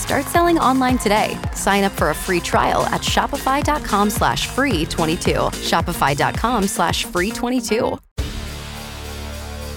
Start 0.00 0.24
selling 0.24 0.58
online 0.58 0.96
today. 0.96 1.38
Sign 1.54 1.84
up 1.84 1.92
for 1.92 2.08
a 2.08 2.14
free 2.14 2.40
trial 2.40 2.86
at 2.86 3.02
shopify.com 3.02 4.08
slash 4.08 4.46
free 4.46 4.86
22. 4.86 5.30
Shopify.com 5.30 6.64
slash 6.66 7.04
free 7.04 7.30
22. 7.30 7.98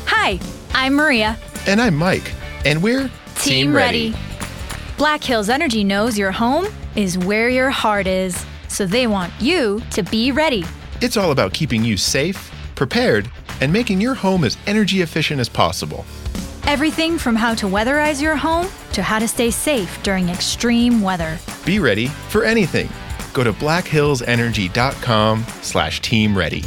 Hi, 0.06 0.40
I'm 0.74 0.94
Maria. 0.94 1.38
And 1.68 1.82
I'm 1.82 1.96
Mike. 1.96 2.34
And 2.64 2.82
we're 2.82 3.12
Team, 3.36 3.76
ready. 3.76 4.16
Black 4.98 5.22
Hills 5.22 5.50
Energy 5.50 5.84
knows 5.84 6.18
your 6.18 6.32
home 6.32 6.68
is 6.96 7.18
where 7.18 7.50
your 7.50 7.70
heart 7.70 8.08
is, 8.08 8.46
so 8.70 8.86
they 8.86 9.08
want 9.08 9.34
you 9.42 9.82
to 9.92 10.04
be 10.04 10.32
ready. 10.32 10.64
It's 11.02 11.18
all 11.18 11.32
about 11.32 11.54
keeping 11.54 11.84
you 11.84 11.98
safe, 11.98 12.50
prepared, 12.76 13.30
and 13.60 13.74
making 13.74 14.00
your 14.00 14.14
home 14.14 14.46
as 14.46 14.58
energy 14.68 15.02
efficient 15.02 15.42
as 15.42 15.50
possible. 15.50 16.06
Everything 16.66 17.18
from 17.18 17.36
how 17.36 17.54
to 17.56 17.66
weatherize 17.68 18.22
your 18.22 18.36
home 18.36 18.68
to 18.94 19.04
how 19.04 19.20
to 19.20 19.28
stay 19.28 19.52
safe 19.52 20.02
during 20.04 20.30
extreme 20.30 21.02
weather. 21.02 21.38
Be 21.66 21.80
ready 21.80 22.08
for 22.08 22.44
anything. 22.44 22.90
Go 23.34 23.44
to 23.44 23.54
blackhillsenergy.com 23.54 25.44
slash 25.62 26.02
team 26.02 26.38
ready. 26.38 26.64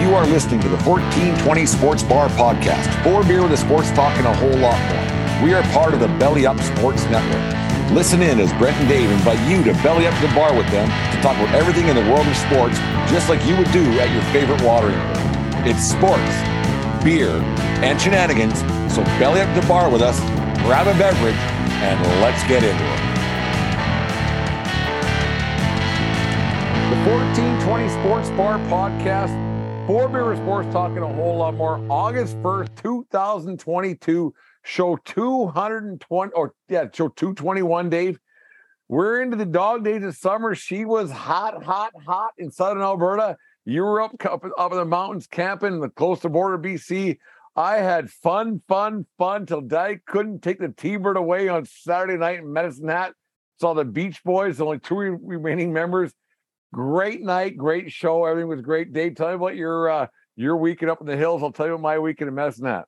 You 0.00 0.16
are 0.16 0.26
listening 0.26 0.60
to 0.60 0.68
the 0.68 0.76
1420 0.78 1.66
Sports 1.66 2.02
Bar 2.02 2.28
Podcast. 2.30 3.02
Four 3.04 3.22
beer 3.24 3.42
with 3.42 3.52
a 3.52 3.56
sports 3.56 3.90
talk 3.92 4.16
and 4.18 4.26
a 4.26 4.34
whole 4.34 4.56
lot 4.58 4.78
more. 4.92 5.44
We 5.44 5.54
are 5.54 5.62
part 5.72 5.94
of 5.94 6.00
the 6.00 6.08
Belly 6.18 6.46
Up 6.46 6.58
Sports 6.60 7.04
Network. 7.04 7.59
Listen 7.92 8.22
in 8.22 8.38
as 8.38 8.52
Brent 8.52 8.76
and 8.76 8.88
Dave 8.88 9.10
invite 9.10 9.50
you 9.50 9.64
to 9.64 9.72
belly 9.82 10.06
up 10.06 10.14
to 10.20 10.28
the 10.28 10.32
bar 10.32 10.54
with 10.54 10.70
them 10.70 10.86
to 10.86 11.22
talk 11.22 11.36
about 11.36 11.52
everything 11.56 11.88
in 11.88 11.96
the 11.96 12.02
world 12.02 12.24
of 12.24 12.36
sports, 12.36 12.78
just 13.10 13.28
like 13.28 13.44
you 13.44 13.56
would 13.56 13.70
do 13.72 13.82
at 13.98 14.08
your 14.14 14.22
favorite 14.30 14.62
watering 14.62 14.94
hole. 14.94 15.66
It's 15.66 15.82
sports, 15.82 16.30
beer, 17.02 17.30
and 17.82 18.00
shenanigans. 18.00 18.60
So 18.94 19.02
belly 19.18 19.40
up 19.40 19.52
to 19.56 19.60
the 19.60 19.66
bar 19.66 19.90
with 19.90 20.02
us, 20.02 20.20
grab 20.62 20.86
a 20.86 20.96
beverage, 21.00 21.34
and 21.82 22.00
let's 22.22 22.40
get 22.46 22.62
into 22.62 22.78
it. 22.78 23.00
The 26.94 27.10
1420 27.10 27.88
Sports 27.88 28.30
Bar 28.30 28.58
Podcast, 28.70 29.34
Four 29.88 30.08
Beer 30.08 30.36
Sports 30.36 30.68
talking 30.72 30.98
a 30.98 31.12
whole 31.12 31.38
lot 31.38 31.54
more. 31.54 31.84
August 31.90 32.36
1st, 32.36 32.68
2022 32.76 34.32
show 34.64 34.96
220 35.04 36.32
or 36.32 36.54
yeah, 36.68 36.84
show 36.92 37.08
221, 37.08 37.90
Dave. 37.90 38.18
We're 38.88 39.22
into 39.22 39.36
the 39.36 39.46
dog 39.46 39.84
days 39.84 40.02
of 40.02 40.16
summer. 40.16 40.54
She 40.54 40.84
was 40.84 41.10
hot, 41.10 41.62
hot, 41.62 41.92
hot 42.04 42.32
in 42.38 42.50
southern 42.50 42.82
Alberta. 42.82 43.36
You 43.64 43.84
were 43.84 44.02
up, 44.02 44.14
up, 44.24 44.44
up 44.58 44.72
in 44.72 44.78
the 44.78 44.84
mountains 44.84 45.26
camping 45.26 45.80
the 45.80 45.88
close 45.88 46.20
to 46.20 46.28
border 46.28 46.58
BC. 46.58 47.18
I 47.54 47.76
had 47.76 48.10
fun, 48.10 48.62
fun, 48.68 49.06
fun 49.18 49.46
till 49.46 49.62
I 49.76 49.98
couldn't 50.06 50.42
take 50.42 50.58
the 50.58 50.70
T-bird 50.70 51.16
away 51.16 51.48
on 51.48 51.66
Saturday 51.66 52.16
night 52.16 52.38
in 52.38 52.52
Medicine 52.52 52.88
Hat. 52.88 53.12
Saw 53.60 53.74
the 53.74 53.84
Beach 53.84 54.22
Boys, 54.24 54.60
only 54.60 54.78
two 54.78 54.96
remaining 54.96 55.72
members. 55.72 56.12
Great 56.72 57.20
night, 57.20 57.56
great 57.56 57.92
show. 57.92 58.24
Everything 58.24 58.48
was 58.48 58.62
great. 58.62 58.92
Dave, 58.92 59.16
tell 59.16 59.28
me 59.28 59.34
about 59.34 59.56
your 59.56 59.90
uh, 59.90 60.06
your 60.36 60.56
weekend 60.56 60.90
up 60.90 61.00
in 61.00 61.06
the 61.06 61.16
hills. 61.16 61.42
I'll 61.42 61.52
tell 61.52 61.66
you 61.66 61.74
about 61.74 61.82
my 61.82 61.98
weekend 61.98 62.28
in 62.28 62.34
Medicine 62.34 62.66
Hat. 62.66 62.86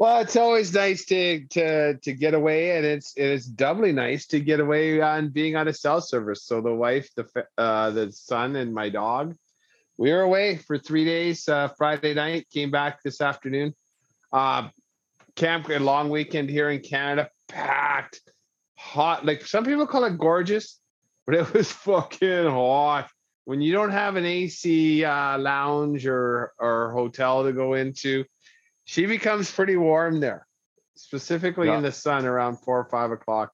Well, 0.00 0.22
it's 0.22 0.36
always 0.36 0.72
nice 0.72 1.04
to 1.06 1.46
to 1.48 1.98
to 1.98 2.12
get 2.14 2.32
away, 2.32 2.74
and 2.78 2.86
it's 2.86 3.12
it's 3.18 3.44
doubly 3.44 3.92
nice 3.92 4.26
to 4.28 4.40
get 4.40 4.58
away 4.58 4.98
on 5.02 5.28
being 5.28 5.56
on 5.56 5.68
a 5.68 5.74
cell 5.74 6.00
service. 6.00 6.42
So 6.44 6.62
the 6.62 6.74
wife, 6.74 7.10
the 7.16 7.26
uh, 7.58 7.90
the 7.90 8.10
son, 8.10 8.56
and 8.56 8.72
my 8.72 8.88
dog, 8.88 9.36
we 9.98 10.10
were 10.10 10.22
away 10.22 10.56
for 10.56 10.78
three 10.78 11.04
days. 11.04 11.46
Uh, 11.46 11.68
Friday 11.76 12.14
night, 12.14 12.48
came 12.48 12.70
back 12.70 13.02
this 13.02 13.20
afternoon. 13.20 13.74
Uh, 14.32 14.70
camp 15.36 15.68
a 15.68 15.78
long 15.78 16.08
weekend 16.08 16.48
here 16.48 16.70
in 16.70 16.80
Canada, 16.80 17.28
packed, 17.46 18.22
hot. 18.78 19.26
Like 19.26 19.44
some 19.44 19.66
people 19.66 19.86
call 19.86 20.04
it 20.04 20.16
gorgeous, 20.16 20.80
but 21.26 21.34
it 21.34 21.52
was 21.52 21.70
fucking 21.70 22.46
hot. 22.46 23.10
When 23.44 23.60
you 23.60 23.74
don't 23.74 23.92
have 23.92 24.16
an 24.16 24.24
AC 24.24 25.04
uh, 25.04 25.36
lounge 25.36 26.06
or 26.06 26.54
or 26.58 26.90
hotel 26.92 27.44
to 27.44 27.52
go 27.52 27.74
into 27.74 28.24
she 28.90 29.06
becomes 29.06 29.48
pretty 29.52 29.76
warm 29.76 30.18
there, 30.18 30.48
specifically 30.96 31.68
yeah. 31.68 31.76
in 31.76 31.82
the 31.84 31.92
sun 31.92 32.26
around 32.26 32.56
four 32.56 32.76
or 32.76 32.88
five 32.90 33.12
o'clock. 33.12 33.52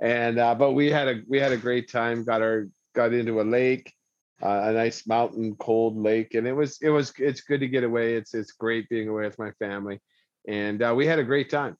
And 0.00 0.38
uh, 0.38 0.54
but 0.54 0.72
we 0.74 0.92
had 0.92 1.08
a 1.08 1.22
we 1.26 1.40
had 1.40 1.50
a 1.50 1.56
great 1.56 1.90
time. 1.90 2.22
Got 2.22 2.40
our 2.40 2.68
got 2.94 3.12
into 3.12 3.40
a 3.40 3.42
lake, 3.42 3.92
uh, 4.40 4.60
a 4.66 4.72
nice 4.72 5.04
mountain 5.04 5.56
cold 5.56 5.96
lake, 5.96 6.34
and 6.34 6.46
it 6.46 6.52
was 6.52 6.78
it 6.82 6.90
was 6.90 7.12
it's 7.18 7.40
good 7.40 7.58
to 7.60 7.66
get 7.66 7.82
away. 7.82 8.14
It's 8.14 8.32
it's 8.32 8.52
great 8.52 8.88
being 8.88 9.08
away 9.08 9.24
with 9.24 9.40
my 9.40 9.50
family, 9.58 9.98
and 10.46 10.80
uh, 10.80 10.94
we 10.96 11.04
had 11.04 11.18
a 11.18 11.24
great 11.24 11.50
time. 11.50 11.76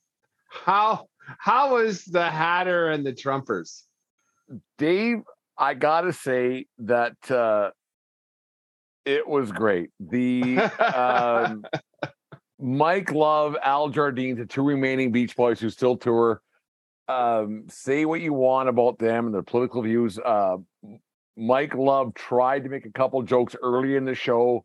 How 0.49 1.07
how 1.39 1.75
was 1.75 2.07
the 2.07 2.29
Hatter 2.29 2.89
and 2.89 3.07
the 3.07 3.13
Trumpers? 3.13 3.83
Dave, 4.79 5.19
I 5.57 5.75
gotta 5.75 6.13
say 6.13 6.67
that 6.79 7.31
uh, 7.31 7.71
it 9.05 9.29
was 9.29 9.53
great. 9.53 9.91
The 10.01 10.59
um, 10.81 11.65
Mike 12.59 13.13
Love, 13.13 13.57
Al 13.63 13.89
Jardine, 13.89 14.37
the 14.37 14.47
two 14.47 14.63
remaining 14.63 15.13
Beach 15.13 15.37
Boys 15.37 15.61
who 15.61 15.71
still 15.71 15.97
tour. 15.97 16.41
Um, 17.09 17.65
say 17.69 18.05
what 18.05 18.21
you 18.21 18.33
want 18.33 18.69
about 18.69 18.99
them 18.99 19.27
and 19.27 19.35
their 19.35 19.43
political 19.43 19.83
views. 19.83 20.19
Uh, 20.19 20.57
Mike 21.37 21.75
Love 21.75 22.15
tried 22.15 22.65
to 22.65 22.71
make 22.71 22.87
a 22.87 22.91
couple 22.91 23.23
jokes 23.23 23.55
early 23.63 23.97
in 23.97 24.05
the 24.05 24.15
show 24.15 24.65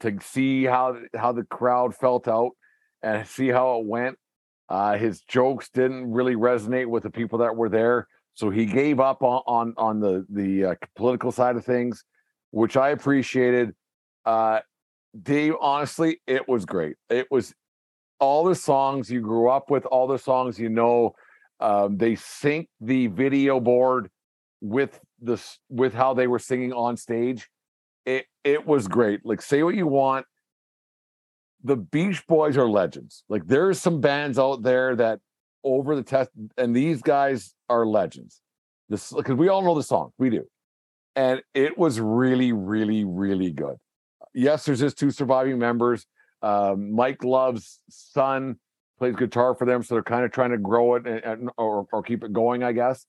to 0.00 0.16
see 0.22 0.64
how 0.64 0.96
how 1.14 1.32
the 1.32 1.42
crowd 1.44 1.94
felt 1.94 2.28
out 2.28 2.52
and 3.02 3.26
see 3.26 3.48
how 3.48 3.80
it 3.80 3.86
went. 3.86 4.16
Uh, 4.68 4.96
his 4.96 5.20
jokes 5.22 5.68
didn't 5.68 6.10
really 6.10 6.34
resonate 6.34 6.86
with 6.86 7.02
the 7.02 7.10
people 7.10 7.38
that 7.38 7.54
were 7.54 7.68
there, 7.68 8.08
so 8.34 8.50
he 8.50 8.66
gave 8.66 9.00
up 9.00 9.22
on 9.22 9.42
on, 9.46 9.74
on 9.76 10.00
the 10.00 10.24
the 10.30 10.64
uh, 10.64 10.74
political 10.94 11.32
side 11.32 11.56
of 11.56 11.64
things, 11.64 12.04
which 12.52 12.76
I 12.76 12.90
appreciated. 12.90 13.74
Uh, 14.24 14.60
Dave, 15.22 15.54
honestly, 15.60 16.20
it 16.26 16.48
was 16.48 16.64
great. 16.64 16.96
It 17.08 17.26
was 17.30 17.54
all 18.18 18.44
the 18.44 18.54
songs 18.54 19.10
you 19.10 19.20
grew 19.20 19.48
up 19.48 19.70
with, 19.70 19.86
all 19.86 20.06
the 20.06 20.18
songs 20.18 20.58
you 20.58 20.68
know. 20.68 21.14
Um, 21.60 21.96
they 21.96 22.16
sync 22.16 22.68
the 22.80 23.06
video 23.06 23.60
board 23.60 24.10
with 24.60 25.00
the 25.20 25.42
with 25.68 25.94
how 25.94 26.14
they 26.14 26.26
were 26.26 26.38
singing 26.38 26.72
on 26.72 26.96
stage. 26.96 27.48
It 28.04 28.26
it 28.44 28.66
was 28.66 28.88
great. 28.88 29.24
Like 29.24 29.40
say 29.40 29.62
what 29.62 29.74
you 29.74 29.86
want. 29.86 30.26
The 31.64 31.76
Beach 31.76 32.26
Boys 32.26 32.56
are 32.56 32.68
legends. 32.68 33.24
Like 33.28 33.46
there's 33.46 33.80
some 33.80 34.00
bands 34.00 34.38
out 34.38 34.62
there 34.62 34.94
that 34.96 35.20
over 35.64 35.96
the 35.96 36.02
test, 36.02 36.30
and 36.56 36.76
these 36.76 37.00
guys 37.00 37.54
are 37.68 37.86
legends. 37.86 38.40
This 38.88 39.12
because 39.12 39.34
we 39.34 39.48
all 39.48 39.62
know 39.62 39.74
the 39.74 39.82
song, 39.82 40.12
we 40.18 40.30
do, 40.30 40.44
and 41.16 41.42
it 41.54 41.78
was 41.78 41.98
really, 41.98 42.52
really, 42.52 43.04
really 43.04 43.50
good 43.50 43.76
yes, 44.36 44.64
there's 44.64 44.80
just 44.80 44.98
two 44.98 45.10
surviving 45.10 45.58
members. 45.58 46.06
Um, 46.42 46.92
Mike 46.92 47.24
Love's 47.24 47.80
son 47.88 48.56
plays 48.98 49.16
guitar 49.16 49.54
for 49.54 49.64
them, 49.64 49.82
so 49.82 49.94
they're 49.94 50.02
kind 50.02 50.24
of 50.24 50.30
trying 50.30 50.50
to 50.50 50.58
grow 50.58 50.94
it 50.94 51.06
and, 51.06 51.24
and, 51.24 51.50
or, 51.56 51.86
or 51.92 52.02
keep 52.02 52.22
it 52.22 52.32
going, 52.32 52.62
I 52.62 52.72
guess. 52.72 53.06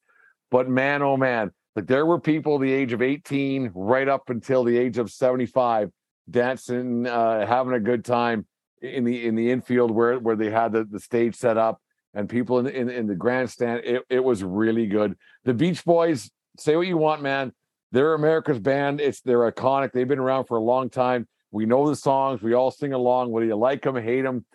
But 0.50 0.69
man, 0.69 1.01
oh 1.01 1.18
man, 1.18 1.51
like 1.75 1.88
there 1.88 2.06
were 2.06 2.19
people 2.19 2.57
the 2.57 2.71
age 2.71 2.94
of 2.94 3.01
18 3.01 3.71
right 3.75 4.07
up 4.07 4.29
until 4.29 4.63
the 4.63 4.77
age 4.77 4.97
of 4.97 5.12
75 5.12 5.91
dancing, 6.29 7.06
uh, 7.06 7.45
having 7.45 7.74
a 7.74 7.79
good 7.79 8.03
time 8.03 8.47
in 8.81 9.03
the 9.03 9.25
in 9.25 9.35
the 9.35 9.51
infield 9.51 9.91
where 9.91 10.19
where 10.19 10.35
they 10.35 10.50
had 10.50 10.71
the, 10.71 10.83
the 10.83 11.00
stage 11.00 11.35
set 11.35 11.57
up 11.57 11.81
and 12.13 12.29
people 12.29 12.59
in, 12.59 12.68
in 12.68 12.89
in 12.89 13.07
the 13.07 13.15
grandstand. 13.15 13.81
It 13.83 14.03
it 14.09 14.24
was 14.24 14.44
really 14.44 14.88
good. 14.88 15.18
The 15.44 15.53
Beach 15.53 15.83
Boys, 15.83 16.31
say 16.57 16.75
what 16.75 16.88
you 16.88 16.97
want, 16.97 17.21
man. 17.21 17.53
They're 17.92 18.13
America's 18.13 18.60
band. 18.60 19.00
It's 19.00 19.22
they're 19.22 19.50
iconic. 19.51 19.92
They've 19.94 20.07
been 20.07 20.19
around 20.19 20.45
for 20.45 20.57
a 20.57 20.62
long 20.62 20.89
time. 20.89 21.28
We 21.51 21.66
know 21.66 21.88
the 21.88 21.95
songs. 21.95 22.42
We 22.42 22.54
all 22.54 22.72
sing 22.72 22.94
along. 22.94 23.31
Whether 23.31 23.45
you 23.45 23.56
like 23.56 23.81
them, 23.81 23.95
hate 23.95 24.24
them, 24.24 24.45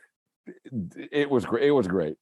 it 1.11 1.31
was 1.31 1.47
great. 1.47 1.65
It 1.65 1.71
was 1.73 1.89
great. 1.89 2.17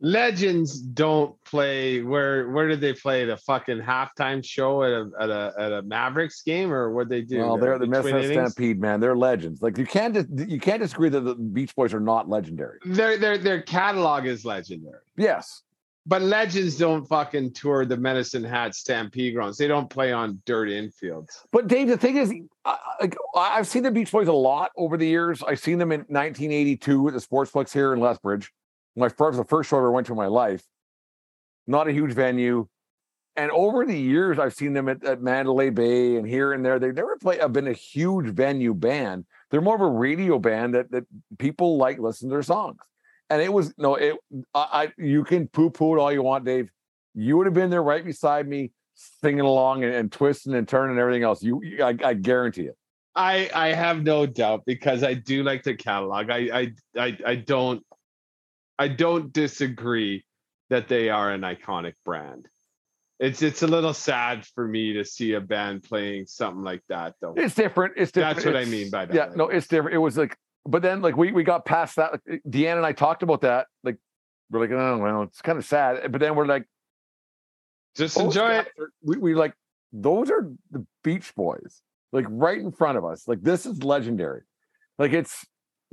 Legends 0.00 0.78
don't 0.78 1.42
play. 1.44 2.02
Where 2.02 2.50
where 2.50 2.68
did 2.68 2.82
they 2.82 2.92
play 2.92 3.24
the 3.24 3.38
fucking 3.38 3.80
halftime 3.80 4.44
show 4.44 4.82
at 4.82 4.90
a 4.90 5.10
at 5.18 5.30
a 5.30 5.54
at 5.58 5.72
a 5.72 5.82
Mavericks 5.82 6.42
game 6.42 6.70
or 6.70 6.92
what 6.92 7.08
they 7.08 7.22
do? 7.22 7.38
Well, 7.38 7.56
they're 7.56 7.78
the 7.78 7.86
Minnesota 7.86 8.30
Stampede, 8.30 8.78
man. 8.78 9.00
They're 9.00 9.16
legends. 9.16 9.62
Like 9.62 9.78
you 9.78 9.86
can't 9.86 10.12
just 10.12 10.28
you 10.50 10.60
can't 10.60 10.82
disagree 10.82 11.08
that 11.08 11.20
the 11.20 11.34
Beach 11.34 11.74
Boys 11.74 11.94
are 11.94 12.00
not 12.00 12.28
legendary. 12.28 12.78
Their 12.84 13.16
their 13.16 13.38
their 13.38 13.62
catalog 13.62 14.26
is 14.26 14.44
legendary. 14.44 15.00
Yes, 15.16 15.62
But 16.08 16.22
legends 16.22 16.76
don't 16.76 17.04
fucking 17.04 17.52
tour 17.52 17.84
the 17.84 17.96
Medicine 17.96 18.44
Hat 18.44 18.76
Stampede 18.76 19.34
grounds. 19.34 19.58
They 19.58 19.66
don't 19.66 19.90
play 19.90 20.12
on 20.12 20.40
dirt 20.46 20.68
infields. 20.68 21.44
but 21.50 21.66
Dave, 21.66 21.88
the 21.88 21.96
thing 21.96 22.16
is, 22.16 22.32
I, 22.64 22.78
like, 23.00 23.16
I've 23.34 23.66
seen 23.66 23.82
the 23.82 23.90
Beach 23.90 24.12
Boys 24.12 24.28
a 24.28 24.32
lot 24.32 24.70
over 24.76 24.96
the 24.96 25.06
years. 25.06 25.42
I've 25.42 25.58
seen 25.58 25.78
them 25.78 25.90
in 25.90 26.00
1982 26.00 27.08
at 27.08 27.14
the 27.14 27.20
Sportsplex 27.20 27.72
here 27.72 27.92
in 27.92 27.98
Lethbridge. 27.98 28.52
My 28.94 29.08
first, 29.08 29.36
the 29.36 29.44
first 29.44 29.68
show 29.68 29.76
I 29.76 29.80
ever 29.80 29.90
went 29.90 30.06
to 30.06 30.12
in 30.12 30.16
my 30.16 30.26
life. 30.26 30.62
Not 31.66 31.88
a 31.88 31.92
huge 31.92 32.12
venue, 32.12 32.68
and 33.36 33.50
over 33.50 33.84
the 33.84 33.96
years, 33.96 34.38
I've 34.38 34.54
seen 34.54 34.72
them 34.72 34.88
at, 34.88 35.04
at 35.04 35.20
Mandalay 35.20 35.68
Bay 35.68 36.16
and 36.16 36.26
here 36.26 36.52
and 36.52 36.64
there. 36.64 36.78
They've 36.78 36.94
never 36.94 37.16
play, 37.18 37.38
have 37.38 37.52
been 37.52 37.68
a 37.68 37.72
huge 37.72 38.26
venue 38.26 38.72
band. 38.72 39.26
They're 39.50 39.60
more 39.60 39.74
of 39.74 39.82
a 39.82 39.86
radio 39.86 40.38
band 40.38 40.74
that 40.74 40.90
that 40.90 41.04
people 41.38 41.76
like 41.76 41.98
listen 41.98 42.28
to 42.28 42.34
their 42.34 42.42
songs. 42.42 42.78
And 43.30 43.42
it 43.42 43.52
was 43.52 43.74
no, 43.76 43.96
it. 43.96 44.16
I, 44.54 44.58
I 44.84 44.92
you 44.98 45.24
can 45.24 45.48
poo 45.48 45.70
poo 45.70 45.96
it 45.96 46.00
all 46.00 46.12
you 46.12 46.22
want, 46.22 46.44
Dave. 46.44 46.70
You 47.14 47.36
would 47.36 47.46
have 47.46 47.54
been 47.54 47.70
there 47.70 47.82
right 47.82 48.04
beside 48.04 48.46
me, 48.46 48.72
singing 48.94 49.40
along 49.40 49.84
and, 49.84 49.94
and 49.94 50.12
twisting 50.12 50.54
and 50.54 50.68
turning 50.68 50.92
and 50.92 51.00
everything 51.00 51.22
else. 51.22 51.42
You, 51.42 51.60
you- 51.62 51.82
I, 51.82 51.96
I 52.04 52.14
guarantee 52.14 52.66
it. 52.66 52.76
I 53.14 53.50
I 53.54 53.68
have 53.68 54.02
no 54.02 54.26
doubt 54.26 54.64
because 54.66 55.02
I 55.02 55.14
do 55.14 55.42
like 55.42 55.62
the 55.62 55.74
catalog. 55.74 56.30
I 56.30 56.36
I 56.52 56.72
I, 57.02 57.18
I 57.26 57.34
don't 57.36 57.82
I 58.78 58.88
don't 58.88 59.32
disagree 59.32 60.24
that 60.68 60.88
they 60.88 61.08
are 61.08 61.32
an 61.32 61.40
iconic 61.40 61.94
brand. 62.04 62.46
It's 63.18 63.40
it's 63.40 63.62
a 63.62 63.66
little 63.66 63.94
sad 63.94 64.44
for 64.54 64.68
me 64.68 64.92
to 64.92 65.04
see 65.04 65.32
a 65.32 65.40
band 65.40 65.82
playing 65.84 66.26
something 66.26 66.62
like 66.62 66.82
that 66.90 67.14
though. 67.20 67.32
It's 67.36 67.54
different. 67.54 67.94
It's 67.96 68.12
different. 68.12 68.36
That's 68.36 68.46
what 68.46 68.56
I 68.56 68.66
mean 68.66 68.90
by 68.90 69.06
that. 69.06 69.14
Yeah, 69.14 69.28
no, 69.34 69.48
it's 69.48 69.66
different. 69.66 69.94
It 69.94 69.98
was 69.98 70.18
like, 70.18 70.36
but 70.66 70.82
then 70.82 71.02
like 71.02 71.16
we 71.16 71.32
we 71.32 71.44
got 71.44 71.64
past 71.64 71.96
that. 71.96 72.12
Like, 72.12 72.20
eh, 72.30 72.36
Deanna 72.48 72.78
and 72.78 72.86
I 72.86 72.92
talked 72.92 73.22
about 73.22 73.42
that. 73.42 73.66
Like 73.84 73.96
we're 74.50 74.60
like, 74.60 74.70
oh 74.70 74.98
well, 74.98 75.22
it's 75.22 75.40
kind 75.42 75.58
of 75.58 75.64
sad. 75.64 76.00
Eh, 76.02 76.08
but 76.08 76.20
then 76.20 76.34
we're 76.34 76.46
like, 76.46 76.64
Just 77.96 78.18
enjoy 78.18 78.50
it. 78.50 78.68
are- 78.78 78.90
We 79.02 79.16
we 79.18 79.34
like 79.34 79.54
those 79.92 80.30
are 80.30 80.50
the 80.70 80.84
Beach 81.02 81.34
Boys, 81.34 81.82
like 82.12 82.26
right 82.28 82.58
in 82.58 82.72
front 82.72 82.98
of 82.98 83.04
us. 83.04 83.26
Like 83.26 83.42
this 83.42 83.66
is 83.66 83.82
legendary. 83.82 84.42
Like 84.98 85.12
it's 85.12 85.46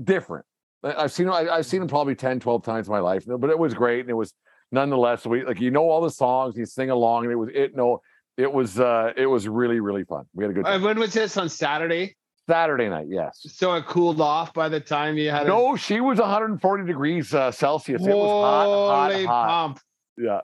different. 0.04 0.46
I've 0.84 1.12
seen 1.12 1.30
I, 1.30 1.48
I've 1.50 1.66
seen 1.66 1.80
them 1.80 1.88
mm-hmm. 1.88 1.96
probably 1.96 2.16
10, 2.16 2.40
12 2.42 2.64
times 2.64 2.88
in 2.88 2.92
my 2.92 3.00
life, 3.00 3.24
but 3.26 3.50
it 3.50 3.58
was 3.58 3.74
great. 3.74 4.02
And 4.02 4.10
it 4.10 4.16
was 4.16 4.34
nonetheless, 4.72 5.26
we 5.26 5.46
like 5.46 5.62
you 5.62 5.72
know 5.72 5.90
all 5.90 6.02
the 6.02 6.12
songs, 6.12 6.58
you 6.58 6.66
sing 6.66 6.90
along, 6.90 7.24
and 7.24 7.32
it 7.32 7.36
was 7.36 7.50
it 7.54 7.76
no, 7.76 8.02
it 8.38 8.52
was 8.52 8.80
uh 8.80 9.14
it 9.16 9.28
was 9.28 9.48
really, 9.48 9.80
really 9.80 10.04
fun. 10.04 10.26
We 10.34 10.44
had 10.44 10.52
a 10.52 10.54
good 10.54 10.66
time. 10.66 10.82
when 10.82 11.00
was 11.00 11.14
this 11.14 11.38
on 11.38 11.48
Saturday? 11.48 12.16
Saturday 12.50 12.90
night, 12.90 13.08
yes. 13.10 13.40
So 13.50 13.74
it 13.76 13.86
cooled 13.86 14.20
off 14.20 14.54
by 14.54 14.68
the 14.70 14.80
time 14.80 15.18
you 15.18 15.30
had 15.30 15.48
No, 15.48 15.76
she 15.76 16.02
was 16.02 16.20
140 16.20 16.86
degrees 16.86 17.34
uh, 17.34 17.52
Celsius. 17.52 18.06
a 18.06 18.10
It 18.10 18.16
was 18.16 18.30
hot, 18.30 19.12
hot, 19.14 19.26
hot. 19.26 19.48
pump. 19.48 19.80
Yeah. 20.18 20.42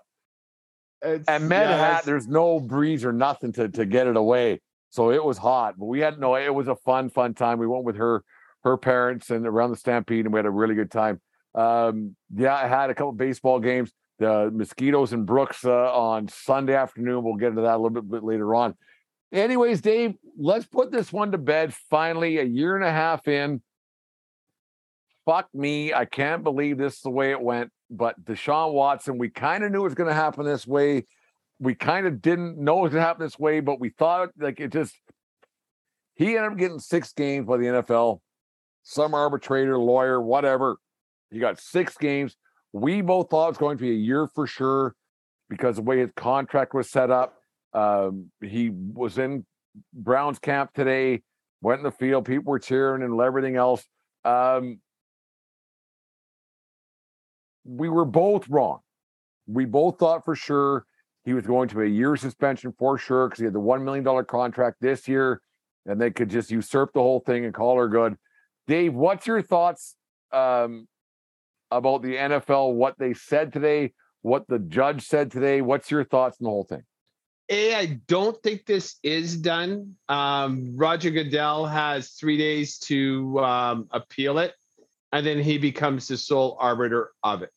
It's, 1.01 1.27
And 1.27 1.47
Med 1.49 1.69
yeah, 1.69 1.77
that's- 1.77 2.05
there's 2.05 2.27
no 2.27 2.59
breeze 2.59 3.03
or 3.03 3.11
nothing 3.13 3.51
to, 3.53 3.67
to 3.69 3.85
get 3.85 4.07
it 4.07 4.15
away. 4.17 4.61
So 4.91 5.11
it 5.11 5.23
was 5.23 5.37
hot. 5.37 5.75
But 5.77 5.85
we 5.85 5.99
had 5.99 6.19
no, 6.19 6.35
it 6.35 6.53
was 6.53 6.67
a 6.67 6.75
fun, 6.75 7.09
fun 7.09 7.33
time. 7.33 7.59
We 7.59 7.67
went 7.67 7.83
with 7.83 7.97
her, 7.97 8.23
her 8.63 8.75
parents 8.77 9.29
and 9.29 9.45
around 9.45 9.71
the 9.71 9.77
Stampede, 9.77 10.25
and 10.25 10.33
we 10.33 10.37
had 10.39 10.45
a 10.45 10.51
really 10.51 10.75
good 10.75 10.91
time. 10.91 11.21
Um, 11.55 12.15
yeah, 12.35 12.55
I 12.55 12.67
had 12.67 12.89
a 12.89 12.95
couple 12.95 13.11
baseball 13.11 13.59
games. 13.59 13.91
The 14.19 14.49
mosquitoes 14.53 15.13
and 15.13 15.25
Brooks 15.25 15.63
uh, 15.63 15.71
on 15.93 16.27
Sunday 16.27 16.75
afternoon. 16.75 17.23
We'll 17.23 17.35
get 17.35 17.49
into 17.49 17.61
that 17.61 17.75
a 17.75 17.77
little 17.77 17.89
bit, 18.01 18.09
bit 18.09 18.23
later 18.23 18.53
on. 18.55 18.75
Anyways, 19.31 19.81
Dave, 19.81 20.15
let's 20.37 20.65
put 20.65 20.91
this 20.91 21.13
one 21.13 21.31
to 21.31 21.37
bed. 21.37 21.73
Finally, 21.89 22.39
a 22.39 22.43
year 22.43 22.75
and 22.75 22.83
a 22.83 22.91
half 22.91 23.27
in. 23.27 23.61
Fuck 25.25 25.49
me. 25.53 25.93
I 25.93 26.05
can't 26.05 26.43
believe 26.43 26.77
this 26.77 26.95
is 26.95 27.01
the 27.01 27.11
way 27.11 27.31
it 27.31 27.39
went. 27.39 27.71
But 27.91 28.23
Deshaun 28.23 28.73
Watson, 28.73 29.17
we 29.17 29.29
kind 29.29 29.63
of 29.63 29.71
knew 29.71 29.81
it 29.81 29.83
was 29.83 29.95
going 29.95 30.09
to 30.09 30.15
happen 30.15 30.45
this 30.45 30.65
way. 30.65 31.05
We 31.59 31.75
kind 31.75 32.07
of 32.07 32.21
didn't 32.21 32.57
know 32.57 32.79
it 32.79 32.83
was 32.83 32.91
going 32.91 33.01
to 33.01 33.07
happen 33.07 33.25
this 33.25 33.37
way, 33.37 33.59
but 33.59 33.79
we 33.79 33.89
thought 33.89 34.29
like 34.39 34.59
it 34.59 34.71
just, 34.71 34.95
he 36.15 36.37
ended 36.37 36.51
up 36.51 36.57
getting 36.57 36.79
six 36.79 37.13
games 37.13 37.45
by 37.45 37.57
the 37.57 37.65
NFL. 37.65 38.21
Some 38.83 39.13
arbitrator, 39.13 39.77
lawyer, 39.77 40.21
whatever. 40.21 40.77
He 41.31 41.39
got 41.39 41.59
six 41.59 41.97
games. 41.97 42.35
We 42.73 43.01
both 43.01 43.29
thought 43.29 43.45
it 43.45 43.49
was 43.49 43.57
going 43.57 43.77
to 43.77 43.81
be 43.81 43.91
a 43.91 43.95
year 43.95 44.27
for 44.27 44.47
sure 44.47 44.95
because 45.49 45.75
the 45.75 45.81
way 45.81 45.99
his 45.99 46.11
contract 46.15 46.73
was 46.73 46.89
set 46.89 47.11
up. 47.11 47.38
Um, 47.73 48.31
he 48.41 48.69
was 48.69 49.17
in 49.17 49.45
Browns 49.93 50.39
camp 50.39 50.73
today, 50.73 51.21
went 51.61 51.79
in 51.79 51.83
the 51.83 51.91
field, 51.91 52.25
people 52.25 52.51
were 52.51 52.59
cheering 52.59 53.03
and 53.03 53.19
everything 53.21 53.55
else. 53.55 53.85
Um, 54.25 54.79
we 57.65 57.89
were 57.89 58.05
both 58.05 58.47
wrong. 58.49 58.79
We 59.47 59.65
both 59.65 59.99
thought 59.99 60.25
for 60.25 60.35
sure 60.35 60.85
he 61.25 61.33
was 61.33 61.45
going 61.45 61.69
to 61.69 61.81
a 61.81 61.87
year 61.87 62.15
suspension 62.15 62.73
for 62.77 62.97
sure 62.97 63.27
because 63.27 63.39
he 63.39 63.45
had 63.45 63.53
the 63.53 63.59
$1 63.59 63.83
million 63.83 64.25
contract 64.25 64.77
this 64.81 65.07
year 65.07 65.41
and 65.85 65.99
they 65.99 66.11
could 66.11 66.29
just 66.29 66.51
usurp 66.51 66.93
the 66.93 67.01
whole 67.01 67.19
thing 67.19 67.45
and 67.45 67.53
call 67.53 67.77
her 67.77 67.87
good. 67.87 68.15
Dave, 68.67 68.93
what's 68.93 69.27
your 69.27 69.41
thoughts 69.41 69.95
um, 70.31 70.87
about 71.71 72.01
the 72.01 72.15
NFL, 72.15 72.73
what 72.73 72.95
they 72.97 73.13
said 73.13 73.51
today, 73.51 73.93
what 74.21 74.47
the 74.47 74.59
judge 74.59 75.05
said 75.05 75.31
today? 75.31 75.61
What's 75.61 75.89
your 75.89 76.03
thoughts 76.03 76.37
on 76.39 76.45
the 76.45 76.49
whole 76.49 76.63
thing? 76.63 76.83
A, 77.49 77.73
I 77.73 77.99
don't 78.07 78.41
think 78.43 78.65
this 78.65 78.97
is 79.01 79.35
done. 79.35 79.95
Um, 80.07 80.73
Roger 80.75 81.09
Goodell 81.09 81.65
has 81.65 82.11
three 82.11 82.37
days 82.37 82.77
to 82.79 83.39
um, 83.39 83.87
appeal 83.91 84.37
it, 84.37 84.53
and 85.11 85.25
then 85.25 85.39
he 85.39 85.57
becomes 85.57 86.07
the 86.07 86.17
sole 86.17 86.57
arbiter 86.59 87.11
of 87.23 87.41
it. 87.41 87.51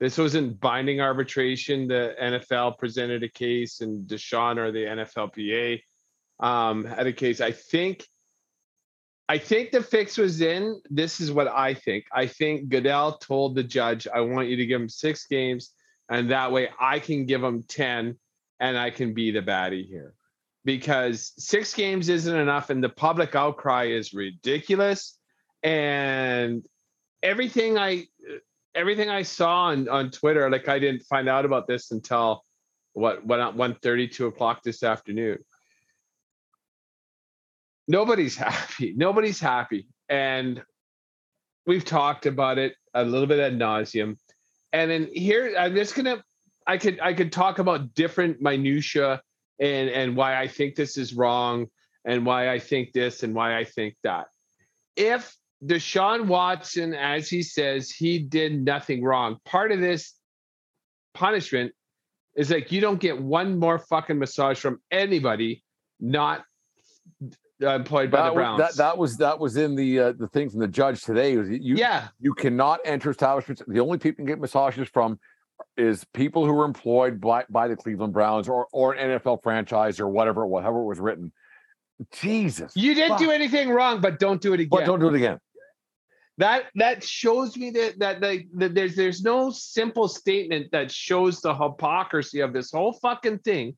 This 0.00 0.18
wasn't 0.18 0.60
binding 0.60 1.00
arbitration. 1.00 1.88
The 1.88 2.14
NFL 2.20 2.78
presented 2.78 3.22
a 3.22 3.28
case, 3.28 3.80
and 3.80 4.06
Deshaun 4.06 4.58
or 4.58 4.70
the 4.70 4.84
NFLPA 4.84 5.82
um, 6.40 6.84
had 6.84 7.06
a 7.06 7.12
case. 7.12 7.40
I 7.40 7.52
think, 7.52 8.06
I 9.30 9.38
think 9.38 9.70
the 9.70 9.82
fix 9.82 10.18
was 10.18 10.42
in. 10.42 10.80
This 10.90 11.20
is 11.20 11.32
what 11.32 11.48
I 11.48 11.72
think. 11.72 12.04
I 12.12 12.26
think 12.26 12.68
Goodell 12.68 13.16
told 13.16 13.54
the 13.54 13.64
judge, 13.64 14.06
"I 14.06 14.20
want 14.20 14.48
you 14.48 14.56
to 14.56 14.66
give 14.66 14.80
him 14.80 14.90
six 14.90 15.26
games, 15.26 15.72
and 16.10 16.30
that 16.30 16.52
way 16.52 16.68
I 16.78 16.98
can 16.98 17.24
give 17.24 17.42
him 17.42 17.62
ten 17.62 18.18
and 18.60 18.78
I 18.78 18.90
can 18.90 19.14
be 19.14 19.30
the 19.30 19.42
baddie 19.42 19.86
here. 19.86 20.14
Because 20.64 21.32
six 21.38 21.72
games 21.72 22.08
isn't 22.08 22.36
enough, 22.36 22.68
and 22.70 22.84
the 22.84 22.88
public 22.88 23.34
outcry 23.34 23.84
is 23.84 24.12
ridiculous. 24.12 25.18
And 25.62 26.64
everything 27.22 27.78
I 27.78 28.06
everything 28.74 29.08
I 29.08 29.22
saw 29.22 29.66
on, 29.66 29.88
on 29.88 30.10
Twitter, 30.10 30.48
like 30.50 30.68
I 30.68 30.78
didn't 30.78 31.02
find 31.02 31.28
out 31.28 31.44
about 31.44 31.66
this 31.66 31.90
until 31.90 32.44
what 32.92 33.24
what 33.24 33.56
one 33.56 33.76
thirty, 33.76 34.08
two 34.08 34.26
o'clock 34.26 34.62
this 34.62 34.82
afternoon. 34.82 35.38
Nobody's 37.86 38.36
happy. 38.36 38.92
Nobody's 38.94 39.40
happy. 39.40 39.88
And 40.08 40.62
we've 41.66 41.84
talked 41.84 42.26
about 42.26 42.58
it 42.58 42.74
a 42.92 43.04
little 43.04 43.26
bit 43.26 43.40
ad 43.40 43.58
nauseum. 43.58 44.16
And 44.72 44.90
then 44.90 45.08
here, 45.12 45.54
I'm 45.58 45.74
just 45.74 45.94
gonna 45.94 46.22
I 46.68 46.76
could 46.76 47.00
I 47.00 47.14
could 47.14 47.32
talk 47.32 47.58
about 47.58 47.94
different 47.94 48.40
minutia 48.42 49.22
and 49.58 49.88
and 49.88 50.14
why 50.14 50.38
I 50.38 50.46
think 50.46 50.76
this 50.76 50.98
is 50.98 51.14
wrong 51.14 51.66
and 52.04 52.24
why 52.26 52.50
I 52.50 52.58
think 52.58 52.92
this 52.92 53.22
and 53.22 53.34
why 53.34 53.58
I 53.58 53.64
think 53.64 53.96
that. 54.04 54.26
If 54.94 55.34
Deshaun 55.64 56.26
Watson, 56.26 56.94
as 56.94 57.28
he 57.28 57.42
says, 57.42 57.90
he 57.90 58.18
did 58.18 58.64
nothing 58.64 59.02
wrong. 59.02 59.38
Part 59.44 59.72
of 59.72 59.80
this 59.80 60.14
punishment 61.14 61.72
is 62.36 62.50
like 62.50 62.70
you 62.70 62.80
don't 62.80 63.00
get 63.00 63.20
one 63.20 63.58
more 63.58 63.78
fucking 63.78 64.18
massage 64.18 64.60
from 64.60 64.80
anybody 64.90 65.64
not 65.98 66.44
uh, 67.62 67.70
employed 67.70 68.10
by 68.10 68.18
That 68.18 68.28
the 68.28 68.34
was, 68.34 68.36
Browns. 68.36 68.58
that, 68.58 68.76
that 68.76 68.98
was 68.98 69.16
that 69.16 69.38
was 69.38 69.56
in 69.56 69.74
the 69.74 69.98
uh, 69.98 70.12
the 70.12 70.28
thing 70.28 70.50
from 70.50 70.60
the 70.60 70.68
judge 70.68 71.02
today. 71.02 71.36
Was 71.38 71.48
you 71.48 71.76
yeah, 71.76 72.08
you 72.20 72.34
cannot 72.34 72.80
enter 72.84 73.10
establishments. 73.10 73.62
The 73.66 73.80
only 73.80 73.98
people 73.98 74.22
you 74.22 74.26
can 74.26 74.26
get 74.26 74.38
massages 74.38 74.88
from 74.88 75.18
is 75.76 76.04
people 76.12 76.44
who 76.44 76.52
were 76.52 76.64
employed 76.64 77.20
by, 77.20 77.44
by 77.50 77.68
the 77.68 77.76
Cleveland 77.76 78.12
Browns 78.12 78.48
or 78.48 78.66
or 78.72 78.94
an 78.94 79.18
NFL 79.18 79.42
franchise 79.42 80.00
or 80.00 80.08
whatever, 80.08 80.46
whatever 80.46 80.80
it 80.80 80.86
was 80.86 80.98
written. 81.00 81.32
Jesus, 82.12 82.72
you 82.76 82.94
didn't 82.94 83.18
do 83.18 83.30
anything 83.30 83.70
wrong, 83.70 84.00
but 84.00 84.18
don't 84.18 84.40
do 84.40 84.52
it 84.54 84.60
again. 84.60 84.68
but 84.70 84.84
don't 84.86 85.00
do 85.00 85.08
it 85.08 85.14
again. 85.16 85.38
that 86.38 86.66
that 86.76 87.02
shows 87.02 87.56
me 87.56 87.70
that 87.70 87.98
that, 87.98 88.20
that 88.20 88.38
that 88.54 88.74
there's 88.74 88.94
there's 88.94 89.22
no 89.22 89.50
simple 89.50 90.06
statement 90.08 90.70
that 90.72 90.90
shows 90.92 91.40
the 91.40 91.52
hypocrisy 91.54 92.40
of 92.40 92.52
this 92.52 92.70
whole 92.70 92.92
fucking 92.92 93.38
thing 93.40 93.74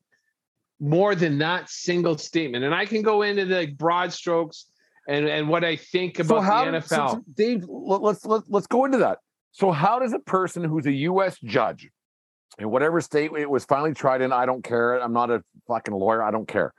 more 0.79 1.13
than 1.15 1.37
that 1.39 1.69
single 1.69 2.17
statement. 2.17 2.63
And 2.63 2.73
I 2.73 2.85
can 2.85 3.01
go 3.03 3.21
into 3.23 3.45
the 3.45 3.67
broad 3.67 4.11
strokes 4.13 4.65
and, 5.07 5.27
and 5.27 5.47
what 5.49 5.63
I 5.63 5.75
think 5.75 6.17
about 6.19 6.41
the 6.71 6.77
NFL. 6.79 6.87
so- 6.87 7.07
so 7.15 7.23
Dave, 7.35 7.65
let's 7.67 8.23
let's 8.25 8.45
let's 8.47 8.67
go 8.67 8.85
into 8.85 8.99
that. 8.99 9.17
So, 9.51 9.71
how 9.71 9.99
does 9.99 10.13
a 10.13 10.19
person 10.19 10.63
who's 10.63 10.85
a 10.85 10.91
U.S. 10.91 11.37
judge 11.43 11.89
in 12.57 12.69
whatever 12.69 13.01
state 13.01 13.31
it 13.37 13.49
was 13.49 13.65
finally 13.65 13.93
tried 13.93 14.21
in, 14.21 14.31
I 14.31 14.45
don't 14.45 14.63
care. 14.63 14.95
I'm 14.95 15.13
not 15.13 15.29
a 15.29 15.43
fucking 15.67 15.93
lawyer. 15.93 16.23
I 16.23 16.31
don't 16.31 16.47
care. 16.47 16.73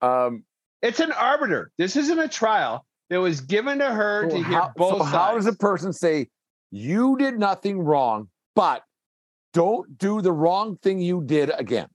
Um, 0.00 0.44
it's 0.82 1.00
an 1.00 1.12
arbiter. 1.12 1.70
This 1.78 1.96
isn't 1.96 2.18
a 2.18 2.28
trial 2.28 2.84
that 3.10 3.20
was 3.20 3.40
given 3.40 3.78
to 3.78 3.90
her 3.90 4.28
so 4.30 4.36
to 4.36 4.42
hear 4.42 4.60
how, 4.60 4.72
both 4.76 4.98
so 4.98 5.02
how 5.04 5.34
does 5.34 5.46
a 5.46 5.54
person 5.54 5.92
say 5.92 6.28
you 6.70 7.16
did 7.18 7.38
nothing 7.38 7.78
wrong, 7.78 8.28
but 8.54 8.82
don't 9.52 9.98
do 9.98 10.20
the 10.20 10.32
wrong 10.32 10.76
thing 10.78 11.00
you 11.00 11.22
did 11.24 11.50
again? 11.56 11.88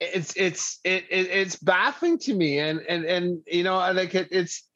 it's 0.00 0.32
it's 0.36 0.78
it, 0.84 1.04
it 1.10 1.26
it's 1.26 1.56
baffling 1.56 2.18
to 2.18 2.32
me 2.32 2.60
and 2.60 2.80
and 2.88 3.04
and 3.04 3.40
you 3.46 3.64
know 3.64 3.76
I 3.76 3.90
like 3.90 4.14
it, 4.14 4.28
it's 4.30 4.67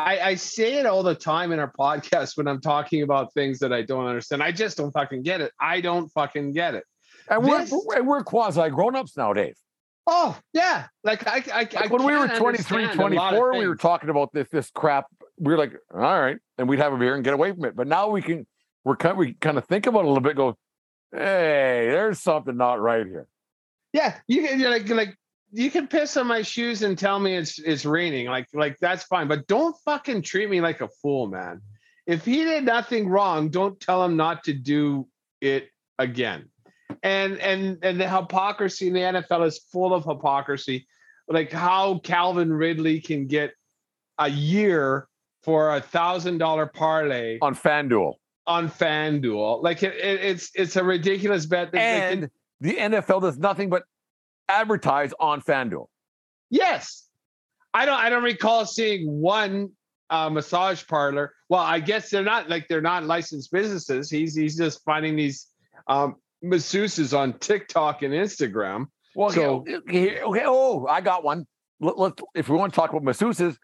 I, 0.00 0.20
I 0.20 0.34
say 0.34 0.74
it 0.74 0.86
all 0.86 1.02
the 1.02 1.14
time 1.14 1.52
in 1.52 1.58
our 1.58 1.72
podcast 1.78 2.36
when 2.36 2.48
I'm 2.48 2.60
talking 2.60 3.02
about 3.02 3.34
things 3.34 3.58
that 3.60 3.72
I 3.72 3.82
don't 3.82 4.06
understand. 4.06 4.42
I 4.42 4.52
just 4.52 4.76
don't 4.76 4.92
fucking 4.92 5.22
get 5.22 5.40
it. 5.40 5.52
I 5.60 5.80
don't 5.80 6.08
fucking 6.08 6.52
get 6.52 6.74
it. 6.74 6.84
And 7.28 7.44
we're 7.44 7.58
This- 7.60 7.86
and 7.94 8.06
we're 8.06 8.24
quasi 8.24 8.68
grown 8.70 8.96
ups 8.96 9.16
now, 9.16 9.32
Dave. 9.32 9.54
Oh 10.06 10.36
yeah, 10.54 10.86
like 11.04 11.26
I 11.26 11.36
I, 11.52 11.60
I 11.76 11.80
Like 11.82 11.90
when 11.90 12.04
we 12.04 12.16
were 12.16 12.26
can't 12.26 12.38
23, 12.38 12.84
understand 12.84 13.12
a 13.12 13.16
lot 13.16 13.34
of 13.34 13.38
24, 13.38 13.58
we 13.58 13.68
were 13.68 13.76
talking 13.76 14.10
about 14.10 14.32
this 14.32 14.48
this 14.50 14.70
crap. 14.70 15.06
We 15.38 15.52
were 15.52 15.58
like, 15.58 15.72
all 15.94 16.00
right, 16.00 16.38
and 16.58 16.68
we'd 16.68 16.80
have 16.80 16.92
a 16.92 16.96
beer 16.98 17.14
and 17.14 17.22
get 17.22 17.34
away 17.34 17.52
from 17.52 17.64
it. 17.66 17.76
But 17.76 17.86
now 17.86 18.08
we 18.08 18.20
can, 18.22 18.46
we're 18.84 18.96
kind, 18.96 19.16
we 19.16 19.34
kind 19.34 19.58
of 19.58 19.66
think 19.66 19.86
about 19.86 20.00
it 20.00 20.04
a 20.06 20.08
little 20.08 20.22
bit. 20.22 20.36
Go, 20.36 20.56
hey, 21.12 21.86
there's 21.90 22.20
something 22.20 22.56
not 22.56 22.80
right 22.80 23.06
here. 23.06 23.28
Yeah, 23.92 24.16
you 24.26 24.42
can 24.46 24.58
you're 24.58 24.70
like 24.70 24.88
like 24.88 25.16
you 25.52 25.70
can 25.70 25.86
piss 25.88 26.16
on 26.16 26.26
my 26.26 26.42
shoes 26.42 26.82
and 26.82 26.96
tell 26.98 27.18
me 27.18 27.36
it's 27.36 27.58
it's 27.58 27.84
raining. 27.84 28.26
Like 28.26 28.46
like 28.52 28.76
that's 28.80 29.04
fine, 29.04 29.28
but 29.28 29.46
don't 29.46 29.76
fucking 29.84 30.22
treat 30.22 30.48
me 30.50 30.60
like 30.60 30.80
a 30.80 30.88
fool, 31.02 31.26
man. 31.28 31.60
If 32.06 32.24
he 32.24 32.44
did 32.44 32.64
nothing 32.64 33.08
wrong, 33.08 33.48
don't 33.50 33.78
tell 33.80 34.04
him 34.04 34.16
not 34.16 34.44
to 34.44 34.52
do 34.52 35.06
it 35.40 35.68
again. 35.98 36.48
And 37.02 37.38
and 37.38 37.78
and 37.82 38.00
the 38.00 38.08
hypocrisy 38.08 38.88
in 38.88 38.94
the 38.94 39.00
NFL 39.00 39.46
is 39.46 39.58
full 39.72 39.94
of 39.94 40.04
hypocrisy. 40.04 40.86
Like 41.28 41.52
how 41.52 41.98
Calvin 42.00 42.52
Ridley 42.52 43.00
can 43.00 43.26
get 43.26 43.52
a 44.18 44.28
year 44.28 45.06
for 45.42 45.74
a 45.76 45.80
thousand 45.80 46.38
dollar 46.38 46.66
parlay 46.66 47.38
on 47.40 47.54
FanDuel. 47.54 48.14
on 48.46 48.68
FanDuel. 48.68 49.62
Like 49.62 49.82
it, 49.82 49.94
it, 49.94 50.20
it's 50.24 50.50
it's 50.54 50.76
a 50.76 50.84
ridiculous 50.84 51.46
bet. 51.46 51.72
that 51.72 51.78
they 51.78 51.78
can- 52.16 52.22
And 52.24 52.30
the 52.60 52.76
NFL 52.98 53.22
does 53.22 53.38
nothing 53.38 53.70
but 53.70 53.84
advertise 54.50 55.12
on 55.20 55.40
FanDuel. 55.40 55.86
Yes. 56.50 57.06
I 57.72 57.86
don't 57.86 57.98
I 57.98 58.10
don't 58.10 58.24
recall 58.24 58.66
seeing 58.66 59.08
one 59.20 59.70
uh, 60.10 60.28
massage 60.28 60.84
parlor. 60.86 61.32
Well, 61.48 61.60
I 61.62 61.78
guess 61.78 62.10
they're 62.10 62.24
not 62.24 62.48
like 62.48 62.66
they're 62.68 62.80
not 62.80 63.04
licensed 63.04 63.52
businesses. 63.52 64.10
He's 64.10 64.34
he's 64.34 64.56
just 64.56 64.82
finding 64.84 65.14
these 65.16 65.46
um 65.86 66.16
masseuses 66.44 67.16
on 67.16 67.38
TikTok 67.38 68.02
and 68.02 68.12
Instagram. 68.12 68.86
Well, 69.14 69.30
So- 69.30 69.64
okay, 69.88 70.20
okay, 70.22 70.42
oh, 70.46 70.86
I 70.86 71.00
got 71.00 71.22
one. 71.24 71.46
Let, 71.82 71.98
let, 71.98 72.12
if 72.34 72.48
we 72.48 72.56
want 72.56 72.72
to 72.72 72.76
talk 72.76 72.90
about 72.90 73.02
masseuses, 73.02 73.56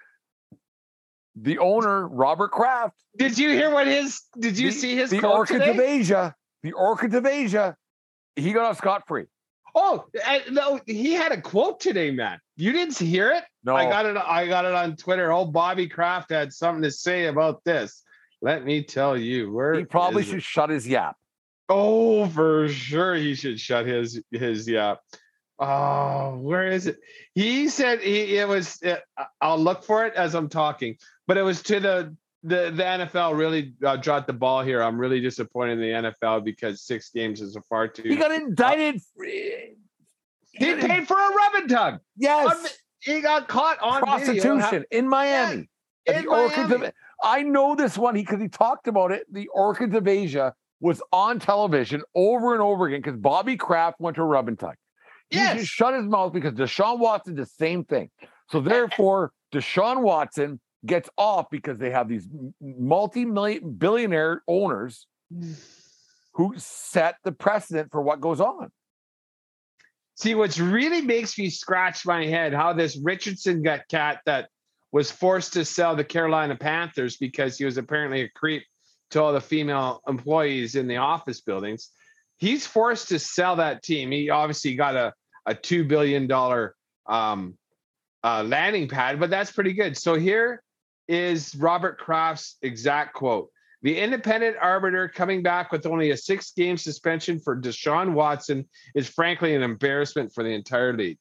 the 1.34 1.58
owner, 1.58 2.08
Robert 2.08 2.50
Kraft, 2.50 2.94
Did 3.18 3.36
you 3.36 3.50
hear 3.50 3.70
what 3.70 3.86
his 3.86 4.22
did 4.38 4.58
you 4.58 4.70
the, 4.70 4.76
see 4.76 4.96
his 4.96 5.10
the 5.10 5.26
Orchids 5.26 5.60
today? 5.60 5.70
of 5.70 5.80
Asia, 5.80 6.34
the 6.62 6.72
Orchids 6.72 7.14
of 7.14 7.26
Asia, 7.26 7.76
he 8.36 8.52
got 8.52 8.64
off 8.64 8.78
scot 8.78 9.02
free. 9.06 9.24
Oh, 9.78 10.06
I, 10.24 10.42
no, 10.50 10.80
he 10.86 11.12
had 11.12 11.32
a 11.32 11.40
quote 11.40 11.80
today, 11.80 12.10
man. 12.10 12.40
You 12.56 12.72
didn't 12.72 12.96
hear 12.96 13.30
it? 13.30 13.44
No, 13.62 13.76
I 13.76 13.84
got 13.84 14.06
it. 14.06 14.16
I 14.16 14.46
got 14.46 14.64
it 14.64 14.72
on 14.72 14.96
Twitter. 14.96 15.30
Oh, 15.30 15.44
Bobby 15.44 15.86
Kraft 15.86 16.30
had 16.30 16.50
something 16.54 16.82
to 16.82 16.90
say 16.90 17.26
about 17.26 17.62
this. 17.64 18.02
Let 18.40 18.64
me 18.64 18.82
tell 18.82 19.18
you, 19.18 19.52
where 19.52 19.74
he 19.74 19.84
probably 19.84 20.22
is 20.22 20.28
it? 20.28 20.32
should 20.32 20.42
shut 20.42 20.70
his 20.70 20.88
yap. 20.88 21.16
Oh, 21.68 22.26
for 22.28 22.68
sure, 22.70 23.16
he 23.16 23.34
should 23.34 23.60
shut 23.60 23.84
his 23.86 24.22
his 24.30 24.66
yeah. 24.66 24.94
Oh, 25.58 26.38
where 26.38 26.68
is 26.68 26.86
it? 26.86 26.96
He 27.34 27.68
said 27.68 28.00
he 28.00 28.38
it 28.38 28.48
was. 28.48 28.82
uh, 28.82 28.96
I'll 29.42 29.58
look 29.58 29.84
for 29.84 30.06
it 30.06 30.14
as 30.14 30.34
I'm 30.34 30.48
talking, 30.48 30.96
but 31.26 31.36
it 31.36 31.42
was 31.42 31.62
to 31.64 31.80
the 31.80 32.16
the 32.42 32.70
the 32.70 32.82
NFL 32.82 33.36
really 33.36 33.74
uh, 33.84 33.96
dropped 33.96 34.26
the 34.26 34.32
ball 34.32 34.62
here. 34.62 34.82
I'm 34.82 34.98
really 34.98 35.20
disappointed 35.20 35.78
in 35.80 36.02
the 36.02 36.10
NFL 36.10 36.44
because 36.44 36.82
six 36.82 37.10
games 37.10 37.40
is 37.40 37.56
a 37.56 37.60
far 37.62 37.88
too. 37.88 38.02
He 38.08 38.16
got 38.16 38.30
indicted. 38.32 39.00
for- 39.16 39.24
he 39.24 40.74
paid 40.74 41.06
for 41.06 41.16
a 41.16 41.28
rub 41.34 41.54
and 41.56 41.68
tug. 41.68 41.98
yes, 42.16 42.46
On 42.48 42.70
He 43.00 43.20
got 43.20 43.46
caught 43.46 43.78
on 43.82 44.00
video. 44.00 44.42
prostitution 44.42 44.84
in 44.90 45.06
Miami. 45.08 45.68
in 46.06 46.14
At 46.14 46.22
the 46.22 46.28
Orchids 46.30 46.72
of, 46.72 46.92
I 47.22 47.42
know 47.42 47.74
this 47.74 47.98
one 47.98 48.14
because 48.14 48.40
he 48.40 48.48
talked 48.48 48.88
about 48.88 49.12
it. 49.12 49.26
The 49.30 49.48
Orchids 49.48 49.94
of 49.94 50.08
Asia 50.08 50.54
was 50.80 51.02
on 51.12 51.38
television 51.40 52.02
over 52.14 52.54
and 52.54 52.62
over 52.62 52.86
again 52.86 53.00
because 53.02 53.18
Bobby 53.18 53.56
Kraft 53.58 54.00
went 54.00 54.16
to 54.16 54.22
rub 54.22 54.48
and 54.48 54.58
tug. 54.58 54.76
He 55.28 55.36
Yes. 55.36 55.58
just 55.60 55.72
shut 55.72 55.92
his 55.92 56.04
mouth 56.04 56.32
because 56.32 56.52
Deshaun 56.54 57.00
Watson 57.00 57.34
did 57.34 57.44
the 57.44 57.50
same 57.50 57.84
thing. 57.84 58.08
So 58.48 58.60
therefore, 58.60 59.32
Deshaun 59.52 60.00
Watson 60.00 60.58
gets 60.86 61.08
off 61.18 61.46
because 61.50 61.78
they 61.78 61.90
have 61.90 62.08
these 62.08 62.28
multi-million 62.60 63.72
billionaire 63.74 64.42
owners 64.48 65.06
who 66.34 66.54
set 66.56 67.16
the 67.24 67.32
precedent 67.32 67.90
for 67.90 68.02
what 68.02 68.20
goes 68.20 68.40
on. 68.40 68.70
See, 70.16 70.34
what's 70.34 70.58
really 70.58 71.02
makes 71.02 71.38
me 71.38 71.50
scratch 71.50 72.06
my 72.06 72.24
head 72.26 72.54
how 72.54 72.72
this 72.72 72.96
Richardson 72.96 73.62
got 73.62 73.86
cat 73.88 74.20
that 74.24 74.48
was 74.92 75.10
forced 75.10 75.52
to 75.54 75.64
sell 75.64 75.94
the 75.94 76.04
Carolina 76.04 76.56
Panthers 76.56 77.18
because 77.18 77.58
he 77.58 77.66
was 77.66 77.76
apparently 77.76 78.22
a 78.22 78.28
creep 78.30 78.62
to 79.10 79.22
all 79.22 79.32
the 79.32 79.40
female 79.40 80.00
employees 80.08 80.74
in 80.74 80.86
the 80.86 80.96
office 80.96 81.42
buildings. 81.42 81.90
He's 82.38 82.66
forced 82.66 83.08
to 83.08 83.18
sell 83.18 83.56
that 83.56 83.82
team. 83.82 84.10
He 84.10 84.30
obviously 84.30 84.74
got 84.74 84.96
a, 84.96 85.12
a 85.44 85.54
$2 85.54 85.86
billion 85.86 86.30
um, 87.06 87.58
uh, 88.24 88.42
landing 88.42 88.88
pad, 88.88 89.20
but 89.20 89.30
that's 89.30 89.52
pretty 89.52 89.72
good. 89.72 89.96
So 89.96 90.14
here 90.14 90.62
is 91.08 91.54
Robert 91.56 91.98
Kraft's 91.98 92.56
exact 92.62 93.14
quote. 93.14 93.50
The 93.82 93.98
independent 93.98 94.56
arbiter 94.60 95.08
coming 95.08 95.42
back 95.42 95.70
with 95.70 95.86
only 95.86 96.10
a 96.10 96.16
six 96.16 96.52
game 96.52 96.76
suspension 96.76 97.38
for 97.38 97.60
Deshaun 97.60 98.12
Watson 98.14 98.66
is 98.94 99.08
frankly 99.08 99.54
an 99.54 99.62
embarrassment 99.62 100.32
for 100.32 100.42
the 100.42 100.50
entire 100.50 100.92
league. 100.92 101.20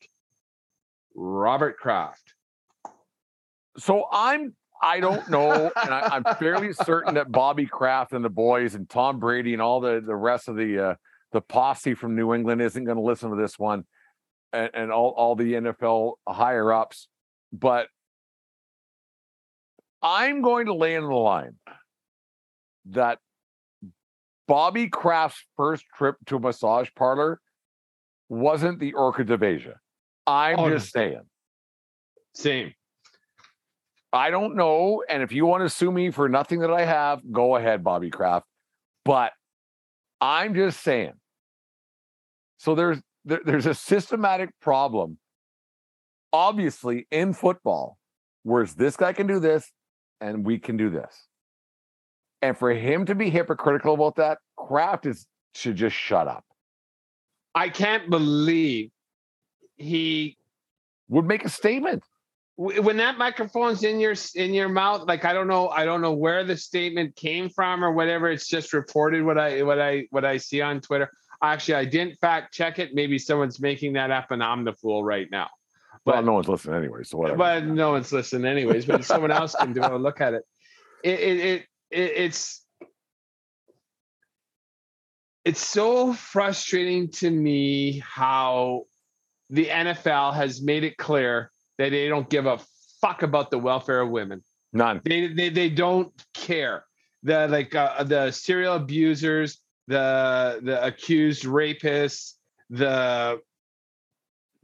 Robert 1.16 1.78
Kraft. 1.78 2.34
So 3.78 4.08
I'm 4.12 4.56
I 4.82 5.00
don't 5.00 5.28
know, 5.30 5.72
and 5.82 5.94
I, 5.94 6.10
I'm 6.12 6.36
fairly 6.36 6.74
certain 6.74 7.16
that 7.16 7.32
Bobby 7.32 7.66
Kraft 7.66 8.14
and 8.14 8.24
the 8.24 8.30
boys 8.30 8.76
and 8.76 8.90
Tom 8.90 9.20
Brady 9.20 9.54
and 9.54 9.62
all 9.62 9.80
the 9.80 10.02
the 10.06 10.16
rest 10.16 10.48
of 10.48 10.56
the 10.56 10.90
uh, 10.90 10.96
the 11.32 11.42
posse 11.42 11.94
from 11.94 12.16
New 12.16 12.34
England 12.34 12.62
isn't 12.62 12.84
going 12.84 12.98
to 12.98 13.04
listen 13.04 13.30
to 13.30 13.36
this 13.36 13.58
one, 13.58 13.86
and, 14.54 14.70
and 14.74 14.92
all 14.92 15.12
all 15.12 15.36
the 15.36 15.54
NFL 15.54 16.14
higher 16.28 16.72
ups, 16.74 17.08
but 17.54 17.88
I'm 20.02 20.42
going 20.42 20.68
to 20.68 20.74
lay 20.74 20.96
in 20.96 21.04
the 21.04 21.14
line 21.14 21.56
that 22.92 23.20
Bobby 24.48 24.90
Kraft's 24.90 25.44
first 25.58 25.86
trip 25.96 26.18
to 26.28 26.36
a 26.38 26.40
massage 26.40 26.90
parlor 26.96 27.40
wasn't 28.30 28.80
the 28.80 28.94
Orchids 28.94 29.32
of 29.32 29.42
Asia. 29.44 29.80
I'm 30.28 30.60
Oh, 30.60 30.70
just 30.70 30.92
saying. 30.92 31.22
Same. 32.34 32.74
I 34.14 34.30
don't 34.30 34.56
know. 34.56 35.04
And 35.10 35.24
if 35.24 35.32
you 35.32 35.46
want 35.46 35.64
to 35.64 35.70
sue 35.70 35.92
me 35.92 36.12
for 36.12 36.30
nothing 36.30 36.60
that 36.60 36.72
I 36.72 36.86
have, 36.86 37.22
go 37.32 37.56
ahead, 37.56 37.84
Bobby 37.84 38.10
Kraft. 38.10 38.46
But 39.04 39.34
I'm 40.22 40.56
just 40.56 40.82
saying. 40.82 41.14
So 42.58 42.76
there's 42.76 43.00
there, 43.26 43.42
there's 43.44 43.66
a 43.66 43.74
systematic 43.74 44.50
problem, 44.62 45.18
obviously, 46.32 47.08
in 47.12 47.34
football, 47.34 47.98
whereas 48.44 48.76
this 48.76 48.96
guy 48.96 49.14
can 49.14 49.28
do 49.28 49.40
this 49.40 49.72
and 50.22 50.46
we 50.46 50.58
can 50.60 50.78
do 50.78 50.90
this. 50.90 51.28
And 52.42 52.58
for 52.58 52.72
him 52.72 53.06
to 53.06 53.16
be 53.16 53.30
hypocritical 53.30 53.94
about 53.94 54.16
that, 54.18 54.38
Kraft 54.58 55.06
is 55.06 55.26
should 55.54 55.76
just 55.76 55.96
shut 55.96 56.28
up. 56.28 56.44
I 57.56 57.70
can't 57.70 58.10
believe 58.10 58.92
he 59.78 60.38
Would 61.10 61.26
make 61.26 61.46
a 61.46 61.50
statement. 61.50 62.04
when 62.58 62.98
that 62.98 63.18
microphone's 63.18 63.84
in 63.84 64.00
your 64.00 64.16
in 64.36 64.54
your 64.54 64.70
mouth 64.70 65.06
like 65.08 65.26
i 65.26 65.34
don't 65.34 65.48
know 65.48 65.68
i 65.70 65.84
don't 65.84 66.00
know 66.00 66.14
where 66.14 66.46
the 66.46 66.56
statement 66.56 67.14
came 67.18 67.50
from 67.50 67.84
or 67.84 67.92
whatever 67.92 68.30
it's 68.30 68.48
just 68.48 68.72
reported 68.72 69.24
what 69.26 69.38
i 69.38 69.62
what 69.62 69.80
i 69.82 70.08
what 70.12 70.24
i 70.24 70.38
see 70.38 70.62
on 70.62 70.80
twitter 70.80 71.12
actually 71.44 71.76
i 71.76 71.84
didn't 71.84 72.16
fact 72.20 72.54
check 72.54 72.80
it 72.80 72.92
maybe 72.94 73.20
someone's 73.20 73.60
making 73.60 73.92
that 73.92 74.10
up 74.10 74.32
and 74.32 74.42
i'm 74.42 74.64
the 74.64 74.72
fool 74.72 75.04
right 75.04 75.30
now 75.32 75.50
Well, 76.06 76.22
no 76.22 76.34
one's 76.34 76.48
listening 76.48 76.76
anyway, 76.76 77.04
so 77.04 77.18
whatever. 77.18 77.38
but 77.38 77.66
no 77.66 77.92
one's 77.92 78.12
listening 78.12 78.46
anyways 78.46 78.86
but 78.86 79.04
someone 79.04 79.32
else 79.32 79.56
can 79.56 79.74
do 79.74 79.82
a 79.82 79.98
look 79.98 80.22
at 80.22 80.34
it 80.34 80.44
it 81.04 81.20
it, 81.20 81.38
it, 81.38 81.66
it 81.92 82.12
it's 82.18 82.66
it's 85.46 85.62
so 85.62 86.12
frustrating 86.14 87.10
to 87.10 87.30
me 87.30 88.00
how 88.04 88.86
the 89.52 89.68
NFL 89.68 90.34
has 90.34 90.62
made 90.62 90.84
it 90.84 90.98
clear 90.98 91.52
that 91.78 91.92
they 91.92 92.08
don't 92.10 92.30
give 92.30 92.48
a 92.48 92.60
fuck 93.00 93.22
about 93.22 93.52
the 93.52 93.60
welfare 93.60 94.02
of 94.02 94.10
women. 94.10 94.44
None. 94.74 95.02
They 95.06 95.28
they, 95.28 95.50
they 95.50 95.70
don't 95.70 96.12
care. 96.34 96.84
The 97.22 97.48
like 97.48 97.74
uh, 97.76 98.04
the 98.04 98.32
serial 98.32 98.76
abusers, 98.76 99.60
the 99.88 100.60
the 100.64 100.84
accused 100.84 101.44
rapists, 101.44 102.34
the 102.72 103.40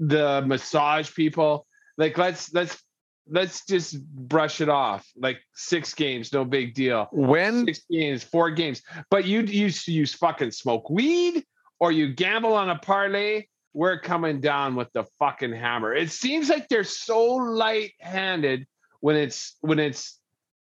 the 0.02 0.44
massage 0.46 1.14
people. 1.14 1.66
Like 1.98 2.18
let's 2.18 2.54
let's 2.54 2.82
let's 3.30 3.66
just 3.66 4.04
brush 4.06 4.60
it 4.60 4.68
off. 4.68 5.08
Like 5.16 5.40
six 5.54 5.94
games, 5.94 6.34
no 6.34 6.44
big 6.44 6.74
deal. 6.74 7.08
When 7.12 7.66
Six 7.68 7.82
games, 7.90 8.24
four 8.24 8.52
games. 8.52 8.82
But 9.10 9.26
you 9.26 9.42
used 9.42 9.86
to 9.86 9.92
use 9.92 10.14
fucking 10.14 10.52
smoke 10.52 10.90
weed 10.90 11.46
or 11.80 11.92
you 11.92 12.14
gamble 12.14 12.54
on 12.54 12.70
a 12.70 12.78
parlay. 12.78 13.46
We're 13.74 14.00
coming 14.00 14.42
down 14.42 14.76
with 14.76 14.92
the 14.92 15.06
fucking 15.18 15.54
hammer. 15.54 15.94
It 15.94 16.12
seems 16.12 16.50
like 16.50 16.68
they're 16.68 16.84
so 16.84 17.36
light-handed 17.36 18.68
when 19.00 19.16
it's 19.16 19.56
when 19.62 19.80
it's 19.80 20.20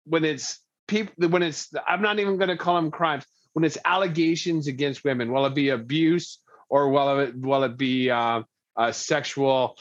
when 0.06 0.24
it's 0.26 0.60
people 0.88 1.30
when 1.30 1.44
it's 1.44 1.72
I'm 1.86 2.02
not 2.02 2.18
even 2.20 2.38
going 2.38 2.50
to 2.50 2.58
call 2.58 2.76
them 2.76 2.90
crimes 2.90 3.26
when 3.54 3.66
it's 3.66 3.78
allegations 3.86 4.68
against 4.68 5.04
women. 5.04 5.32
Will 5.32 5.46
it 5.46 5.54
be 5.54 5.70
abuse 5.70 6.40
or 6.70 6.90
will 6.90 7.20
it 7.20 7.36
will 7.38 7.64
it 7.64 7.78
be 7.78 8.10
uh, 8.10 8.42
uh, 8.78 8.92
sexual? 8.92 9.76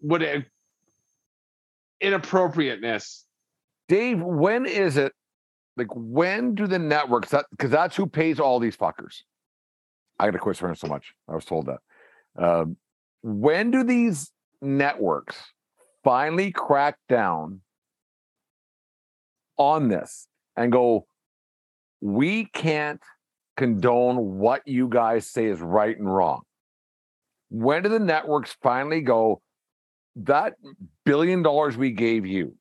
what 0.00 0.22
it 0.22 0.44
inappropriateness? 2.00 3.24
Dave, 3.88 4.20
when 4.20 4.66
is 4.66 4.96
it 4.96 5.12
like 5.76 5.88
when 5.94 6.54
do 6.54 6.66
the 6.66 6.78
networks 6.78 7.30
that 7.30 7.46
because 7.50 7.70
that's 7.70 7.96
who 7.96 8.06
pays 8.06 8.40
all 8.40 8.58
these 8.58 8.76
fuckers? 8.76 9.22
I 10.18 10.26
gotta 10.26 10.38
quit 10.38 10.56
swearing 10.56 10.76
so 10.76 10.86
much. 10.86 11.12
I 11.28 11.34
was 11.34 11.44
told 11.44 11.66
that. 11.66 11.80
Um, 12.42 12.76
when 13.22 13.70
do 13.70 13.84
these 13.84 14.30
networks 14.62 15.36
finally 16.04 16.52
crack 16.52 16.96
down 17.08 17.60
on 19.58 19.88
this 19.88 20.28
and 20.56 20.72
go, 20.72 21.06
we 22.00 22.46
can't 22.46 23.00
condone 23.56 24.38
what 24.38 24.62
you 24.66 24.88
guys 24.88 25.26
say 25.26 25.46
is 25.46 25.60
right 25.60 25.96
and 25.98 26.12
wrong? 26.12 26.42
When 27.48 27.82
do 27.82 27.88
the 27.88 27.98
networks 27.98 28.56
finally 28.62 29.00
go, 29.00 29.40
that 30.16 30.54
billion 31.04 31.42
dollars 31.42 31.76
we 31.76 31.90
gave 31.90 32.26
you, 32.26 32.56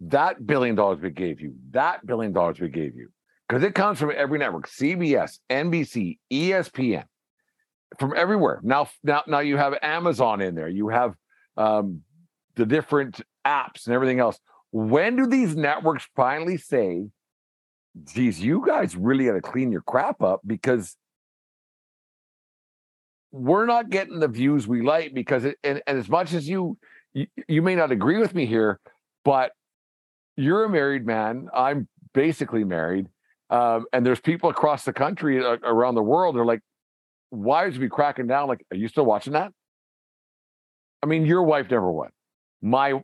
that 0.00 0.46
billion 0.46 0.74
dollars 0.74 1.00
we 1.00 1.10
gave 1.10 1.40
you, 1.40 1.54
that 1.70 2.06
billion 2.06 2.32
dollars 2.32 2.60
we 2.60 2.68
gave 2.68 2.94
you, 2.94 3.08
because 3.48 3.62
it 3.62 3.74
comes 3.74 3.98
from 3.98 4.12
every 4.14 4.38
network 4.38 4.68
CBS, 4.68 5.38
NBC, 5.50 6.18
ESPN, 6.32 7.04
from 7.98 8.14
everywhere. 8.16 8.60
Now, 8.62 8.88
now, 9.02 9.22
now 9.26 9.40
you 9.40 9.56
have 9.56 9.74
Amazon 9.82 10.40
in 10.40 10.54
there, 10.54 10.68
you 10.68 10.88
have 10.88 11.14
um, 11.56 12.02
the 12.54 12.66
different 12.66 13.20
apps 13.46 13.86
and 13.86 13.94
everything 13.94 14.20
else. 14.20 14.38
When 14.72 15.16
do 15.16 15.26
these 15.26 15.56
networks 15.56 16.06
finally 16.16 16.56
say, 16.56 17.06
geez, 18.04 18.40
you 18.40 18.64
guys 18.66 18.96
really 18.96 19.26
got 19.26 19.32
to 19.32 19.40
clean 19.40 19.72
your 19.72 19.82
crap 19.82 20.22
up 20.22 20.40
because 20.46 20.96
we're 23.36 23.66
not 23.66 23.90
getting 23.90 24.18
the 24.18 24.28
views 24.28 24.66
we 24.66 24.82
like 24.82 25.14
because 25.14 25.44
it, 25.44 25.56
and, 25.62 25.82
and 25.86 25.98
as 25.98 26.08
much 26.08 26.32
as 26.32 26.48
you, 26.48 26.78
you 27.14 27.26
you 27.48 27.62
may 27.62 27.74
not 27.74 27.90
agree 27.92 28.18
with 28.18 28.34
me 28.34 28.46
here 28.46 28.80
but 29.24 29.52
you're 30.36 30.64
a 30.64 30.68
married 30.68 31.06
man 31.06 31.48
i'm 31.54 31.88
basically 32.14 32.64
married 32.64 33.06
um, 33.48 33.86
and 33.92 34.04
there's 34.04 34.20
people 34.20 34.50
across 34.50 34.84
the 34.84 34.92
country 34.92 35.44
uh, 35.44 35.56
around 35.62 35.94
the 35.94 36.02
world 36.02 36.36
they're 36.36 36.44
like 36.44 36.60
why 37.30 37.66
is 37.66 37.78
we 37.78 37.88
cracking 37.88 38.26
down? 38.26 38.48
Like 38.48 38.64
are 38.70 38.76
you 38.76 38.88
still 38.88 39.04
watching 39.04 39.34
that? 39.34 39.52
I 41.02 41.06
mean 41.06 41.26
your 41.26 41.42
wife 41.42 41.70
never 41.70 41.90
would. 41.90 42.10
My 42.62 43.00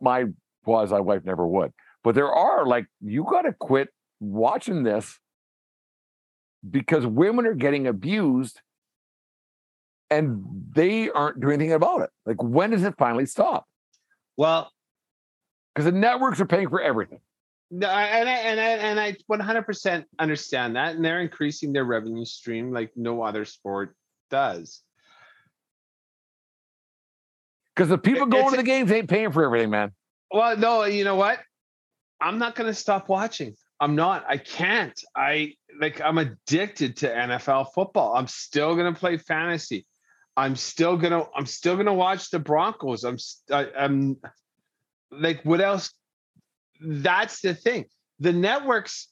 my 0.00 0.26
quasi 0.64 1.00
wife 1.00 1.22
never 1.24 1.46
would. 1.46 1.72
But 2.02 2.14
there 2.14 2.32
are 2.32 2.66
like 2.66 2.86
you 3.00 3.24
got 3.24 3.42
to 3.42 3.52
quit 3.52 3.88
watching 4.20 4.82
this 4.82 5.18
because 6.68 7.06
women 7.06 7.46
are 7.46 7.54
getting 7.54 7.86
abused 7.86 8.60
and 10.10 10.44
they 10.74 11.10
aren't 11.10 11.40
doing 11.40 11.54
anything 11.54 11.72
about 11.72 12.02
it. 12.02 12.10
Like, 12.26 12.42
when 12.42 12.70
does 12.70 12.84
it 12.84 12.94
finally 12.98 13.26
stop? 13.26 13.66
Well, 14.36 14.70
Because 15.74 15.86
the 15.86 15.98
networks 15.98 16.40
are 16.40 16.46
paying 16.46 16.68
for 16.68 16.80
everything. 16.80 17.20
No, 17.70 17.88
and 17.88 18.28
I 18.28 18.32
and 18.32 18.60
I 18.60 18.64
and 18.64 19.00
I 19.00 19.16
100% 19.30 20.04
understand 20.20 20.76
that, 20.76 20.94
and 20.94 21.04
they're 21.04 21.20
increasing 21.20 21.72
their 21.72 21.84
revenue 21.84 22.24
stream 22.24 22.70
like 22.72 22.92
no 22.94 23.22
other 23.22 23.44
sport 23.44 23.96
does. 24.30 24.82
Because 27.74 27.88
the 27.88 27.98
people 27.98 28.26
going 28.26 28.42
it's- 28.42 28.52
to 28.52 28.56
the 28.58 28.62
games 28.62 28.92
ain't 28.92 29.08
paying 29.08 29.32
for 29.32 29.44
everything, 29.44 29.70
man. 29.70 29.92
Well, 30.30 30.56
no, 30.56 30.84
you 30.84 31.04
know 31.04 31.16
what? 31.16 31.40
I'm 32.20 32.38
not 32.38 32.54
going 32.54 32.68
to 32.68 32.74
stop 32.74 33.08
watching. 33.08 33.54
I'm 33.80 33.94
not. 33.96 34.24
I 34.28 34.36
can't. 34.38 34.98
I 35.16 35.54
like. 35.80 36.00
I'm 36.00 36.18
addicted 36.18 36.96
to 36.98 37.08
NFL 37.08 37.72
football. 37.74 38.14
I'm 38.16 38.26
still 38.28 38.74
going 38.76 38.92
to 38.92 38.98
play 38.98 39.16
fantasy. 39.16 39.86
I'm 40.36 40.56
still 40.56 40.96
gonna. 40.96 41.24
I'm 41.36 41.46
still 41.46 41.76
gonna 41.76 41.94
watch 41.94 42.30
the 42.30 42.38
Broncos. 42.38 43.04
I'm. 43.04 43.18
st- 43.18 43.50
I, 43.76 43.84
I'm. 43.84 44.16
Like, 45.10 45.42
what 45.44 45.60
else? 45.60 45.92
That's 46.80 47.40
the 47.40 47.54
thing. 47.54 47.84
The 48.18 48.32
networks, 48.32 49.08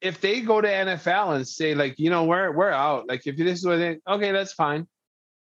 if 0.00 0.20
they 0.20 0.42
go 0.42 0.60
to 0.60 0.68
NFL 0.68 1.36
and 1.36 1.48
say, 1.48 1.74
like, 1.74 1.98
you 1.98 2.10
know, 2.10 2.24
we're 2.24 2.52
we're 2.52 2.70
out. 2.70 3.08
Like, 3.08 3.26
if 3.26 3.36
this 3.36 3.60
is 3.60 3.66
what 3.66 3.76
they, 3.76 3.98
okay, 4.06 4.32
that's 4.32 4.52
fine. 4.52 4.86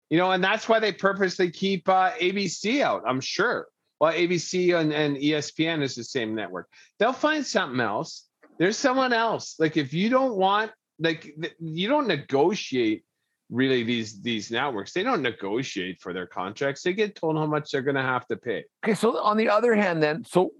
You 0.09 0.17
know, 0.17 0.31
and 0.31 0.43
that's 0.43 0.69
why 0.69 0.79
they 0.79 0.91
purposely 0.91 1.51
keep 1.51 1.89
uh, 1.89 2.11
ABC 2.11 2.81
out. 2.81 3.03
I'm 3.05 3.19
sure. 3.19 3.67
Well, 3.99 4.13
ABC 4.13 4.77
and, 4.79 4.93
and 4.93 5.17
ESPN 5.17 5.81
is 5.81 5.95
the 5.95 6.03
same 6.03 6.35
network. 6.35 6.69
They'll 6.99 7.13
find 7.13 7.45
something 7.45 7.79
else. 7.79 8.27
There's 8.59 8.77
someone 8.77 9.13
else. 9.13 9.55
Like 9.59 9.77
if 9.77 9.93
you 9.93 10.09
don't 10.09 10.35
want, 10.35 10.71
like 10.99 11.33
you 11.59 11.89
don't 11.89 12.07
negotiate 12.07 13.03
really 13.49 13.83
these 13.83 14.21
these 14.21 14.51
networks. 14.51 14.93
They 14.93 15.03
don't 15.03 15.21
negotiate 15.21 15.99
for 16.01 16.13
their 16.13 16.27
contracts. 16.27 16.81
They 16.81 16.93
get 16.93 17.15
told 17.15 17.37
how 17.37 17.45
much 17.45 17.71
they're 17.71 17.81
going 17.81 17.95
to 17.95 18.01
have 18.01 18.27
to 18.27 18.37
pay. 18.37 18.65
Okay, 18.83 18.95
so 18.95 19.17
on 19.17 19.37
the 19.37 19.49
other 19.49 19.75
hand, 19.75 20.01
then, 20.01 20.23
so 20.23 20.51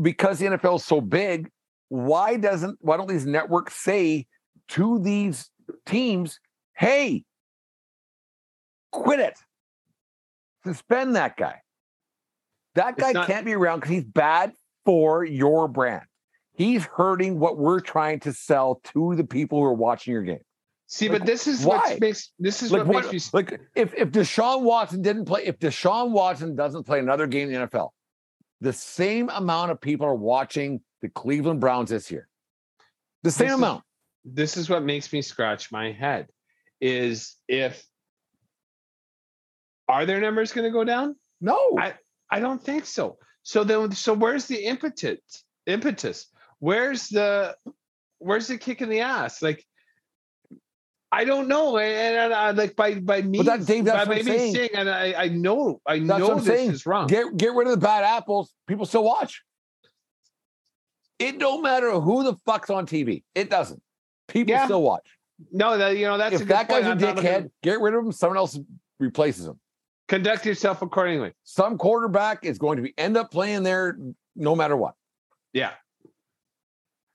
because 0.00 0.38
the 0.38 0.46
NFL 0.46 0.76
is 0.76 0.84
so 0.84 1.00
big, 1.00 1.50
why 1.88 2.36
doesn't 2.36 2.78
why 2.80 2.96
don't 2.96 3.08
these 3.08 3.26
networks 3.26 3.74
say 3.76 4.26
to 4.68 4.98
these 5.00 5.50
teams, 5.86 6.38
hey, 6.74 7.24
quit 8.92 9.20
it, 9.20 9.38
suspend 10.64 11.16
that 11.16 11.36
guy. 11.36 11.60
That 12.74 12.96
guy 12.96 13.12
not- 13.12 13.26
can't 13.26 13.44
be 13.44 13.54
around 13.54 13.80
because 13.80 13.90
he's 13.90 14.04
bad 14.04 14.52
for 14.84 15.24
your 15.24 15.68
brand. 15.68 16.04
He's 16.52 16.84
hurting 16.84 17.38
what 17.38 17.58
we're 17.58 17.80
trying 17.80 18.20
to 18.20 18.32
sell 18.32 18.80
to 18.92 19.16
the 19.16 19.24
people 19.24 19.58
who 19.58 19.64
are 19.64 19.74
watching 19.74 20.12
your 20.12 20.22
game. 20.22 20.40
See, 20.92 21.08
Like, 21.08 21.20
but 21.20 21.26
this 21.26 21.46
is 21.46 21.64
why? 21.64 21.76
what 21.76 22.00
makes 22.00 22.32
this 22.40 22.64
is 22.64 22.72
Like, 22.72 22.84
what, 22.84 22.94
what, 23.04 23.12
makes 23.12 23.32
like 23.32 23.60
if 23.76 23.94
if 23.94 24.10
Deshaun 24.10 24.62
Watson 24.62 25.02
didn't 25.02 25.24
play, 25.24 25.44
if 25.46 25.56
Deshaun 25.60 26.10
Watson 26.10 26.56
doesn't 26.56 26.82
play 26.82 26.98
another 26.98 27.28
game 27.28 27.48
in 27.48 27.60
the 27.60 27.66
NFL, 27.68 27.90
the 28.60 28.72
same 28.72 29.28
amount 29.30 29.70
of 29.70 29.80
people 29.80 30.04
are 30.06 30.16
watching 30.16 30.80
the 31.00 31.08
Cleveland 31.08 31.60
Browns 31.60 31.90
this 31.90 32.10
year. 32.10 32.28
The 33.22 33.30
same 33.30 33.46
This 33.46 33.52
is- 33.52 33.58
amount. 33.58 33.84
this 34.24 34.56
is 34.56 34.68
what 34.68 34.82
makes 34.82 35.12
me 35.12 35.22
scratch 35.22 35.70
my 35.70 35.92
head 35.92 36.26
is 36.80 37.36
if 37.46 37.84
are 39.88 40.06
their 40.06 40.20
numbers 40.20 40.52
going 40.52 40.64
to 40.64 40.72
go 40.72 40.82
down? 40.84 41.14
No, 41.40 41.56
I- 41.78 41.94
I 42.30 42.40
don't 42.40 42.62
think 42.62 42.84
so. 42.84 43.18
So 43.44 43.62
then, 43.64 43.92
so 43.92 44.12
where's 44.12 44.46
the 44.46 44.64
impetus? 44.64 45.44
Impetus? 45.66 46.26
Where's 46.58 47.08
the 47.08 47.56
where's 48.18 48.48
the 48.48 48.58
kick 48.58 48.82
in 48.82 48.88
the 48.88 49.00
ass? 49.00 49.40
Like, 49.40 49.64
I 51.12 51.24
don't 51.24 51.48
know. 51.48 51.76
And, 51.78 52.32
I, 52.32 52.48
uh, 52.50 52.52
like 52.54 52.76
by 52.76 52.94
by 52.94 53.22
me, 53.22 53.42
that- 53.42 53.66
Dave, 53.66 53.84
that's 53.84 54.06
by, 54.06 54.14
what 54.14 54.14
by 54.14 54.20
I'm 54.20 54.24
me 54.26 54.38
saying. 54.38 54.54
saying, 54.54 54.70
and 54.74 54.88
I 54.90 55.14
I 55.24 55.28
know 55.28 55.80
I 55.86 55.98
That's 55.98 56.20
know 56.20 56.34
this 56.36 56.46
saying. 56.46 56.70
is 56.70 56.86
wrong. 56.86 57.06
get 57.08 57.36
get 57.36 57.52
rid 57.52 57.66
of 57.66 57.72
the 57.72 57.84
bad 57.84 58.04
apples. 58.04 58.52
People 58.68 58.86
still 58.86 59.04
watch. 59.04 59.42
It 61.18 61.38
don't 61.38 61.62
matter 61.62 61.90
who 62.00 62.24
the 62.24 62.34
fuck's 62.46 62.70
on 62.70 62.86
TV. 62.86 63.24
It 63.34 63.50
doesn't. 63.50 63.82
People 64.28 64.52
Yeah. 64.52 64.64
still 64.64 64.82
watch. 64.82 65.06
no, 65.52 65.76
that 65.78 65.96
you 65.96 66.06
know 66.06 66.16
that's 66.18 66.40
if 66.40 66.48
that 66.48 66.68
guy's 66.68 66.84
point. 66.84 66.86
a 66.86 66.90
I'm 66.90 66.98
not 66.98 67.16
looking- 67.16 67.30
dickhead, 67.30 67.50
get 67.62 67.80
rid 67.80 67.94
of 67.94 68.04
him. 68.04 68.12
Someone 68.12 68.36
else 68.36 68.58
replaces 68.98 69.46
him. 69.46 69.58
Conduct 70.08 70.44
yourself 70.46 70.82
accordingly. 70.82 71.32
Some 71.44 71.78
quarterback 71.78 72.44
is 72.44 72.58
going 72.58 72.76
to 72.76 72.82
be 72.82 72.92
end 72.98 73.16
up 73.16 73.30
playing 73.30 73.62
there 73.62 73.96
no 74.36 74.54
matter 74.56 74.76
what. 74.76 74.94
Yeah. 75.52 75.72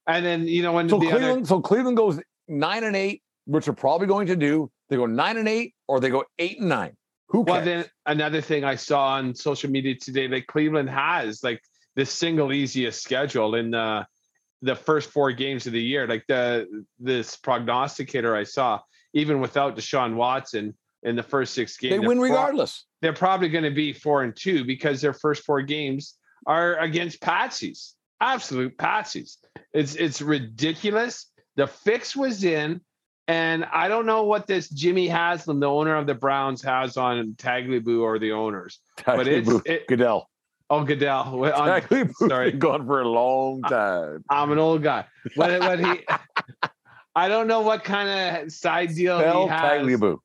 And 0.08 0.26
then 0.26 0.48
you 0.48 0.62
know 0.64 0.74
when 0.74 0.88
So 0.90 0.98
the 1.00 1.08
Cleveland, 1.10 1.32
other 1.40 1.46
so 1.46 1.62
Cleveland 1.62 1.98
goes 1.98 2.20
nine 2.48 2.84
and 2.84 2.96
eight, 2.96 3.22
which 3.46 3.66
they're 3.66 3.74
probably 3.74 4.08
going 4.08 4.28
to 4.28 4.36
do. 4.36 4.72
They 4.90 4.98
go 4.98 5.06
nine 5.06 5.38
and 5.38 5.48
eight, 5.48 5.74
or 5.88 6.00
they 6.00 6.10
go 6.10 6.26
eight 6.40 6.60
and 6.60 6.70
nine. 6.70 6.96
Who 7.30 7.44
cares? 7.44 7.56
Well, 7.56 7.66
then 7.66 7.86
another 8.06 8.42
thing 8.42 8.64
I 8.64 8.76
saw 8.76 9.08
on 9.16 9.34
social 9.34 9.70
media 9.70 9.96
today, 9.96 10.28
that 10.28 10.48
Cleveland 10.48 10.90
has 10.90 11.44
like 11.44 11.62
the 11.96 12.06
single 12.06 12.54
easiest 12.54 13.04
schedule 13.04 13.56
in 13.56 13.72
the 13.72 14.06
the 14.62 14.76
first 14.76 15.10
four 15.12 15.32
games 15.32 15.68
of 15.68 15.74
the 15.74 15.82
year. 15.82 16.08
Like 16.08 16.26
the 16.28 16.68
this 17.00 17.36
prognosticator 17.38 18.36
I 18.36 18.44
saw, 18.44 18.80
even 19.14 19.40
without 19.40 19.76
Deshaun 19.76 20.16
Watson 20.16 20.76
in 21.04 21.16
the 21.16 21.24
first 21.24 21.54
six 21.54 21.78
games. 21.78 21.94
They 21.94 22.00
win 22.00 22.18
pro- 22.18 22.30
regardless. 22.30 22.86
they're 23.02 23.14
probably 23.14 23.50
going 23.50 23.64
to 23.64 23.72
be 23.72 23.94
four 23.94 24.24
and 24.24 24.36
two 24.36 24.66
because 24.66 25.02
their 25.02 25.14
first 25.14 25.44
four 25.44 25.62
games 25.62 26.16
are 26.48 26.78
against 26.78 27.22
patsies, 27.22 27.94
absolute 28.22 28.78
patsies. 28.78 29.38
It's 29.74 29.96
it's 29.96 30.22
ridiculous. 30.22 31.32
The 31.56 31.68
fix 31.68 32.16
was 32.16 32.44
in, 32.44 32.82
and 33.28 33.66
I 33.66 33.88
don't 33.88 34.06
know 34.06 34.24
what 34.24 34.48
this 34.48 34.70
Jimmy 34.70 35.08
Haslam, 35.08 35.60
the 35.60 35.70
owner 35.70 35.96
of 35.96 36.06
the 36.08 36.14
Browns, 36.14 36.62
has 36.64 36.98
on 36.98 37.34
Tagliabue 37.38 38.02
or 38.02 38.20
the 38.20 38.32
owners. 38.34 38.80
But 39.06 39.28
it's- 39.28 39.48
Tagliabue- 39.48 39.62
it- 39.68 39.88
Goodell. 39.88 40.30
Oh, 40.70 40.84
Goodell. 40.84 41.46
On- 41.54 42.10
sorry. 42.28 42.52
gone 42.54 42.86
for 42.88 43.02
a 43.02 43.08
long 43.08 43.62
time. 43.64 44.24
I'm 44.30 44.52
an 44.52 44.58
old 44.58 44.82
guy. 44.82 45.06
What 45.36 45.60
what 45.60 45.80
he? 45.80 46.06
I 47.16 47.28
don't 47.28 47.48
know 47.48 47.62
what 47.62 47.84
kind 47.84 48.44
of 48.44 48.52
side 48.52 48.90
deal 48.96 49.20
Spell 49.20 49.44
he 49.44 49.50
has. 49.50 49.62
Tagliabue. 49.62 50.18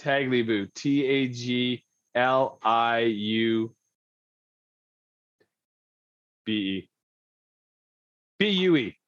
Tagliabue. 0.00 0.72
T 0.74 1.04
A 1.06 1.28
G 1.28 1.84
L 2.14 2.58
I 2.62 2.98
U 3.00 3.74
B 6.44 6.52
E. 6.52 6.88
B 8.38 8.48
U 8.50 8.76
E. 8.76 8.98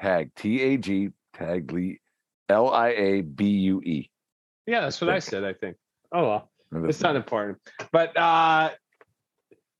Tag. 0.00 0.30
T 0.36 0.60
A 0.60 0.76
G. 0.76 1.08
Tagli. 1.34 1.98
L 2.48 2.70
I 2.70 2.88
A 2.90 3.20
B 3.22 3.46
U 3.46 3.80
E. 3.82 4.10
Yeah, 4.66 4.82
that's 4.82 5.00
what 5.00 5.10
I 5.10 5.14
Think. 5.14 5.24
said. 5.24 5.44
I 5.44 5.52
think. 5.54 5.76
Oh 6.12 6.22
well, 6.72 6.88
it's 6.88 7.00
not 7.00 7.16
important. 7.16 7.58
But 7.90 8.16
uh, 8.16 8.70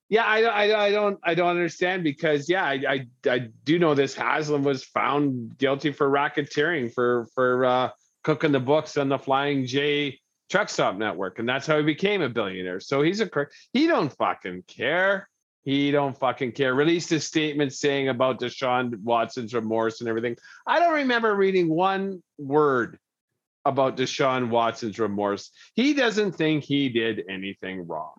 yeah, 0.08 0.24
I, 0.24 0.42
I 0.42 0.86
I 0.86 0.90
don't 0.90 1.18
I 1.22 1.34
don't 1.34 1.50
understand 1.50 2.04
because 2.04 2.48
yeah, 2.48 2.64
I 2.64 2.82
I, 2.88 3.06
I 3.30 3.38
do 3.64 3.78
know 3.78 3.94
this 3.94 4.14
Haslam 4.14 4.62
was 4.62 4.84
found 4.84 5.58
guilty 5.58 5.92
for 5.92 6.08
racketeering 6.08 6.92
for 6.92 7.26
for 7.34 7.64
uh, 7.64 7.90
cooking 8.22 8.52
the 8.52 8.60
books 8.60 8.96
on 8.96 9.08
the 9.08 9.18
Flying 9.18 9.66
J 9.66 10.18
truck 10.50 10.68
stop 10.68 10.96
network, 10.96 11.38
and 11.38 11.48
that's 11.48 11.66
how 11.66 11.76
he 11.76 11.82
became 11.82 12.22
a 12.22 12.28
billionaire. 12.28 12.80
So 12.80 13.02
he's 13.02 13.20
a 13.20 13.28
crook. 13.28 13.50
He 13.72 13.86
don't 13.86 14.12
fucking 14.16 14.64
care. 14.68 15.28
He 15.64 15.90
don't 15.90 16.16
fucking 16.18 16.52
care. 16.52 16.74
Released 16.74 17.10
a 17.12 17.20
statement 17.20 17.72
saying 17.72 18.08
about 18.08 18.38
Deshaun 18.38 19.00
Watson's 19.02 19.54
remorse 19.54 20.00
and 20.00 20.08
everything. 20.08 20.36
I 20.66 20.78
don't 20.78 20.92
remember 20.92 21.34
reading 21.34 21.68
one 21.70 22.22
word 22.38 22.98
about 23.64 23.96
Deshaun 23.96 24.50
Watson's 24.50 24.98
remorse. 24.98 25.50
He 25.74 25.94
doesn't 25.94 26.32
think 26.32 26.64
he 26.64 26.90
did 26.90 27.24
anything 27.30 27.86
wrong. 27.86 28.12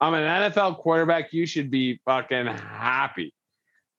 I'm 0.00 0.14
an 0.14 0.22
NFL 0.52 0.78
quarterback. 0.78 1.32
You 1.32 1.46
should 1.46 1.70
be 1.70 1.98
fucking 2.04 2.46
happy 2.46 3.34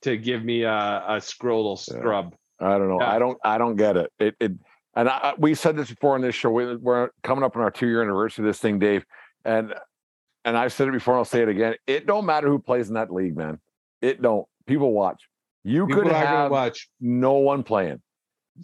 to 0.04 0.16
give 0.16 0.44
me 0.46 0.64
a, 0.64 1.04
a 1.08 1.16
scrotal 1.18 1.76
Yeah. 1.88 2.00
scrub. 2.00 2.36
I 2.60 2.78
don't 2.78 2.88
know. 2.88 3.00
Yeah. 3.02 3.12
I 3.12 3.20
don't. 3.20 3.38
I 3.44 3.58
don't 3.58 3.76
get 3.76 3.98
it. 3.98 4.12
It. 4.20 4.36
it 4.40 4.52
and 4.96 5.10
I, 5.10 5.34
we 5.38 5.54
said 5.54 5.76
this 5.76 5.90
before 5.90 6.16
on 6.16 6.22
this 6.22 6.34
show. 6.34 6.50
We, 6.50 6.76
we're 6.78 7.10
coming 7.24 7.44
up 7.44 7.56
on 7.56 7.62
our 7.62 7.70
two 7.70 7.88
year 7.88 8.02
anniversary 8.02 8.44
of 8.44 8.48
this 8.48 8.60
thing, 8.60 8.80
Dave. 8.80 9.06
And 9.46 9.74
and 10.48 10.58
I've 10.58 10.72
said 10.72 10.88
it 10.88 10.92
before. 10.94 11.16
and 11.16 11.20
I'll 11.20 11.26
say 11.26 11.42
it 11.42 11.50
again. 11.50 11.76
It 11.86 12.08
don't 12.08 12.26
matter 12.26 12.48
who 12.48 12.58
plays 12.58 12.88
in 12.88 12.94
that 12.94 13.12
league, 13.12 13.36
man. 13.36 13.60
It 14.02 14.22
don't. 14.22 14.48
People 14.66 14.94
watch. 14.94 15.28
You 15.66 15.86
People 15.86 16.04
could 16.04 16.12
have 16.14 16.50
watch. 16.52 16.90
no 17.02 17.34
one 17.34 17.64
playing. 17.64 18.02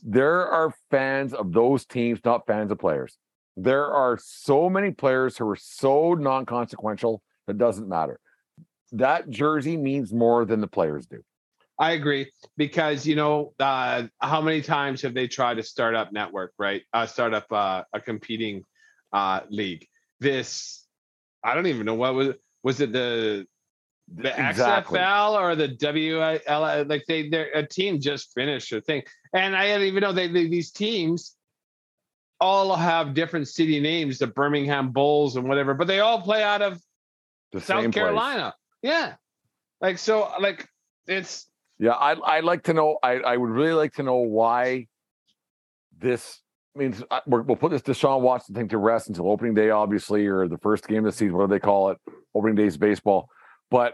There 0.02 0.48
are 0.48 0.74
fans 0.90 1.34
of 1.34 1.52
those 1.52 1.86
teams, 1.86 2.20
not 2.24 2.48
fans 2.48 2.72
of 2.72 2.80
players. 2.80 3.18
There 3.58 3.92
are 3.92 4.18
so 4.18 4.70
many 4.70 4.92
players 4.92 5.38
who 5.38 5.48
are 5.50 5.58
so 5.58 6.14
non 6.14 6.46
consequential 6.46 7.22
that 7.48 7.58
doesn't 7.58 7.90
matter. 7.90 8.18
That 8.94 9.30
jersey 9.30 9.76
means 9.76 10.14
more 10.14 10.46
than 10.46 10.62
the 10.62 10.68
players 10.68 11.06
do. 11.06 11.22
I 11.78 11.92
agree 11.92 12.32
because 12.56 13.06
you 13.06 13.16
know 13.16 13.54
uh, 13.60 14.04
how 14.20 14.40
many 14.40 14.62
times 14.62 15.02
have 15.02 15.14
they 15.14 15.28
tried 15.28 15.56
to 15.58 15.64
start 15.64 15.96
up 15.96 16.14
network, 16.14 16.54
right? 16.58 16.84
Uh, 16.94 17.06
start 17.08 17.34
up 17.34 17.52
uh, 17.52 17.84
a 17.92 18.00
competing 18.00 18.64
uh, 19.12 19.42
league. 19.50 19.86
This 20.22 20.83
I 21.44 21.56
don't 21.56 21.68
even 21.68 21.86
know 21.86 21.96
what 21.96 22.14
was 22.14 22.30
was 22.64 22.82
it 22.82 22.92
the 22.92 23.46
the 24.14 24.30
Exactly. 24.50 25.00
XFL 25.00 25.40
or 25.40 25.56
the 25.56 25.70
WL? 25.70 26.88
Like 26.90 27.06
they, 27.08 27.30
they're 27.30 27.52
a 27.54 27.66
team 27.66 28.00
just 28.00 28.34
finished 28.34 28.72
a 28.74 28.82
thing, 28.82 29.04
and 29.34 29.56
I 29.56 29.68
didn't 29.68 29.88
even 29.88 30.02
know 30.02 30.12
they, 30.12 30.28
they 30.28 30.48
these 30.48 30.72
teams 30.72 31.36
all 32.42 32.76
have 32.76 33.14
different 33.14 33.48
city 33.48 33.80
names, 33.80 34.20
the 34.20 34.28
Birmingham 34.28 34.92
Bulls 34.92 35.38
and 35.38 35.48
whatever, 35.48 35.74
but 35.74 35.88
they 35.88 36.02
all 36.02 36.22
play 36.22 36.44
out 36.44 36.62
of 36.62 36.82
The 37.54 37.62
South 37.62 37.84
same 37.84 37.92
place. 37.92 38.04
Carolina. 38.04 38.54
Yeah, 38.82 39.16
like 39.80 39.98
so, 39.98 40.30
like 40.42 40.68
it's 41.08 41.48
Yeah, 41.80 41.92
I 41.92 42.38
I'd 42.38 42.44
like 42.44 42.64
to 42.64 42.74
know. 42.74 42.98
I 43.02 43.14
I 43.20 43.38
would 43.38 43.50
really 43.50 43.74
like 43.74 43.94
to 43.94 44.04
know 44.04 44.18
why 44.18 44.88
this 45.98 46.42
I- 46.80 47.22
We're, 47.28 47.42
we'll 47.44 47.56
put 47.58 47.72
this 47.72 47.82
Deshaun 47.82 48.22
Watson 48.22 48.56
thing 48.56 48.68
to 48.70 48.78
rest 48.78 49.08
until 49.08 49.30
opening 49.32 49.54
day, 49.54 49.70
obviously, 49.70 50.26
or 50.26 50.48
the 50.48 50.58
first 50.58 50.88
game 50.88 51.00
of 51.00 51.06
the 51.06 51.12
season, 51.12 51.34
whatever 51.36 51.54
they 51.54 51.60
call 51.60 51.92
it, 51.92 51.98
opening 52.34 52.56
days 52.56 52.78
baseball. 52.78 53.30
But 53.70 53.94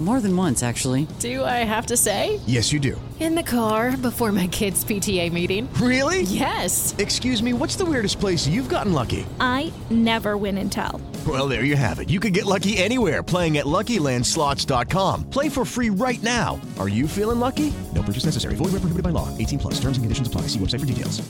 More 0.00 0.20
than 0.20 0.34
once, 0.34 0.62
actually. 0.62 1.06
Do 1.18 1.44
I 1.44 1.58
have 1.64 1.84
to 1.86 1.96
say? 1.96 2.40
Yes, 2.46 2.72
you 2.72 2.80
do. 2.80 2.98
In 3.20 3.34
the 3.34 3.42
car 3.42 3.98
before 3.98 4.32
my 4.32 4.46
kids' 4.46 4.82
PTA 4.82 5.30
meeting. 5.30 5.68
Really? 5.74 6.22
Yes. 6.22 6.94
Excuse 6.96 7.42
me, 7.42 7.52
what's 7.52 7.76
the 7.76 7.84
weirdest 7.84 8.18
place 8.18 8.48
you've 8.48 8.70
gotten 8.70 8.94
lucky? 8.94 9.26
I 9.40 9.70
never 9.90 10.38
win 10.38 10.56
and 10.56 10.72
tell. 10.72 11.02
Well, 11.26 11.48
there 11.48 11.64
you 11.64 11.76
have 11.76 11.98
it. 11.98 12.08
You 12.08 12.18
can 12.18 12.32
get 12.32 12.46
lucky 12.46 12.78
anywhere 12.78 13.22
playing 13.22 13.58
at 13.58 13.66
LuckyLandSlots.com. 13.66 15.28
Play 15.28 15.50
for 15.50 15.66
free 15.66 15.90
right 15.90 16.22
now. 16.22 16.58
Are 16.78 16.88
you 16.88 17.06
feeling 17.06 17.38
lucky? 17.38 17.70
No 17.94 18.00
purchase 18.02 18.24
necessary. 18.24 18.54
Void 18.54 18.72
where 18.72 18.80
prohibited 18.80 19.02
by 19.04 19.10
law. 19.10 19.28
18 19.36 19.58
plus. 19.58 19.74
Terms 19.74 19.98
and 19.98 20.04
conditions 20.04 20.28
apply. 20.28 20.42
See 20.42 20.58
website 20.58 20.80
for 20.80 20.86
details. 20.86 21.20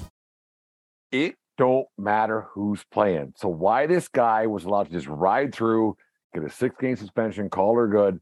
it 1.10 1.34
don't 1.58 1.88
matter 1.98 2.46
who's 2.54 2.84
playing. 2.92 3.34
So 3.36 3.48
why 3.48 3.86
this 3.86 4.06
guy 4.08 4.46
was 4.46 4.64
allowed 4.64 4.86
to 4.86 4.92
just 4.92 5.08
ride 5.08 5.52
through, 5.54 5.96
get 6.32 6.42
a 6.44 6.48
six 6.48 6.74
game 6.80 6.96
suspension, 6.96 7.50
call 7.50 7.74
her 7.76 7.86
good. 7.88 8.20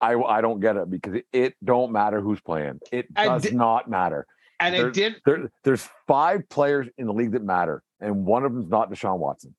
I 0.00 0.14
I 0.14 0.40
don't 0.40 0.60
get 0.60 0.76
it 0.76 0.90
because 0.90 1.14
it, 1.14 1.26
it 1.32 1.54
don't 1.64 1.92
matter 1.92 2.20
who's 2.20 2.40
playing. 2.40 2.80
It 2.92 3.12
does 3.14 3.52
not 3.52 3.88
matter. 3.90 4.26
and 4.58 4.74
There- 4.74 4.88
it 4.88 4.94
did 4.94 5.16
There, 5.24 5.50
there's 5.64 5.88
five 6.06 6.48
players 6.48 6.88
in 6.98 7.06
the 7.06 7.12
league 7.12 7.32
that 7.32 7.42
matter, 7.42 7.82
and 8.00 8.24
one 8.26 8.44
of 8.44 8.52
them's 8.52 8.68
not 8.70 8.90
Deshaun 8.90 9.18
Watson. 9.18 9.54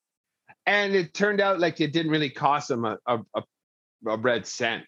and 0.65 0.93
it 0.95 1.13
turned 1.13 1.41
out 1.41 1.59
like 1.59 1.81
it 1.81 1.91
didn't 1.93 2.11
really 2.11 2.29
cost 2.29 2.69
him 2.71 2.85
a 2.85 2.97
a, 3.07 3.19
a, 3.35 3.43
a 4.07 4.17
red 4.17 4.45
cent. 4.45 4.85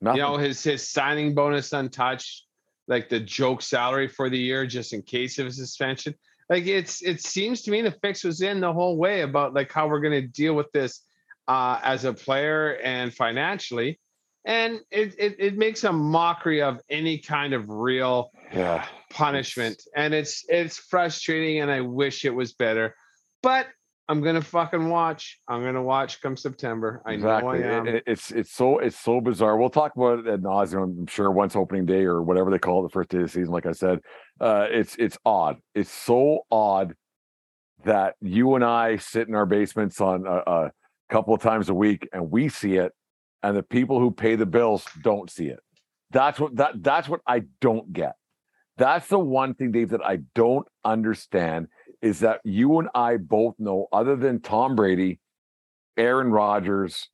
Nothing. 0.00 0.16
You 0.18 0.22
know, 0.22 0.36
his 0.36 0.62
his 0.62 0.88
signing 0.88 1.34
bonus 1.34 1.72
untouched, 1.72 2.44
like 2.86 3.08
the 3.08 3.20
joke 3.20 3.62
salary 3.62 4.06
for 4.08 4.28
the 4.30 4.38
year, 4.38 4.64
just 4.66 4.92
in 4.92 5.02
case 5.02 5.38
of 5.38 5.46
a 5.48 5.52
suspension. 5.52 6.14
Like 6.48 6.66
it's 6.66 7.02
it 7.02 7.20
seems 7.20 7.62
to 7.62 7.70
me 7.70 7.82
the 7.82 7.90
fix 8.02 8.24
was 8.24 8.40
in 8.42 8.60
the 8.60 8.72
whole 8.72 8.96
way 8.96 9.20
about 9.22 9.54
like 9.54 9.70
how 9.72 9.86
we're 9.88 10.00
gonna 10.00 10.22
deal 10.22 10.54
with 10.54 10.70
this 10.72 11.02
uh 11.48 11.78
as 11.82 12.04
a 12.04 12.12
player 12.12 12.76
and 12.82 13.12
financially. 13.14 13.98
And 14.48 14.80
it, 14.90 15.14
it 15.18 15.36
it 15.38 15.58
makes 15.58 15.84
a 15.84 15.92
mockery 15.92 16.62
of 16.62 16.80
any 16.90 17.18
kind 17.18 17.52
of 17.52 17.68
real 17.68 18.30
yeah. 18.52 18.86
punishment. 19.10 19.80
And 19.94 20.14
it's 20.14 20.44
it's 20.48 20.78
frustrating 20.78 21.60
and 21.60 21.70
I 21.70 21.82
wish 21.82 22.24
it 22.24 22.34
was 22.34 22.54
better. 22.54 22.96
But 23.42 23.66
I'm 24.08 24.22
gonna 24.22 24.40
fucking 24.40 24.88
watch. 24.88 25.38
I'm 25.48 25.62
gonna 25.62 25.82
watch 25.82 26.22
come 26.22 26.34
September. 26.34 27.02
I 27.04 27.12
exactly. 27.12 27.58
know 27.58 27.68
I 27.68 27.72
am. 27.72 27.86
it- 27.86 28.04
it's 28.06 28.30
it's 28.30 28.50
so 28.50 28.78
it's 28.78 28.98
so 28.98 29.20
bizarre. 29.20 29.58
We'll 29.58 29.68
talk 29.68 29.94
about 29.96 30.20
it 30.20 30.26
ad 30.26 30.42
nauseum. 30.42 30.82
I'm 30.82 31.06
sure 31.06 31.30
once 31.30 31.54
opening 31.54 31.84
day 31.84 32.04
or 32.04 32.22
whatever 32.22 32.50
they 32.50 32.58
call 32.58 32.80
it, 32.80 32.88
the 32.88 32.92
first 32.92 33.10
day 33.10 33.18
of 33.18 33.24
the 33.24 33.28
season. 33.28 33.52
Like 33.52 33.66
I 33.66 33.72
said, 33.72 34.00
uh, 34.40 34.66
it's 34.70 34.96
it's 34.96 35.18
odd. 35.26 35.58
It's 35.74 35.92
so 35.92 36.46
odd 36.50 36.94
that 37.84 38.14
you 38.22 38.54
and 38.54 38.64
I 38.64 38.96
sit 38.96 39.28
in 39.28 39.34
our 39.34 39.46
basements 39.46 40.00
on 40.00 40.26
a, 40.26 40.42
a 40.50 40.72
couple 41.10 41.34
of 41.34 41.42
times 41.42 41.68
a 41.68 41.74
week 41.74 42.08
and 42.12 42.30
we 42.30 42.48
see 42.48 42.76
it, 42.76 42.92
and 43.42 43.56
the 43.56 43.62
people 43.62 44.00
who 44.00 44.10
pay 44.10 44.36
the 44.36 44.46
bills 44.46 44.84
don't 45.02 45.30
see 45.30 45.46
it. 45.46 45.60
That's 46.10 46.40
what 46.40 46.56
that 46.56 46.82
that's 46.82 47.08
what 47.08 47.20
I 47.26 47.42
don't 47.60 47.92
get. 47.92 48.14
That's 48.76 49.08
the 49.08 49.18
one 49.18 49.54
thing, 49.54 49.72
Dave, 49.72 49.90
that 49.90 50.04
I 50.04 50.20
don't 50.34 50.66
understand 50.84 51.66
is 52.00 52.20
that 52.20 52.40
you 52.44 52.78
and 52.78 52.88
I 52.94 53.16
both 53.16 53.54
know, 53.58 53.88
other 53.92 54.14
than 54.14 54.40
Tom 54.40 54.76
Brady, 54.76 55.18
Aaron 55.96 56.30
Rodgers, 56.30 57.08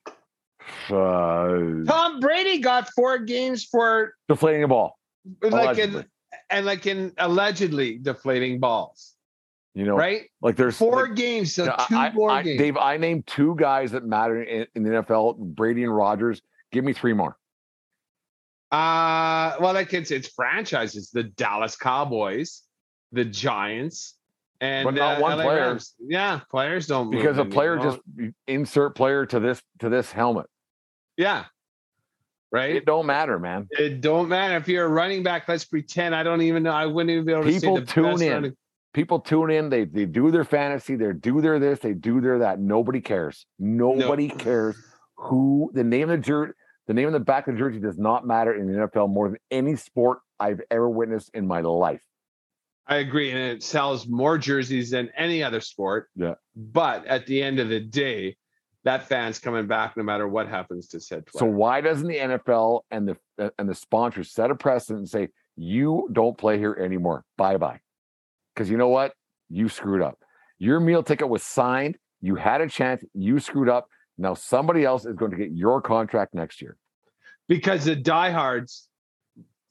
uh, 0.91 1.49
Tom 1.87 2.21
Brady 2.21 2.59
got 2.59 2.89
four 2.95 3.19
games 3.19 3.65
for 3.65 4.15
deflating 4.29 4.65
a 4.65 4.69
ball. 4.69 4.99
like 5.43 5.53
Allegedly. 5.53 6.01
in 6.01 6.07
and 6.51 6.67
like 6.67 6.87
in 6.87 7.13
allegedly 7.19 7.99
deflating 7.99 8.61
balls, 8.61 9.15
You 9.77 9.85
know, 9.85 9.97
right? 9.97 10.31
Like 10.41 10.55
there's 10.57 10.77
Four 10.77 11.09
like- 11.09 11.17
games, 11.17 11.53
so 11.55 11.65
Yeah, 11.65 11.85
two 11.89 11.97
I, 11.97 12.13
more 12.13 12.31
I- 12.31 12.43
games. 12.43 12.59
Dave, 12.59 12.77
I 12.77 12.97
named 12.97 13.27
two 13.27 13.57
guys 13.59 13.91
that 13.93 14.05
matter 14.05 14.43
in, 14.43 14.67
in 14.77 14.83
the 14.85 14.91
NFL: 14.91 15.37
Brady 15.39 15.83
and 15.83 15.95
Rodgers. 15.95 16.43
Give 16.71 16.85
me 16.85 16.93
three 16.93 17.13
more. 17.13 17.37
Uh 18.73 19.55
well, 19.61 19.73
like 19.75 19.93
it's 19.95 20.11
it's 20.11 20.29
franchises: 20.29 21.11
the 21.11 21.23
Dallas 21.25 21.77
Cowboys, 21.77 22.63
the 23.13 23.25
Giants, 23.25 24.15
and 24.61 24.85
But 24.85 24.95
not 24.95 25.19
uh, 25.19 25.21
one 25.21 25.39
LA 25.39 25.45
player. 25.45 25.67
Rams. 25.69 25.95
Yeah, 26.01 26.41
players 26.51 26.87
don't 26.87 27.11
because 27.11 27.39
a 27.39 27.45
player 27.45 27.77
needle. 27.77 27.93
just 28.17 28.33
insert 28.49 28.97
player 28.97 29.27
to 29.27 29.39
this 29.41 29.63
to 29.81 29.89
this 29.89 30.11
helmet. 30.11 30.47
yeah, 31.17 31.45
right. 32.51 32.75
It 32.75 32.85
don't 32.85 33.07
matter, 33.07 33.39
man. 33.39 33.69
It 33.71 34.01
don't 34.01 34.29
matter 34.29 34.57
if 34.57 34.67
you're 34.67 34.87
a 34.87 34.89
running 34.89 35.23
back. 35.23 35.47
Let's 35.49 35.65
pretend. 35.65 36.15
I 36.15 36.23
don't 36.25 36.43
even 36.43 36.65
know. 36.65 36.73
I 36.73 36.87
wouldn't 36.87 37.11
even 37.11 37.25
be 37.25 37.33
able 37.33 37.45
to 37.45 37.51
People 37.53 37.77
the 37.77 37.87
tune 37.87 38.05
best 38.13 38.23
in. 38.23 38.33
running- 38.33 38.57
People 38.95 39.21
tune 39.21 39.51
in. 39.51 39.69
They 39.69 39.85
they 39.85 40.07
do 40.07 40.31
their 40.31 40.45
fantasy. 40.45 40.97
They 40.97 41.13
do 41.13 41.41
their 41.41 41.59
this. 41.59 41.81
They 41.81 41.93
do 41.93 42.21
their 42.21 42.39
that. 42.39 42.61
Nobody 42.61 43.01
cares. 43.01 43.45
Nobody 43.59 44.29
cares 44.29 44.77
who 45.17 45.71
the 45.75 45.85
name 45.85 46.11
of 46.11 46.21
the 46.21 46.27
jersey. 46.27 46.53
The 46.87 46.95
name 46.95 47.07
of 47.07 47.13
the 47.13 47.21
back 47.21 47.49
of 47.49 47.55
the 47.55 47.59
jersey 47.59 47.81
does 47.81 47.99
not 47.99 48.27
matter 48.27 48.55
in 48.55 48.67
the 48.67 48.87
NFL 48.87 49.11
more 49.11 49.29
than 49.29 49.39
any 49.51 49.75
sport 49.75 50.19
I've 50.39 50.61
ever 50.71 50.89
witnessed 50.89 51.31
in 51.35 51.47
my 51.47 51.61
life. 51.61 52.03
I 52.87 52.97
agree, 52.97 53.31
and 53.31 53.41
it 53.41 53.63
sells 53.63 54.07
more 54.07 54.37
jerseys 54.37 54.91
than 54.91 55.11
any 55.17 55.43
other 55.43 55.61
sport. 55.61 56.09
Yeah. 56.15 56.35
But 56.55 57.07
at 57.07 57.27
the 57.27 57.43
end 57.43 57.59
of 57.59 57.71
the 57.71 57.81
day, 57.81 58.37
that 58.85 59.09
fan's 59.09 59.39
coming 59.39 59.67
back 59.67 59.97
no 59.97 60.03
matter 60.03 60.29
what 60.29 60.47
happens 60.47 60.89
to 60.89 61.01
said 61.01 61.25
So 61.35 61.47
why 61.47 61.81
doesn't 61.81 62.07
the 62.07 62.19
NFL 62.19 62.83
and 62.91 63.09
the 63.09 63.51
and 63.59 63.69
the 63.69 63.75
sponsors 63.75 64.33
set 64.33 64.51
a 64.51 64.55
precedent 64.55 64.99
and 65.01 65.09
say 65.09 65.29
you 65.57 66.09
don't 66.13 66.37
play 66.37 66.59
here 66.59 66.77
anymore? 66.79 67.25
Bye 67.37 67.57
bye. 67.57 67.81
Because 68.55 68.71
you 68.71 68.77
know 68.77 68.89
what? 68.89 69.13
You 69.49 69.69
screwed 69.69 70.03
up. 70.03 70.19
Your 70.59 70.81
meal 70.81 71.03
ticket 71.03 71.29
was 71.29 71.43
signed. 71.43 71.97
You 72.21 72.37
had 72.37 72.61
a 72.61 72.69
chance. 72.69 73.05
You 73.13 73.39
screwed 73.41 73.69
up. 73.69 73.89
Now 74.17 74.35
somebody 74.35 74.85
else 74.85 75.05
is 75.05 75.17
going 75.17 75.33
to 75.33 75.37
get 75.37 75.51
your 75.53 75.81
contract 75.83 76.35
next 76.35 76.63
year. 76.63 76.77
because 77.49 77.85
the 77.85 77.97
diehards. 77.97 78.89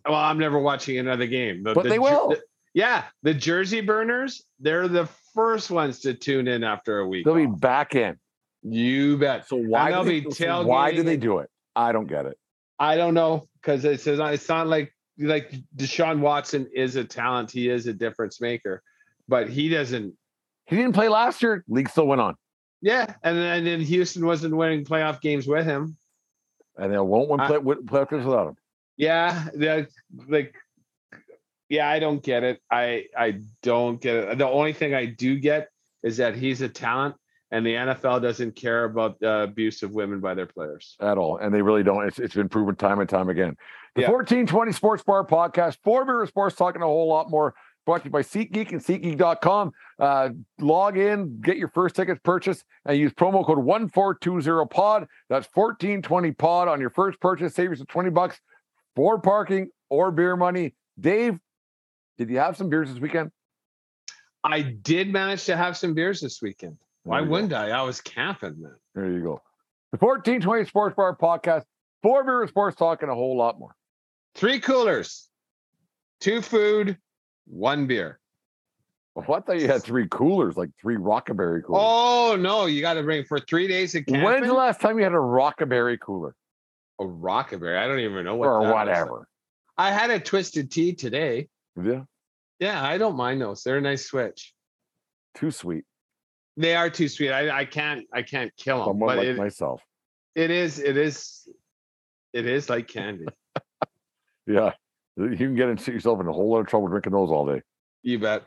Well, 0.05 0.15
I'm 0.15 0.37
never 0.37 0.59
watching 0.59 0.97
another 0.97 1.27
game, 1.27 1.63
But 1.63 1.81
the 1.81 1.89
they 1.89 1.99
will. 1.99 2.29
the- 2.29 2.41
yeah, 2.73 3.05
the 3.21 3.33
jersey 3.33 3.79
burners. 3.81 4.43
They're 4.59 4.87
the 4.89 5.07
first 5.33 5.71
ones 5.71 5.99
to 6.01 6.13
tune 6.13 6.47
in 6.47 6.63
after 6.63 6.99
a 6.99 7.07
week. 7.07 7.23
They'll 7.23 7.35
be 7.35 7.45
back 7.45 7.95
in. 7.95 8.17
You 8.63 9.17
bet. 9.17 9.47
So 9.47 9.55
why 9.57 9.91
And 9.91 10.05
do 10.07 10.21
they'll 10.21 10.21
they, 10.33 10.63
be 10.63 10.67
why 10.69 10.91
do 10.91 11.03
they 11.03 11.17
do 11.17 11.37
it? 11.39 11.49
I 11.75 11.91
don't 11.91 12.07
get 12.07 12.25
it. 12.25 12.37
I 12.79 12.97
don't 12.97 13.13
know 13.13 13.45
because 13.61 13.85
it's 13.85 14.05
it's 14.07 14.49
not 14.49 14.67
like 14.67 14.93
like 15.19 15.53
Deshaun 15.75 16.19
Watson 16.19 16.67
is 16.73 16.95
a 16.95 17.03
talent. 17.03 17.51
He 17.51 17.69
is 17.69 17.87
a 17.87 17.93
difference 17.93 18.41
maker, 18.41 18.81
but 19.27 19.49
he 19.49 19.69
doesn't. 19.69 20.13
He 20.65 20.75
didn't 20.77 20.93
play 20.93 21.09
last 21.09 21.43
year. 21.43 21.63
League 21.67 21.89
still 21.89 22.07
went 22.07 22.21
on, 22.21 22.35
Yeah, 22.81 23.13
and 23.23 23.37
then 23.37 23.57
and 23.57 23.67
then 23.67 23.81
Houston 23.81 24.25
wasn't 24.25 24.55
winning 24.55 24.85
playoff 24.85 25.21
games 25.21 25.45
with 25.47 25.65
him. 25.65 25.97
and 26.77 26.91
they 26.93 26.97
won't 26.97 27.29
win 27.29 27.39
play, 27.41 27.57
playoff 27.59 28.09
games 28.09 28.25
without 28.25 28.47
him. 28.49 28.55
Yeah, 28.97 29.47
like, 30.27 30.55
yeah, 31.69 31.89
I 31.89 31.99
don't 31.99 32.23
get 32.23 32.43
it. 32.43 32.61
I 32.71 33.05
I 33.17 33.41
don't 33.61 33.99
get 34.01 34.15
it. 34.15 34.37
The 34.37 34.47
only 34.47 34.73
thing 34.73 34.93
I 34.93 35.05
do 35.05 35.37
get 35.39 35.69
is 36.03 36.17
that 36.17 36.35
he's 36.35 36.61
a 36.61 36.69
talent, 36.69 37.15
and 37.51 37.65
the 37.65 37.73
NFL 37.73 38.21
doesn't 38.21 38.55
care 38.55 38.85
about 38.85 39.19
the 39.19 39.41
abuse 39.43 39.83
of 39.83 39.91
women 39.93 40.19
by 40.19 40.33
their 40.33 40.45
players. 40.45 40.95
at 41.01 41.17
all, 41.17 41.37
and 41.37 41.53
they 41.53 41.61
really 41.61 41.83
don't. 41.83 42.07
It's, 42.07 42.19
it's 42.19 42.35
been 42.35 42.49
proven 42.49 42.75
time 42.75 42.99
and 42.99 43.09
time 43.09 43.29
again. 43.29 43.55
The 43.95 44.01
Yeah. 44.01 44.07
1420 44.11 44.71
Sports 44.71 45.03
Bar 45.03 45.23
Podcast, 45.25 45.77
four 45.83 46.03
mirror 46.05 46.25
sports, 46.25 46.55
talking 46.55 46.81
a 46.81 46.85
whole 46.85 47.07
lot 47.07 47.29
more. 47.29 47.53
Brought 47.85 47.99
to 47.99 48.05
you 48.05 48.11
by 48.11 48.21
SeatGeek 48.21 48.71
and 48.71 48.79
SeatGeek.com. 48.81 49.71
Uh, 49.99 50.29
log 50.59 50.97
in, 50.97 51.41
get 51.41 51.57
your 51.57 51.67
first 51.67 51.95
tickets 51.95 52.19
purchased, 52.23 52.63
and 52.85 52.97
use 52.97 53.11
promo 53.13 53.45
code 53.45 53.57
1420POD. 53.59 55.05
That's 55.29 55.47
1420POD 55.49 56.67
on 56.69 56.79
your 56.79 56.89
first 56.89 57.19
purchase. 57.19 57.53
Save 57.53 57.71
yourself 57.71 57.89
20 57.89 58.09
bucks 58.09 58.39
for 58.95 59.19
parking 59.19 59.69
or 59.89 60.11
beer 60.11 60.35
money. 60.37 60.75
Dave, 60.99 61.37
did 62.17 62.29
you 62.29 62.37
have 62.39 62.55
some 62.55 62.69
beers 62.69 62.89
this 62.89 62.99
weekend? 62.99 63.31
I 64.45 64.61
did 64.61 65.11
manage 65.11 65.43
to 65.45 65.57
have 65.57 65.75
some 65.77 65.93
beers 65.93 66.21
this 66.21 66.41
weekend. 66.41 66.77
Why 67.03 67.19
you 67.19 67.25
go. 67.25 67.31
wouldn't 67.31 67.53
I? 67.53 67.71
I 67.71 67.81
was 67.81 67.99
camping, 68.01 68.61
man. 68.61 68.75
There 68.95 69.11
you 69.11 69.21
go. 69.21 69.41
The 69.91 69.97
1420 69.97 70.65
Sports 70.65 70.95
Bar 70.95 71.15
Podcast, 71.17 71.63
four 72.01 72.23
mirror 72.23 72.47
sports, 72.47 72.77
talking 72.77 73.09
a 73.09 73.13
whole 73.13 73.35
lot 73.37 73.59
more. 73.59 73.75
Three 74.35 74.59
coolers, 74.59 75.29
two 76.19 76.41
food, 76.41 76.97
one 77.45 77.87
beer. 77.87 78.19
Well, 79.15 79.37
I 79.37 79.41
thought 79.41 79.59
you 79.59 79.67
had 79.67 79.83
three 79.83 80.07
coolers, 80.07 80.57
like 80.57 80.71
three 80.81 80.95
Rockaberry 80.95 81.63
coolers. 81.63 81.83
Oh 81.85 82.35
no, 82.39 82.65
you 82.65 82.81
got 82.81 82.95
to 82.95 83.03
bring 83.03 83.25
for 83.25 83.39
three 83.39 83.67
days 83.67 83.93
of 83.93 84.05
camping. 84.05 84.23
When's 84.23 84.47
the 84.47 84.53
last 84.53 84.81
time 84.81 84.97
you 84.97 85.03
had 85.03 85.13
a 85.13 85.17
Rockaberry 85.17 85.99
cooler 85.99 86.35
a 86.99 87.03
rockaberry? 87.03 87.77
I 87.77 87.87
don't 87.87 87.99
even 87.99 88.25
know 88.25 88.35
what 88.35 88.47
or 88.47 88.63
that 88.63 88.69
is. 88.69 88.73
whatever? 88.73 89.27
I 89.77 89.91
had 89.91 90.11
a 90.11 90.19
twisted 90.19 90.71
tea 90.71 90.93
today. 90.93 91.47
Yeah, 91.81 92.03
Yeah, 92.59 92.83
I 92.83 92.97
don't 92.97 93.15
mind 93.15 93.41
those. 93.41 93.63
They're 93.63 93.77
a 93.77 93.81
nice 93.81 94.05
switch. 94.05 94.53
too 95.35 95.51
sweet. 95.51 95.85
They 96.55 96.75
are 96.75 96.89
too 96.89 97.07
sweet. 97.07 97.31
I, 97.31 97.59
I 97.59 97.65
can't 97.65 98.05
I 98.13 98.21
can't 98.21 98.51
kill 98.57 98.85
them. 98.85 98.99
But 98.99 99.17
like 99.17 99.27
it, 99.27 99.37
myself. 99.37 99.81
it 100.35 100.51
is 100.51 100.77
it 100.77 100.97
is 100.97 101.47
it 102.31 102.45
is 102.45 102.69
like 102.69 102.87
candy. 102.87 103.25
Yeah, 104.45 104.71
you 105.17 105.35
can 105.35 105.55
get 105.55 105.87
yourself 105.87 106.19
in 106.19 106.27
a 106.27 106.33
whole 106.33 106.51
lot 106.51 106.59
of 106.59 106.67
trouble 106.67 106.87
drinking 106.87 107.13
those 107.13 107.29
all 107.29 107.45
day. 107.45 107.61
You 108.01 108.19
bet. 108.19 108.43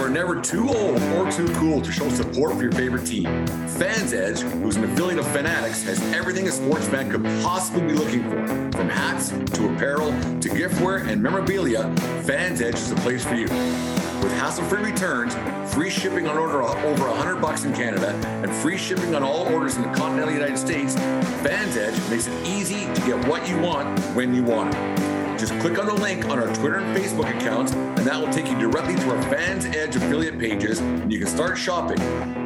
You 0.00 0.06
are 0.06 0.08
never 0.08 0.40
too 0.40 0.66
old 0.66 1.02
or 1.02 1.30
too 1.30 1.46
cool 1.56 1.82
to 1.82 1.92
show 1.92 2.08
support 2.08 2.54
for 2.54 2.62
your 2.62 2.72
favorite 2.72 3.04
team. 3.04 3.26
Fans 3.68 4.14
Edge, 4.14 4.40
who's 4.40 4.76
an 4.76 4.84
affiliate 4.84 5.18
of 5.18 5.26
Fanatics, 5.26 5.82
has 5.82 6.00
everything 6.14 6.48
a 6.48 6.50
sports 6.50 6.88
fan 6.88 7.10
could 7.10 7.22
possibly 7.44 7.82
be 7.82 7.92
looking 7.92 8.22
for. 8.22 8.46
From 8.78 8.88
hats 8.88 9.28
to 9.28 9.74
apparel 9.74 10.08
to 10.40 10.48
giftware 10.48 11.06
and 11.06 11.22
memorabilia, 11.22 11.94
Fans 12.22 12.62
Edge 12.62 12.76
is 12.76 12.88
the 12.88 12.96
place 13.02 13.26
for 13.26 13.34
you. 13.34 13.44
With 13.44 14.32
hassle-free 14.38 14.90
returns, 14.90 15.34
free 15.74 15.90
shipping 15.90 16.26
on 16.26 16.38
order 16.38 16.62
over 16.62 17.06
100 17.06 17.36
bucks 17.36 17.64
in 17.64 17.74
Canada, 17.74 18.14
and 18.42 18.50
free 18.50 18.78
shipping 18.78 19.14
on 19.14 19.22
all 19.22 19.52
orders 19.52 19.76
in 19.76 19.82
the 19.82 19.92
continental 19.92 20.32
United 20.32 20.56
States, 20.56 20.94
Fans 20.94 21.76
Edge 21.76 21.98
makes 22.08 22.26
it 22.26 22.46
easy 22.46 22.86
to 22.94 23.00
get 23.02 23.22
what 23.28 23.46
you 23.46 23.58
want 23.58 24.00
when 24.16 24.34
you 24.34 24.44
want 24.44 24.74
it. 24.74 25.19
Just 25.40 25.58
click 25.60 25.78
on 25.78 25.86
the 25.86 25.94
link 25.94 26.26
on 26.26 26.38
our 26.38 26.54
Twitter 26.54 26.80
and 26.80 26.94
Facebook 26.94 27.34
accounts, 27.34 27.72
and 27.72 27.96
that 28.00 28.20
will 28.20 28.30
take 28.30 28.46
you 28.46 28.58
directly 28.58 28.94
to 28.94 29.10
our 29.10 29.22
Fans 29.22 29.64
Edge 29.64 29.96
affiliate 29.96 30.38
pages, 30.38 30.80
and 30.80 31.10
you 31.10 31.18
can 31.18 31.28
start 31.28 31.56
shopping. 31.56 31.98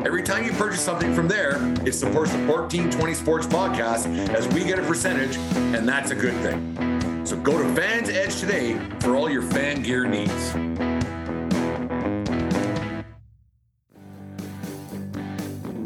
Every 0.06 0.22
time 0.22 0.44
you 0.44 0.52
purchase 0.52 0.80
something 0.80 1.12
from 1.12 1.26
there, 1.26 1.56
it 1.84 1.94
supports 1.94 2.30
the 2.30 2.38
1420 2.46 3.14
Sports 3.14 3.48
Podcast 3.48 4.06
as 4.28 4.46
we 4.54 4.62
get 4.62 4.78
a 4.78 4.82
percentage, 4.82 5.36
and 5.74 5.88
that's 5.88 6.12
a 6.12 6.14
good 6.14 6.34
thing. 6.34 7.26
So 7.26 7.36
go 7.36 7.60
to 7.60 7.74
Fans 7.74 8.10
Edge 8.10 8.38
today 8.38 8.78
for 9.00 9.16
all 9.16 9.28
your 9.28 9.42
fan 9.42 9.82
gear 9.82 10.06
needs. 10.06 10.93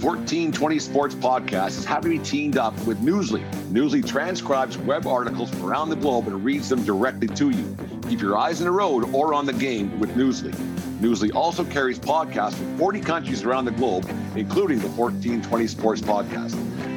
1420 0.09 0.79
Sports 0.79 1.15
Podcast 1.15 1.77
is 1.77 1.85
happy 1.85 2.05
to 2.05 2.19
be 2.19 2.25
teamed 2.25 2.57
up 2.57 2.73
with 2.87 2.99
Newsly. 3.03 3.45
Newsly 3.71 4.03
transcribes 4.03 4.79
web 4.79 5.07
articles 5.07 5.51
from 5.51 5.67
around 5.67 5.91
the 5.91 5.97
globe 5.97 6.29
and 6.29 6.43
reads 6.43 6.71
them 6.71 6.83
directly 6.83 7.29
to 7.29 7.51
you. 7.51 7.77
Keep 8.09 8.23
your 8.23 8.39
eyes 8.39 8.59
on 8.63 8.65
the 8.65 8.71
road 8.71 9.15
or 9.15 9.35
on 9.35 9.45
the 9.45 9.53
game 9.53 10.01
with 10.01 10.09
Newsly. 10.17 10.55
Newsly 11.03 11.35
also 11.35 11.63
carries 11.63 11.99
podcasts 11.99 12.55
from 12.55 12.79
40 12.79 13.01
countries 13.01 13.43
around 13.43 13.67
the 13.67 13.71
globe, 13.73 14.09
including 14.35 14.79
the 14.79 14.89
1420 14.89 15.67
Sports 15.67 16.01
Podcast. 16.01 16.55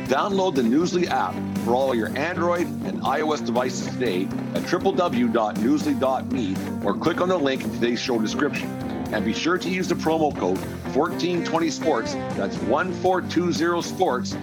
Download 0.07 0.55
the 0.55 0.61
Newsly 0.61 1.07
app 1.07 1.35
for 1.65 1.75
all 1.75 1.93
your 1.93 2.17
Android 2.17 2.65
and 2.85 3.01
iOS 3.01 3.45
devices 3.45 3.87
today 3.87 4.23
at 4.23 4.63
www.newsly.me 4.63 6.55
or 6.85 6.93
click 6.93 7.19
on 7.19 7.27
the 7.27 7.37
link 7.37 7.65
in 7.65 7.71
today's 7.71 7.99
show 7.99 8.17
description. 8.17 8.90
And 9.11 9.25
be 9.25 9.33
sure 9.33 9.57
to 9.57 9.69
use 9.69 9.87
the 9.87 9.95
promo 9.95 10.35
code 10.37 10.57
1420sports, 10.93 12.13
that's 12.35 12.57
1420 12.57 13.81
sports, 13.81 14.37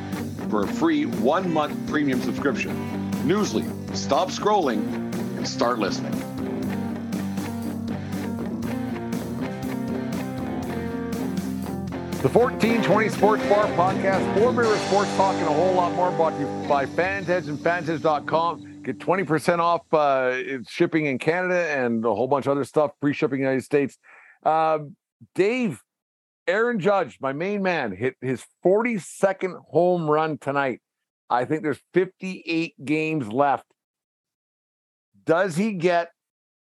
for 0.50 0.64
a 0.64 0.66
free 0.66 1.06
one 1.06 1.52
month 1.52 1.74
premium 1.88 2.20
subscription. 2.20 2.74
Newsly, 3.24 3.64
stop 3.96 4.28
scrolling 4.28 4.82
and 5.36 5.46
start 5.46 5.78
listening. 5.78 6.12
The 12.20 12.28
1420 12.28 13.10
Sports 13.10 13.46
Bar 13.48 13.66
Podcast, 13.68 14.36
four 14.36 14.52
mirror 14.52 14.76
sports 14.88 15.08
talking 15.16 15.42
a 15.42 15.52
whole 15.52 15.74
lot 15.74 15.94
more 15.94 16.10
brought 16.10 16.30
to 16.30 16.40
you 16.40 16.68
by 16.68 16.84
Fansedge 16.84 17.46
and 17.46 17.56
Fansedge.com. 17.56 18.82
Get 18.82 18.98
20% 18.98 19.60
off 19.60 19.82
uh, 19.94 20.62
shipping 20.68 21.06
in 21.06 21.18
Canada 21.18 21.68
and 21.68 22.04
a 22.04 22.12
whole 22.12 22.26
bunch 22.26 22.46
of 22.46 22.52
other 22.52 22.64
stuff, 22.64 22.90
free 23.00 23.14
shipping 23.14 23.38
in 23.38 23.44
the 23.44 23.50
United 23.50 23.64
States. 23.64 23.98
Um, 24.44 24.96
Dave, 25.34 25.82
Aaron 26.46 26.80
Judge, 26.80 27.18
my 27.20 27.32
main 27.32 27.62
man, 27.62 27.92
hit 27.94 28.16
his 28.20 28.44
42nd 28.64 29.60
home 29.66 30.08
run 30.10 30.38
tonight. 30.38 30.80
I 31.30 31.44
think 31.44 31.62
there's 31.62 31.80
58 31.94 32.84
games 32.84 33.30
left. 33.30 33.66
Does 35.26 35.56
he 35.56 35.72
get 35.74 36.10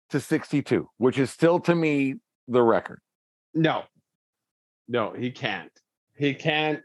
to 0.10 0.20
62, 0.20 0.90
which 0.98 1.18
is 1.18 1.32
still 1.32 1.60
to 1.62 1.74
me 1.76 2.16
the 2.48 2.62
record? 2.62 3.00
No, 3.54 3.84
no, 4.88 5.14
he 5.14 5.32
can't. 5.32 5.72
He 6.18 6.34
can't. 6.34 6.82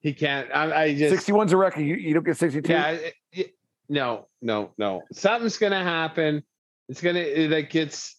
He 0.00 0.12
can't. 0.12 0.48
I, 0.54 0.82
I 0.84 0.94
just 0.94 1.26
61's 1.26 1.52
a 1.52 1.56
record. 1.56 1.80
You, 1.80 1.96
you 1.96 2.14
don't 2.14 2.24
get 2.24 2.36
62. 2.36 2.70
Yeah. 2.70 2.90
it- 2.90 3.14
it- 3.32 3.50
no, 3.88 4.28
no, 4.40 4.70
no. 4.78 5.02
Something's 5.12 5.58
gonna 5.58 5.82
happen. 5.82 6.42
It's 6.88 7.02
gonna 7.02 7.18
it, 7.18 7.50
like 7.50 7.74
it's. 7.74 8.16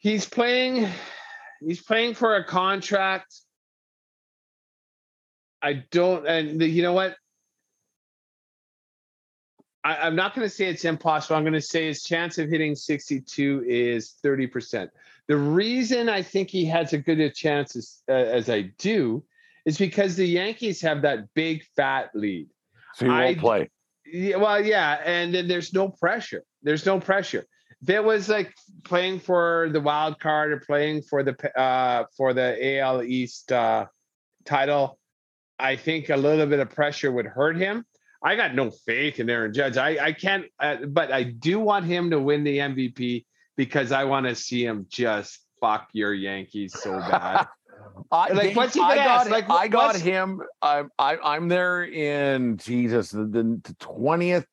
He's 0.00 0.26
playing. 0.26 0.88
He's 1.60 1.82
playing 1.82 2.14
for 2.14 2.36
a 2.36 2.44
contract. 2.44 3.34
I 5.62 5.84
don't, 5.90 6.26
and 6.26 6.58
the, 6.58 6.66
you 6.66 6.82
know 6.82 6.94
what? 6.94 7.16
I, 9.84 9.96
I'm 9.96 10.16
not 10.16 10.34
going 10.34 10.46
to 10.48 10.54
say 10.54 10.66
it's 10.66 10.86
impossible. 10.86 11.36
I'm 11.36 11.42
going 11.42 11.52
to 11.52 11.60
say 11.60 11.86
his 11.86 12.02
chance 12.02 12.38
of 12.38 12.48
hitting 12.48 12.74
62 12.74 13.64
is 13.66 14.14
30%. 14.24 14.88
The 15.28 15.36
reason 15.36 16.08
I 16.08 16.22
think 16.22 16.48
he 16.48 16.64
has 16.64 16.94
a 16.94 16.98
good 16.98 17.20
a 17.20 17.28
chance 17.28 17.76
as, 17.76 18.02
uh, 18.08 18.12
as 18.12 18.48
I 18.48 18.72
do 18.78 19.22
is 19.66 19.76
because 19.76 20.16
the 20.16 20.26
Yankees 20.26 20.80
have 20.80 21.02
that 21.02 21.32
big 21.34 21.62
fat 21.76 22.10
lead. 22.14 22.48
So 22.94 23.04
he 23.04 23.10
won't 23.10 23.22
I- 23.22 23.34
play. 23.34 23.70
Yeah, 24.06 24.36
well, 24.36 24.64
yeah, 24.64 25.00
and 25.04 25.32
then 25.32 25.46
there's 25.46 25.72
no 25.72 25.88
pressure. 25.88 26.42
There's 26.62 26.84
no 26.84 26.98
pressure. 26.98 27.44
If 27.82 27.88
it 27.90 28.04
was 28.04 28.28
like 28.28 28.54
playing 28.84 29.20
for 29.20 29.68
the 29.72 29.80
wild 29.80 30.20
card 30.20 30.52
or 30.52 30.58
playing 30.60 31.02
for 31.02 31.22
the 31.22 31.34
uh 31.58 32.04
for 32.16 32.34
the 32.34 32.78
AL 32.78 33.02
East 33.02 33.50
uh 33.52 33.86
title, 34.44 34.98
I 35.58 35.76
think 35.76 36.10
a 36.10 36.16
little 36.16 36.46
bit 36.46 36.60
of 36.60 36.70
pressure 36.70 37.10
would 37.12 37.26
hurt 37.26 37.56
him. 37.56 37.84
I 38.22 38.36
got 38.36 38.54
no 38.54 38.70
faith 38.70 39.18
in 39.18 39.30
Aaron 39.30 39.52
Judge. 39.54 39.76
I 39.78 40.06
I 40.08 40.12
can't, 40.12 40.44
uh, 40.58 40.76
but 40.88 41.10
I 41.10 41.22
do 41.22 41.58
want 41.58 41.86
him 41.86 42.10
to 42.10 42.20
win 42.20 42.44
the 42.44 42.58
MVP 42.58 43.24
because 43.56 43.92
I 43.92 44.04
want 44.04 44.26
to 44.26 44.34
see 44.34 44.64
him 44.64 44.86
just 44.90 45.38
fuck 45.60 45.88
your 45.92 46.12
Yankees 46.12 46.74
so 46.78 46.98
bad. 46.98 47.46
I, 48.12 48.32
Like, 48.32 48.56
what's 48.56 48.74
he 48.74 48.80
I 48.80 48.94
got, 48.96 49.06
ask? 49.22 49.30
Like, 49.30 49.48
I 49.50 49.68
got 49.68 49.86
what's- 49.94 50.00
him. 50.00 50.42
I'm 50.60 50.90
I, 50.98 51.16
I'm 51.16 51.48
there 51.48 51.84
in 51.84 52.58
Jesus 52.58 53.10
the, 53.10 53.24
the 53.24 53.74
20th 53.80 54.44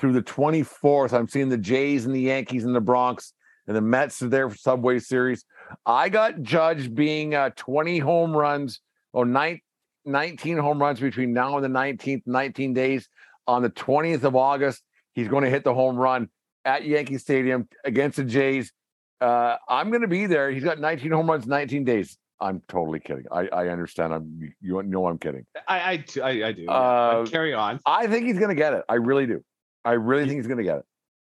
through 0.00 0.14
the 0.14 0.22
24th. 0.22 1.12
I'm 1.12 1.28
seeing 1.28 1.50
the 1.50 1.58
Jays 1.58 2.06
and 2.06 2.14
the 2.14 2.20
Yankees 2.20 2.64
and 2.64 2.74
the 2.74 2.80
Bronx 2.80 3.34
and 3.66 3.76
the 3.76 3.82
Mets 3.82 4.22
are 4.22 4.28
there 4.28 4.48
for 4.48 4.56
Subway 4.56 4.98
Series. 4.98 5.44
I 5.84 6.08
got 6.08 6.42
Judge 6.42 6.92
being 6.92 7.34
uh, 7.34 7.50
20 7.54 7.98
home 7.98 8.36
runs 8.36 8.80
or 9.12 9.26
nine, 9.26 9.60
19 10.06 10.56
home 10.56 10.80
runs 10.80 10.98
between 10.98 11.32
now 11.32 11.56
and 11.56 11.64
the 11.64 11.78
19th, 11.78 12.22
19 12.26 12.74
days. 12.74 13.08
On 13.46 13.62
the 13.62 13.70
20th 13.70 14.24
of 14.24 14.36
August, 14.36 14.82
he's 15.12 15.28
going 15.28 15.44
to 15.44 15.50
hit 15.50 15.64
the 15.64 15.74
home 15.74 15.96
run 15.96 16.28
at 16.64 16.84
Yankee 16.84 17.18
Stadium 17.18 17.68
against 17.84 18.16
the 18.16 18.24
Jays. 18.24 18.72
Uh, 19.20 19.56
I'm 19.68 19.90
going 19.90 20.02
to 20.02 20.08
be 20.08 20.26
there. 20.26 20.50
He's 20.50 20.64
got 20.64 20.78
19 20.78 21.10
home 21.10 21.28
runs, 21.28 21.46
19 21.46 21.84
days. 21.84 22.16
I'm 22.40 22.62
totally 22.68 23.00
kidding. 23.00 23.24
I, 23.30 23.48
I 23.48 23.68
understand. 23.68 24.14
I'm 24.14 24.54
you 24.62 24.82
know 24.82 25.06
I'm 25.06 25.18
kidding. 25.18 25.44
I 25.68 25.78
I 25.78 26.04
I, 26.22 26.30
I 26.48 26.52
do. 26.52 26.66
Uh, 26.68 27.26
carry 27.26 27.52
on. 27.52 27.80
I 27.84 28.06
think 28.06 28.26
he's 28.26 28.38
going 28.38 28.48
to 28.48 28.54
get 28.54 28.72
it. 28.72 28.82
I 28.88 28.94
really 28.94 29.26
do. 29.26 29.44
I 29.84 29.92
really 29.92 30.26
think 30.26 30.38
he's 30.38 30.46
going 30.46 30.58
to 30.58 30.64
get 30.64 30.78
it. 30.78 30.84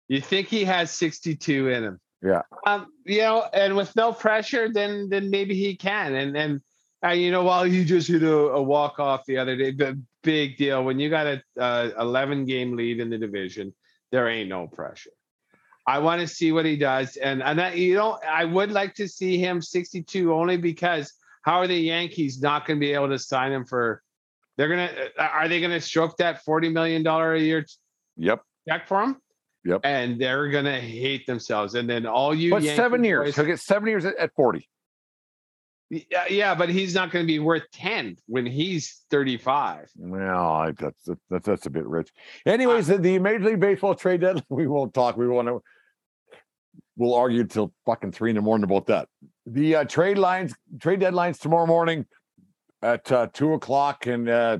You 0.08 0.20
think 0.20 0.48
he 0.48 0.64
has 0.64 0.90
62 0.90 1.68
in 1.68 1.84
him? 1.84 2.00
Yeah. 2.22 2.42
Um, 2.66 2.92
you 3.04 3.18
know, 3.18 3.46
and 3.52 3.76
with 3.76 3.94
no 3.96 4.12
pressure, 4.12 4.72
then 4.72 5.08
then 5.08 5.30
maybe 5.30 5.54
he 5.54 5.74
can. 5.76 6.14
And 6.14 6.36
and 6.36 6.60
uh, 7.04 7.10
you 7.10 7.32
know, 7.32 7.42
while 7.42 7.64
he 7.64 7.84
just 7.84 8.08
hit 8.08 8.22
a, 8.22 8.32
a 8.32 8.62
walk 8.62 9.00
off 9.00 9.24
the 9.26 9.38
other 9.38 9.56
day, 9.56 9.72
the 9.72 10.00
big 10.22 10.56
deal 10.56 10.84
when 10.84 11.00
you 11.00 11.10
got 11.10 11.26
a 11.26 11.42
uh, 11.58 11.90
11 11.98 12.44
game 12.44 12.76
lead 12.76 13.00
in 13.00 13.10
the 13.10 13.18
division, 13.18 13.74
there 14.12 14.28
ain't 14.28 14.48
no 14.48 14.68
pressure. 14.68 15.10
I 15.84 15.98
want 15.98 16.20
to 16.20 16.28
see 16.28 16.52
what 16.52 16.64
he 16.64 16.76
does, 16.76 17.16
and 17.16 17.42
and 17.42 17.60
I, 17.60 17.72
you 17.72 17.96
know, 17.96 18.20
I 18.28 18.44
would 18.44 18.70
like 18.70 18.94
to 18.96 19.08
see 19.08 19.36
him 19.38 19.60
62 19.60 20.32
only 20.32 20.56
because 20.56 21.12
how 21.42 21.58
are 21.58 21.66
the 21.66 21.74
Yankees 21.74 22.40
not 22.40 22.66
going 22.66 22.78
to 22.78 22.80
be 22.80 22.92
able 22.92 23.08
to 23.08 23.18
sign 23.18 23.50
him 23.50 23.64
for? 23.64 24.00
They're 24.56 24.68
gonna 24.68 24.92
uh, 25.18 25.22
are 25.22 25.48
they 25.48 25.58
going 25.58 25.72
to 25.72 25.80
stroke 25.80 26.18
that 26.18 26.44
40 26.44 26.68
million 26.68 27.02
dollar 27.02 27.34
a 27.34 27.40
year 27.40 27.66
Yep. 28.22 28.40
check 28.68 28.86
for 28.86 29.02
him? 29.02 29.16
Yep. 29.64 29.80
And 29.84 30.20
they're 30.20 30.48
gonna 30.48 30.80
hate 30.80 31.26
themselves. 31.26 31.74
And 31.74 31.88
then 31.88 32.06
all 32.06 32.34
you 32.34 32.50
But 32.50 32.62
Yankee 32.62 32.76
seven 32.76 33.04
years. 33.04 33.26
boys- 33.28 33.36
He'll 33.36 33.44
get 33.46 33.58
seven 33.60 33.88
years 33.88 34.04
at, 34.04 34.16
at 34.16 34.32
40. 34.34 34.68
yeah, 35.90 36.24
yeah, 36.30 36.54
but 36.54 36.68
he's 36.68 36.94
not 36.94 37.10
gonna 37.10 37.26
be 37.26 37.38
worth 37.38 37.64
10 37.72 38.16
when 38.26 38.46
he's 38.46 39.04
35. 39.10 39.88
Well, 39.96 40.52
I, 40.52 40.70
that's, 40.72 41.08
that's 41.30 41.46
that's 41.46 41.66
a 41.66 41.70
bit 41.70 41.86
rich. 41.86 42.10
Anyways, 42.46 42.86
the, 42.86 42.98
the 42.98 43.18
Major 43.18 43.44
League 43.44 43.60
Baseball 43.60 43.94
trade 43.94 44.20
deadline. 44.20 44.44
We 44.50 44.66
won't 44.66 44.94
talk. 44.94 45.16
We 45.16 45.28
won't. 45.28 45.62
We'll 46.96 47.14
argue 47.14 47.44
till 47.44 47.72
fucking 47.86 48.12
three 48.12 48.30
in 48.30 48.36
the 48.36 48.42
morning 48.42 48.64
about 48.64 48.86
that. 48.86 49.08
The 49.46 49.76
uh, 49.76 49.84
trade 49.84 50.18
lines, 50.18 50.54
trade 50.80 51.00
deadlines 51.00 51.38
tomorrow 51.40 51.66
morning 51.66 52.06
at 52.82 53.10
uh, 53.10 53.28
two 53.32 53.54
o'clock, 53.54 54.06
and 54.06 54.28
uh, 54.28 54.58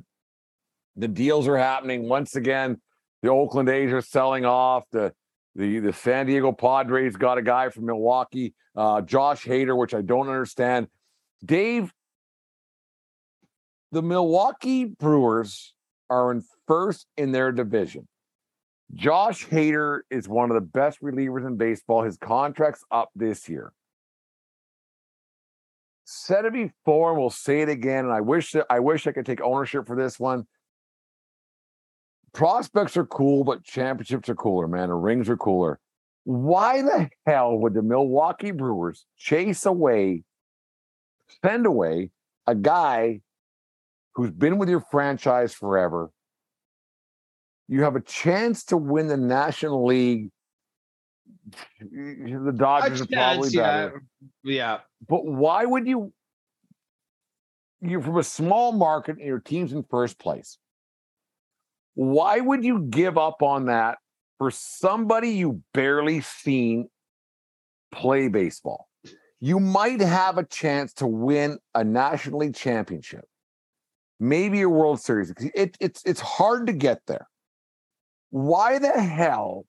the 0.97 1.09
deals 1.09 1.47
are 1.49 1.59
happening 1.59 2.09
once 2.09 2.37
again. 2.37 2.81
The 3.23 3.31
Oakland 3.31 3.69
A's 3.69 3.93
are 3.93 4.01
selling 4.01 4.45
off. 4.45 4.85
The 4.91 5.13
the 5.55 5.79
the 5.79 5.93
San 5.93 6.27
Diego 6.27 6.53
Padres 6.53 7.17
got 7.17 7.39
a 7.39 7.43
guy 7.43 7.69
from 7.69 7.87
Milwaukee, 7.87 8.55
uh, 8.77 9.01
Josh 9.03 9.45
Hader, 9.45 9.77
which 9.77 9.95
I 9.95 10.03
don't 10.03 10.29
understand. 10.29 10.89
Dave, 11.45 11.93
the 13.93 14.03
Milwaukee 14.03 14.85
Brewers 14.85 15.75
are 16.11 16.33
in 16.33 16.43
first 16.67 17.07
in 17.17 17.33
their 17.33 17.53
division. 17.53 18.09
Josh 18.95 19.47
Hader 19.47 20.01
is 20.11 20.29
one 20.29 20.51
of 20.51 20.55
the 20.55 20.61
best 20.61 21.01
relievers 21.01 21.47
in 21.47 21.57
baseball. 21.57 22.03
His 22.03 22.19
contract's 22.19 22.85
up 22.91 23.11
this 23.15 23.49
year. 23.49 23.73
Said 26.05 26.45
it 26.45 26.53
before, 26.53 27.11
and 27.11 27.21
we'll 27.21 27.31
say 27.31 27.63
it 27.63 27.69
again. 27.69 28.05
And 28.05 28.13
I 28.13 28.21
wish 28.21 28.53
that 28.53 28.67
I 28.69 28.81
wish 28.81 29.07
I 29.07 29.13
could 29.13 29.25
take 29.25 29.41
ownership 29.41 29.87
for 29.87 29.97
this 29.97 30.19
one. 30.19 30.47
Prospects 32.35 32.97
are 32.97 33.07
cool, 33.07 33.45
but 33.45 33.63
championships 33.63 34.29
are 34.29 34.35
cooler, 34.35 34.67
man. 34.67 34.89
The 34.89 34.95
rings 34.95 35.29
are 35.29 35.37
cooler. 35.37 35.79
Why 36.25 36.83
the 36.83 37.11
hell 37.27 37.59
would 37.59 37.75
the 37.75 37.83
Milwaukee 37.83 38.53
Brewers 38.53 39.05
chase 39.19 39.67
away, 39.67 40.23
send 41.45 41.67
away 41.67 42.11
a 42.47 42.55
guy 42.55 43.21
who's 44.15 44.31
been 44.31 44.59
with 44.59 44.69
your 44.69 44.83
franchise 44.91 45.53
forever? 45.53 46.11
You 47.69 47.83
have 47.83 47.97
a 47.97 48.01
chance 48.01 48.65
to 48.65 48.77
win 48.77 49.09
the 49.09 49.17
National 49.17 49.85
League. 49.85 50.31
The 51.81 52.55
Dodgers 52.57 53.01
are 53.03 53.07
probably 53.07 53.51
chance, 53.51 53.55
yeah. 53.55 53.87
better. 53.87 54.05
Yeah. 54.45 54.79
But 55.09 55.25
why 55.25 55.65
would 55.65 55.87
you? 55.87 56.13
You're 57.81 58.01
from 58.01 58.19
a 58.19 58.23
small 58.23 58.73
market 58.73 59.17
and 59.17 59.27
your 59.27 59.41
team's 59.41 59.73
in 59.73 59.83
first 59.83 60.19
place. 60.19 60.59
Why 61.95 62.41
would 62.41 62.65
you 62.65 62.81
give 62.81 63.19
up 63.19 63.43
on 63.43 63.67
that 63.67 63.99
for 64.39 64.51
somebody 64.51 65.31
you 65.31 65.63
barely 65.75 66.21
seen 66.21 66.89
play 67.91 68.29
baseball? 68.29 68.89
You 69.41 69.59
might 69.59 70.01
have 70.01 70.39
a 70.39 70.45
chance 70.45 70.95
to 70.95 71.07
win 71.07 71.59
a 71.75 71.83
National 71.83 72.41
League 72.41 72.55
championship, 72.55 73.25
maybe 74.21 74.63
a 74.63 74.69
World 74.69 75.01
Series. 75.01 75.33
It, 75.55 75.77
it's 75.81 76.03
it's 76.05 76.21
hard 76.21 76.69
to 76.69 76.73
get 76.73 77.01
there. 77.07 77.27
Why 78.31 78.79
the 78.79 78.93
hell 78.93 79.67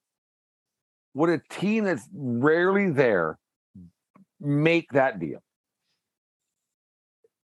would 1.16 1.30
a 1.30 1.42
team 1.50 1.86
that's 1.86 2.08
rarely 2.14 2.92
there 2.92 3.38
make 4.40 4.92
that 4.92 5.20
deal? 5.20 5.40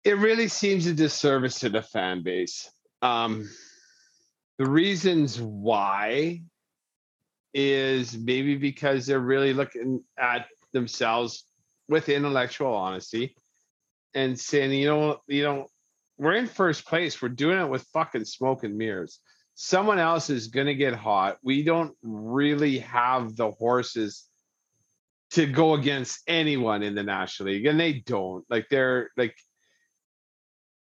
It 0.04 0.18
really 0.18 0.48
seems 0.48 0.88
a 0.88 0.94
disservice 0.94 1.60
to 1.60 1.70
the 1.70 1.82
fan 1.82 2.24
base. 2.24 2.70
Um, 3.02 3.50
the 4.58 4.70
reasons 4.70 5.40
why 5.40 6.42
is 7.54 8.18
maybe 8.18 8.56
because 8.56 9.06
they're 9.06 9.20
really 9.20 9.54
looking 9.54 10.04
at 10.18 10.48
themselves 10.74 11.44
with 11.88 12.10
intellectual 12.10 12.74
honesty 12.74 13.36
and 14.14 14.40
saying, 14.40 14.72
you 14.72 14.88
know, 14.88 15.20
you 15.28 15.44
know, 15.44 15.68
we're 16.18 16.36
in 16.36 16.48
first 16.48 16.86
place. 16.86 17.22
We're 17.22 17.30
doing 17.30 17.60
it 17.60 17.70
with 17.70 17.84
fucking 17.94 18.26
smoke 18.26 18.64
and 18.64 18.78
mirrors. 18.78 19.20
Someone 19.54 20.00
else 20.00 20.30
is 20.30 20.48
gonna 20.48 20.74
get 20.74 20.96
hot. 20.96 21.38
We 21.44 21.64
don't 21.64 21.96
really 22.02 22.80
have 22.80 23.36
the 23.36 23.52
horses 23.52 24.26
to 25.32 25.46
go 25.46 25.74
against 25.74 26.22
anyone 26.28 26.84
in 26.84 26.96
the 26.96 27.04
National 27.04 27.50
League, 27.50 27.66
and 27.66 27.80
they 27.80 27.94
don't. 27.94 28.46
Like 28.50 28.68
they're 28.70 29.10
like 29.18 29.36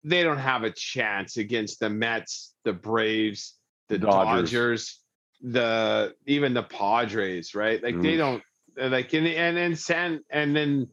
they 0.04 0.22
don't 0.22 0.38
have 0.38 0.64
a 0.64 0.70
chance 0.70 1.36
against 1.36 1.80
the 1.80 1.88
Mets, 1.88 2.54
the 2.64 2.72
Braves, 2.72 3.54
the 3.88 3.98
Dodgers. 3.98 4.50
Dodgers, 4.50 5.00
the 5.42 6.14
even 6.26 6.54
the 6.54 6.62
Padres, 6.62 7.54
right? 7.54 7.82
Like 7.82 8.00
they 8.00 8.16
don't 8.16 8.42
uh, 8.80 8.88
like 8.88 9.12
and 9.12 9.26
and 9.26 9.58
and 9.58 9.78
San 9.78 10.20
and 10.30 10.54
then 10.54 10.88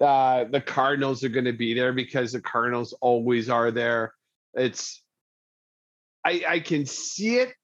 Uh, 0.00 0.42
the 0.50 0.60
Cardinals 0.60 1.22
are 1.22 1.30
going 1.30 1.46
to 1.46 1.52
be 1.52 1.72
there 1.72 1.92
because 1.92 2.32
the 2.32 2.40
Cardinals 2.40 2.92
always 3.00 3.48
are 3.48 3.70
there. 3.70 4.12
It's 4.52 5.00
I 6.24 6.42
I 6.48 6.58
can 6.58 6.84
see 6.84 7.36
it 7.38 7.54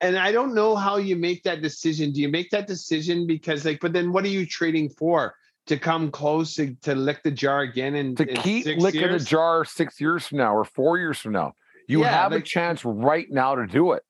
and 0.00 0.18
I 0.18 0.32
don't 0.32 0.54
know 0.54 0.74
how 0.74 0.96
you 0.96 1.14
make 1.14 1.44
that 1.44 1.62
decision. 1.62 2.12
Do 2.12 2.20
you 2.20 2.28
make 2.28 2.50
that 2.50 2.66
decision 2.66 3.28
because 3.28 3.64
like, 3.64 3.78
but 3.80 3.92
then 3.92 4.12
what 4.12 4.24
are 4.24 4.34
you 4.38 4.44
trading 4.44 4.90
for? 4.90 5.34
To 5.66 5.76
come 5.78 6.10
close 6.10 6.54
to, 6.54 6.74
to 6.82 6.94
lick 6.94 7.22
the 7.22 7.30
jar 7.30 7.60
again 7.60 7.94
and 7.94 8.16
to 8.16 8.26
keep 8.26 8.66
licking 8.66 9.00
years? 9.00 9.24
the 9.24 9.28
jar 9.28 9.64
six 9.64 10.00
years 10.00 10.26
from 10.26 10.38
now 10.38 10.56
or 10.56 10.64
four 10.64 10.98
years 10.98 11.18
from 11.18 11.32
now. 11.32 11.54
You 11.88 12.02
Yeah, 12.02 12.08
have 12.22 12.32
a 12.32 12.40
chance 12.40 12.84
right 12.84 13.26
now 13.30 13.54
to 13.56 13.66
do 13.66 13.92
it. 13.92 14.02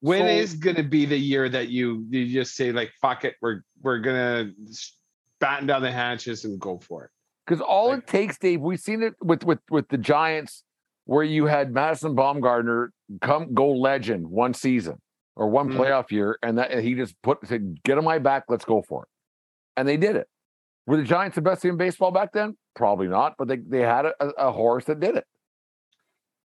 When 0.00 0.20
So- 0.20 0.26
is 0.26 0.54
going 0.54 0.76
to 0.76 0.82
be 0.82 1.06
the 1.06 1.16
year 1.18 1.48
that 1.48 1.68
you 1.68 2.06
you 2.10 2.26
just 2.32 2.54
say 2.54 2.70
like 2.72 2.92
fuck 3.00 3.24
it, 3.24 3.34
we're 3.40 3.62
we're 3.80 3.98
gonna 3.98 4.52
batten 5.40 5.66
down 5.66 5.82
the 5.82 5.90
hatches 5.90 6.44
and 6.44 6.60
go 6.60 6.78
for 6.78 7.04
it? 7.06 7.10
Because 7.46 7.60
all 7.60 7.92
it 7.92 8.06
takes, 8.06 8.38
Dave, 8.38 8.60
we've 8.60 8.78
seen 8.80 9.02
it 9.02 9.14
with 9.22 9.44
with 9.44 9.60
with 9.70 9.88
the 9.88 9.98
Giants, 9.98 10.64
where 11.06 11.24
you 11.24 11.46
had 11.46 11.72
Madison 11.72 12.14
Bumgarner 12.14 12.88
come 13.20 13.54
go 13.54 13.70
legend 13.70 14.28
one 14.28 14.54
season 14.54 15.00
or 15.34 15.48
one 15.48 15.70
Mhm. 15.70 15.76
playoff 15.76 16.10
year, 16.10 16.38
and 16.42 16.58
that 16.58 16.70
and 16.70 16.82
he 16.84 16.94
just 16.94 17.20
put 17.22 17.38
said, 17.46 17.82
"Get 17.84 17.96
on 17.98 18.04
my 18.04 18.18
back, 18.18 18.44
let's 18.48 18.64
go 18.64 18.82
for 18.82 19.04
it," 19.04 19.08
and 19.76 19.88
they 19.88 19.96
did 19.96 20.16
it. 20.16 20.28
Were 20.86 20.96
the 20.96 21.04
Giants 21.04 21.36
the 21.36 21.42
best 21.42 21.62
team 21.62 21.72
in 21.72 21.76
baseball 21.78 22.10
back 22.10 22.32
then? 22.32 22.56
Probably 22.74 23.06
not, 23.08 23.36
but 23.38 23.46
they 23.48 23.56
they 23.56 23.80
had 23.80 24.04
a, 24.06 24.14
a 24.36 24.50
horse 24.52 24.84
that 24.86 25.00
did 25.00 25.16
it. 25.16 25.24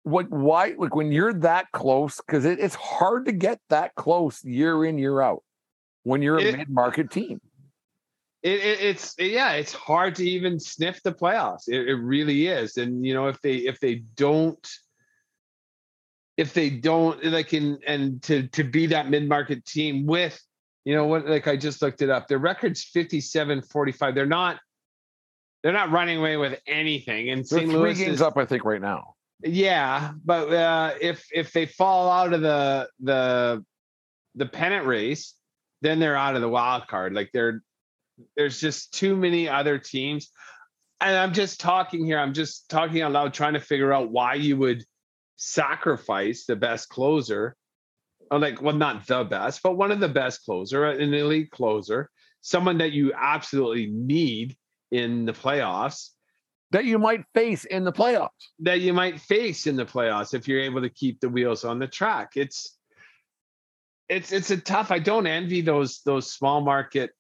What? 0.08 0.30
Why? 0.30 0.74
Like 0.78 0.95
when 0.95 1.12
you're 1.12 1.34
that 1.34 1.72
close, 1.74 2.18
because 2.18 2.45
it, 2.45 2.60
it's 2.60 2.76
hard 2.76 3.26
to 3.26 3.32
get 3.32 3.60
that 3.70 3.95
close 3.95 4.43
year 4.43 4.86
in 4.86 4.97
year 4.97 5.22
out 5.22 5.43
when 6.03 6.22
you're 6.22 6.38
a 6.38 6.41
It- 6.41 6.58
mid 6.58 6.70
market 6.70 7.12
team. 7.12 7.41
It, 8.43 8.62
it, 8.62 8.80
it's 8.82 9.16
yeah, 9.18 9.53
it's 9.53 9.74
hard 9.74 10.16
to 10.16 10.30
even 10.30 10.60
sniff 10.60 11.01
the 11.03 11.12
playoffs. 11.12 11.68
It, 11.68 11.89
it 11.89 11.95
really 11.95 12.47
is. 12.47 12.78
And 12.78 13.05
you 13.05 13.14
know, 13.14 13.28
if 13.28 13.41
they 13.41 13.55
if 13.55 13.80
they 13.80 13.95
don't 14.16 14.66
if 16.38 16.53
they 16.53 16.70
don't 16.70 17.22
like 17.26 17.53
in 17.53 17.80
and 17.88 18.22
to 18.24 18.47
to 18.49 18.64
be 18.64 18.86
that 18.88 19.10
mid-market 19.10 19.66
team 19.66 20.05
with 20.05 20.39
you 20.86 20.95
know 20.95 21.05
what 21.05 21.28
like 21.28 21.47
I 21.47 21.58
just 21.58 21.82
looked 21.82 22.01
it 22.01 22.10
up. 22.10 22.28
Their 22.28 22.38
record's 22.38 22.84
57 22.84 23.64
45. 23.64 24.16
They're 24.16 24.26
not 24.26 24.60
they're 25.64 25.74
not 25.74 25.91
running 25.91 26.20
away 26.20 26.38
with 26.38 26.62
anything. 26.66 27.30
And 27.30 27.39
They're 27.39 27.60
St. 27.60 27.70
three 27.70 27.78
Louis 27.78 27.97
games 27.97 28.14
is, 28.16 28.22
up, 28.22 28.38
I 28.38 28.45
think, 28.45 28.64
right 28.64 28.80
now. 28.80 29.16
Yeah, 29.43 30.11
but 30.25 30.51
uh, 30.51 30.93
if 30.99 31.27
if 31.31 31.53
they 31.53 31.65
fall 31.65 32.09
out 32.09 32.33
of 32.33 32.41
the 32.41 32.89
the 32.99 33.63
the 34.35 34.45
pennant 34.45 34.85
race, 34.85 35.35
then 35.81 35.99
they're 35.99 36.17
out 36.17 36.35
of 36.35 36.41
the 36.41 36.49
wild 36.49 36.88
card. 36.88 37.13
Like 37.13 37.29
they're 37.33 37.61
there's 38.35 38.59
just 38.59 38.93
too 38.93 39.15
many 39.15 39.47
other 39.47 39.77
teams. 39.77 40.29
And 40.99 41.15
I'm 41.15 41.33
just 41.33 41.59
talking 41.59 42.05
here. 42.05 42.17
I'm 42.17 42.33
just 42.33 42.69
talking 42.69 43.01
out 43.03 43.11
loud, 43.11 43.33
trying 43.33 43.53
to 43.53 43.59
figure 43.59 43.93
out 43.93 44.09
why 44.09 44.33
you 44.33 44.57
would 44.57 44.83
sacrifice 45.35 46.45
the 46.45 46.55
best 46.55 46.89
closer, 46.89 47.55
or 48.31 48.39
like 48.39 48.61
well, 48.61 48.75
not 48.75 49.05
the 49.05 49.23
best, 49.23 49.61
but 49.61 49.77
one 49.77 49.91
of 49.91 49.99
the 49.99 50.09
best 50.09 50.43
closer, 50.45 50.85
an 50.85 51.13
elite 51.13 51.51
closer, 51.51 52.09
someone 52.41 52.79
that 52.79 52.91
you 52.91 53.13
absolutely 53.13 53.85
need 53.85 54.57
in 54.91 55.25
the 55.25 55.33
playoffs 55.33 56.09
that 56.72 56.86
you 56.86 56.99
might 56.99 57.24
face 57.34 57.65
in 57.65 57.84
the 57.84 57.93
playoffs. 57.93 58.30
That 58.59 58.82
you 58.82 58.93
might 58.93 59.22
face 59.22 59.68
in 59.68 59.76
the 59.76 59.86
playoffs 59.86 60.34
if 60.34 60.47
you're 60.47 60.61
able 60.61 60.82
to 60.82 60.89
keep 60.89 61.20
the 61.20 61.30
wheels 61.30 61.63
on 61.63 61.80
the 61.80 61.88
track. 61.88 62.32
It's 62.36 62.78
it's 64.09 64.32
it's 64.32 64.51
a 64.51 64.57
tough. 64.57 64.91
I 64.91 64.99
don't 64.99 65.28
envy 65.28 65.61
those 65.61 66.01
those 66.01 66.32
small 66.32 66.61
market 66.61 67.11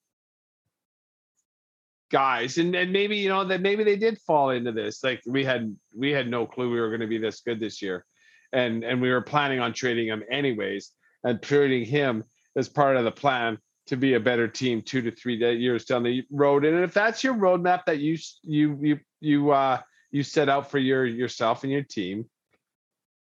guys, 2.11 2.57
and 2.57 2.75
and 2.75 2.91
maybe 2.91 3.17
you 3.17 3.29
know 3.29 3.45
that 3.45 3.61
maybe 3.61 3.83
they 3.83 3.97
did 3.97 4.19
fall 4.19 4.49
into 4.49 4.71
this. 4.71 5.03
Like 5.03 5.21
we 5.25 5.43
had 5.43 5.75
we 5.95 6.11
had 6.11 6.27
no 6.29 6.45
clue 6.45 6.71
we 6.71 6.79
were 6.79 6.89
going 6.89 7.01
to 7.01 7.07
be 7.07 7.17
this 7.17 7.41
good 7.41 7.59
this 7.59 7.81
year, 7.81 8.05
and 8.53 8.83
and 8.83 9.01
we 9.01 9.09
were 9.09 9.21
planning 9.21 9.59
on 9.59 9.73
trading 9.73 10.07
him 10.07 10.23
anyways, 10.29 10.91
and 11.23 11.41
trading 11.41 11.85
him 11.85 12.23
as 12.55 12.67
part 12.67 12.97
of 12.97 13.03
the 13.03 13.11
plan 13.11 13.57
to 13.87 13.95
be 13.95 14.15
a 14.15 14.19
better 14.19 14.47
team 14.47 14.81
two 14.81 15.01
to 15.01 15.11
three 15.11 15.35
years 15.35 15.85
down 15.85 16.03
the 16.03 16.23
road. 16.29 16.65
And 16.65 16.83
if 16.83 16.93
that's 16.93 17.23
your 17.23 17.33
roadmap 17.33 17.85
that 17.85 17.99
you 17.99 18.17
you 18.43 18.77
you 18.81 18.99
you 19.19 19.51
uh 19.51 19.79
you 20.11 20.23
set 20.23 20.49
out 20.49 20.71
for 20.71 20.77
your 20.79 21.05
yourself 21.05 21.63
and 21.63 21.71
your 21.71 21.83
team, 21.83 22.25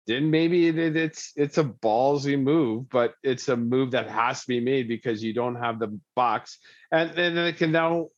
then 0.08 0.30
maybe 0.32 0.68
it, 0.68 0.78
it- 0.78 0.96
it's 0.96 1.32
it's 1.36 1.58
a 1.58 1.64
ballsy 1.64 2.40
move, 2.42 2.90
but 2.90 3.16
it's 3.24 3.48
a 3.50 3.56
move 3.58 3.92
that 3.92 4.10
has 4.10 4.42
to 4.42 4.48
be 4.48 4.60
made 4.60 4.88
because 4.88 5.24
you 5.24 5.34
don't 5.34 5.56
have 5.56 5.80
the 5.80 5.98
box. 6.16 6.58
And 6.92 7.12
then 7.16 7.38
it 7.38 7.58
can 7.58 7.72
now 7.72 8.10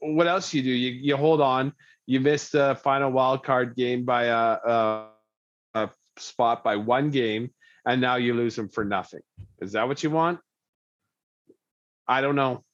what 0.00 0.26
else 0.26 0.54
you 0.54 0.62
do? 0.62 0.70
You 0.70 0.90
you 0.92 1.16
hold 1.16 1.40
on. 1.40 1.72
You 2.06 2.20
missed 2.20 2.52
the 2.52 2.78
final 2.82 3.10
wild 3.10 3.44
card 3.44 3.76
game 3.76 4.04
by 4.04 4.24
a, 4.24 4.56
a, 4.64 5.06
a 5.74 5.90
spot 6.16 6.64
by 6.64 6.76
one 6.76 7.10
game, 7.10 7.50
and 7.84 8.00
now 8.00 8.16
you 8.16 8.32
lose 8.32 8.56
them 8.56 8.68
for 8.70 8.84
nothing. 8.84 9.20
Is 9.60 9.72
that 9.72 9.86
what 9.88 10.02
you 10.02 10.10
want? 10.10 10.40
I 12.06 12.22
don't 12.22 12.36
know. 12.36 12.64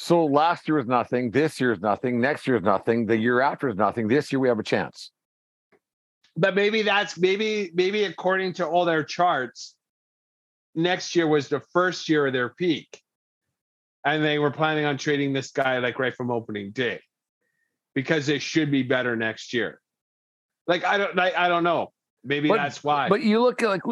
So 0.00 0.24
last 0.24 0.68
year 0.68 0.76
was 0.76 0.86
nothing. 0.86 1.32
This 1.32 1.60
year 1.60 1.72
is 1.72 1.80
nothing. 1.80 2.20
Next 2.20 2.46
year 2.46 2.56
is 2.56 2.62
nothing. 2.62 3.04
The 3.04 3.16
year 3.16 3.40
after 3.40 3.68
is 3.68 3.74
nothing. 3.74 4.06
This 4.06 4.30
year 4.30 4.38
we 4.38 4.46
have 4.46 4.60
a 4.60 4.62
chance. 4.62 5.10
But 6.36 6.54
maybe 6.54 6.82
that's 6.82 7.18
maybe 7.18 7.72
maybe 7.74 8.04
according 8.04 8.52
to 8.54 8.66
all 8.66 8.84
their 8.84 9.02
charts, 9.02 9.74
next 10.76 11.16
year 11.16 11.26
was 11.26 11.48
the 11.48 11.58
first 11.72 12.08
year 12.08 12.28
of 12.28 12.32
their 12.32 12.48
peak. 12.48 13.02
And 14.04 14.22
they 14.22 14.38
were 14.38 14.52
planning 14.52 14.84
on 14.84 14.98
trading 14.98 15.32
this 15.32 15.50
guy 15.50 15.78
like 15.78 15.98
right 15.98 16.14
from 16.14 16.30
opening 16.30 16.70
day 16.70 17.00
because 17.92 18.28
it 18.28 18.40
should 18.40 18.70
be 18.70 18.84
better 18.84 19.16
next 19.16 19.52
year. 19.52 19.80
Like 20.68 20.84
I 20.84 20.96
don't 20.96 21.18
I, 21.18 21.32
I 21.36 21.48
don't 21.48 21.64
know. 21.64 21.92
Maybe 22.24 22.48
But- 22.48 22.56
that's 22.56 22.82
why. 22.82 23.08
But 23.08 23.22
you 23.22 23.40
look 23.40 23.62
at 23.62 23.68
like 23.68 23.82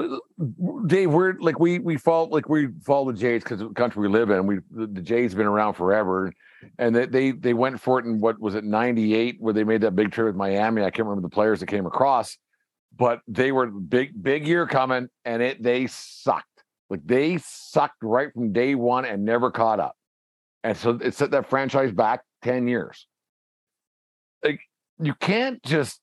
Dave, 0.86 1.10
we're 1.10 1.34
like 1.38 1.58
we 1.58 1.78
we 1.78 1.96
follow 1.96 2.28
like 2.28 2.48
we 2.48 2.68
follow 2.84 3.12
the 3.12 3.18
Jays 3.18 3.42
because 3.42 3.60
of 3.60 3.68
the 3.68 3.74
country 3.74 4.02
we 4.02 4.08
live 4.08 4.30
in. 4.30 4.46
We 4.46 4.58
the, 4.70 4.86
the 4.86 5.00
Jays 5.00 5.34
been 5.34 5.46
around 5.46 5.74
forever, 5.74 6.32
and 6.78 6.94
they, 6.94 7.06
they 7.06 7.30
they 7.30 7.54
went 7.54 7.80
for 7.80 7.98
it 7.98 8.04
in 8.04 8.20
what 8.20 8.40
was 8.40 8.54
it 8.54 8.64
'98 8.64 9.36
where 9.38 9.54
they 9.54 9.64
made 9.64 9.80
that 9.82 9.94
big 9.94 10.10
trade 10.10 10.26
with 10.26 10.36
Miami. 10.36 10.82
I 10.82 10.90
can't 10.90 11.06
remember 11.06 11.26
the 11.26 11.32
players 11.32 11.60
that 11.60 11.66
came 11.66 11.86
across, 11.86 12.36
but 12.96 13.20
they 13.28 13.52
were 13.52 13.66
big 13.68 14.10
big 14.20 14.46
year 14.46 14.66
coming, 14.66 15.08
and 15.24 15.42
it 15.42 15.62
they 15.62 15.86
sucked. 15.86 16.46
Like 16.90 17.06
they 17.06 17.38
sucked 17.38 18.02
right 18.02 18.32
from 18.32 18.52
day 18.52 18.74
one 18.74 19.04
and 19.04 19.24
never 19.24 19.50
caught 19.50 19.80
up, 19.80 19.96
and 20.64 20.76
so 20.76 20.98
it 21.00 21.14
set 21.14 21.30
that 21.30 21.48
franchise 21.48 21.92
back 21.92 22.22
ten 22.42 22.66
years. 22.66 23.06
Like 24.44 24.60
you 24.98 25.14
can't 25.14 25.62
just 25.62 26.00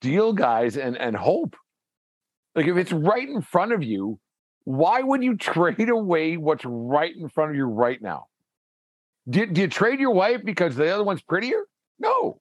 deal 0.00 0.32
guys 0.32 0.76
and 0.76 0.96
and 0.96 1.16
hope. 1.16 1.56
Like 2.54 2.66
if 2.66 2.76
it's 2.76 2.92
right 2.92 3.28
in 3.28 3.42
front 3.42 3.72
of 3.72 3.82
you, 3.82 4.18
why 4.64 5.00
would 5.02 5.22
you 5.22 5.36
trade 5.36 5.88
away 5.88 6.36
what's 6.36 6.64
right 6.64 7.14
in 7.14 7.28
front 7.28 7.50
of 7.50 7.56
you 7.56 7.64
right 7.66 8.00
now? 8.00 8.26
Do, 9.28 9.46
do 9.46 9.62
you 9.62 9.68
trade 9.68 10.00
your 10.00 10.10
wife 10.12 10.42
because 10.44 10.76
the 10.76 10.88
other 10.92 11.02
one's 11.04 11.22
prettier? 11.22 11.64
No. 11.98 12.40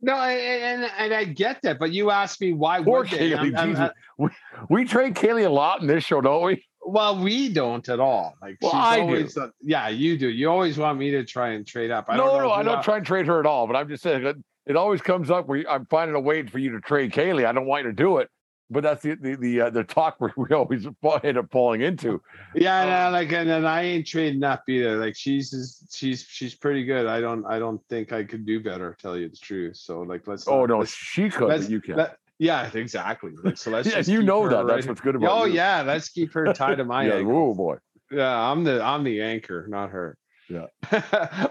no, 0.00 0.14
I- 0.14 0.32
and 0.32 0.90
and 0.98 1.12
I 1.14 1.24
get 1.24 1.60
that, 1.62 1.78
but 1.78 1.92
you 1.92 2.10
asked 2.10 2.40
me 2.40 2.52
why 2.52 2.82
Poor 2.82 3.00
would 3.00 3.10
they? 3.10 3.34
I'm- 3.34 3.56
I'm- 3.56 3.70
Jesus. 3.70 3.90
we, 4.18 4.28
we 4.70 4.84
trade 4.84 5.14
Kaylee 5.14 5.46
a 5.46 5.50
lot 5.50 5.80
in 5.80 5.86
this 5.86 6.04
show, 6.04 6.20
don't 6.20 6.44
we? 6.44 6.64
well, 6.84 7.16
we 7.22 7.48
don't 7.48 7.88
at 7.88 8.00
all. 8.00 8.34
Like 8.42 8.56
Well, 8.60 8.72
I 8.74 8.96
do. 8.96 9.02
always 9.02 9.36
uh, 9.38 9.48
yeah, 9.60 9.88
you 9.88 10.18
do. 10.18 10.28
You 10.28 10.50
always 10.50 10.78
want 10.78 10.98
me 10.98 11.10
to 11.12 11.24
try 11.24 11.50
and 11.50 11.64
trade 11.66 11.90
up. 11.92 12.06
I 12.08 12.16
no, 12.16 12.24
don't 12.26 12.38
know 12.38 12.48
no, 12.48 12.50
I 12.52 12.62
don't 12.64 12.76
else- 12.76 12.84
try 12.84 12.96
and 12.96 13.06
trade 13.06 13.26
her 13.28 13.38
at 13.38 13.46
all. 13.46 13.66
But 13.68 13.76
I'm 13.76 13.88
just 13.88 14.02
saying 14.02 14.24
that 14.24 14.36
it 14.66 14.76
always 14.76 15.00
comes 15.02 15.30
up 15.30 15.46
where 15.48 15.64
I'm 15.68 15.86
finding 15.86 16.14
a 16.14 16.20
way 16.20 16.46
for 16.46 16.58
you 16.58 16.70
to 16.72 16.80
trade 16.80 17.12
Kaylee. 17.12 17.44
I 17.46 17.52
don't 17.52 17.66
want 17.66 17.84
you 17.84 17.90
to 17.90 17.96
do 17.96 18.18
it, 18.18 18.28
but 18.70 18.82
that's 18.82 19.02
the 19.02 19.14
the 19.16 19.34
the, 19.36 19.60
uh, 19.62 19.70
the 19.70 19.84
talk 19.84 20.16
we 20.20 20.30
we 20.36 20.54
always 20.54 20.86
end 21.24 21.38
up 21.38 21.50
falling 21.50 21.82
into. 21.82 22.20
Yeah, 22.54 22.84
no, 23.06 23.10
like 23.10 23.32
and 23.32 23.48
then 23.48 23.64
I 23.66 23.82
ain't 23.82 24.06
trading 24.06 24.42
up 24.44 24.62
either. 24.68 24.96
Like 24.98 25.16
she's 25.16 25.50
just- 25.50 25.94
she's 25.96 26.22
she's 26.28 26.54
pretty 26.54 26.84
good. 26.84 27.06
I 27.06 27.20
don't 27.20 27.44
I 27.46 27.58
don't 27.58 27.80
think 27.88 28.12
I 28.12 28.24
could 28.24 28.46
do 28.46 28.60
better. 28.62 28.96
Tell 29.00 29.16
you 29.16 29.28
the 29.28 29.36
truth. 29.36 29.76
So 29.76 30.00
like 30.02 30.26
let's. 30.26 30.46
Oh 30.48 30.60
not- 30.60 30.68
no, 30.68 30.78
let's- 30.80 30.92
she 30.94 31.28
could, 31.28 31.48
but 31.48 31.68
you 31.70 31.80
can't. 31.80 31.98
let- 31.98 32.16
yeah, 32.38 32.68
exactly. 32.74 33.30
Like, 33.44 33.56
so 33.56 33.70
let's. 33.70 33.88
Yeah, 33.90 33.96
just 33.96 34.08
you 34.08 34.22
know 34.22 34.48
that. 34.48 34.66
That's 34.66 34.80
right- 34.84 34.88
what's 34.88 35.00
good 35.00 35.14
about 35.16 35.30
Oh 35.30 35.44
you. 35.44 35.54
yeah, 35.54 35.82
let's 35.82 36.08
keep 36.08 36.32
her 36.34 36.52
tied 36.52 36.76
to 36.78 36.84
my 36.84 37.04
yeah, 37.06 37.22
oh 37.24 37.54
boy. 37.54 37.76
Yeah, 38.10 38.28
I'm 38.50 38.64
the 38.64 38.82
I'm 38.82 39.04
the 39.04 39.22
anchor, 39.22 39.66
not 39.68 39.90
her. 39.90 40.16
Yeah. 40.48 40.66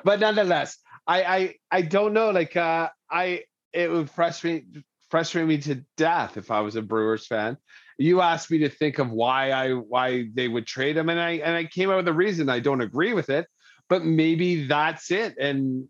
but 0.03 0.19
nonetheless, 0.19 0.77
I 1.07 1.23
I 1.23 1.55
I 1.71 1.81
don't 1.81 2.13
know. 2.13 2.29
Like 2.31 2.55
uh 2.57 2.89
I 3.11 3.43
it 3.73 3.91
would 3.91 4.09
frustrate 4.09 4.65
frustrate 5.09 5.45
me 5.45 5.57
to 5.57 5.83
death 5.97 6.37
if 6.37 6.49
I 6.49 6.61
was 6.61 6.75
a 6.75 6.81
Brewers 6.81 7.27
fan. 7.27 7.57
You 7.97 8.21
asked 8.21 8.49
me 8.49 8.59
to 8.59 8.69
think 8.69 8.97
of 8.97 9.11
why 9.11 9.51
I 9.51 9.71
why 9.73 10.29
they 10.33 10.47
would 10.47 10.65
trade 10.65 10.97
him, 10.97 11.09
and 11.09 11.19
I 11.19 11.31
and 11.31 11.55
I 11.55 11.65
came 11.65 11.89
up 11.89 11.97
with 11.97 12.07
a 12.07 12.13
reason. 12.13 12.49
I 12.49 12.59
don't 12.59 12.81
agree 12.81 13.13
with 13.13 13.29
it, 13.29 13.47
but 13.89 14.03
maybe 14.03 14.65
that's 14.67 15.11
it. 15.11 15.35
And 15.37 15.87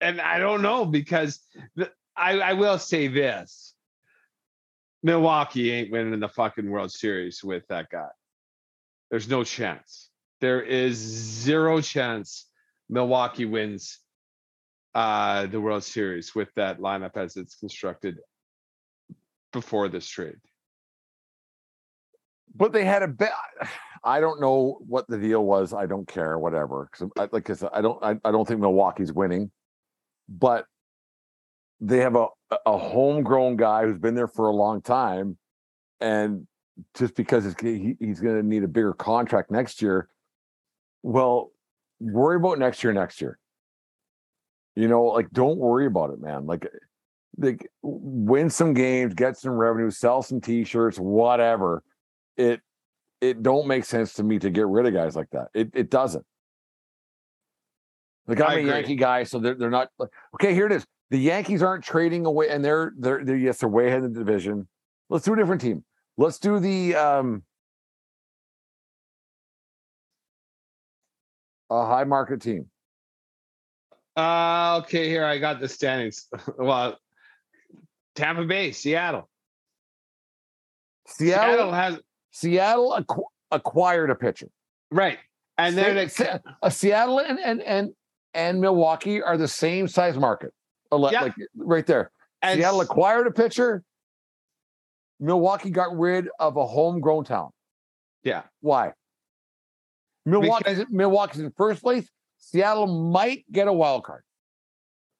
and 0.00 0.20
I 0.20 0.38
don't 0.38 0.62
know 0.62 0.84
because 0.84 1.40
the, 1.74 1.90
I 2.16 2.38
I 2.38 2.52
will 2.52 2.78
say 2.78 3.08
this: 3.08 3.74
Milwaukee 5.02 5.72
ain't 5.72 5.90
winning 5.90 6.20
the 6.20 6.28
fucking 6.28 6.70
World 6.70 6.92
Series 6.92 7.42
with 7.42 7.66
that 7.68 7.88
guy. 7.90 8.08
There's 9.10 9.28
no 9.28 9.42
chance. 9.42 10.10
There 10.40 10.62
is 10.62 10.96
zero 10.96 11.80
chance 11.80 12.46
Milwaukee 12.88 13.46
wins 13.46 13.98
uh, 14.94 15.46
the 15.46 15.60
World 15.60 15.84
Series 15.84 16.34
with 16.34 16.48
that 16.56 16.78
lineup 16.78 17.16
as 17.16 17.36
it's 17.36 17.56
constructed 17.56 18.18
before 19.52 19.88
this 19.88 20.06
trade. 20.06 20.36
But 22.54 22.72
they 22.72 22.84
had 22.84 23.02
a 23.02 23.08
bet. 23.08 23.32
I 24.04 24.20
don't 24.20 24.40
know 24.40 24.78
what 24.86 25.06
the 25.08 25.18
deal 25.18 25.44
was. 25.44 25.72
I 25.72 25.86
don't 25.86 26.06
care. 26.08 26.38
Whatever. 26.38 26.88
'Cause 26.92 27.10
I, 27.18 27.28
like 27.30 27.48
I 27.50 27.54
said, 27.54 27.70
I 27.72 27.80
don't. 27.80 28.02
I, 28.02 28.16
I 28.24 28.30
don't 28.30 28.46
think 28.46 28.60
Milwaukee's 28.60 29.12
winning, 29.12 29.50
but 30.28 30.66
they 31.80 31.98
have 31.98 32.16
a 32.16 32.26
a 32.66 32.78
homegrown 32.78 33.56
guy 33.56 33.84
who's 33.84 33.98
been 33.98 34.14
there 34.14 34.28
for 34.28 34.48
a 34.48 34.54
long 34.54 34.80
time, 34.82 35.36
and 36.00 36.46
just 36.94 37.14
because 37.14 37.54
he, 37.60 37.96
he's 38.00 38.20
going 38.20 38.36
to 38.40 38.46
need 38.46 38.64
a 38.64 38.68
bigger 38.68 38.92
contract 38.94 39.50
next 39.50 39.82
year, 39.82 40.08
well, 41.02 41.50
worry 42.00 42.36
about 42.36 42.58
next 42.58 42.82
year. 42.82 42.92
Next 42.92 43.20
year, 43.20 43.38
you 44.78 44.86
know, 44.86 45.02
like 45.04 45.28
don't 45.32 45.58
worry 45.58 45.86
about 45.86 46.10
it, 46.10 46.20
man. 46.20 46.46
Like, 46.46 46.68
like 47.36 47.68
win 47.82 48.48
some 48.48 48.74
games, 48.74 49.12
get 49.12 49.36
some 49.36 49.52
revenue, 49.52 49.90
sell 49.90 50.22
some 50.22 50.40
T-shirts, 50.40 50.98
whatever. 50.98 51.82
It 52.36 52.60
it 53.20 53.42
don't 53.42 53.66
make 53.66 53.84
sense 53.84 54.12
to 54.14 54.22
me 54.22 54.38
to 54.38 54.50
get 54.50 54.68
rid 54.68 54.86
of 54.86 54.94
guys 54.94 55.16
like 55.16 55.30
that. 55.30 55.48
It 55.52 55.70
it 55.74 55.90
doesn't. 55.90 56.24
Like 58.28 58.40
I'm 58.40 58.50
I 58.50 58.54
a 58.54 58.58
agree. 58.58 58.70
Yankee 58.70 58.94
guy, 58.94 59.24
so 59.24 59.40
they're 59.40 59.54
they're 59.54 59.68
not 59.68 59.88
like 59.98 60.10
okay. 60.34 60.54
Here 60.54 60.66
it 60.66 60.72
is. 60.72 60.86
The 61.10 61.18
Yankees 61.18 61.60
aren't 61.62 61.82
trading 61.82 62.24
away, 62.24 62.48
and 62.48 62.64
they're 62.64 62.92
they're, 62.98 63.24
they're 63.24 63.36
yes, 63.36 63.58
they're 63.58 63.68
way 63.68 63.88
ahead 63.88 64.04
of 64.04 64.14
the 64.14 64.20
division. 64.20 64.68
Let's 65.10 65.24
do 65.24 65.32
a 65.32 65.36
different 65.36 65.60
team. 65.60 65.84
Let's 66.16 66.38
do 66.38 66.60
the 66.60 66.94
um 66.94 67.42
a 71.68 71.84
high 71.84 72.04
market 72.04 72.42
team. 72.42 72.66
Uh, 74.18 74.80
okay, 74.82 75.08
here 75.08 75.24
I 75.24 75.38
got 75.38 75.60
the 75.60 75.68
standings. 75.68 76.26
well, 76.58 76.98
Tampa 78.16 78.44
Bay, 78.44 78.72
Seattle. 78.72 79.28
Seattle, 81.06 81.54
Seattle 81.54 81.72
has 81.72 82.00
Seattle 82.32 82.96
acqu- 82.98 83.28
acquired 83.52 84.10
a 84.10 84.16
pitcher. 84.16 84.48
right, 84.90 85.18
and 85.56 85.78
then 85.78 86.08
Sa- 86.08 86.38
uh, 86.62 86.68
Seattle 86.68 87.20
and, 87.20 87.38
and 87.38 87.62
and 87.62 87.90
and 88.34 88.60
Milwaukee 88.60 89.22
are 89.22 89.36
the 89.36 89.46
same 89.46 89.86
size 89.86 90.18
market. 90.18 90.52
Yeah. 90.90 90.96
Like 90.96 91.34
right 91.56 91.86
there. 91.86 92.10
and 92.42 92.58
Seattle 92.58 92.80
acquired 92.80 93.28
a 93.28 93.30
pitcher. 93.30 93.84
Milwaukee 95.20 95.70
got 95.70 95.96
rid 95.96 96.28
of 96.40 96.56
a 96.56 96.66
homegrown 96.66 97.24
talent. 97.24 97.54
yeah, 98.24 98.42
Why? 98.62 98.92
Milwaukee's 100.26 100.84
Milwaukee's 100.90 101.38
in 101.40 101.52
first 101.56 101.82
place. 101.82 102.08
Seattle 102.38 102.86
might 103.10 103.44
get 103.50 103.68
a 103.68 103.72
wild 103.72 104.04
card. 104.04 104.22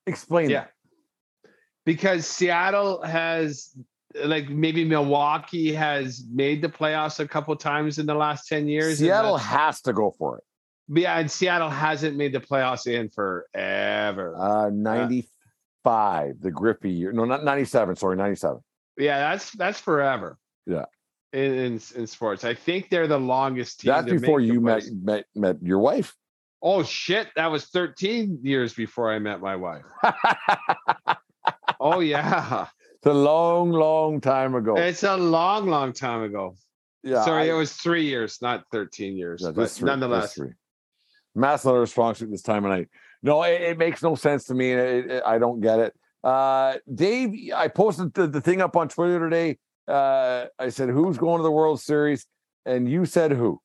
Explain 0.07 0.51
yeah, 0.51 0.61
that. 0.61 1.51
because 1.85 2.27
Seattle 2.27 3.03
has 3.03 3.77
like 4.25 4.49
maybe 4.49 4.85
Milwaukee 4.85 5.73
has 5.73 6.25
made 6.33 6.63
the 6.63 6.69
playoffs 6.69 7.21
a 7.21 7.29
couple 7.29 7.55
times 7.57 7.99
in 7.99 8.07
the 8.07 8.15
last 8.15 8.49
ten 8.49 8.67
years. 8.69 8.99
Seattle 8.99 9.37
has 9.37 9.83
to 9.83 9.93
go 9.93 10.15
for 10.19 10.39
it. 10.39 10.45
yeah, 10.89 11.19
and 11.19 11.31
Seattle 11.31 11.69
hasn't 11.69 12.17
made 12.17 12.33
the 12.33 12.41
playoffs 12.41 12.87
in 12.87 13.11
forever. 13.11 14.35
Uh, 14.39 14.71
95, 14.71 16.41
the 16.41 16.51
Griffey 16.51 16.91
year. 16.91 17.13
No, 17.13 17.27
not 17.27 17.45
97. 17.45 17.97
Sorry, 17.97 18.17
97. 18.17 18.61
yeah, 18.97 19.31
that's 19.31 19.51
that's 19.53 19.81
forever. 19.81 20.39
Yeah. 20.67 20.87
In, 21.35 21.53
in 21.53 21.81
in 21.95 22.07
sports, 22.07 22.45
I 22.45 22.55
think 22.55 22.89
they're 22.89 23.07
the 23.07 23.21
longest 23.21 23.81
team. 23.81 23.93
That's 23.93 24.11
before 24.11 24.41
you 24.41 24.63
met, 24.63 24.85
met 25.03 25.27
met 25.35 25.57
your 25.63 25.81
wife. 25.81 26.15
Oh 26.61 26.83
shit, 26.83 27.29
that 27.37 27.51
was 27.51 27.67
13 27.67 28.41
years 28.43 28.75
before 28.75 29.13
I 29.13 29.19
met 29.19 29.41
my 29.41 29.55
wife. 29.57 29.85
oh 31.81 32.01
yeah. 32.01 32.67
It's 32.97 33.07
a 33.07 33.13
long, 33.13 33.71
long 33.71 34.21
time 34.21 34.55
ago. 34.57 34.77
It's 34.77 35.05
a 35.05 35.17
long, 35.17 35.69
long 35.69 35.93
time 35.93 36.23
ago. 36.23 36.57
yeah, 37.05 37.25
Sorry, 37.25 37.49
I- 37.51 37.55
it 37.55 37.57
was 37.57 37.73
three 37.73 38.05
years, 38.07 38.39
not 38.43 38.65
13 38.73 39.17
years. 39.17 39.43
Yeah, 39.45 39.53
but 39.53 39.71
three, 39.71 39.87
nonetheless. 39.87 40.35
three. 40.35 40.51
Mass 41.35 41.65
letter 41.65 41.79
response 41.81 42.21
at 42.23 42.31
this 42.31 42.43
time 42.43 42.65
of 42.65 42.73
night. 42.73 42.89
No, 43.23 43.43
it, 43.45 43.61
it 43.61 43.79
makes 43.79 44.03
no 44.03 44.17
sense 44.17 44.45
to 44.47 44.55
me. 44.55 44.73
It, 44.73 45.11
it- 45.11 45.23
I 45.25 45.39
don't 45.39 45.61
get 45.61 45.79
it. 45.79 45.95
Uh, 46.25 46.75
Dave, 46.93 47.53
I 47.55 47.69
posted 47.69 48.13
the, 48.15 48.27
the 48.27 48.41
thing 48.41 48.61
up 48.61 48.75
on 48.77 48.89
Twitter 48.89 49.21
today. 49.21 49.59
Uh, 49.87 50.47
I 50.59 50.69
said, 50.71 50.89
"Who's 50.91 51.17
going 51.17 51.39
to 51.39 51.45
the 51.45 51.51
World 51.51 51.81
Series?" 51.81 52.27
And 52.67 52.91
you 52.91 53.05
said 53.07 53.31
who? 53.31 53.61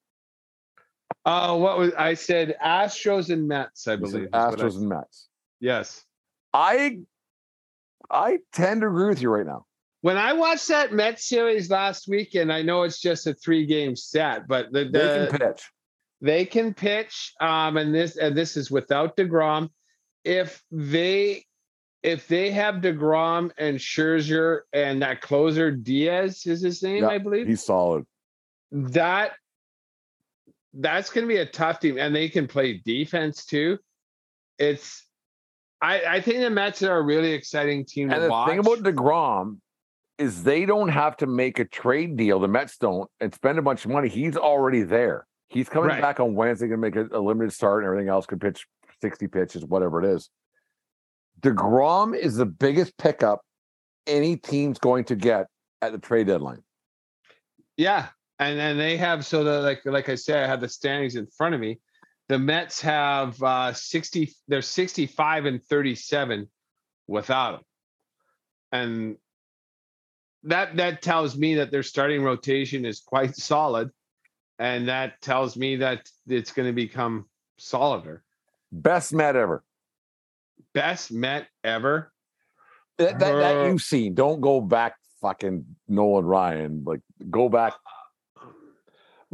Oh, 1.26 1.58
what 1.58 1.78
was 1.78 1.94
I 1.98 2.16
said? 2.16 2.56
Astros 2.64 3.30
and 3.30 3.48
Mets, 3.48 3.88
I 3.88 3.96
believe. 3.96 4.28
what 4.32 4.36
I- 4.36 4.52
Astros 4.52 4.76
and 4.78 4.90
Mets. 4.90 5.30
yes. 5.60 6.04
I 6.54 7.00
I 8.12 8.40
tend 8.52 8.82
to 8.82 8.88
agree 8.88 9.08
with 9.08 9.22
you 9.22 9.30
right 9.30 9.46
now. 9.46 9.66
When 10.02 10.18
I 10.18 10.34
watched 10.34 10.68
that 10.68 10.92
Mets 10.92 11.28
series 11.28 11.70
last 11.72 12.08
weekend, 12.08 12.52
I 12.52 12.62
know 12.62 12.84
it's 12.84 13.00
just 13.00 13.26
a 13.26 13.34
three 13.34 13.66
game 13.66 13.96
set, 13.96 14.48
but 14.48 14.72
the, 14.74 14.84
They 14.86 15.28
can 15.30 15.40
pitch. 15.40 15.72
they 16.22 16.46
can 16.46 16.74
pitch. 16.74 17.34
Um, 17.40 17.78
and 17.78 17.96
this 17.96 18.18
and 18.18 18.36
this 18.36 18.58
is 18.58 18.70
without 18.70 19.16
Degrom. 19.18 19.70
If 20.26 20.62
they 20.72 21.46
if 22.04 22.28
they 22.28 22.52
have 22.52 22.76
Degrom 22.76 23.52
and 23.58 23.78
Scherzer 23.78 24.62
and 24.74 25.02
that 25.02 25.22
closer 25.22 25.72
Diaz 25.72 26.46
is 26.46 26.62
his 26.62 26.84
name, 26.84 27.04
Yeah, 27.04 27.10
I 27.10 27.18
believe. 27.18 27.48
He's 27.48 27.64
solid. 27.66 28.06
that 28.72 29.32
that's 30.74 31.10
going 31.10 31.24
to 31.26 31.28
be 31.28 31.40
a 31.40 31.46
tough 31.46 31.80
team, 31.80 31.98
and 31.98 32.16
they 32.16 32.30
can 32.30 32.48
play 32.48 32.82
defense 32.86 33.46
too. 33.46 33.78
It's 34.60 35.06
I 35.82 36.02
I 36.16 36.22
think 36.22 36.40
the 36.40 36.50
Mets 36.50 36.82
are 36.84 36.98
a 36.98 37.02
really 37.02 37.32
exciting 37.34 37.86
team 37.86 38.10
And 38.10 38.16
to 38.18 38.22
the 38.24 38.30
watch. 38.30 38.50
thing 38.50 38.60
about 38.60 38.80
Degrom 38.80 39.58
is 40.18 40.44
they 40.44 40.66
don't 40.66 40.90
have 40.90 41.18
to 41.18 41.28
make 41.28 41.60
a 41.60 41.66
trade 41.66 42.18
deal. 42.18 42.40
The 42.40 42.48
Mets 42.48 42.78
don't 42.78 43.10
and 43.20 43.34
spend 43.34 43.58
a 43.60 43.62
bunch 43.62 43.84
of 43.86 43.92
money. 43.92 44.10
He's 44.10 44.38
already 44.38 44.84
there. 44.84 45.26
He's 45.50 45.70
coming 45.70 45.90
Right. 45.90 46.02
back 46.02 46.20
on 46.20 46.36
Wednesday. 46.36 46.68
Going 46.68 46.82
to 46.82 46.90
make 47.02 47.12
a, 47.12 47.18
a 47.18 47.22
limited 47.22 47.52
start, 47.54 47.84
and 47.84 47.88
everything 47.88 48.10
else 48.10 48.26
could 48.26 48.42
pitch 48.42 48.66
sixty 49.02 49.28
pitches, 49.28 49.66
whatever 49.66 50.04
it 50.04 50.16
is. 50.16 50.30
Degrom 51.42 52.16
is 52.18 52.36
the 52.38 52.46
biggest 52.46 52.98
pickup 52.98 53.42
any 54.08 54.36
team's 54.38 54.80
going 54.80 55.04
to 55.06 55.16
get 55.16 55.48
at 55.82 55.92
the 55.92 55.98
trade 55.98 56.28
deadline. 56.28 56.64
Yeah, 57.78 58.08
and 58.44 58.60
then 58.60 58.78
they 58.78 58.98
have 58.98 59.26
so 59.26 59.44
the 59.44 59.62
like 59.62 59.82
like 59.86 60.10
I 60.10 60.16
said, 60.16 60.44
I 60.44 60.48
have 60.48 60.62
the 60.62 60.70
standings 60.70 61.16
in 61.16 61.28
front 61.28 61.56
of 61.56 61.62
me. 61.62 61.80
The 62.30 62.40
Mets 62.40 62.82
have 62.82 63.42
uh 63.42 63.74
60, 63.74 64.32
they're 64.48 64.62
65 64.62 65.46
and 65.46 65.64
37 65.64 66.50
without 67.08 67.56
him. 67.56 67.62
And 68.72 69.18
that 70.44 70.76
that 70.78 71.02
tells 71.02 71.38
me 71.38 71.56
that 71.56 71.72
their 71.72 71.84
starting 71.84 72.24
rotation 72.24 72.86
is 72.86 73.00
quite 73.00 73.36
solid. 73.52 73.92
And 74.60 74.88
that 74.88 75.22
tells 75.22 75.58
me 75.58 75.78
that 75.78 76.08
it's 76.28 76.52
going 76.52 76.68
to 76.68 76.74
become 76.74 77.26
solider. 77.58 78.24
Best 78.72 79.14
Met 79.14 79.36
ever. 79.36 79.64
Best 80.74 81.12
Met 81.12 81.48
ever. 81.64 82.12
That, 82.98 83.20
that, 83.20 83.36
that 83.36 83.68
you've 83.68 83.82
seen. 83.82 84.14
Don't 84.14 84.42
go 84.42 84.62
back 84.62 84.96
fucking 85.22 85.66
Nolan 85.88 86.26
Ryan. 86.26 86.84
Like 86.86 87.02
go 87.30 87.50
back. 87.50 87.74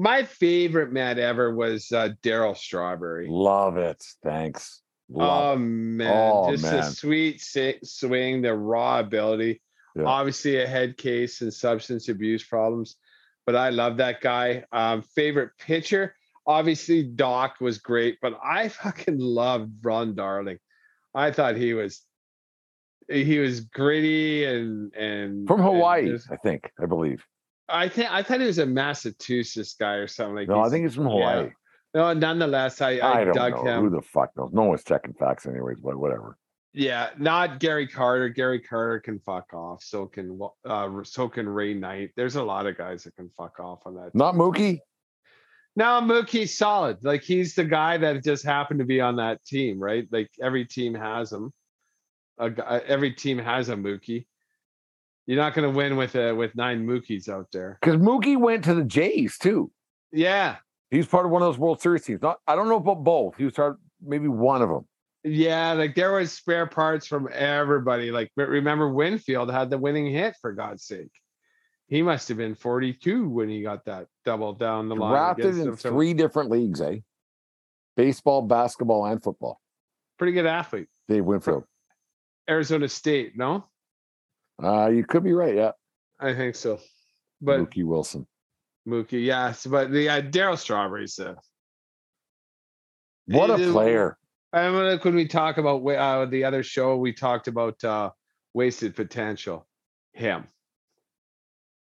My 0.02 0.24
favorite 0.24 0.94
Met 0.94 1.20
ever 1.20 1.54
was 1.54 1.92
uh, 1.92 2.12
Darryl 2.24 2.56
Strawberry. 2.56 3.28
Love 3.30 3.76
it. 3.76 4.02
Thanks. 4.24 4.82
Love 5.10 5.56
Oh 5.56 5.60
man, 5.60 6.32
Oh, 6.34 6.52
just 6.52 6.64
man. 6.64 6.76
a 6.80 6.84
sweet 6.84 7.42
si- 7.42 7.80
swing, 7.84 8.42
the 8.42 8.54
raw 8.56 9.00
ability. 9.00 9.62
Yeah. 9.98 10.06
Obviously, 10.06 10.62
a 10.62 10.68
head 10.68 10.96
case 10.98 11.42
and 11.42 11.54
substance 11.54 12.08
abuse 12.08 12.46
problems, 12.46 12.96
but 13.46 13.56
I 13.58 13.72
love 13.72 13.98
that 13.98 14.22
guy. 14.22 14.64
Um, 14.72 15.02
favorite 15.02 15.52
pitcher, 15.60 16.16
obviously 16.48 17.04
Doc 17.04 17.56
was 17.60 17.80
great, 17.80 18.20
but 18.22 18.40
I 18.42 18.70
fucking 18.82 19.18
loved 19.20 19.84
Ron 19.84 20.16
Darling. 20.16 20.60
I 21.14 21.32
thought 21.32 21.58
he 21.58 21.74
was 21.74 22.02
he 23.10 23.40
was 23.40 23.62
gritty 23.62 24.46
and 24.46 24.94
and 24.94 25.46
From 25.48 25.60
and 25.60 25.70
Hawaii, 25.70 26.08
just- 26.12 26.32
I 26.32 26.38
think. 26.38 26.72
I 26.82 26.86
believe. 26.86 27.26
I 27.70 27.90
think 27.90 28.12
I 28.12 28.24
thought 28.24 28.40
he 28.40 28.48
was 28.48 28.58
a 28.58 28.66
Massachusetts 28.66 29.76
guy 29.80 29.94
or 29.94 30.08
something 30.08 30.36
like. 30.36 30.48
No, 30.48 30.62
I 30.62 30.70
think 30.70 30.86
he's 30.86 30.96
from 30.96 31.08
yeah. 31.08 31.12
Hawaii. 31.12 31.52
No, 31.94 32.14
nonetheless, 32.14 32.82
I 32.82 32.98
I, 32.98 33.22
I, 33.22 33.24
don't 33.26 33.36
dug 33.36 33.54
know. 33.54 33.64
him. 33.64 33.84
Who 33.84 33.90
the 33.90 34.02
fuck 34.02 34.32
knows? 34.38 34.52
No 34.54 34.64
one's 34.64 34.84
checking 34.84 35.14
facts, 35.14 35.46
anyways. 35.46 35.80
But 35.80 35.98
whatever. 35.98 36.38
Yeah, 36.74 37.10
not 37.18 37.60
Gary 37.60 37.88
Carter. 37.88 38.30
Gary 38.30 38.60
Carter 38.60 39.00
can 39.00 39.20
fuck 39.20 39.54
off. 39.54 39.84
So 39.84 40.06
can 40.06 40.40
uh 40.66 40.90
so 41.04 41.28
can 41.28 41.50
Ray 41.50 41.74
Knight. 41.74 42.12
There's 42.16 42.36
a 42.36 42.44
lot 42.44 42.68
of 42.68 42.78
guys 42.78 43.04
that 43.04 43.16
can 43.16 43.30
fuck 43.36 43.60
off 43.60 43.80
on 43.86 43.96
that. 43.96 44.14
Not 44.14 44.36
Mookie. 44.36 44.80
Now 45.76 46.00
Mookie's 46.02 46.56
solid. 46.56 47.04
Like 47.04 47.24
he's 47.24 47.56
the 47.56 47.64
guy 47.64 47.98
that 47.98 48.24
just 48.24 48.46
happened 48.46 48.80
to 48.82 48.86
be 48.86 49.02
on 49.02 49.16
that 49.16 49.44
team, 49.46 49.80
right? 49.80 50.08
Like 50.12 50.30
every 50.42 50.66
team 50.66 50.94
has 50.94 51.32
him. 51.32 51.52
A 52.38 52.52
guy, 52.52 52.82
every 52.86 53.14
team 53.14 53.40
has 53.40 53.70
a 53.70 53.76
Mookie. 53.76 54.26
You're 55.30 55.38
not 55.38 55.54
going 55.54 55.72
to 55.72 55.78
win 55.78 55.96
with 55.96 56.16
a 56.16 56.34
with 56.34 56.56
nine 56.56 56.88
Mookies 56.88 57.30
out 57.30 57.46
there. 57.54 57.78
Because 57.82 57.98
Mookie 57.98 58.36
went 58.36 58.64
to 58.64 58.74
the 58.74 58.84
Jays 58.84 59.38
too. 59.38 59.72
Yeah, 60.12 60.56
He's 60.92 61.06
part 61.06 61.26
of 61.26 61.32
one 61.32 61.42
of 61.42 61.48
those 61.48 61.60
World 61.60 61.82
Series 61.82 62.04
teams. 62.04 62.22
Not, 62.22 62.40
I 62.48 62.56
don't 62.56 62.68
know 62.68 62.78
about 62.78 63.04
both. 63.04 63.38
He 63.38 63.46
was 63.46 63.54
part, 63.54 63.78
maybe 64.02 64.28
one 64.28 64.62
of 64.62 64.70
them. 64.70 64.88
Yeah, 65.24 65.74
like 65.74 65.96
there 65.96 66.14
was 66.14 66.32
spare 66.32 66.66
parts 66.66 67.06
from 67.06 67.30
everybody. 67.32 68.10
Like 68.10 68.32
but 68.36 68.48
remember 68.48 68.90
Winfield 68.90 69.52
had 69.52 69.70
the 69.70 69.78
winning 69.78 70.10
hit 70.10 70.36
for 70.42 70.54
God's 70.54 70.84
sake. 70.84 71.12
He 71.88 72.02
must 72.02 72.28
have 72.30 72.38
been 72.38 72.56
42 72.56 73.30
when 73.30 73.50
he 73.50 73.62
got 73.62 73.86
that 73.86 74.08
double 74.24 74.54
down 74.54 74.90
the 74.90 74.96
line. 74.96 75.12
Drafted 75.12 75.58
in. 75.58 75.76
Three 75.76 76.14
different 76.14 76.50
leagues, 76.50 76.82
eh? 76.82 77.00
Baseball, 77.98 78.44
basketball, 78.44 79.06
and 79.06 79.22
football. 79.22 79.60
pretty 80.18 80.34
good 80.34 80.46
athlete. 80.46 80.88
Dave 81.08 81.26
Winfield. 81.26 81.66
Arizona 82.50 82.88
State, 82.88 83.38
no? 83.38 83.66
Uh, 84.62 84.88
you 84.90 85.06
could 85.06 85.24
be 85.24 85.34
right. 85.34 85.56
Yeah. 85.56 85.72
I 86.20 86.34
think 86.34 86.56
so. 86.56 86.80
But 87.42 87.60
Mookie 87.62 87.86
Wilson. 87.86 88.28
Mookie, 88.88 89.24
yes. 89.26 89.66
But 89.66 89.92
the 89.92 90.10
uh, 90.10 90.22
Darryl 90.22 90.58
Strawberry's 90.58 91.18
uh, 91.20 91.36
What 93.28 93.50
a 93.50 93.56
is- 93.56 93.72
player. 93.72 94.18
I 94.52 94.68
mean, 94.72 95.00
when 95.04 95.14
we 95.16 95.28
talk 95.28 95.60
about 95.60 95.86
uh, 95.86 96.26
the 96.26 96.44
other 96.44 96.64
show, 96.64 96.98
we 96.98 97.14
talked 97.14 97.48
about 97.48 97.84
uh, 97.84 98.10
wasted 98.56 98.96
potential. 98.96 99.68
Him, 100.14 100.46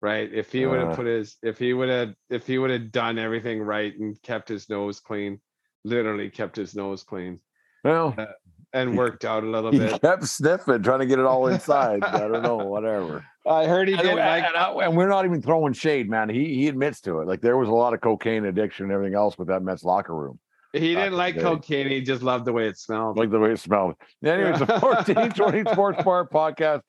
right? 0.02 0.30
If 0.32 0.52
he 0.52 0.66
would 0.66 0.78
have 0.78 0.90
Uh. 0.90 0.96
put 0.96 1.06
his, 1.06 1.36
if 1.42 1.58
he 1.58 1.72
would 1.72 1.88
have, 1.88 2.14
if 2.28 2.46
he 2.46 2.58
would 2.58 2.68
have 2.70 2.92
done 2.92 3.18
everything 3.18 3.62
right 3.62 3.98
and 3.98 4.20
kept 4.22 4.50
his 4.50 4.68
nose 4.68 5.00
clean, 5.00 5.40
literally 5.84 6.28
kept 6.28 6.54
his 6.56 6.74
nose 6.74 7.02
clean 7.02 7.40
Well, 7.82 8.14
uh, 8.18 8.26
and 8.72 8.96
worked 8.96 9.24
out 9.24 9.42
a 9.42 9.46
little 9.46 9.70
he 9.72 9.78
bit. 9.78 10.00
kept 10.00 10.24
sniffing, 10.24 10.82
trying 10.82 11.00
to 11.00 11.06
get 11.06 11.18
it 11.18 11.24
all 11.24 11.46
inside. 11.54 12.02
I 12.04 12.18
don't 12.20 12.42
know, 12.42 12.56
whatever. 12.56 13.24
I 13.46 13.66
heard 13.66 13.88
he 13.88 13.94
And, 13.94 14.02
did 14.02 14.16
like 14.16 14.44
and 14.44 14.56
I- 14.56 14.72
and 14.84 14.96
we're 14.96 15.08
not 15.08 15.24
even 15.24 15.40
throwing 15.42 15.72
shade, 15.72 16.08
man. 16.10 16.28
He 16.28 16.54
he 16.54 16.68
admits 16.68 17.00
to 17.02 17.20
it. 17.20 17.26
Like 17.28 17.40
there 17.40 17.56
was 17.56 17.68
a 17.68 17.72
lot 17.72 17.94
of 17.94 18.00
cocaine 18.00 18.44
addiction 18.44 18.84
and 18.86 18.92
everything 18.92 19.14
else 19.14 19.38
with 19.38 19.48
that 19.48 19.62
Mets 19.62 19.82
locker 19.84 20.14
room. 20.14 20.38
he 20.72 20.94
didn't 20.94 21.14
like 21.14 21.36
in 21.36 21.42
cocaine. 21.42 21.88
He 21.88 22.00
just 22.02 22.22
loved 22.22 22.44
the 22.44 22.52
way 22.52 22.68
it 22.68 22.78
smelled. 22.78 23.16
like 23.18 23.30
the 23.30 23.38
way 23.40 23.52
it 23.52 23.58
smelled. 23.58 23.94
Anyways, 24.24 24.58
the 24.60 24.66
1420 24.80 25.72
Sports 25.72 26.02
Bar 26.04 26.28
podcast, 26.28 26.82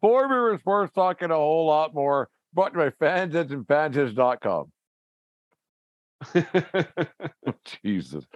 four 0.00 0.28
beer 0.28 0.56
sports 0.60 0.92
talk 0.92 1.22
and 1.22 1.32
a 1.32 1.36
whole 1.36 1.66
lot 1.66 1.94
more. 1.94 2.28
Brought 2.52 2.74
to 2.74 2.84
you 2.84 2.92
by 3.00 3.06
FansEdge 3.06 3.50
and 3.50 3.66
FansEdge.com. 3.66 4.70
Jesus. 7.82 8.26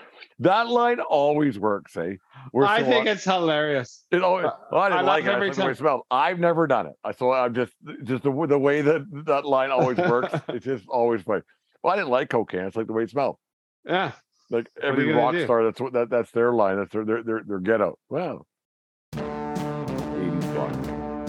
That 0.41 0.69
line 0.69 1.01
always 1.01 1.59
works, 1.59 1.97
eh? 1.97 2.15
We're 2.53 2.65
I 2.65 2.81
so 2.81 2.87
think 2.87 3.01
on- 3.03 3.09
it's 3.09 3.25
hilarious. 3.25 4.05
it 4.11 4.23
always, 4.23 4.47
uh, 4.47 4.77
I 4.77 4.87
I 4.87 4.89
didn't 4.91 4.97
love 4.97 5.07
like 5.07 5.25
it. 5.25 5.29
I 5.31 5.35
every 5.35 5.49
like 5.49 5.57
way 5.59 5.63
time- 5.65 5.73
it 5.73 5.79
smelled. 5.79 6.03
I've 6.11 6.39
never 6.39 6.67
done 6.67 6.87
it. 6.87 6.93
I 7.05 7.13
so 7.13 7.33
I'm 7.33 7.55
just 7.55 7.73
just 8.05 8.23
the, 8.23 8.47
the 8.47 8.59
way 8.59 8.83
that 8.83 9.03
that 9.27 9.45
line 9.45 9.71
always 9.71 9.97
works. 9.99 10.35
it's 10.49 10.65
just 10.65 10.85
always 10.89 11.23
funny. 11.23 11.43
Well, 11.83 11.93
I 11.93 11.97
didn't 11.97 12.11
like 12.11 12.31
cocaine. 12.31 12.63
It's 12.67 12.77
like 12.77 12.87
the 12.87 12.93
way 12.93 13.05
it 13.05 13.11
smelled. 13.11 13.37
Yeah. 13.85 14.13
Like 14.51 14.69
every 14.83 15.13
rock 15.13 15.33
do? 15.33 15.45
star, 15.45 15.65
that's 15.65 15.81
what 15.81 15.93
that, 15.93 16.09
that's 16.11 16.31
their 16.31 16.53
line. 16.53 16.77
That's 16.79 16.93
their 16.93 17.05
their 17.05 17.23
their, 17.23 17.43
their 17.47 17.59
get 17.59 17.83
out. 17.83 17.99
Wow. 18.09 18.47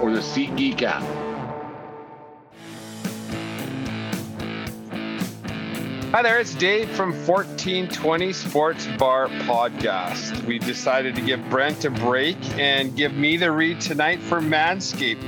or 0.00 0.10
the 0.10 0.20
SeatGeek 0.20 0.82
app. 0.82 1.02
Hi 6.12 6.22
there, 6.22 6.38
it's 6.38 6.54
Dave 6.54 6.88
from 6.90 7.10
1420 7.26 8.32
Sports 8.32 8.86
Bar 8.98 9.28
Podcast. 9.28 10.42
We 10.46 10.58
decided 10.58 11.14
to 11.16 11.20
give 11.20 11.46
Brent 11.50 11.84
a 11.84 11.90
break 11.90 12.38
and 12.58 12.96
give 12.96 13.12
me 13.12 13.36
the 13.36 13.52
read 13.52 13.80
tonight 13.80 14.20
for 14.20 14.40
Manscaped. 14.40 15.20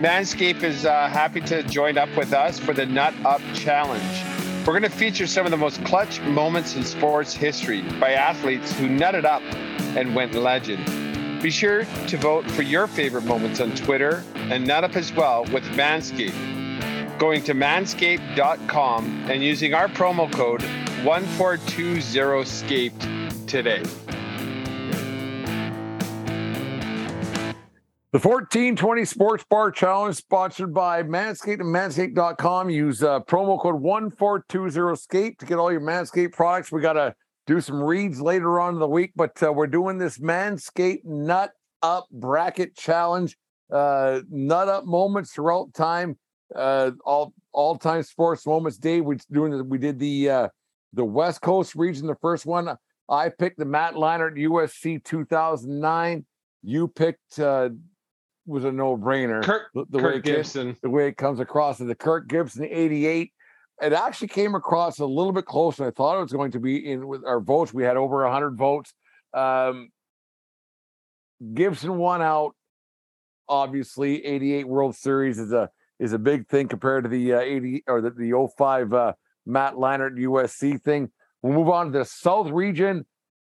Manscaped 0.00 0.62
is 0.62 0.84
uh, 0.84 1.08
happy 1.08 1.40
to 1.42 1.62
join 1.62 1.96
up 1.96 2.14
with 2.16 2.34
us 2.34 2.58
for 2.58 2.74
the 2.74 2.84
Nut 2.84 3.14
Up 3.24 3.40
Challenge. 3.54 4.66
We're 4.66 4.78
going 4.78 4.82
to 4.82 4.90
feature 4.90 5.26
some 5.26 5.46
of 5.46 5.52
the 5.52 5.56
most 5.56 5.82
clutch 5.84 6.20
moments 6.20 6.74
in 6.76 6.84
sports 6.84 7.32
history 7.32 7.80
by 7.98 8.12
athletes 8.12 8.72
who 8.78 8.88
nutted 8.88 9.24
up 9.24 9.42
and 9.96 10.14
went 10.14 10.34
legend. 10.34 11.09
Be 11.42 11.50
sure 11.50 11.84
to 11.84 12.16
vote 12.16 12.50
for 12.50 12.62
your 12.62 12.86
favorite 12.86 13.24
moments 13.24 13.60
on 13.60 13.74
Twitter 13.74 14.24
and 14.34 14.66
nut 14.66 14.84
up 14.84 14.96
as 14.96 15.12
well 15.12 15.44
with 15.46 15.64
Manscaped 15.72 16.60
going 17.20 17.44
to 17.44 17.52
manscaped.com 17.52 19.30
and 19.30 19.42
using 19.42 19.74
our 19.74 19.88
promo 19.88 20.32
code 20.32 20.62
1420scaped 21.02 23.46
today. 23.46 23.82
The 28.12 28.18
1420 28.18 29.04
Sports 29.04 29.44
Bar 29.48 29.70
Challenge, 29.70 30.16
sponsored 30.16 30.72
by 30.72 31.02
Manscaped 31.02 31.60
and 31.60 31.74
Manscaped.com. 31.74 32.70
Use 32.70 33.02
uh, 33.02 33.20
promo 33.20 33.60
code 33.60 33.82
1420SCAPE 33.82 35.36
to 35.38 35.46
get 35.46 35.58
all 35.58 35.70
your 35.70 35.82
Manscaped 35.82 36.32
products. 36.32 36.72
We 36.72 36.80
got 36.80 36.94
to 36.94 37.14
do 37.50 37.60
some 37.60 37.82
reads 37.82 38.20
later 38.20 38.60
on 38.60 38.74
in 38.74 38.80
the 38.80 38.86
week, 38.86 39.10
but 39.16 39.42
uh, 39.42 39.52
we're 39.52 39.66
doing 39.66 39.98
this 39.98 40.18
Manscaped 40.18 41.04
Nut 41.04 41.50
Up 41.82 42.06
Bracket 42.12 42.76
Challenge. 42.76 43.36
Uh, 43.72 44.20
nut 44.30 44.68
up 44.68 44.84
moments 44.84 45.32
throughout 45.32 45.74
time, 45.74 46.16
uh, 46.54 46.92
all 47.04 47.32
all 47.52 47.76
time 47.76 48.04
sports 48.04 48.46
moments. 48.46 48.78
Dave, 48.78 49.04
We're 49.04 49.18
doing 49.32 49.68
we 49.68 49.78
did 49.78 49.98
the 49.98 50.30
uh, 50.30 50.48
the 50.92 51.04
West 51.04 51.40
Coast 51.40 51.74
region, 51.74 52.06
the 52.06 52.14
first 52.16 52.46
one. 52.46 52.76
I 53.08 53.28
picked 53.28 53.58
the 53.58 53.64
Matt 53.64 53.94
Leinart 53.94 54.36
USC 54.38 55.02
2009. 55.02 56.24
You 56.62 56.86
picked 56.86 57.40
uh, 57.40 57.70
was 58.46 58.64
a 58.64 58.70
no 58.70 58.96
brainer. 58.96 59.42
Kirk, 59.42 59.70
the, 59.74 59.86
the 59.90 59.98
way 59.98 60.16
it 60.16 60.24
came- 60.24 60.36
Gibson. 60.36 60.76
the 60.82 60.90
way 60.90 61.08
it 61.08 61.16
comes 61.16 61.40
across 61.40 61.80
as 61.80 61.88
the 61.88 61.96
Kirk 61.96 62.28
Gibson 62.28 62.64
88. 62.64 63.32
It 63.80 63.92
actually 63.92 64.28
came 64.28 64.54
across 64.54 64.98
a 64.98 65.06
little 65.06 65.32
bit 65.32 65.46
closer 65.46 65.84
than 65.84 65.88
I 65.88 65.90
thought 65.92 66.18
it 66.18 66.22
was 66.22 66.32
going 66.32 66.52
to 66.52 66.60
be 66.60 66.90
in 66.90 67.06
with 67.08 67.24
our 67.24 67.40
votes. 67.40 67.72
We 67.72 67.82
had 67.82 67.96
over 67.96 68.22
100 68.22 68.56
votes. 68.56 68.92
Um, 69.32 69.90
Gibson 71.54 71.96
won 71.96 72.20
out. 72.20 72.54
Obviously, 73.48 74.24
88 74.24 74.68
World 74.68 74.94
Series 74.96 75.38
is 75.38 75.52
a 75.52 75.70
is 75.98 76.12
a 76.12 76.18
big 76.18 76.46
thing 76.48 76.68
compared 76.68 77.04
to 77.04 77.10
the 77.10 77.34
uh, 77.34 77.40
80 77.40 77.84
or 77.86 78.00
the, 78.00 78.10
the 78.10 78.48
05 78.56 78.92
uh, 78.92 79.12
Matt 79.44 79.74
Leinart 79.74 80.18
USC 80.18 80.80
thing. 80.82 81.10
We'll 81.42 81.52
move 81.54 81.68
on 81.68 81.92
to 81.92 81.98
the 81.98 82.04
South 82.04 82.50
region. 82.50 83.06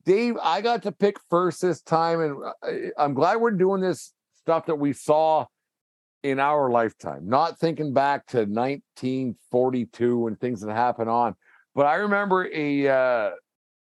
Dave, 0.05 0.37
I 0.41 0.61
got 0.61 0.83
to 0.85 0.93
pick 0.93 1.17
first 1.29 1.63
this 1.63 1.81
time, 1.83 2.21
and 2.21 2.37
I- 2.63 3.03
I'm 3.03 3.15
glad 3.15 3.37
we're 3.41 3.51
doing 3.53 3.81
this 3.81 4.13
stuff 4.35 4.67
that 4.67 4.77
we 4.77 4.93
saw 4.93 5.47
in 6.27 6.41
our 6.41 6.71
lifetime, 6.71 7.29
not 7.29 7.57
thinking 7.61 7.93
back 7.93 8.27
to 8.27 8.39
1942 8.39 10.27
and 10.27 10.41
things 10.41 10.61
that 10.61 10.75
happened 10.75 11.09
on. 11.09 11.37
But 11.73 11.87
I 11.87 11.95
remember 11.97 12.49
a 12.53 12.89
uh, 12.89 13.31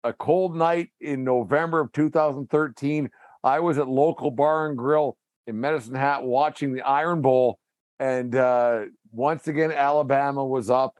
a 0.05 0.13
cold 0.13 0.55
night 0.55 0.91
in 1.01 1.25
November 1.25 1.81
of 1.81 1.91
2013. 1.91 3.09
I 3.43 3.59
was 3.59 3.77
at 3.77 3.89
local 3.89 4.31
bar 4.31 4.69
and 4.69 4.77
grill 4.77 5.17
in 5.45 5.59
Medicine 5.59 5.95
Hat 5.95 6.23
watching 6.23 6.71
the 6.73 6.83
Iron 6.83 7.21
Bowl, 7.21 7.59
and 7.99 8.33
uh, 8.33 8.83
once 9.11 9.49
again 9.49 9.73
Alabama 9.73 10.45
was 10.45 10.69
up 10.69 10.95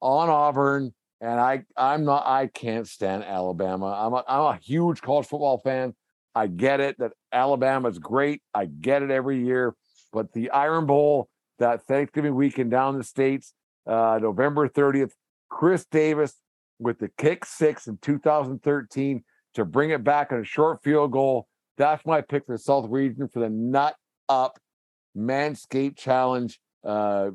on 0.00 0.28
Auburn. 0.28 0.94
And 1.20 1.40
I, 1.40 1.64
I'm 1.76 2.04
not, 2.04 2.26
I 2.26 2.46
can't 2.46 2.86
stand 2.86 3.24
Alabama. 3.24 3.86
I'm 3.86 4.12
a, 4.12 4.22
I'm 4.28 4.54
a 4.54 4.60
huge 4.62 5.00
college 5.00 5.26
football 5.26 5.58
fan. 5.58 5.94
I 6.34 6.46
get 6.46 6.78
it 6.78 6.98
that 6.98 7.12
Alabama's 7.32 7.98
great. 7.98 8.42
I 8.54 8.66
get 8.66 9.02
it 9.02 9.10
every 9.10 9.42
year. 9.42 9.74
But 10.16 10.32
the 10.32 10.48
Iron 10.48 10.86
Bowl, 10.86 11.28
that 11.58 11.82
Thanksgiving 11.82 12.34
weekend 12.34 12.70
down 12.70 12.94
in 12.94 12.98
the 12.98 13.04
States, 13.04 13.52
uh, 13.86 14.18
November 14.22 14.66
30th, 14.66 15.10
Chris 15.50 15.84
Davis 15.92 16.32
with 16.78 16.98
the 16.98 17.10
kick 17.18 17.44
six 17.44 17.86
in 17.86 17.98
2013 18.00 19.22
to 19.56 19.64
bring 19.66 19.90
it 19.90 20.02
back 20.02 20.32
on 20.32 20.40
a 20.40 20.44
short 20.44 20.82
field 20.82 21.12
goal. 21.12 21.46
That's 21.76 22.06
my 22.06 22.22
pick 22.22 22.46
for 22.46 22.52
the 22.52 22.58
South 22.58 22.88
region 22.88 23.28
for 23.28 23.40
the 23.40 23.50
nut 23.50 23.94
up 24.26 24.58
Manscaped 25.14 25.98
challenge. 25.98 26.60
Uh, 26.82 27.32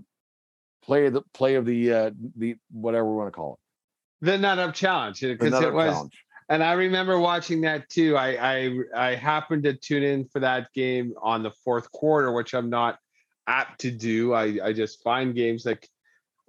play 0.84 1.06
of 1.06 1.14
the 1.14 1.22
play 1.36 1.54
of 1.56 1.68
the 1.68 1.94
uh, 1.94 2.12
the 2.36 2.56
whatever 2.72 3.12
we 3.12 3.16
want 3.16 3.28
to 3.28 3.32
call 3.32 3.60
it. 3.60 4.26
The 4.26 4.40
Nut 4.40 4.58
Up 4.58 4.74
Challenge. 4.74 5.22
Because 5.22 5.54
it 5.62 5.72
was 5.72 5.94
challenge. 5.94 6.24
And 6.50 6.64
I 6.64 6.74
remember 6.74 7.20
watching 7.20 7.62
that 7.62 7.90
too. 7.90 8.18
I, 8.18 8.30
I 8.40 8.80
I 8.96 9.16
happened 9.16 9.64
to 9.64 9.74
tune 9.74 10.04
in 10.04 10.26
for 10.26 10.40
that 10.40 10.72
game 10.74 11.14
on 11.22 11.44
the 11.44 11.52
fourth 11.64 11.92
quarter, 11.92 12.32
which 12.32 12.54
I'm 12.54 12.70
not 12.70 12.98
apt 13.48 13.82
to 13.82 13.92
do. 13.92 14.34
I, 14.34 14.60
I 14.64 14.74
just 14.74 15.02
find 15.04 15.36
games 15.36 15.66
like 15.66 15.88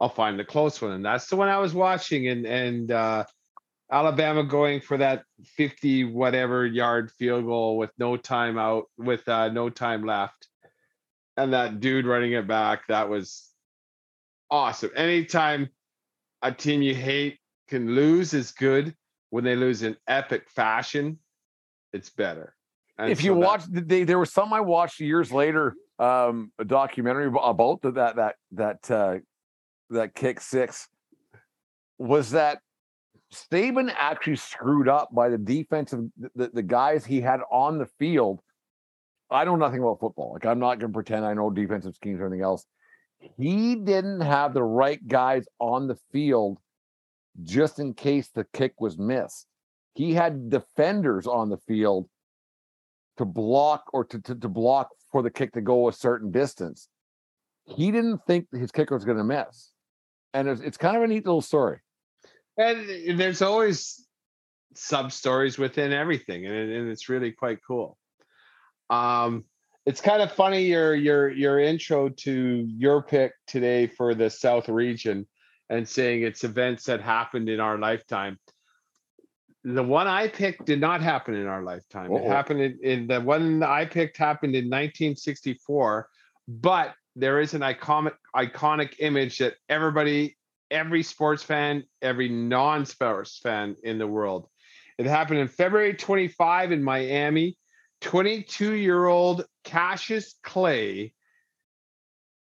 I'll 0.00 0.08
find 0.08 0.38
the 0.38 0.44
close 0.44 0.80
one, 0.80 0.92
and 0.92 1.04
that's 1.04 1.28
the 1.28 1.36
one 1.36 1.48
I 1.48 1.58
was 1.58 1.74
watching. 1.74 2.28
And 2.28 2.46
and 2.46 2.90
uh, 2.90 3.24
Alabama 3.90 4.42
going 4.42 4.80
for 4.80 4.96
that 4.96 5.24
50 5.44 6.04
whatever 6.04 6.66
yard 6.66 7.10
field 7.12 7.44
goal 7.44 7.76
with 7.76 7.90
no 7.98 8.16
time 8.16 8.58
out, 8.58 8.86
with 8.96 9.28
uh, 9.28 9.50
no 9.50 9.68
time 9.68 10.04
left. 10.04 10.48
And 11.36 11.52
that 11.52 11.80
dude 11.80 12.06
running 12.06 12.32
it 12.32 12.46
back, 12.46 12.86
that 12.88 13.08
was 13.08 13.48
awesome. 14.50 14.90
Anytime 14.96 15.68
a 16.42 16.52
team 16.52 16.82
you 16.82 16.94
hate 16.94 17.38
can 17.68 17.94
lose 17.94 18.34
is 18.34 18.52
good. 18.52 18.94
When 19.32 19.44
they 19.44 19.56
lose 19.56 19.82
in 19.82 19.96
epic 20.06 20.50
fashion, 20.50 21.18
it's 21.94 22.10
better. 22.10 22.54
And 22.98 23.10
if 23.10 23.24
you 23.24 23.30
so 23.30 23.40
that- 23.40 23.46
watch, 23.46 23.62
they, 23.66 24.04
there 24.04 24.18
was 24.18 24.30
some 24.30 24.52
I 24.52 24.60
watched 24.60 25.00
years 25.00 25.32
later, 25.32 25.74
um, 25.98 26.52
a 26.58 26.66
documentary 26.66 27.28
about 27.28 27.80
that 27.80 28.16
that 28.16 28.34
that 28.50 28.90
uh, 28.90 29.18
that 29.88 30.14
kick 30.14 30.38
six 30.38 30.86
was 31.96 32.32
that 32.32 32.58
Saban 33.32 33.90
actually 33.96 34.36
screwed 34.36 34.86
up 34.86 35.08
by 35.14 35.30
the 35.30 35.38
defensive 35.38 36.04
the, 36.36 36.50
the 36.52 36.62
guys 36.62 37.06
he 37.06 37.22
had 37.22 37.40
on 37.50 37.78
the 37.78 37.86
field. 37.98 38.42
I 39.30 39.46
know 39.46 39.56
nothing 39.56 39.80
about 39.80 39.98
football. 39.98 40.34
Like 40.34 40.44
I'm 40.44 40.58
not 40.58 40.78
going 40.78 40.92
to 40.92 40.94
pretend 40.94 41.24
I 41.24 41.32
know 41.32 41.48
defensive 41.48 41.94
schemes 41.94 42.20
or 42.20 42.26
anything 42.26 42.44
else. 42.44 42.66
He 43.38 43.76
didn't 43.76 44.20
have 44.20 44.52
the 44.52 44.62
right 44.62 45.00
guys 45.08 45.46
on 45.58 45.88
the 45.88 45.96
field 46.12 46.58
just 47.42 47.78
in 47.78 47.94
case 47.94 48.28
the 48.28 48.46
kick 48.52 48.80
was 48.80 48.98
missed. 48.98 49.46
He 49.94 50.14
had 50.14 50.50
defenders 50.50 51.26
on 51.26 51.50
the 51.50 51.58
field 51.58 52.08
to 53.18 53.24
block 53.24 53.84
or 53.92 54.04
to, 54.06 54.20
to, 54.20 54.34
to 54.34 54.48
block 54.48 54.88
for 55.10 55.22
the 55.22 55.30
kick 55.30 55.52
to 55.52 55.60
go 55.60 55.88
a 55.88 55.92
certain 55.92 56.30
distance. 56.30 56.88
He 57.64 57.90
didn't 57.90 58.20
think 58.26 58.46
his 58.52 58.72
kicker 58.72 58.94
was 58.94 59.04
going 59.04 59.18
to 59.18 59.24
miss. 59.24 59.70
And 60.34 60.48
it's, 60.48 60.60
it's 60.60 60.76
kind 60.76 60.96
of 60.96 61.02
a 61.02 61.06
neat 61.06 61.26
little 61.26 61.42
story. 61.42 61.80
And 62.56 63.18
there's 63.18 63.42
always 63.42 64.06
sub 64.74 65.12
stories 65.12 65.58
within 65.58 65.92
everything, 65.92 66.46
and, 66.46 66.70
and 66.70 66.90
it's 66.90 67.08
really 67.08 67.32
quite 67.32 67.58
cool. 67.66 67.96
Um, 68.90 69.44
it's 69.86 70.00
kind 70.00 70.22
of 70.22 70.32
funny 70.32 70.64
your 70.64 70.94
your 70.94 71.30
your 71.30 71.58
intro 71.58 72.08
to 72.08 72.66
your 72.68 73.02
pick 73.02 73.32
today 73.46 73.86
for 73.86 74.14
the 74.14 74.30
South 74.30 74.68
region 74.68 75.26
and 75.70 75.88
saying 75.88 76.22
it's 76.22 76.44
events 76.44 76.84
that 76.84 77.00
happened 77.00 77.48
in 77.48 77.60
our 77.60 77.78
lifetime. 77.78 78.38
The 79.64 79.82
one 79.82 80.08
I 80.08 80.28
picked 80.28 80.64
did 80.66 80.80
not 80.80 81.00
happen 81.02 81.34
in 81.34 81.46
our 81.46 81.62
lifetime. 81.62 82.10
It 82.12 82.22
Uh-oh. 82.22 82.28
happened 82.28 82.60
in, 82.60 82.78
in 82.82 83.06
the 83.06 83.20
one 83.20 83.62
I 83.62 83.84
picked 83.84 84.16
happened 84.16 84.54
in 84.54 84.64
1964, 84.64 86.08
but 86.48 86.94
there 87.14 87.40
is 87.40 87.54
an 87.54 87.60
iconic 87.60 88.14
iconic 88.34 88.94
image 88.98 89.38
that 89.38 89.54
everybody, 89.68 90.36
every 90.70 91.02
sports 91.02 91.42
fan, 91.42 91.84
every 92.00 92.28
non-sports 92.28 93.38
fan 93.38 93.76
in 93.84 93.98
the 93.98 94.06
world. 94.06 94.48
It 94.98 95.06
happened 95.06 95.38
in 95.40 95.48
February 95.48 95.94
25 95.94 96.72
in 96.72 96.82
Miami. 96.82 97.56
22-year-old 98.02 99.44
Cassius 99.62 100.34
Clay 100.42 101.12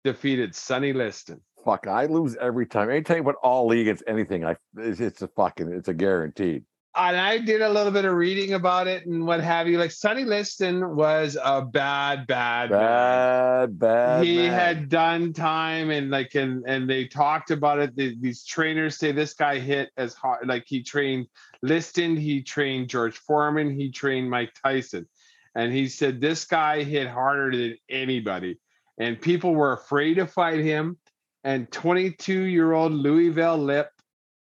defeated 0.04 0.56
Sonny 0.56 0.94
Liston. 0.94 1.42
Fuck, 1.64 1.88
I 1.88 2.06
lose 2.08 2.36
every 2.38 2.66
time. 2.66 2.90
Anytime 2.90 3.18
you 3.18 3.24
put 3.24 3.36
all 3.44 3.68
league 3.68 3.88
against 3.88 4.04
anything, 4.08 4.44
I 4.46 4.56
it's, 4.78 5.00
it's 5.00 5.22
a 5.22 5.28
fucking 5.30 5.72
it's 5.72 5.88
a 5.88 5.94
guaranteed. 5.94 6.64
and 6.96 7.18
I 7.18 7.38
did 7.40 7.62
a 7.62 7.70
little 7.70 7.92
bit 7.92 8.06
of 8.06 8.14
reading 8.14 8.54
about 8.54 8.88
it 8.88 9.06
and 9.06 9.26
what 9.26 9.40
have 9.42 9.68
you. 9.68 9.78
Like 9.78 9.92
Sonny 9.92 10.26
Liston 10.26 10.96
was 10.96 11.38
a 11.44 11.62
bad, 11.64 12.28
bad, 12.28 12.70
Bad, 12.70 13.80
bad. 13.80 14.24
he 14.26 14.38
man. 14.38 14.52
had 14.52 14.90
done 14.90 15.34
time 15.34 15.90
and 15.90 16.10
like 16.12 16.36
and 16.36 16.64
and 16.68 16.90
they 16.90 17.06
talked 17.08 17.50
about 17.52 17.80
it. 17.80 17.96
The, 17.96 18.16
these 18.20 18.44
trainers 18.44 18.98
say 18.98 19.12
this 19.12 19.34
guy 19.34 19.60
hit 19.60 19.90
as 19.98 20.14
hard. 20.14 20.48
Like 20.48 20.66
he 20.68 20.84
trained 20.84 21.28
Liston, 21.62 22.18
he 22.18 22.42
trained 22.44 22.90
George 22.90 23.18
Foreman, 23.18 23.72
he 23.72 23.90
trained 23.92 24.30
Mike 24.30 24.52
Tyson, 24.64 25.08
and 25.56 25.72
he 25.72 25.88
said 25.88 26.20
this 26.20 26.44
guy 26.46 26.84
hit 26.84 27.08
harder 27.08 27.56
than 27.56 27.78
anybody, 27.90 28.58
and 28.98 29.20
people 29.22 29.56
were 29.56 29.72
afraid 29.74 30.16
to 30.16 30.28
fight 30.28 30.60
him. 30.60 30.98
And 31.44 31.70
22 31.72 32.42
year 32.44 32.72
old 32.72 32.94
Louisville 32.94 33.58
Lip 33.58 33.90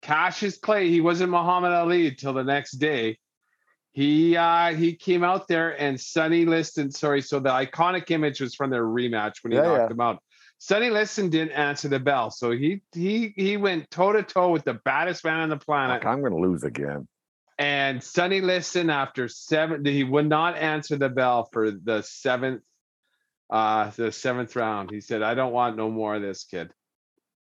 Cassius 0.02 0.58
Clay, 0.58 0.90
he 0.90 1.02
wasn't 1.02 1.32
Muhammad 1.32 1.72
Ali 1.72 2.08
until 2.08 2.34
the 2.34 2.44
next 2.44 2.74
day. 2.74 3.18
He 3.92 4.38
uh 4.38 4.74
he 4.76 4.96
came 4.96 5.24
out 5.24 5.48
there 5.48 5.80
and 5.82 6.00
Sonny 6.00 6.46
Liston, 6.46 6.92
sorry, 6.92 7.22
so 7.22 7.40
the 7.40 7.50
iconic 7.50 8.12
image 8.12 8.40
was 8.40 8.54
from 8.54 8.70
their 8.70 8.84
rematch 8.84 9.44
when 9.44 9.52
he 9.52 9.58
Yeah, 9.58 9.64
knocked 9.64 9.90
yeah. 9.90 9.94
him 9.94 10.02
out. 10.02 10.22
Sonny 10.60 10.90
Liston 10.90 11.30
didn't 11.30 11.54
answer 11.54 11.88
the 11.88 12.00
bell, 12.00 12.32
so 12.32 12.52
he 12.52 12.82
he 12.94 13.34
he 13.36 13.58
went 13.58 13.90
toe 13.92 14.12
to 14.14 14.24
toe 14.24 14.50
with 14.50 14.66
the 14.66 14.76
baddest 14.76 15.24
man 15.24 15.40
on 15.40 15.50
the 15.50 15.58
planet. 15.58 16.06
I'm 16.06 16.22
going 16.22 16.34
to 16.34 16.40
lose 16.40 16.64
again. 16.64 17.08
And 17.60 18.04
Sonny 18.04 18.42
Liston, 18.42 18.92
after 18.92 19.28
seven, 19.28 19.84
he 19.84 20.04
would 20.04 20.30
not 20.30 20.58
answer 20.58 20.96
the 20.96 21.10
bell 21.10 21.50
for 21.52 21.72
the 21.72 22.04
seventh, 22.04 22.62
uh, 23.50 23.90
the 23.96 24.12
seventh 24.12 24.56
round. 24.56 24.92
He 24.92 25.02
said, 25.02 25.24
"I 25.24 25.34
don't 25.34 25.54
want 25.54 25.76
no 25.76 25.90
more 25.90 26.16
of 26.16 26.22
this 26.22 26.44
kid." 26.44 26.72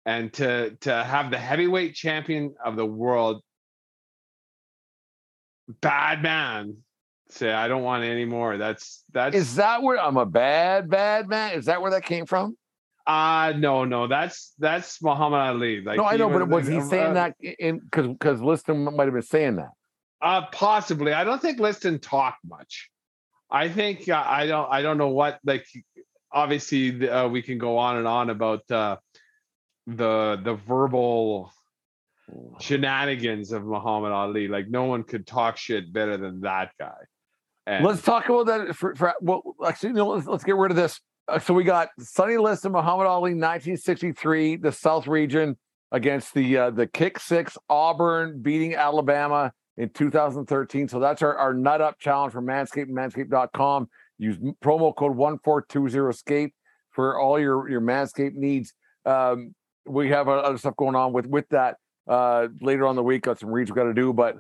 And 0.05 0.31
to 0.33 0.71
to 0.81 1.03
have 1.03 1.29
the 1.29 1.37
heavyweight 1.37 1.93
champion 1.93 2.55
of 2.63 2.75
the 2.75 2.85
world, 2.85 3.41
bad 5.81 6.23
man, 6.23 6.77
say, 7.29 7.51
"I 7.51 7.67
don't 7.67 7.83
want 7.83 8.03
any 8.03 8.25
more." 8.25 8.57
That's 8.57 9.03
that's 9.11 9.35
Is 9.35 9.55
that 9.55 9.83
where 9.83 9.99
I'm 9.99 10.17
a 10.17 10.25
bad, 10.25 10.89
bad 10.89 11.27
man? 11.27 11.53
Is 11.53 11.65
that 11.65 11.81
where 11.81 11.91
that 11.91 12.05
came 12.05 12.25
from? 12.25 12.55
uh 13.07 13.53
no 13.57 13.85
no 13.85 14.05
that's 14.07 14.53
that's 14.59 15.01
Muhammad 15.01 15.39
Ali. 15.39 15.81
Like 15.81 15.97
no, 15.97 16.05
I 16.05 16.15
know, 16.15 16.29
but 16.29 16.47
was 16.47 16.67
he 16.67 16.77
uh, 16.77 16.83
saying 16.83 17.15
that 17.15 17.35
in 17.41 17.79
because 17.79 18.07
because 18.07 18.41
Liston 18.41 18.83
might 18.83 19.05
have 19.05 19.13
been 19.13 19.21
saying 19.23 19.55
that? 19.55 19.71
Uh, 20.21 20.45
possibly. 20.51 21.13
I 21.13 21.23
don't 21.23 21.41
think 21.41 21.59
Liston 21.59 21.99
talked 21.99 22.39
much. 22.45 22.89
I 23.49 23.69
think 23.69 24.07
uh, 24.09 24.23
I 24.25 24.45
don't. 24.45 24.71
I 24.71 24.81
don't 24.81 24.97
know 24.97 25.07
what. 25.07 25.39
Like, 25.43 25.65
obviously, 26.31 27.09
uh, 27.09 27.27
we 27.27 27.41
can 27.41 27.57
go 27.57 27.77
on 27.77 27.97
and 27.97 28.07
on 28.07 28.29
about 28.29 28.69
uh, 28.69 28.97
the 29.95 30.39
the 30.43 30.53
verbal 30.55 31.51
shenanigans 32.59 33.51
of 33.51 33.65
Muhammad 33.65 34.11
Ali. 34.11 34.47
Like, 34.47 34.69
no 34.69 34.85
one 34.85 35.03
could 35.03 35.25
talk 35.25 35.57
shit 35.57 35.91
better 35.91 36.17
than 36.17 36.41
that 36.41 36.71
guy. 36.79 36.97
And 37.65 37.85
Let's 37.85 38.01
talk 38.01 38.27
about 38.29 38.47
that. 38.47 38.75
For, 38.75 38.95
for 38.95 39.13
well, 39.21 39.55
actually, 39.65 39.93
let's, 39.93 40.27
let's 40.27 40.43
get 40.43 40.55
rid 40.55 40.71
of 40.71 40.77
this. 40.77 40.99
Uh, 41.27 41.39
so 41.39 41.53
we 41.53 41.63
got 41.63 41.89
Sonny 41.99 42.37
Liston, 42.37 42.71
Muhammad 42.71 43.05
Ali, 43.05 43.31
1963, 43.31 44.57
the 44.57 44.71
South 44.71 45.07
region 45.07 45.57
against 45.91 46.33
the 46.33 46.57
uh, 46.57 46.69
the 46.71 46.87
Kick 46.87 47.19
Six 47.19 47.57
Auburn 47.69 48.41
beating 48.41 48.75
Alabama 48.75 49.51
in 49.77 49.89
2013. 49.89 50.87
So 50.87 50.99
that's 50.99 51.21
our, 51.21 51.35
our 51.37 51.53
nut 51.53 51.81
up 51.81 51.99
challenge 51.99 52.33
for 52.33 52.41
Manscaped 52.41 52.89
Manscaped.com. 52.89 53.89
Use 54.17 54.37
promo 54.63 54.95
code 54.95 55.15
1420escape 55.15 56.51
for 56.91 57.19
all 57.19 57.39
your 57.39 57.69
your 57.69 57.81
Manscaped 57.81 58.33
needs. 58.33 58.73
Um, 59.05 59.53
we 59.85 60.09
have 60.09 60.27
other 60.27 60.57
stuff 60.57 60.75
going 60.75 60.95
on 60.95 61.13
with 61.13 61.25
with 61.25 61.47
that 61.49 61.77
uh, 62.07 62.47
later 62.61 62.85
on 62.85 62.95
the 62.95 63.03
week. 63.03 63.23
Got 63.23 63.39
some 63.39 63.49
reads 63.49 63.71
we 63.71 63.75
got 63.75 63.83
to 63.83 63.93
do, 63.93 64.13
but 64.13 64.35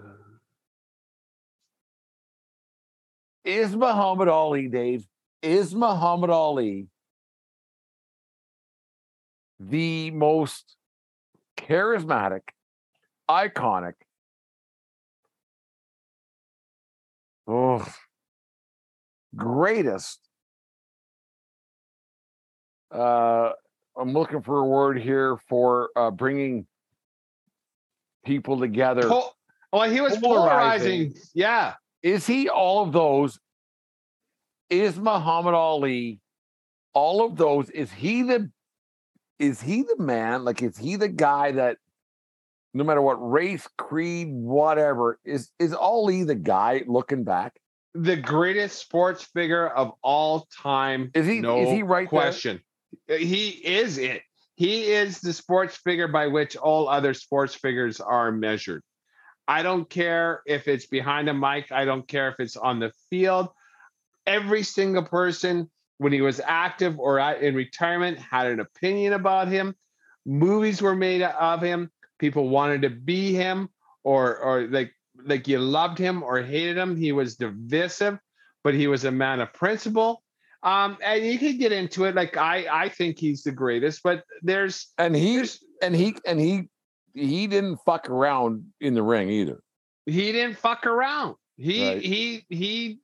is 3.45 3.75
Muhammad 3.75 4.27
Ali, 4.27 4.67
Dave, 4.67 5.05
is 5.41 5.73
Muhammad 5.73 6.29
Ali 6.29 6.87
the 9.59 10.11
most 10.11 10.75
charismatic, 11.57 12.41
iconic, 13.29 13.93
oh, 17.47 17.85
greatest? 19.35 20.19
Uh, 22.91 23.51
I'm 23.99 24.13
looking 24.13 24.41
for 24.41 24.59
a 24.59 24.65
word 24.65 24.99
here 24.99 25.37
for 25.49 25.89
uh, 25.95 26.09
bringing 26.11 26.65
people 28.25 28.59
together. 28.59 29.07
Po- 29.07 29.31
well, 29.73 29.89
he 29.89 30.01
was 30.01 30.17
polarizing. 30.17 31.13
Yeah. 31.33 31.73
Is 32.01 32.25
he 32.25 32.47
all 32.49 32.83
of 32.83 32.93
those? 32.93 33.39
Is 34.69 34.97
Muhammad 34.97 35.53
Ali 35.53 36.19
all 36.93 37.25
of 37.25 37.35
those? 37.35 37.69
Is 37.71 37.91
he 37.91 38.23
the 38.23 38.49
is 39.37 39.61
he 39.61 39.83
the 39.83 39.97
man? 39.99 40.45
Like 40.45 40.61
is 40.61 40.77
he 40.77 40.95
the 40.95 41.07
guy 41.09 41.51
that 41.53 41.77
no 42.73 42.83
matter 42.83 43.01
what 43.01 43.15
race, 43.15 43.67
creed, 43.77 44.29
whatever, 44.31 45.19
is 45.25 45.51
is 45.59 45.73
Ali 45.73 46.23
the 46.23 46.35
guy 46.35 46.83
looking 46.87 47.23
back? 47.23 47.59
the 47.95 48.15
greatest 48.15 48.77
sports 48.77 49.23
figure 49.23 49.67
of 49.67 49.91
all 50.03 50.47
time. 50.61 51.09
Is 51.15 51.25
he- 51.25 51.39
No 51.41 51.59
is 51.63 51.69
he 51.71 51.81
right 51.81 52.07
there? 52.09 52.19
He 53.07 53.49
is 53.49 53.97
it. 53.97 54.21
He 54.55 54.91
is 54.91 55.21
the 55.21 55.33
sports 55.33 55.77
figure 55.77 56.07
by 56.07 56.27
which 56.27 56.55
all 56.57 56.89
other 56.89 57.13
sports 57.13 57.55
figures 57.55 57.99
are 58.01 58.31
measured. 58.31 58.83
I 59.47 59.63
don't 59.63 59.89
care 59.89 60.41
if 60.45 60.67
it's 60.67 60.85
behind 60.85 61.29
a 61.29 61.33
mic. 61.33 61.71
I 61.71 61.85
don't 61.85 62.07
care 62.07 62.29
if 62.29 62.35
it's 62.39 62.57
on 62.57 62.79
the 62.79 62.91
field. 63.09 63.49
Every 64.27 64.63
single 64.63 65.03
person, 65.03 65.69
when 65.97 66.13
he 66.13 66.21
was 66.21 66.39
active 66.45 66.99
or 66.99 67.19
in 67.19 67.55
retirement, 67.55 68.19
had 68.19 68.47
an 68.47 68.59
opinion 68.59 69.13
about 69.13 69.47
him. 69.47 69.75
Movies 70.25 70.81
were 70.81 70.95
made 70.95 71.21
of 71.23 71.61
him. 71.61 71.89
People 72.19 72.49
wanted 72.49 72.83
to 72.83 72.89
be 72.89 73.33
him. 73.33 73.69
or 74.03 74.37
or 74.37 74.67
like 74.67 74.93
like 75.23 75.47
you 75.47 75.59
loved 75.59 75.97
him 75.97 76.23
or 76.23 76.41
hated 76.41 76.77
him. 76.77 76.95
He 76.95 77.11
was 77.11 77.35
divisive, 77.35 78.19
but 78.63 78.73
he 78.73 78.87
was 78.87 79.05
a 79.05 79.11
man 79.11 79.41
of 79.41 79.53
principle. 79.53 80.23
Um, 80.63 80.97
and 81.03 81.25
you 81.25 81.39
could 81.39 81.57
get 81.57 81.71
into 81.71 82.03
it. 82.05 82.15
Like 82.15 82.35
I, 82.37 82.65
I 82.69 82.89
think 82.89 83.17
he's 83.17 83.43
the 83.43 83.51
greatest, 83.51 84.03
but 84.03 84.23
there's 84.41 84.87
and 84.97 85.15
he 85.15 85.43
and 85.81 85.95
he 85.95 86.15
and 86.25 86.39
he 86.39 86.67
he 87.13 87.47
didn't 87.47 87.77
fuck 87.85 88.09
around 88.09 88.65
in 88.81 88.93
the 88.93 89.03
ring 89.03 89.29
either. 89.29 89.61
He 90.05 90.31
didn't 90.31 90.57
fuck 90.57 90.85
around. 90.85 91.35
He 91.57 91.87
Right. 91.87 92.01
he 92.01 92.45
he 92.49 92.99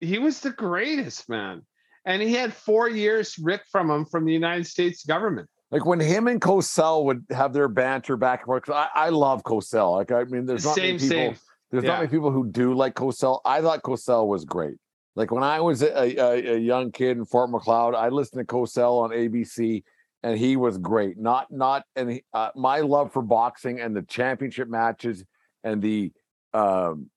he 0.00 0.18
was 0.18 0.40
the 0.40 0.50
greatest 0.50 1.28
man, 1.28 1.62
and 2.04 2.22
he 2.22 2.32
had 2.34 2.52
four 2.54 2.88
years 2.88 3.38
ripped 3.38 3.68
from 3.70 3.90
him 3.90 4.04
from 4.06 4.24
the 4.24 4.32
United 4.32 4.66
States 4.66 5.04
government. 5.04 5.48
Like 5.70 5.84
when 5.84 6.00
him 6.00 6.26
and 6.28 6.40
Cosell 6.40 7.04
would 7.04 7.24
have 7.30 7.52
their 7.52 7.68
banter 7.68 8.16
back 8.16 8.40
and 8.40 8.46
forth. 8.46 8.70
I, 8.70 8.88
I 8.94 9.08
love 9.10 9.42
Cosell. 9.42 9.92
Like 9.96 10.12
I 10.12 10.24
mean, 10.24 10.46
there's 10.46 10.64
not 10.64 10.76
many 10.78 10.92
people. 10.92 11.08
same. 11.08 11.36
There's 11.70 11.84
Yeah. 11.84 11.90
not 11.90 11.98
many 11.98 12.08
people 12.10 12.30
who 12.30 12.46
do 12.48 12.72
like 12.72 12.94
Cosell. 12.94 13.40
I 13.44 13.60
thought 13.60 13.82
Cosell 13.82 14.26
was 14.26 14.44
great. 14.44 14.76
Like 15.16 15.30
when 15.30 15.42
I 15.42 15.60
was 15.60 15.82
a, 15.82 16.20
a, 16.20 16.54
a 16.54 16.58
young 16.58 16.92
kid 16.92 17.16
in 17.16 17.24
Fort 17.24 17.50
Macleod, 17.50 17.94
I 17.94 18.10
listened 18.10 18.46
to 18.46 18.54
Cosell 18.54 19.02
on 19.02 19.10
ABC, 19.10 19.82
and 20.22 20.38
he 20.38 20.56
was 20.56 20.76
great. 20.76 21.18
Not 21.18 21.50
not 21.50 21.84
and 21.96 22.20
uh, 22.34 22.50
my 22.54 22.80
love 22.80 23.12
for 23.12 23.22
boxing 23.22 23.80
and 23.80 23.96
the 23.96 24.02
championship 24.02 24.68
matches 24.68 25.24
and 25.64 25.80
the 25.80 26.12
um 26.52 27.10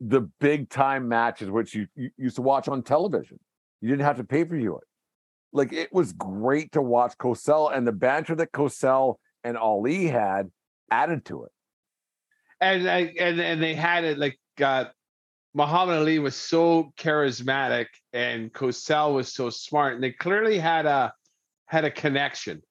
the 0.00 0.20
big 0.40 0.68
time 0.68 1.08
matches, 1.08 1.48
which 1.48 1.74
you, 1.74 1.86
you 1.96 2.10
used 2.18 2.36
to 2.36 2.42
watch 2.42 2.68
on 2.68 2.82
television. 2.82 3.38
You 3.80 3.88
didn't 3.88 4.04
have 4.04 4.18
to 4.18 4.24
pay 4.24 4.44
per 4.44 4.56
view 4.56 4.76
it. 4.76 4.84
Like 5.52 5.72
it 5.72 5.92
was 5.92 6.12
great 6.12 6.72
to 6.72 6.82
watch 6.82 7.16
Cosell 7.18 7.74
and 7.74 7.86
the 7.86 7.92
banter 7.92 8.34
that 8.34 8.52
Cosell 8.52 9.16
and 9.44 9.56
Ali 9.56 10.08
had 10.08 10.50
added 10.90 11.24
to 11.26 11.44
it. 11.44 11.52
and 12.60 12.86
and 12.86 13.40
and 13.40 13.62
they 13.62 13.74
had 13.74 14.04
it 14.04 14.18
like 14.18 14.38
uh, 14.62 14.84
Muhammad 15.54 15.98
Ali 15.98 16.18
was 16.18 16.34
so 16.34 16.92
charismatic 16.96 17.86
and 18.12 18.52
Cosell 18.52 19.14
was 19.14 19.32
so 19.32 19.50
smart, 19.50 19.94
and 19.94 20.02
they 20.02 20.12
clearly 20.12 20.58
had 20.58 20.86
a 20.86 21.12
had 21.66 21.84
a 21.84 21.90
connection, 21.90 22.62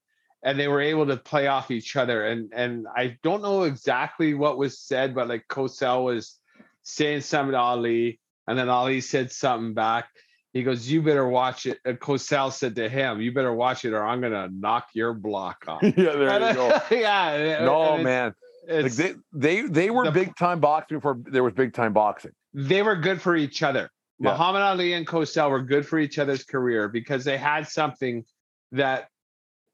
and 0.43 0.59
they 0.59 0.67
were 0.67 0.81
able 0.81 1.05
to 1.07 1.17
play 1.17 1.47
off 1.47 1.71
each 1.71 1.95
other. 1.95 2.25
And 2.25 2.51
and 2.55 2.87
I 2.95 3.17
don't 3.23 3.41
know 3.41 3.63
exactly 3.63 4.33
what 4.33 4.57
was 4.57 4.79
said, 4.79 5.13
but 5.13 5.27
like 5.27 5.45
Cosell 5.47 6.05
was 6.05 6.39
saying 6.83 7.21
something 7.21 7.51
to 7.53 7.59
Ali, 7.59 8.19
and 8.47 8.57
then 8.57 8.69
Ali 8.69 9.01
said 9.01 9.31
something 9.31 9.73
back. 9.73 10.07
He 10.53 10.63
goes, 10.63 10.89
"You 10.89 11.01
better 11.01 11.27
watch 11.27 11.65
it." 11.67 11.77
And 11.85 11.99
Cosell 11.99 12.51
said 12.51 12.75
to 12.75 12.89
him, 12.89 13.21
"You 13.21 13.31
better 13.31 13.53
watch 13.53 13.85
it, 13.85 13.93
or 13.93 14.03
I'm 14.03 14.21
gonna 14.21 14.49
knock 14.51 14.87
your 14.93 15.13
block 15.13 15.63
off." 15.67 15.83
yeah, 15.83 15.91
there 15.93 16.29
And, 16.29 16.45
you 16.47 16.53
go. 16.55 16.81
yeah. 16.91 17.63
No 17.63 17.97
man, 17.99 18.33
like 18.67 18.93
they 18.93 19.13
they 19.33 19.61
they 19.61 19.89
were 19.91 20.09
big 20.11 20.35
time 20.35 20.59
boxing 20.59 20.97
before 20.97 21.17
there 21.25 21.43
was 21.43 21.53
big 21.53 21.73
time 21.73 21.93
boxing. 21.93 22.31
They 22.53 22.81
were 22.81 22.95
good 22.95 23.21
for 23.21 23.35
each 23.35 23.63
other. 23.63 23.89
Yeah. 24.19 24.31
Muhammad 24.31 24.61
Ali 24.61 24.93
and 24.93 25.07
Cosell 25.07 25.49
were 25.49 25.61
good 25.61 25.85
for 25.87 25.97
each 25.99 26.19
other's 26.19 26.43
career 26.43 26.87
because 26.87 27.23
they 27.23 27.37
had 27.37 27.67
something 27.67 28.23
that 28.71 29.07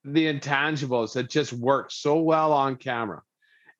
the 0.03 0.25
intangibles 0.34 1.13
that 1.13 1.30
just 1.30 1.51
worked 1.53 1.91
so 1.91 2.19
well 2.19 2.53
on 2.53 2.75
camera. 2.78 3.21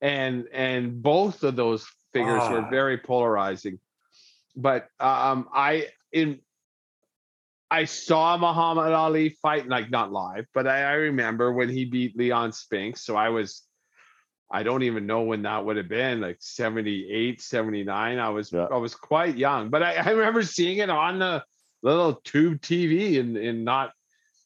And 0.02 0.48
and 0.52 1.02
both 1.02 1.43
of 1.43 1.56
those 1.56 1.88
figures 2.14 2.50
were 2.50 2.62
Ah. 2.66 2.70
very 2.70 2.98
polarizing. 2.98 3.80
But 4.56 4.88
um 5.00 5.48
I 5.54 5.88
in 6.12 6.39
I 7.70 7.84
saw 7.86 8.38
Muhammad 8.38 8.93
Ali 8.93 9.30
fight, 9.30 9.68
like 9.68 9.89
not 9.89 10.12
live, 10.12 10.45
but 10.54 10.68
I, 10.68 10.84
I 10.84 10.93
remember 10.93 11.52
when 11.52 11.70
he 11.70 11.84
beat 11.86 12.18
Leon 12.18 12.54
Spinks. 12.54 13.04
So 13.04 13.18
I 13.18 13.28
was, 13.28 13.66
I 14.50 14.64
don't 14.64 14.84
even 14.84 15.06
know 15.06 15.24
when 15.24 15.41
that 15.41 15.66
would 15.66 15.78
have 15.78 15.89
been, 15.89 16.22
like 16.22 16.38
78, 16.39 17.41
79. 17.41 18.20
I 18.20 18.30
was 18.30 18.54
I 18.54 18.78
was 18.78 18.95
quite 18.95 19.38
young, 19.38 19.70
but 19.70 19.84
I, 19.84 19.95
I 19.95 20.10
remember 20.12 20.43
seeing 20.43 20.78
it 20.78 20.89
on 20.89 21.20
the 21.20 21.43
little 21.84 22.16
tube 22.16 22.62
TV 22.62 23.20
and 23.20 23.38
in 23.38 23.64
not 23.64 23.91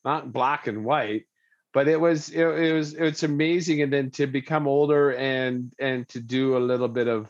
not 0.03 0.33
black 0.33 0.67
and 0.67 0.83
white. 0.83 1.25
But 1.73 1.87
it 1.87 1.99
was 1.99 2.29
it, 2.29 2.41
it 2.41 2.73
was 2.73 2.93
it's 2.95 3.23
amazing. 3.23 3.81
And 3.81 3.93
then 3.93 4.11
to 4.11 4.27
become 4.27 4.67
older 4.67 5.13
and 5.13 5.71
and 5.79 6.07
to 6.09 6.19
do 6.19 6.57
a 6.57 6.59
little 6.59 6.89
bit 6.89 7.07
of 7.07 7.29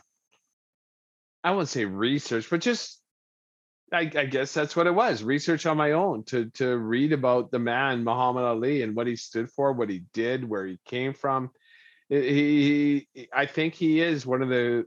I 1.44 1.50
wouldn't 1.50 1.68
say 1.68 1.84
research, 1.84 2.48
but 2.48 2.60
just 2.60 3.00
I, 3.92 4.10
I 4.16 4.24
guess 4.24 4.54
that's 4.54 4.74
what 4.74 4.86
it 4.86 4.94
was 4.94 5.22
research 5.22 5.66
on 5.66 5.76
my 5.76 5.92
own 5.92 6.24
to 6.24 6.46
to 6.54 6.76
read 6.76 7.12
about 7.12 7.50
the 7.50 7.58
man 7.58 8.02
Muhammad 8.02 8.44
Ali 8.44 8.82
and 8.82 8.96
what 8.96 9.06
he 9.06 9.16
stood 9.16 9.50
for, 9.50 9.72
what 9.72 9.90
he 9.90 10.04
did, 10.14 10.48
where 10.48 10.66
he 10.66 10.78
came 10.86 11.12
from. 11.12 11.50
He, 12.20 13.06
he 13.14 13.28
I 13.32 13.46
think 13.46 13.74
he 13.74 14.00
is 14.00 14.26
one 14.26 14.42
of 14.42 14.48
the 14.48 14.84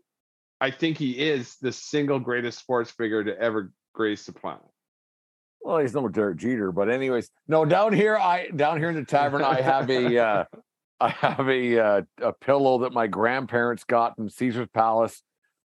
I 0.61 0.71
think 0.71 0.97
he 0.97 1.11
is 1.11 1.55
the 1.57 1.71
single 1.71 2.19
greatest 2.19 2.59
sports 2.59 2.91
figure 2.91 3.23
to 3.23 3.37
ever 3.39 3.71
grace 3.93 4.25
the 4.25 4.33
planet. 4.33 4.61
Well, 5.61 5.79
he's 5.79 5.95
no 5.95 6.07
Derek 6.07 6.37
Jeter, 6.37 6.71
but 6.71 6.89
anyways, 6.89 7.31
no. 7.47 7.65
Down 7.65 7.91
here, 7.91 8.15
I 8.15 8.49
down 8.49 8.77
here 8.77 8.89
in 8.89 8.95
the 8.95 9.03
tavern, 9.03 9.41
I 9.41 9.61
have 9.61 9.89
a 9.89 10.17
uh, 10.23 10.43
I 10.99 11.09
have 11.09 11.49
a 11.49 11.79
uh, 11.79 12.01
a 12.21 12.33
pillow 12.33 12.79
that 12.79 12.93
my 12.93 13.07
grandparents 13.07 13.83
got 13.83 14.15
from 14.15 14.29
Caesar's 14.29 14.69
Palace. 14.73 15.23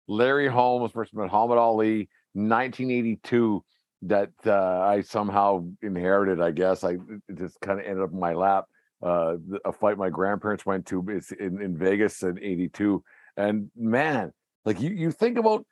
Larry 0.09 0.49
Holmes 0.49 0.91
versus 0.93 1.15
Muhammad 1.15 1.59
Ali, 1.59 2.09
1982. 2.33 3.63
That 4.03 4.31
uh, 4.47 4.81
I 4.81 5.03
somehow 5.03 5.67
inherited. 5.83 6.41
I 6.41 6.53
guess 6.53 6.83
I 6.83 6.93
it 7.29 7.37
just 7.37 7.61
kind 7.61 7.79
of 7.79 7.85
ended 7.85 8.03
up 8.03 8.13
in 8.13 8.19
my 8.19 8.33
lap. 8.33 8.65
Uh, 9.03 9.37
a 9.65 9.73
fight 9.73 9.97
my 9.97 10.11
grandparents 10.11 10.67
went 10.67 10.87
to 10.87 11.03
is 11.09 11.33
in, 11.33 11.61
in 11.63 11.77
Vegas 11.77 12.23
in 12.23 12.39
'82, 12.39 13.03
and 13.37 13.71
man, 13.77 14.33
like 14.65 14.81
you 14.81 14.91
you 14.91 15.11
think 15.11 15.39
about 15.39 15.65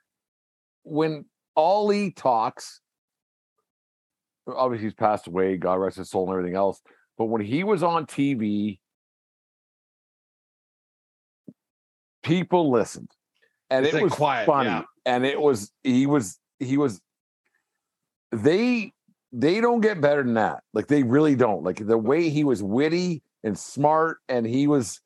when 0.83 1.25
Ali 1.55 2.11
talks 2.11 2.81
obviously 4.55 4.87
he's 4.87 4.93
passed 4.93 5.27
away, 5.27 5.57
God 5.57 5.75
rest 5.75 5.97
his 5.97 6.09
soul 6.09 6.23
and 6.23 6.31
everything 6.37 6.55
else. 6.55 6.81
But 7.17 7.25
when 7.25 7.41
he 7.41 7.63
was 7.63 7.83
on 7.83 8.05
TV, 8.05 8.79
people 12.23 12.71
listened. 12.71 13.09
And 13.69 13.85
It's 13.85 13.95
it 13.95 14.01
was 14.01 14.13
quiet, 14.13 14.45
funny. 14.45 14.69
yeah. 14.69 14.83
And 15.05 15.25
it 15.25 15.39
was 15.39 15.71
he 15.83 16.05
was 16.05 16.39
he 16.59 16.77
was 16.77 16.99
they 18.31 18.93
they 19.31 19.61
don't 19.61 19.81
get 19.81 20.01
better 20.01 20.23
than 20.23 20.35
that. 20.35 20.63
Like 20.73 20.87
they 20.87 21.03
really 21.03 21.35
don't. 21.35 21.63
Like 21.63 21.85
the 21.85 21.97
way 21.97 22.29
he 22.29 22.43
was 22.43 22.63
witty 22.63 23.21
and 23.43 23.57
smart 23.57 24.19
and 24.27 24.45
he 24.45 24.67
was 24.67 25.01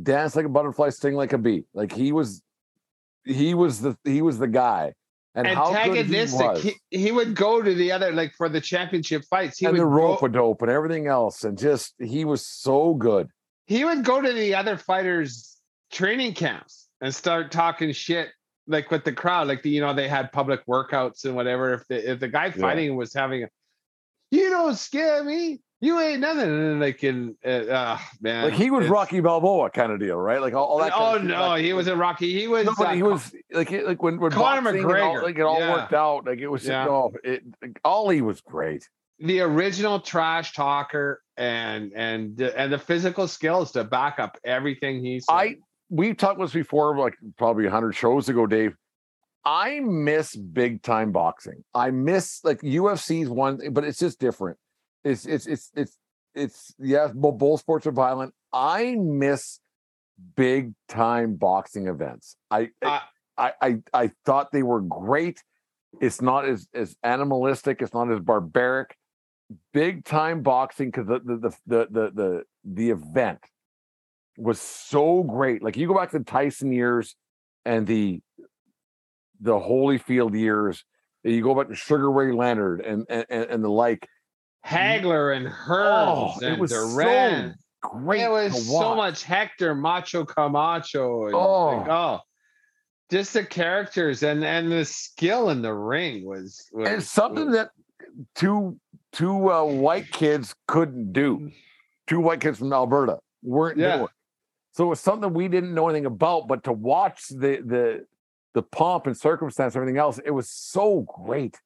dance 0.00 0.36
like 0.36 0.46
a 0.46 0.48
butterfly, 0.48 0.90
sting 0.90 1.14
like 1.14 1.32
a 1.32 1.38
bee. 1.38 1.64
Like 1.74 1.92
he 1.92 2.12
was 2.12 2.42
he 3.24 3.54
was 3.54 3.80
the 3.80 3.96
he 4.04 4.22
was 4.22 4.38
the 4.38 4.48
guy. 4.48 4.94
And, 5.36 5.46
how 5.46 5.72
good 5.84 6.06
he 6.06 6.16
was. 6.16 6.62
He, 6.62 6.74
he 6.90 7.12
would 7.12 7.36
go 7.36 7.62
to 7.62 7.72
the 7.72 7.92
other 7.92 8.10
like 8.10 8.34
for 8.36 8.48
the 8.48 8.60
championship 8.60 9.24
fights. 9.30 9.58
He 9.58 9.66
and 9.66 9.74
would 9.74 9.80
the 9.80 9.84
go- 9.84 9.90
rope 9.90 10.22
would 10.22 10.36
open, 10.36 10.68
everything 10.68 11.06
else, 11.06 11.44
and 11.44 11.56
just 11.56 11.94
he 11.98 12.24
was 12.24 12.44
so 12.44 12.94
good. 12.94 13.28
he 13.66 13.84
would 13.84 14.04
go 14.04 14.20
to 14.20 14.32
the 14.32 14.56
other 14.56 14.76
fighters 14.76 15.56
training 15.92 16.34
camps 16.34 16.88
and 17.00 17.14
start 17.14 17.52
talking 17.52 17.92
shit 17.92 18.30
like 18.66 18.90
with 18.90 19.04
the 19.04 19.12
crowd 19.12 19.48
like 19.48 19.62
the, 19.62 19.70
you 19.70 19.80
know 19.80 19.92
they 19.92 20.08
had 20.08 20.30
public 20.32 20.64
workouts 20.66 21.24
and 21.24 21.34
whatever 21.34 21.74
if 21.74 21.86
the 21.88 22.10
if 22.12 22.20
the 22.20 22.28
guy 22.28 22.50
fighting 22.50 22.94
was 22.96 23.12
having 23.12 23.44
a 23.44 23.48
you 24.30 24.50
don't 24.50 24.76
scare 24.76 25.22
me 25.24 25.60
you 25.82 25.98
ain't 25.98 26.20
nothing 26.20 26.42
and 26.42 26.60
then 26.60 26.80
like 26.80 27.02
in 27.02 27.34
uh, 27.44 27.48
uh 27.48 27.98
man 28.20 28.44
Like 28.44 28.52
he 28.52 28.70
was 28.70 28.80
it's- 28.84 28.92
Rocky 28.92 29.20
Balboa 29.20 29.70
kind 29.70 29.90
of 29.92 29.98
deal, 29.98 30.16
right? 30.16 30.40
Like 30.40 30.52
all, 30.52 30.66
all 30.66 30.78
that. 30.80 30.92
oh 30.94 30.98
kind 30.98 31.16
of 31.16 31.20
shit, 31.22 31.28
no 31.30 31.48
like- 31.48 31.64
he 31.64 31.72
was 31.72 31.86
a 31.86 31.96
rocky 31.96 32.38
he 32.38 32.48
was 32.48 32.66
No, 32.66 32.74
but 32.76 32.88
uh, 32.88 32.92
he 32.92 33.02
was 33.02 33.34
like 33.52 33.70
like 33.70 34.02
when 34.02 34.20
when 34.20 34.30
Conor 34.30 34.62
boxing 34.62 34.84
and 34.84 34.92
all- 35.00 35.22
like 35.22 35.38
it 35.38 35.42
all 35.42 35.58
yeah. 35.58 35.72
worked 35.72 35.94
out. 35.94 36.26
Like 36.26 36.38
it 36.38 36.48
was 36.48 36.66
Yeah. 36.66 36.84
no, 36.84 37.12
it 37.24 37.44
like, 37.62 37.80
Ali 37.84 38.20
was 38.20 38.40
great. 38.42 38.88
the 39.20 39.40
original 39.40 40.00
trash 40.00 40.52
talker 40.52 41.22
and 41.38 41.92
and 41.94 42.38
and 42.40 42.70
the 42.70 42.78
physical 42.78 43.26
skills 43.26 43.72
to 43.72 43.82
back 43.84 44.18
up 44.18 44.36
everything 44.44 45.02
he 45.02 45.20
said. 45.20 45.32
I 45.32 45.56
we've 45.88 46.16
talked 46.16 46.38
this 46.40 46.52
before, 46.52 46.96
like 46.98 47.14
probably 47.38 47.66
hundred 47.66 47.92
shows 47.92 48.28
ago, 48.28 48.46
Dave. 48.46 48.76
I 49.44 49.80
miss 49.80 50.36
big 50.36 50.82
time 50.82 51.12
boxing. 51.12 51.64
I 51.74 51.90
miss 51.90 52.40
like 52.44 52.60
UFC's 52.60 53.28
one, 53.28 53.60
but 53.72 53.84
it's 53.84 53.98
just 53.98 54.18
different. 54.18 54.58
It's 55.04 55.24
it's 55.24 55.46
it's 55.46 55.70
it's 55.74 55.96
it's 56.34 56.74
yeah, 56.78 57.08
bo- 57.14 57.32
both 57.32 57.60
sports 57.60 57.86
are 57.86 57.92
violent. 57.92 58.34
I 58.52 58.96
miss 58.96 59.60
big 60.36 60.74
time 60.88 61.36
boxing 61.36 61.88
events. 61.88 62.36
I 62.50 62.68
I, 62.82 63.00
I 63.38 63.76
I 63.94 64.10
thought 64.26 64.52
they 64.52 64.62
were 64.62 64.82
great. 64.82 65.42
It's 66.00 66.20
not 66.20 66.44
as 66.44 66.68
as 66.74 66.96
animalistic. 67.02 67.80
It's 67.80 67.94
not 67.94 68.12
as 68.12 68.20
barbaric. 68.20 68.96
Big 69.72 70.04
time 70.04 70.42
boxing 70.42 70.88
because 70.90 71.06
the 71.06 71.20
the, 71.20 71.36
the 71.36 71.56
the 71.66 71.86
the 71.90 72.10
the 72.14 72.42
the 72.64 72.90
event 72.90 73.40
was 74.36 74.60
so 74.60 75.22
great. 75.22 75.62
Like 75.62 75.76
you 75.76 75.88
go 75.88 75.94
back 75.94 76.10
to 76.10 76.20
Tyson 76.20 76.72
years 76.72 77.16
and 77.64 77.86
the 77.86 78.20
the 79.40 79.52
Holyfield 79.54 80.38
years. 80.38 80.84
You 81.24 81.42
go 81.42 81.54
back 81.54 81.68
to 81.68 81.74
Sugar 81.74 82.10
Ray 82.10 82.32
Leonard 82.32 82.80
and 82.80 83.04
and, 83.08 83.26
and 83.30 83.64
the 83.64 83.68
like. 83.70 84.06
Hagler 84.66 85.34
and 85.36 85.46
Oh, 85.48 86.34
Hearns 86.36 86.42
it 86.42 86.52
and 86.52 86.60
was 86.60 86.70
so 86.70 86.90
Duran. 86.90 87.54
great. 87.82 88.20
It 88.22 88.30
was 88.30 88.68
so 88.68 88.94
much 88.94 89.22
Hector, 89.24 89.74
Macho 89.74 90.24
Camacho, 90.24 91.26
and 91.26 91.34
Oh. 91.34 91.76
like, 91.78 91.88
oh, 91.88 92.20
just 93.10 93.32
the 93.32 93.44
characters 93.44 94.22
and 94.22 94.44
and 94.44 94.70
the 94.70 94.84
skill 94.84 95.48
in 95.48 95.62
the 95.62 95.72
ring 95.72 96.26
was, 96.26 96.62
was 96.72 96.88
and 96.88 97.02
something 97.02 97.46
was- 97.46 97.56
that 97.56 97.70
two 98.34 98.78
two 99.12 99.50
uh, 99.50 99.64
white 99.64 100.10
kids 100.12 100.54
couldn't 100.68 101.12
do. 101.12 101.50
Two 102.06 102.20
white 102.20 102.40
kids 102.40 102.58
from 102.58 102.72
Alberta 102.72 103.18
weren't 103.42 103.78
Yeah. 103.78 103.96
doing. 103.96 104.08
So 104.72 104.84
it 104.84 104.88
was 104.88 105.00
something 105.00 105.32
we 105.32 105.48
didn't 105.48 105.74
know 105.74 105.88
anything 105.88 106.06
about, 106.06 106.48
but 106.48 106.64
to 106.64 106.72
watch 106.72 107.28
the 107.28 107.62
the 107.64 108.06
the 108.54 108.62
pomp 108.62 109.06
and 109.06 109.16
circumstance, 109.16 109.76
everything 109.76 109.98
else, 109.98 110.18
it 110.24 110.30
was 110.30 110.48
so 110.50 111.00
great. 111.24 111.56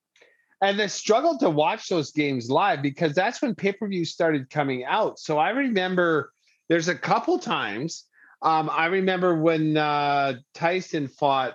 and 0.60 0.78
the 0.78 0.88
struggle 0.88 1.36
to 1.38 1.50
watch 1.50 1.88
those 1.88 2.10
games 2.12 2.48
live 2.50 2.80
because 2.82 3.14
that's 3.14 3.42
when 3.42 3.54
pay-per-view 3.54 4.04
started 4.04 4.48
coming 4.50 4.84
out 4.84 5.18
so 5.18 5.36
i 5.36 5.50
remember 5.50 6.30
there's 6.68 6.88
a 6.88 6.94
couple 6.94 7.38
times 7.38 8.04
um, 8.42 8.70
i 8.70 8.86
remember 8.86 9.34
when 9.34 9.76
uh, 9.76 10.34
tyson 10.54 11.08
fought 11.08 11.54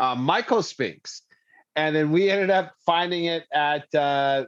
uh, 0.00 0.14
michael 0.14 0.62
spinks 0.62 1.22
and 1.74 1.94
then 1.94 2.10
we 2.10 2.30
ended 2.30 2.48
up 2.48 2.72
finding 2.86 3.24
it 3.26 3.44
at 3.52 3.92
uh, 3.94 4.44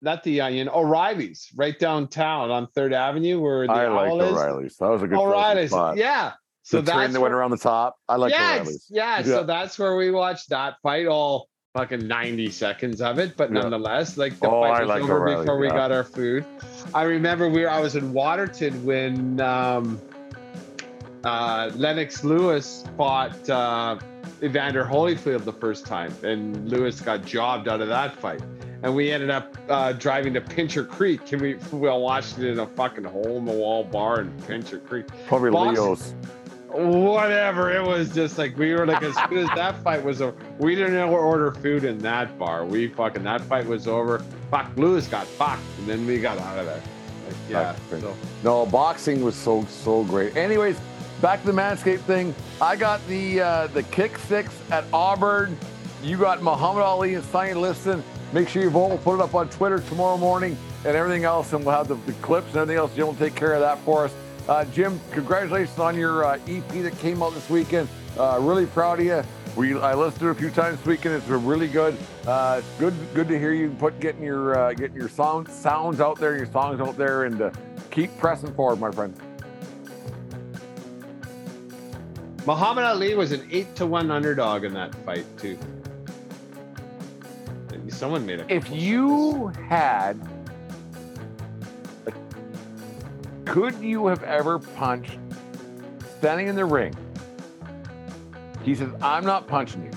not 0.00 0.22
the 0.22 0.40
onion 0.40 0.68
o'reilly's 0.68 1.48
right 1.56 1.78
downtown 1.78 2.50
on 2.50 2.66
third 2.68 2.92
avenue 2.94 3.40
where 3.40 3.66
the 3.66 3.72
I 3.72 3.88
like. 3.88 4.10
O'Reilly's. 4.12 4.76
That 4.76 4.88
was 4.88 5.02
a 5.02 5.08
good 5.08 5.18
o'reilly's 5.18 5.72
yeah 5.98 6.32
so 6.70 6.80
the 6.80 6.90
train 6.92 7.00
that's 7.00 7.12
that 7.14 7.20
went 7.20 7.34
around 7.34 7.50
the 7.50 7.56
top. 7.58 7.96
I 8.08 8.16
like 8.16 8.32
it's- 8.32 8.86
yeah, 8.90 9.18
Yeah. 9.18 9.22
so 9.24 9.44
that's 9.44 9.78
where 9.78 9.96
we 9.96 10.10
watched 10.10 10.48
that 10.50 10.76
fight 10.82 11.06
all 11.06 11.48
fucking 11.74 12.06
90 12.06 12.50
seconds 12.50 13.00
of 13.00 13.18
it, 13.18 13.36
but 13.36 13.52
nonetheless, 13.52 14.16
like 14.16 14.38
the 14.40 14.48
Oh, 14.48 14.62
fight 14.62 14.80
was 14.80 14.88
like 14.88 15.02
over 15.02 15.36
before 15.38 15.58
we 15.58 15.66
yeah. 15.68 15.72
got 15.74 15.92
our 15.92 16.04
food. 16.04 16.44
I 16.94 17.02
remember 17.04 17.48
we 17.48 17.62
were, 17.62 17.70
I 17.70 17.80
was 17.80 17.94
in 17.96 18.12
Waterton 18.12 18.84
when 18.84 19.40
um, 19.40 20.00
uh, 21.24 21.70
Lennox 21.76 22.24
Lewis 22.24 22.84
fought 22.96 23.48
uh, 23.50 23.98
Evander 24.42 24.84
Holyfield 24.84 25.44
the 25.44 25.52
first 25.52 25.86
time, 25.86 26.14
and 26.22 26.68
Lewis 26.68 27.00
got 27.00 27.24
jobbed 27.24 27.68
out 27.68 27.80
of 27.80 27.88
that 27.88 28.16
fight. 28.16 28.42
And 28.82 28.94
we 28.96 29.12
ended 29.12 29.28
up 29.28 29.54
uh, 29.68 29.92
driving 29.92 30.32
to 30.34 30.40
Pincher 30.40 30.84
Creek, 30.84 31.32
and 31.32 31.42
we 31.42 31.54
we 31.70 31.86
all 31.88 32.00
watched 32.02 32.38
it 32.38 32.46
in 32.48 32.58
a 32.60 32.66
fucking 32.66 33.04
hole 33.04 33.36
in 33.36 33.44
the 33.44 33.52
wall 33.52 33.84
bar 33.84 34.22
in 34.22 34.32
Pincher 34.46 34.78
Creek 34.78 35.06
Probably 35.28 35.50
Boxing- 35.50 35.84
Leo's. 35.84 36.14
Whatever. 36.72 37.72
It 37.72 37.82
was 37.84 38.14
just 38.14 38.38
like 38.38 38.56
we 38.56 38.72
were 38.72 38.86
like 38.86 39.02
as 39.02 39.14
soon 39.28 39.38
as 39.38 39.48
that 39.56 39.82
fight 39.82 40.02
was 40.02 40.22
over, 40.22 40.36
we 40.58 40.74
didn't 40.74 40.96
order 40.96 41.52
food 41.52 41.84
in 41.84 41.98
that 41.98 42.38
bar. 42.38 42.64
We 42.64 42.88
fucking 42.88 43.22
that 43.24 43.40
fight 43.42 43.66
was 43.66 43.86
over. 43.86 44.20
Fuck, 44.50 44.70
Lewis 44.76 45.06
got 45.06 45.26
fucked, 45.26 45.62
and 45.78 45.88
then 45.88 46.06
we 46.06 46.20
got 46.20 46.38
out 46.38 46.58
of 46.58 46.66
there. 46.66 46.82
Like, 47.26 47.36
yeah. 47.48 47.76
So 47.90 48.16
No, 48.42 48.66
boxing 48.66 49.22
was 49.22 49.34
so 49.34 49.64
so 49.64 50.04
great. 50.04 50.36
Anyways, 50.36 50.78
back 51.20 51.40
to 51.40 51.46
the 51.46 51.52
Manscaped 51.52 52.00
thing. 52.00 52.34
I 52.60 52.76
got 52.76 53.06
the 53.06 53.40
uh, 53.40 53.66
the 53.68 53.82
kick 53.84 54.18
six 54.18 54.52
at 54.70 54.84
Auburn. 54.92 55.56
You 56.02 56.16
got 56.16 56.42
Muhammad 56.42 56.82
Ali 56.82 57.14
and 57.14 57.24
Sonny 57.26 57.54
Liston. 57.54 58.02
Make 58.32 58.48
sure 58.48 58.62
you 58.62 58.70
vote. 58.70 58.88
We'll 58.88 58.98
put 58.98 59.14
it 59.16 59.20
up 59.20 59.34
on 59.34 59.48
Twitter 59.48 59.80
tomorrow 59.80 60.16
morning 60.16 60.56
and 60.84 60.96
everything 60.96 61.24
else, 61.24 61.52
and 61.52 61.64
we'll 61.64 61.74
have 61.74 61.88
the, 61.88 61.96
the 62.06 62.12
clips 62.14 62.48
and 62.48 62.56
everything 62.56 62.78
else. 62.78 62.94
Jim 62.94 63.06
will 63.06 63.14
take 63.14 63.34
care 63.34 63.52
of 63.54 63.60
that 63.60 63.78
for 63.80 64.04
us. 64.04 64.14
Uh, 64.50 64.64
Jim, 64.64 64.98
congratulations 65.12 65.78
on 65.78 65.96
your 65.96 66.24
uh, 66.24 66.36
EP 66.48 66.68
that 66.82 66.98
came 66.98 67.22
out 67.22 67.32
this 67.34 67.48
weekend. 67.48 67.88
Uh, 68.18 68.36
really 68.42 68.66
proud 68.66 68.98
of 68.98 69.06
you. 69.06 69.22
We 69.54 69.78
I 69.78 69.94
listened 69.94 70.18
to 70.22 70.26
it 70.26 70.30
a 70.32 70.34
few 70.34 70.50
times 70.50 70.78
this 70.78 70.86
weekend. 70.86 71.14
It's 71.14 71.28
really 71.28 71.68
good. 71.68 71.96
Uh, 72.26 72.56
it's 72.58 72.80
good 72.80 72.94
good 73.14 73.28
to 73.28 73.38
hear 73.38 73.52
you 73.52 73.70
put 73.78 74.00
getting 74.00 74.24
your 74.24 74.58
uh, 74.58 74.72
getting 74.72 74.96
your 74.96 75.08
sound 75.08 75.48
sounds 75.48 76.00
out 76.00 76.18
there, 76.18 76.36
your 76.36 76.46
songs 76.46 76.80
out 76.80 76.96
there, 76.96 77.26
and 77.26 77.40
uh, 77.40 77.52
keep 77.92 78.16
pressing 78.18 78.52
forward, 78.54 78.80
my 78.80 78.90
friend. 78.90 79.14
Muhammad 82.44 82.82
Ali 82.82 83.14
was 83.14 83.30
an 83.30 83.46
eight 83.52 83.76
to 83.76 83.86
one 83.86 84.10
underdog 84.10 84.64
in 84.64 84.74
that 84.74 84.92
fight 85.06 85.26
too. 85.38 85.56
Someone 87.88 88.26
made 88.26 88.40
a. 88.40 88.52
If 88.52 88.68
you 88.68 89.48
had, 89.68 90.20
could 93.44 93.74
you 93.80 94.06
have 94.06 94.22
ever 94.22 94.58
punched 94.58 95.18
standing 96.18 96.48
in 96.48 96.56
the 96.56 96.64
ring? 96.64 96.94
He 98.62 98.74
says, 98.74 98.90
"I'm 99.00 99.24
not 99.24 99.46
punching 99.46 99.82
you. 99.84 99.90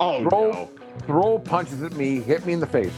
Oh 0.00 0.28
throw, 0.28 0.50
no, 0.50 0.70
throw 1.06 1.38
punches 1.38 1.82
at 1.82 1.92
me, 1.92 2.20
hit 2.20 2.44
me 2.46 2.52
in 2.52 2.60
the 2.60 2.66
face. 2.66 2.92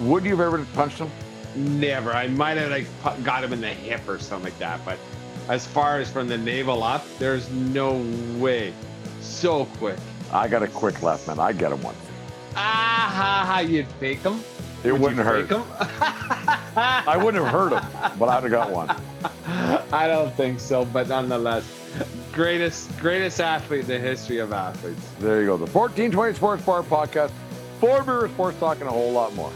Would 0.00 0.24
you 0.24 0.30
have 0.30 0.40
ever 0.40 0.64
punched 0.74 0.98
him? 0.98 1.10
never. 1.58 2.12
I 2.12 2.28
might 2.28 2.56
have 2.56 2.70
like 2.70 3.24
got 3.24 3.44
him 3.44 3.52
in 3.52 3.60
the 3.60 3.68
hip 3.68 4.06
or 4.08 4.18
something 4.18 4.44
like 4.44 4.58
that, 4.58 4.84
but 4.84 4.98
as 5.48 5.66
far 5.66 5.98
as 5.98 6.10
from 6.10 6.28
the 6.28 6.38
navel 6.38 6.82
up, 6.82 7.04
there's 7.18 7.50
no 7.50 8.04
way. 8.38 8.72
So 9.20 9.64
quick. 9.76 9.98
I 10.32 10.48
got 10.48 10.62
a 10.62 10.68
quick 10.68 11.02
left, 11.02 11.26
man. 11.26 11.38
I 11.38 11.52
get 11.52 11.72
him 11.72 11.82
once. 11.82 11.98
Ah 12.54 13.12
ha 13.14 13.44
ha! 13.46 13.60
You'd 13.60 13.88
fake 14.00 14.20
him. 14.20 14.42
It 14.84 14.92
Would 14.92 15.00
wouldn't 15.00 15.20
hurt. 15.20 15.50
I 16.76 17.16
wouldn't 17.16 17.44
have 17.44 17.52
hurt 17.52 17.72
him, 17.72 18.18
but 18.18 18.28
I'd 18.28 18.42
have 18.44 18.50
got 18.50 18.70
one. 18.70 18.88
I 19.92 20.06
don't 20.06 20.32
think 20.34 20.60
so, 20.60 20.84
but 20.84 21.08
nonetheless, 21.08 21.64
greatest 22.32 22.96
greatest 22.98 23.40
athlete 23.40 23.80
in 23.80 23.86
the 23.86 23.98
history 23.98 24.38
of 24.38 24.52
athletes. 24.52 25.04
There 25.18 25.40
you 25.40 25.46
go. 25.46 25.56
The 25.56 25.66
1420 25.66 26.34
Sports 26.34 26.62
Bar 26.64 26.82
Podcast. 26.82 27.32
Four 27.80 28.02
beer 28.02 28.28
sports 28.28 28.58
talk 28.58 28.80
and 28.80 28.88
a 28.88 28.92
whole 28.92 29.12
lot 29.12 29.34
more. 29.34 29.52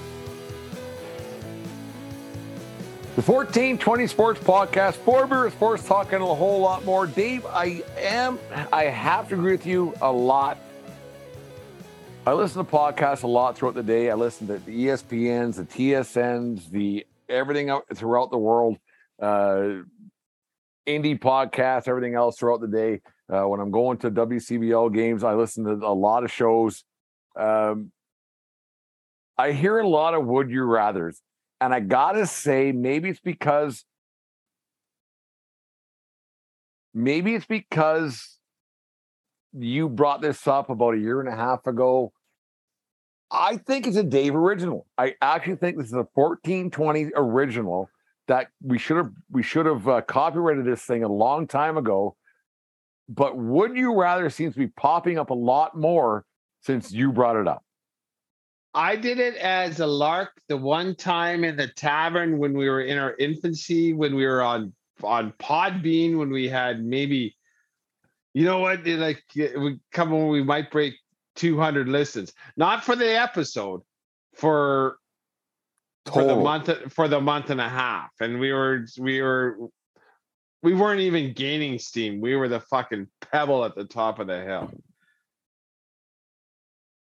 The 3.15 3.21
1420 3.21 4.07
Sports 4.07 4.41
Podcast, 4.41 4.95
Four 4.95 5.27
Beer 5.27 5.51
Sports 5.51 5.87
Talk, 5.87 6.15
and 6.15 6.23
a 6.23 6.35
whole 6.35 6.61
lot 6.61 6.83
more. 6.87 7.07
Dave, 7.07 7.45
I 7.45 7.83
am, 7.99 8.39
I 8.73 8.85
have 8.85 9.29
to 9.29 9.35
agree 9.35 9.53
with 9.53 9.67
you 9.67 9.93
a 10.01 10.11
lot. 10.11 10.57
I 12.25 12.35
listen 12.35 12.65
to 12.65 12.71
podcasts 12.71 13.25
a 13.25 13.27
lot 13.27 13.57
throughout 13.57 13.75
the 13.75 13.83
day. 13.83 14.09
I 14.09 14.15
listen 14.15 14.47
to 14.47 14.59
the 14.59 14.87
ESPNs, 14.87 15.57
the 15.57 15.65
TSNs, 15.65 16.71
the 16.71 17.05
everything 17.29 17.69
out 17.69 17.85
throughout 17.93 18.31
the 18.31 18.39
world, 18.39 18.77
uh, 19.21 19.83
indie 20.87 21.19
podcasts, 21.19 21.89
everything 21.89 22.15
else 22.15 22.39
throughout 22.39 22.61
the 22.61 22.69
day. 22.69 23.01
Uh, 23.29 23.49
when 23.49 23.59
I'm 23.59 23.73
going 23.73 23.99
to 23.99 24.11
WCBL 24.13 24.95
games, 24.95 25.25
I 25.25 25.35
listen 25.35 25.65
to 25.65 25.73
a 25.85 25.93
lot 25.93 26.23
of 26.23 26.31
shows. 26.31 26.85
Um, 27.35 27.91
I 29.37 29.51
hear 29.51 29.81
a 29.81 29.89
lot 29.89 30.15
of 30.15 30.25
would 30.25 30.49
you 30.49 30.63
rather's. 30.63 31.21
And 31.61 31.75
I 31.75 31.81
gotta 31.81 32.27
say, 32.27 32.71
maybe 32.71 33.09
it's 33.09 33.19
because 33.19 33.85
maybe 36.95 37.35
it's 37.35 37.47
because 37.47 38.32
you 39.53 39.89
brought 39.89 40.23
this 40.23 40.47
up 40.47 40.71
about 40.71 40.95
a 40.95 40.99
year 40.99 41.21
and 41.21 41.29
a 41.29 41.37
half 41.37 41.67
ago. 41.67 42.13
I 43.31 43.57
think 43.57 43.87
it's 43.87 43.97
a 43.97 44.03
Dave 44.03 44.35
original. 44.35 44.87
I 44.99 45.15
actually 45.23 45.57
think 45.57 45.79
this 45.79 45.87
is 45.87 45.93
a 45.93 46.07
1420 46.15 47.11
original 47.15 47.89
that 48.29 48.49
we 48.63 48.79
should 48.79 48.99
have 48.99 49.11
we 49.31 49.43
should 49.43 49.67
have 49.67 49.89
uh, 49.89 50.01
copyrighted 50.03 50.65
this 50.65 50.83
thing 50.83 51.03
a 51.03 51.09
long 51.09 51.47
time 51.47 51.77
ago. 51.77 52.17
But 53.09 53.37
would 53.37 53.77
you 53.77 53.99
rather 53.99 54.31
seems 54.31 54.55
to 54.55 54.61
be 54.61 54.69
popping 54.69 55.19
up 55.19 55.31
a 55.31 55.35
lot 55.35 55.77
more 55.77 56.25
since 56.63 56.93
you 56.93 57.13
brought 57.13 57.37
it 57.37 57.47
up. 57.47 57.65
I 58.75 58.97
did 58.97 59.19
it 59.19 59.37
as 59.37 59.81
a 59.81 59.87
lark 59.87 60.31
the 60.49 60.57
one 60.57 60.95
time 60.95 61.45
in 61.45 61.57
the 61.57 61.69
tavern 61.69 62.39
when 62.39 62.55
we 62.55 62.71
were 62.71 62.81
in 62.81 62.97
our 62.97 63.15
infancy, 63.17 63.93
when 63.93 64.15
we 64.15 64.25
were 64.25 64.43
on 64.43 64.73
on 65.03 65.33
Podbean, 65.33 66.17
when 66.17 66.31
we 66.31 66.49
had 66.49 66.83
maybe, 66.85 67.37
you 68.35 68.45
know 68.45 68.59
what, 68.59 68.87
it 68.87 68.99
like 68.99 69.23
it 69.35 69.59
would 69.59 69.81
come 69.93 70.11
when 70.11 70.29
we 70.29 70.43
might 70.43 70.71
break 70.71 70.95
200 71.37 71.89
listens, 71.89 72.33
not 72.57 72.85
for 72.85 72.97
the 72.97 73.19
episode, 73.21 73.83
for 74.35 74.97
for 76.07 76.25
the 76.25 76.37
month 76.37 76.93
for 76.93 77.09
the 77.09 77.21
month 77.21 77.51
and 77.51 77.61
a 77.61 77.69
half, 77.69 78.11
and 78.21 78.41
we 78.41 78.53
were 78.53 78.87
we 78.99 79.23
were 79.23 79.57
we 80.63 80.75
weren't 80.75 81.01
even 81.01 81.33
gaining 81.33 81.79
steam. 81.79 82.21
We 82.21 82.37
were 82.37 82.49
the 82.49 82.61
fucking 82.61 83.09
pebble 83.33 83.65
at 83.65 83.75
the 83.75 83.85
top 83.85 84.19
of 84.19 84.27
the 84.29 84.43
hill. 84.43 84.71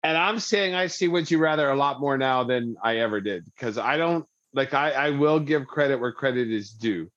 And 0.02 0.18
I'm 0.18 0.40
saying 0.40 0.74
I 0.74 0.88
see 0.88 1.06
Would 1.06 1.30
You 1.30 1.38
Rather 1.38 1.70
a 1.70 1.76
lot 1.76 2.00
more 2.00 2.18
now 2.18 2.42
than 2.42 2.76
I 2.82 2.98
ever 2.98 3.20
did 3.20 3.44
because 3.44 3.78
I 3.78 3.96
don't 3.96 4.26
like 4.52 4.74
I, 4.74 4.90
I 4.90 5.10
will 5.10 5.38
give 5.40 5.66
credit 5.66 6.00
where 6.00 6.12
credit 6.12 6.50
is 6.50 6.70
due. 6.70 7.10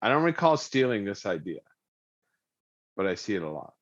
I 0.00 0.08
don't 0.08 0.22
recall 0.22 0.56
stealing 0.56 1.04
this 1.04 1.26
idea, 1.26 1.60
but 2.96 3.06
I 3.06 3.14
see 3.14 3.34
it 3.34 3.42
a 3.42 3.50
lot. 3.50 3.72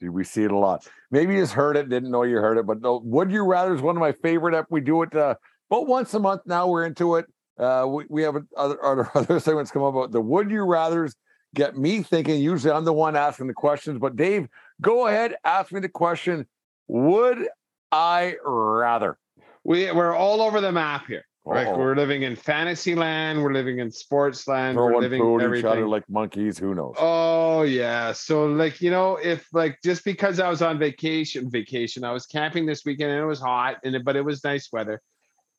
See, 0.00 0.08
we 0.08 0.24
see 0.24 0.44
it 0.44 0.50
a 0.50 0.56
lot. 0.58 0.86
Maybe 1.10 1.34
you 1.34 1.40
just 1.40 1.54
heard 1.54 1.76
it, 1.76 1.88
didn't 1.88 2.10
know 2.10 2.22
you 2.22 2.36
heard 2.36 2.58
it, 2.58 2.66
but 2.66 2.80
no, 2.82 3.00
Would 3.04 3.30
You 3.30 3.44
Rather 3.44 3.74
is 3.74 3.80
one 3.80 3.96
of 3.96 4.00
my 4.00 4.12
favorite. 4.12 4.54
ep- 4.54 4.66
We 4.70 4.80
do 4.82 5.02
it 5.02 5.14
uh, 5.14 5.36
about 5.70 5.86
once 5.86 6.12
a 6.14 6.18
month 6.18 6.42
now. 6.46 6.68
We're 6.68 6.84
into 6.84 7.16
it. 7.16 7.26
Uh, 7.58 7.86
we, 7.88 8.04
we 8.10 8.22
have 8.22 8.36
other, 8.56 8.84
other 8.84 9.10
other 9.14 9.40
segments 9.40 9.70
come 9.70 9.82
up 9.82 9.94
about 9.94 10.12
the 10.12 10.20
Would 10.20 10.50
You 10.50 10.64
Rather's 10.64 11.14
get 11.54 11.76
me 11.78 12.02
thinking. 12.02 12.40
Usually 12.42 12.72
I'm 12.72 12.84
the 12.84 12.92
one 12.92 13.16
asking 13.16 13.46
the 13.46 13.54
questions, 13.54 13.98
but 13.98 14.16
Dave, 14.16 14.48
go 14.82 15.06
ahead, 15.06 15.34
ask 15.44 15.72
me 15.72 15.80
the 15.80 15.88
question. 15.88 16.46
Would 16.88 17.48
I 17.90 18.34
rather? 18.44 19.16
We 19.64 19.90
we're 19.92 20.14
all 20.14 20.42
over 20.42 20.60
the 20.60 20.70
map 20.72 21.06
here. 21.06 21.24
Like 21.48 21.68
Uh-oh. 21.68 21.78
we're 21.78 21.94
living 21.94 22.22
in 22.24 22.34
fantasy 22.34 22.96
land, 22.96 23.40
we're 23.40 23.52
living 23.52 23.78
in 23.78 23.88
sports 23.88 24.48
land, 24.48 24.76
we're 24.76 24.96
living 24.96 25.22
food 25.22 25.42
at 25.42 25.54
each 25.54 25.64
other 25.64 25.68
everything. 25.68 25.90
like 25.90 26.10
monkeys. 26.10 26.58
Who 26.58 26.74
knows? 26.74 26.96
Oh 26.98 27.62
yeah. 27.62 28.10
So 28.12 28.46
like 28.46 28.80
you 28.80 28.90
know, 28.90 29.16
if 29.22 29.46
like 29.52 29.78
just 29.84 30.04
because 30.04 30.40
I 30.40 30.48
was 30.48 30.60
on 30.60 30.76
vacation, 30.80 31.48
vacation, 31.48 32.02
I 32.02 32.10
was 32.10 32.26
camping 32.26 32.66
this 32.66 32.84
weekend 32.84 33.12
and 33.12 33.20
it 33.20 33.26
was 33.26 33.40
hot 33.40 33.76
and 33.84 33.94
it, 33.94 34.04
but 34.04 34.16
it 34.16 34.22
was 34.24 34.42
nice 34.42 34.68
weather, 34.72 35.00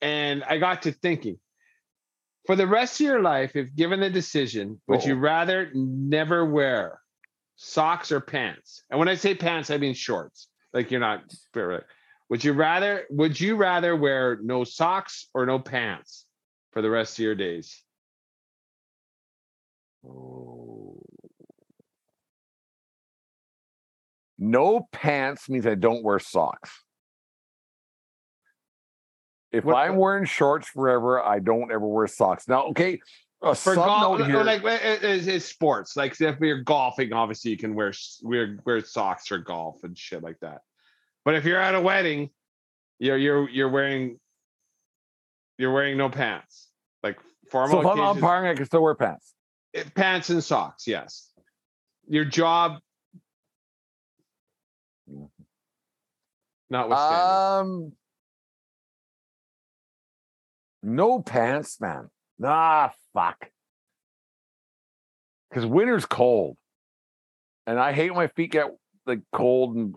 and 0.02 0.44
I 0.44 0.58
got 0.58 0.82
to 0.84 0.92
thinking. 0.92 1.40
For 2.48 2.56
the 2.58 2.68
rest 2.68 3.00
of 3.00 3.06
your 3.06 3.22
life, 3.22 3.56
if 3.56 3.74
given 3.76 4.00
the 4.02 4.10
decision, 4.10 4.82
would 4.88 5.04
you 5.06 5.14
Uh-oh. 5.14 5.20
rather 5.20 5.70
never 5.74 6.46
wear 6.46 7.00
socks 7.56 8.12
or 8.12 8.20
pants? 8.20 8.84
And 8.90 9.00
when 9.00 9.08
I 9.08 9.16
say 9.16 9.36
pants, 9.36 9.70
I 9.70 9.78
mean 9.78 9.94
shorts. 9.94 10.48
Like 10.74 10.92
you're 10.92 11.00
not. 11.00 11.24
Would 12.30 12.44
you 12.44 12.54
rather? 12.54 13.06
Would 13.10 13.40
you 13.40 13.56
rather 13.56 13.96
wear 13.96 14.38
no 14.42 14.64
socks 14.64 15.30
or 15.34 15.46
no 15.46 15.60
pants 15.60 16.26
for 16.72 16.82
the 16.82 16.90
rest 16.90 17.18
of 17.18 17.24
your 17.24 17.36
days? 17.36 17.82
Oh. 20.06 21.02
No 24.38 24.88
pants 24.92 25.50
means 25.50 25.66
I 25.66 25.76
don't 25.76 26.04
wear 26.04 26.20
socks. 26.20 26.84
If 29.52 29.64
What- 29.64 29.76
I'm 29.78 29.96
wearing 29.96 30.26
shorts 30.26 30.68
forever, 30.68 31.24
I 31.24 31.40
don't 31.40 31.72
ever 31.72 31.88
wear 31.88 32.08
socks. 32.08 32.48
Now, 32.48 32.68
okay, 32.68 33.00
a 33.42 33.56
for 33.56 33.76
golf, 33.76 34.20
like 34.20 34.64
it- 34.64 34.86
it- 34.86 35.04
it's, 35.04 35.28
it's 35.28 35.46
sports. 35.46 35.96
Like 35.96 36.20
if 36.20 36.40
you're 36.40 36.62
golfing, 36.62 37.14
obviously 37.14 37.52
you 37.52 37.58
can 37.58 37.74
wear 37.74 37.94
wear 38.22 38.60
wear 38.66 38.84
socks 38.84 39.28
for 39.28 39.38
golf 39.38 39.84
and 39.84 39.98
shit 39.98 40.22
like 40.22 40.40
that. 40.42 40.62
But 41.28 41.36
if 41.36 41.44
you're 41.44 41.60
at 41.60 41.76
a 41.76 41.82
wedding, 41.82 42.30
you're 43.00 43.18
you're 43.18 43.50
you're 43.50 43.68
wearing 43.68 44.18
you're 45.58 45.74
wearing 45.74 45.98
no 45.98 46.08
pants. 46.08 46.70
Like 47.04 47.20
formal 47.52 47.82
so 47.82 47.92
if 47.92 47.98
I'm 47.98 48.00
umpiring, 48.00 48.50
I 48.50 48.56
can 48.56 48.66
still 48.66 48.82
wear 48.82 48.96
pants. 48.96 49.34
eh, 49.74 49.84
pants 49.94 50.30
and 50.30 50.42
socks. 50.42 50.88
Yes, 50.88 51.34
your 52.08 52.24
job. 52.24 52.80
Notwithstanding, 56.70 57.84
Um, 57.84 57.92
no 60.82 61.22
pants, 61.22 61.82
man. 61.82 62.10
Ah, 62.42 62.94
fuck. 63.14 63.52
Because 65.50 65.66
winter's 65.66 66.06
cold, 66.06 66.56
and 67.66 67.78
I 67.78 67.92
hate 67.92 68.12
when 68.12 68.20
my 68.20 68.28
feet 68.28 68.54
get 68.54 68.68
like 69.06 69.20
cold 69.34 69.76
and 69.76 69.94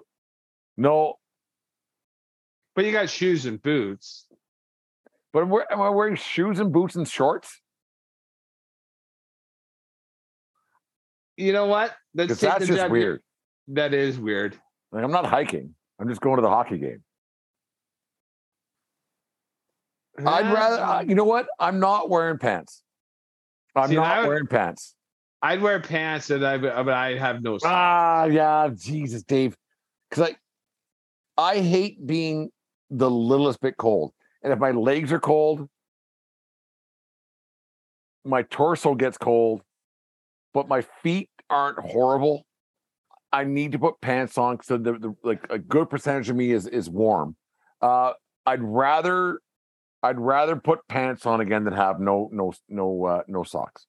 no. 0.77 1.19
But 2.75 2.85
you 2.85 2.93
got 2.93 3.09
shoes 3.11 3.47
and 3.47 3.61
boots. 3.63 4.27
But 5.33 5.43
am 5.43 5.55
I- 5.55 5.67
am 5.71 5.81
I 5.81 5.89
wearing 5.91 6.17
shoes 6.17 6.59
and 6.61 6.73
boots 6.73 6.97
and 6.97 7.07
shorts? 7.07 7.61
You 11.37 11.53
know 11.53 11.67
what? 11.67 11.95
Let's 12.15 12.29
Because 12.29 12.41
take 12.41 12.51
that's 12.51 12.67
just 12.67 12.91
weird. 12.91 13.23
That 13.69 13.95
is 13.95 14.19
weird. 14.19 14.59
Like 14.93 15.05
I'm 15.05 15.13
not 15.13 15.27
hiking. 15.27 15.75
I'm 15.99 16.09
just 16.09 16.21
going 16.21 16.37
to 16.37 16.43
the 16.43 16.49
hockey 16.49 16.79
game. 16.79 17.03
I'd 20.19 20.53
rather. 20.53 20.83
uh, 20.83 21.01
you 21.03 21.15
know 21.15 21.25
what? 21.25 21.47
I'm 21.59 21.81
not 21.81 22.11
wearing 22.11 22.39
pants. 22.39 22.83
I'm 23.75 23.89
See, 23.89 23.95
not 23.95 24.23
would- 24.23 24.29
wearing 24.29 24.47
pants. 24.47 24.95
I'd 25.43 25.63
wear 25.63 25.81
pants 25.81 26.29
and 26.29 26.45
I 26.47 26.59
but 26.59 26.89
I 26.89 27.17
have 27.17 27.43
no. 27.43 27.59
Ah, 27.65 28.25
yeah, 28.25 28.69
Jesus, 28.77 29.23
Dave. 29.23 29.57
Because 30.11 30.31
I, 31.39 31.43
I 31.43 31.61
hate 31.61 32.07
being 32.07 32.51
the 32.91 33.11
littlest 33.11 33.61
bit 33.61 33.77
cold, 33.77 34.13
and 34.43 34.53
if 34.53 34.59
my 34.59 34.71
legs 34.71 35.13
are 35.13 35.21
cold, 35.21 35.69
my 38.25 38.43
torso 38.43 38.95
gets 38.95 39.17
cold, 39.17 39.63
but 40.53 40.69
my 40.69 40.83
feet 41.03 41.31
aren't 41.49 41.79
horrible. 41.79 42.45
I 43.33 43.45
need 43.45 43.73
to 43.73 43.79
put 43.79 44.01
pants 44.01 44.37
on 44.39 44.59
so 44.63 44.77
the, 44.77 44.93
the 44.93 45.15
like 45.23 45.47
a 45.51 45.59
good 45.59 45.89
percentage 45.89 46.29
of 46.31 46.37
me 46.37 46.51
is 46.51 46.67
is 46.67 46.91
warm. 46.91 47.37
Uh, 47.81 48.13
I'd 48.45 48.63
rather, 48.63 49.41
I'd 50.03 50.19
rather 50.19 50.57
put 50.57 50.81
pants 50.89 51.27
on 51.27 51.41
again 51.41 51.65
than 51.65 51.75
have 51.75 52.01
no 52.01 52.29
no 52.33 52.53
no 52.69 53.05
uh, 53.05 53.23
no 53.29 53.45
socks. 53.45 53.87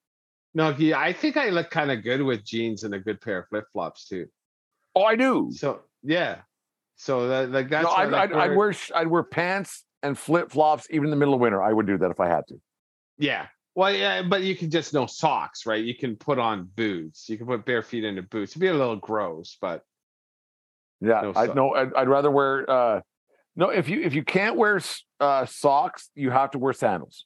No, 0.54 0.76
yeah, 0.78 1.00
I 1.00 1.14
think 1.14 1.38
I 1.38 1.50
look 1.50 1.70
kind 1.70 1.92
of 1.92 2.04
good 2.04 2.22
with 2.22 2.44
jeans 2.44 2.84
and 2.84 2.94
a 2.94 3.00
good 3.00 3.22
pair 3.22 3.40
of 3.40 3.48
flip 3.48 3.66
flops 3.72 4.08
too. 4.08 4.28
Oh, 4.96 5.04
I 5.04 5.16
do. 5.16 5.50
So 5.54 5.82
yeah, 6.04 6.42
so 7.02 7.28
that 7.30 7.50
like 7.50 7.68
that's 7.68 7.86
no, 7.86 7.90
I'd, 7.92 8.14
I'd, 8.14 8.32
I'd 8.32 8.56
wear 8.56 8.76
I'd 8.94 9.08
wear 9.08 9.24
pants 9.24 9.86
and 10.04 10.16
flip 10.16 10.52
flops 10.52 10.86
even 10.92 11.06
in 11.06 11.10
the 11.10 11.16
middle 11.16 11.34
of 11.34 11.40
winter. 11.40 11.60
I 11.62 11.74
would 11.74 11.88
do 11.88 11.98
that 11.98 12.12
if 12.12 12.20
I 12.20 12.28
had 12.28 12.46
to. 12.50 12.62
yeah. 13.18 13.48
Well, 13.74 13.92
yeah, 13.92 14.22
but 14.22 14.44
you 14.44 14.56
can 14.56 14.70
just 14.70 14.94
no 14.94 15.06
socks, 15.08 15.66
right? 15.66 15.84
You 15.84 15.96
can 15.96 16.16
put 16.16 16.38
on 16.38 16.70
boots. 16.76 17.28
You 17.28 17.38
can 17.38 17.48
put 17.48 17.66
bare 17.66 17.82
feet 17.82 18.04
into 18.04 18.22
boots. 18.22 18.52
It'd 18.52 18.60
be 18.62 18.68
a 18.68 18.74
little 18.74 18.98
gross, 18.98 19.58
but 19.60 19.84
Yeah, 21.00 21.22
No 21.22 21.34
I 21.36 21.46
no, 21.48 21.74
I'd, 21.74 21.94
I'd 21.96 22.08
rather 22.10 22.30
wear. 22.30 22.70
uh 22.70 23.02
No, 23.56 23.70
if 23.70 23.90
you 23.90 24.02
if 24.02 24.14
you 24.14 24.24
can't 24.24 24.58
wear 24.58 24.80
uh 25.20 25.46
socks, 25.46 26.10
you 26.14 26.30
have 26.30 26.52
to 26.52 26.60
wear 26.60 26.74
sandals. 26.74 27.26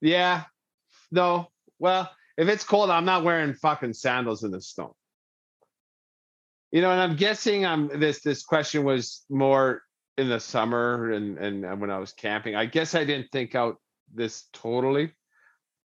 yeah, 0.00 0.44
no. 1.10 1.50
Well, 1.78 2.10
if 2.38 2.48
it's 2.48 2.64
cold, 2.64 2.90
I'm 2.90 3.04
not 3.04 3.24
wearing 3.24 3.54
fucking 3.54 3.92
sandals 3.92 4.44
in 4.44 4.50
the 4.50 4.60
snow. 4.62 4.96
You 6.72 6.80
know, 6.82 6.90
and 6.90 7.00
I'm 7.00 7.16
guessing 7.16 7.66
I'm 7.66 8.00
this 8.00 8.20
this 8.22 8.42
question 8.44 8.84
was 8.84 9.24
more 9.28 9.82
in 10.16 10.28
the 10.28 10.40
summer 10.40 11.10
and 11.12 11.38
and 11.38 11.64
and 11.64 11.80
when 11.80 11.90
I 11.90 11.98
was 11.98 12.12
camping. 12.12 12.54
I 12.54 12.66
guess 12.66 12.94
I 12.94 13.04
didn't 13.04 13.28
think 13.32 13.54
out 13.54 13.76
this 14.14 14.44
totally, 14.52 15.12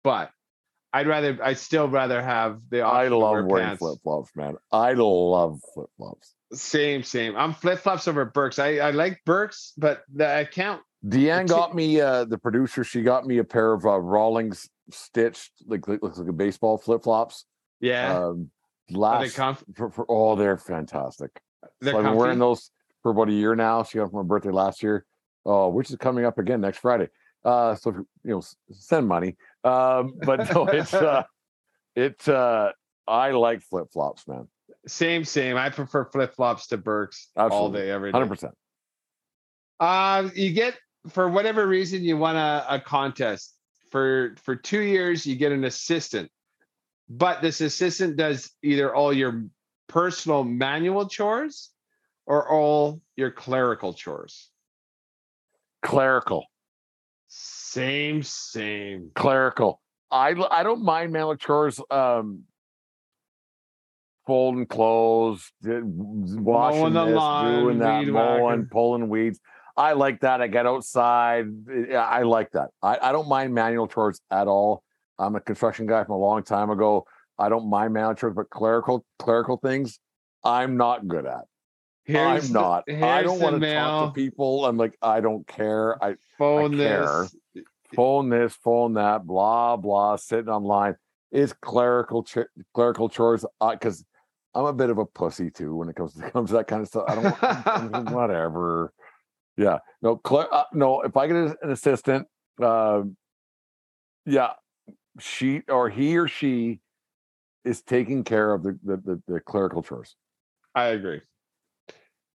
but 0.02 0.30
I'd 0.92 1.06
rather 1.06 1.38
I'd 1.42 1.58
still 1.58 1.88
rather 1.88 2.20
have 2.20 2.60
the 2.70 2.82
I 2.82 3.08
love 3.08 3.44
wearing 3.46 3.76
flip 3.76 3.98
flops, 4.02 4.30
man. 4.34 4.56
I 4.72 4.92
love 4.94 5.60
flip 5.72 5.88
flops. 5.96 6.34
Same, 6.52 7.02
same. 7.02 7.36
I'm 7.36 7.54
flip 7.54 7.78
flops 7.78 8.06
over 8.08 8.24
Birks. 8.26 8.58
I, 8.58 8.76
I 8.76 8.90
like 8.90 9.20
Birks, 9.24 9.72
but 9.78 10.02
the, 10.12 10.36
I 10.36 10.44
can't. 10.44 10.82
Deanne 11.06 11.48
got 11.48 11.74
me 11.74 12.00
uh 12.00 12.24
the 12.24 12.38
producer. 12.38 12.84
She 12.84 13.02
got 13.02 13.26
me 13.26 13.38
a 13.38 13.44
pair 13.44 13.72
of 13.72 13.86
uh, 13.86 13.98
Rawlings 13.98 14.68
stitched 14.90 15.52
like 15.66 15.86
like- 15.88 16.02
looks 16.02 16.18
like 16.18 16.28
a 16.28 16.32
baseball 16.32 16.76
flip 16.78 17.04
flops. 17.04 17.44
Yeah, 17.80 18.18
Um, 18.26 18.50
last 18.92 19.34
for, 19.74 19.90
for 19.90 20.06
oh, 20.08 20.36
they're 20.36 20.58
fantastic. 20.58 21.30
they're 21.80 21.92
So 21.92 21.98
I've 21.98 22.04
been 22.04 22.16
wearing 22.16 22.38
those 22.38 22.70
for 23.02 23.10
about 23.12 23.28
a 23.28 23.32
year 23.32 23.54
now. 23.54 23.82
She 23.82 23.98
got 23.98 24.04
them 24.04 24.10
for 24.10 24.22
my 24.24 24.28
birthday 24.28 24.50
last 24.50 24.82
year. 24.82 25.04
Oh, 25.44 25.68
which 25.68 25.90
is 25.90 25.96
coming 25.96 26.24
up 26.24 26.38
again 26.38 26.60
next 26.60 26.78
Friday. 26.78 27.08
Uh, 27.44 27.74
so 27.74 27.90
you 27.90 28.06
know, 28.24 28.42
send 28.70 29.08
money. 29.08 29.36
Um, 29.64 30.14
but 30.24 30.52
no, 30.54 30.66
it's 30.66 30.94
uh, 30.94 31.24
it's 31.96 32.28
uh, 32.28 32.70
I 33.08 33.32
like 33.32 33.62
flip 33.62 33.88
flops, 33.92 34.28
man. 34.28 34.46
Same, 34.86 35.24
same. 35.24 35.56
I 35.56 35.70
prefer 35.70 36.04
flip 36.04 36.34
flops 36.34 36.68
to 36.68 36.76
Birks 36.76 37.28
all 37.36 37.70
day, 37.70 37.90
every 37.90 38.10
day. 38.10 38.18
Hundred 38.18 38.28
percent. 38.28 38.54
Uh, 39.80 40.28
you 40.34 40.52
get 40.52 40.74
for 41.08 41.28
whatever 41.28 41.66
reason 41.66 42.04
you 42.04 42.16
won 42.16 42.36
a, 42.36 42.64
a 42.68 42.80
contest 42.80 43.54
for 43.90 44.36
for 44.44 44.54
two 44.54 44.80
years. 44.80 45.26
You 45.26 45.34
get 45.34 45.50
an 45.50 45.64
assistant, 45.64 46.30
but 47.08 47.42
this 47.42 47.60
assistant 47.60 48.16
does 48.16 48.50
either 48.62 48.94
all 48.94 49.12
your 49.12 49.44
personal 49.88 50.44
manual 50.44 51.08
chores 51.08 51.70
or 52.26 52.48
all 52.48 53.00
your 53.16 53.30
clerical 53.30 53.92
chores. 53.92 54.50
Clerical, 55.82 56.46
Same, 57.28 58.22
same. 58.22 59.10
clerical. 59.14 59.80
I 60.10 60.34
I 60.50 60.62
don't 60.62 60.84
mind 60.84 61.12
manual 61.12 61.36
chores. 61.36 61.80
Um, 61.90 62.44
folding 64.26 64.66
clothes, 64.66 65.50
washing 65.64 66.92
this, 66.92 67.14
lawn, 67.16 67.62
doing 67.62 67.78
that, 67.80 68.06
mowing, 68.06 68.42
whacking. 68.44 68.66
pulling 68.70 69.08
weeds. 69.08 69.40
I 69.76 69.94
like 69.94 70.20
that. 70.20 70.40
I 70.40 70.46
get 70.46 70.66
outside. 70.66 71.46
I 71.96 72.22
like 72.22 72.52
that. 72.52 72.70
I, 72.82 72.98
I 73.02 73.12
don't 73.12 73.28
mind 73.28 73.54
manual 73.54 73.88
chores 73.88 74.20
at 74.30 74.46
all. 74.46 74.84
I'm 75.18 75.36
a 75.36 75.40
construction 75.40 75.86
guy 75.86 76.04
from 76.04 76.14
a 76.14 76.18
long 76.18 76.42
time 76.42 76.70
ago. 76.70 77.04
I 77.38 77.48
don't 77.48 77.68
mind 77.68 77.94
manual 77.94 78.14
chores, 78.14 78.34
but 78.34 78.50
clerical 78.50 79.04
clerical 79.18 79.56
things, 79.56 79.98
I'm 80.44 80.76
not 80.76 81.06
good 81.08 81.26
at. 81.26 81.44
Here's 82.04 82.46
I'm 82.48 82.52
the- 82.52 82.60
not. 82.60 82.84
I 82.90 83.22
don't 83.22 83.40
want 83.40 83.60
to 83.60 83.74
talk 83.74 84.14
to 84.14 84.20
people. 84.20 84.66
I'm 84.66 84.76
like, 84.76 84.96
I 85.00 85.20
don't 85.20 85.46
care. 85.46 86.02
I 86.02 86.16
Phone 86.38 86.76
care. 86.76 87.28
this. 87.54 87.64
phone 87.94 88.28
this, 88.28 88.54
phone 88.54 88.94
that, 88.94 89.26
blah 89.26 89.76
blah, 89.76 90.16
sitting 90.16 90.48
online. 90.48 90.96
It's 91.30 91.52
clerical 91.52 92.22
ch- 92.24 92.38
clerical 92.74 93.08
chores 93.08 93.44
because 93.60 94.04
I'm 94.54 94.64
a 94.66 94.72
bit 94.72 94.90
of 94.90 94.98
a 94.98 95.06
pussy 95.06 95.50
too 95.50 95.74
when 95.76 95.88
it 95.88 95.96
comes 95.96 96.14
to 96.14 96.30
comes 96.32 96.50
to 96.50 96.56
that 96.56 96.66
kind 96.66 96.82
of 96.82 96.88
stuff. 96.88 97.04
I 97.08 97.14
don't 97.14 97.92
want 97.92 98.10
whatever. 98.10 98.92
Yeah, 99.56 99.78
no, 100.02 100.16
cle- 100.16 100.48
uh, 100.50 100.64
no. 100.72 101.02
If 101.02 101.16
I 101.16 101.26
get 101.26 101.36
an 101.36 101.56
assistant, 101.70 102.26
uh, 102.60 103.02
yeah, 104.26 104.52
she 105.18 105.62
or 105.68 105.88
he 105.90 106.16
or 106.18 106.28
she 106.28 106.80
is 107.64 107.82
taking 107.82 108.24
care 108.24 108.52
of 108.52 108.62
the 108.62 108.78
the, 108.82 108.96
the, 108.96 109.22
the 109.28 109.40
clerical 109.40 109.82
chores. 109.82 110.16
I 110.74 110.86
agree. 110.86 111.20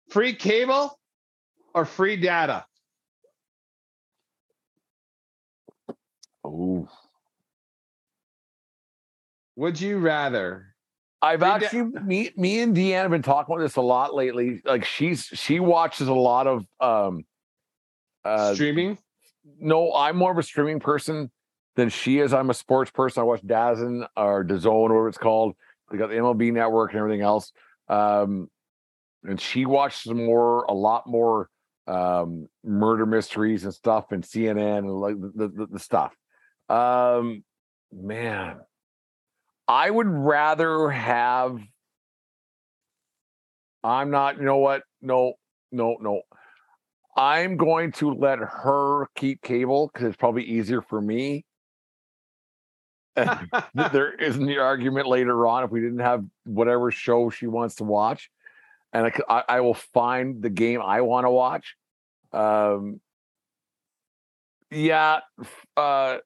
Free 0.10 0.34
cable 0.34 0.98
or 1.74 1.86
free 1.86 2.16
data? 2.18 2.66
Oh, 6.44 6.88
Would 9.58 9.82
you 9.82 9.98
rather? 9.98 10.76
I've 11.22 11.40
Free 11.40 11.50
da- 11.50 11.56
actually 11.56 11.82
me 12.04 12.32
me 12.38 12.60
and 12.62 12.76
Deanne 12.76 13.02
have 13.02 13.12
been 13.12 13.24
talking 13.24 13.54
about 13.54 13.64
this 13.64 13.76
a 13.76 13.82
lot 13.82 14.14
lately. 14.14 14.62
Like 14.64 14.86
she's 14.86 15.26
she 15.26 15.60
watches 15.60 16.08
a 16.08 16.14
lot 16.14 16.46
of 16.46 16.66
um 16.80 17.26
uh 18.24 18.54
Streaming? 18.54 18.98
no, 19.60 19.94
I'm 19.94 20.16
more 20.16 20.32
of 20.32 20.38
a 20.38 20.44
streaming 20.44 20.80
person 20.80 21.32
than 21.78 21.90
she 21.90 22.20
is. 22.20 22.34
I'm 22.34 22.50
a 22.50 22.56
sports 22.56 22.92
person. 22.92 23.22
I 23.22 23.24
watch 23.24 23.44
Dazen 23.44 24.06
or 24.18 24.44
DAZN, 24.44 24.82
whatever 24.82 25.08
it's 25.08 25.18
called. 25.18 25.56
They 25.90 25.98
got 25.98 26.10
the 26.10 26.16
MLB 26.16 26.52
network 26.52 26.92
and 26.92 27.00
everything 27.00 27.22
else. 27.22 27.54
Um, 27.88 28.50
and 29.24 29.40
she 29.40 29.66
watches 29.66 30.12
more, 30.12 30.64
a 30.64 30.74
lot 30.74 31.08
more 31.08 31.50
um, 31.86 32.48
murder 32.66 33.06
mysteries 33.06 33.64
and 33.64 33.74
stuff, 33.74 34.12
and 34.12 34.24
CNN 34.24 34.80
and 34.80 34.92
like 34.92 35.16
the, 35.22 35.48
the, 35.48 35.68
the 35.68 35.80
stuff. 35.80 36.14
Um, 36.68 37.44
man, 37.94 38.58
I 39.68 39.90
would 39.90 40.08
rather 40.10 40.90
have. 40.90 41.60
I'm 43.84 44.10
not. 44.10 44.38
You 44.38 44.44
know 44.44 44.58
what? 44.58 44.82
No, 45.02 45.34
no, 45.72 45.98
no. 46.02 46.22
I'm 47.16 47.56
going 47.56 47.92
to 47.94 48.14
let 48.14 48.40
her 48.40 49.08
keep 49.16 49.42
cable 49.42 49.90
because 49.94 50.08
it's 50.08 50.18
probably 50.18 50.44
easier 50.44 50.82
for 50.82 51.00
me. 51.00 51.46
There 53.74 54.14
isn't 54.14 54.46
the 54.46 54.60
argument 54.60 55.08
later 55.08 55.48
on 55.48 55.64
if 55.64 55.72
we 55.72 55.82
didn't 55.82 56.00
have 56.00 56.24
whatever 56.46 56.92
show 56.92 57.30
she 57.30 57.48
wants 57.48 57.76
to 57.76 57.84
watch, 57.84 58.30
and 58.94 59.12
I, 59.30 59.44
I 59.50 59.60
will 59.62 59.74
find 59.74 60.42
the 60.42 60.50
game 60.50 60.82
I 60.82 61.02
want 61.02 61.26
to 61.26 61.32
watch. 61.32 61.76
Um, 62.34 63.00
yeah, 64.72 65.22
uh, 65.76 66.18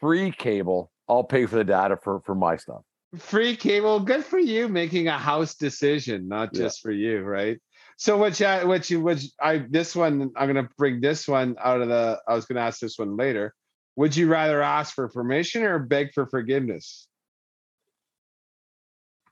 free 0.00 0.30
cable. 0.30 0.90
I'll 1.08 1.24
pay 1.24 1.46
for 1.46 1.56
the 1.56 1.64
data 1.64 1.96
for 1.96 2.20
for 2.20 2.34
my 2.34 2.56
stuff. 2.56 2.82
Free 3.18 3.56
cable. 3.56 3.98
Good 4.00 4.24
for 4.24 4.38
you 4.38 4.68
making 4.68 5.08
a 5.08 5.18
house 5.18 5.54
decision, 5.56 6.28
not 6.28 6.50
Yeah. 6.52 6.62
just 6.62 6.80
for 6.80 6.92
you, 6.92 7.22
right? 7.22 7.58
So 7.96 8.16
which 8.16 8.40
I 8.40 8.64
which 8.64 8.90
you 8.90 9.00
which 9.00 9.24
I 9.42 9.58
this 9.68 9.94
one 9.96 10.30
I'm 10.36 10.46
gonna 10.46 10.68
bring 10.78 11.00
this 11.00 11.26
one 11.28 11.56
out 11.62 11.80
of 11.82 11.88
the 11.88 12.20
I 12.26 12.34
was 12.34 12.46
gonna 12.46 12.60
ask 12.60 12.80
this 12.80 12.98
one 12.98 13.16
later. 13.16 13.54
Would 13.96 14.16
you 14.16 14.28
rather 14.28 14.62
ask 14.62 14.94
for 14.94 15.08
permission 15.08 15.62
or 15.64 15.78
beg 15.78 16.12
for 16.14 16.26
forgiveness? 16.26 17.06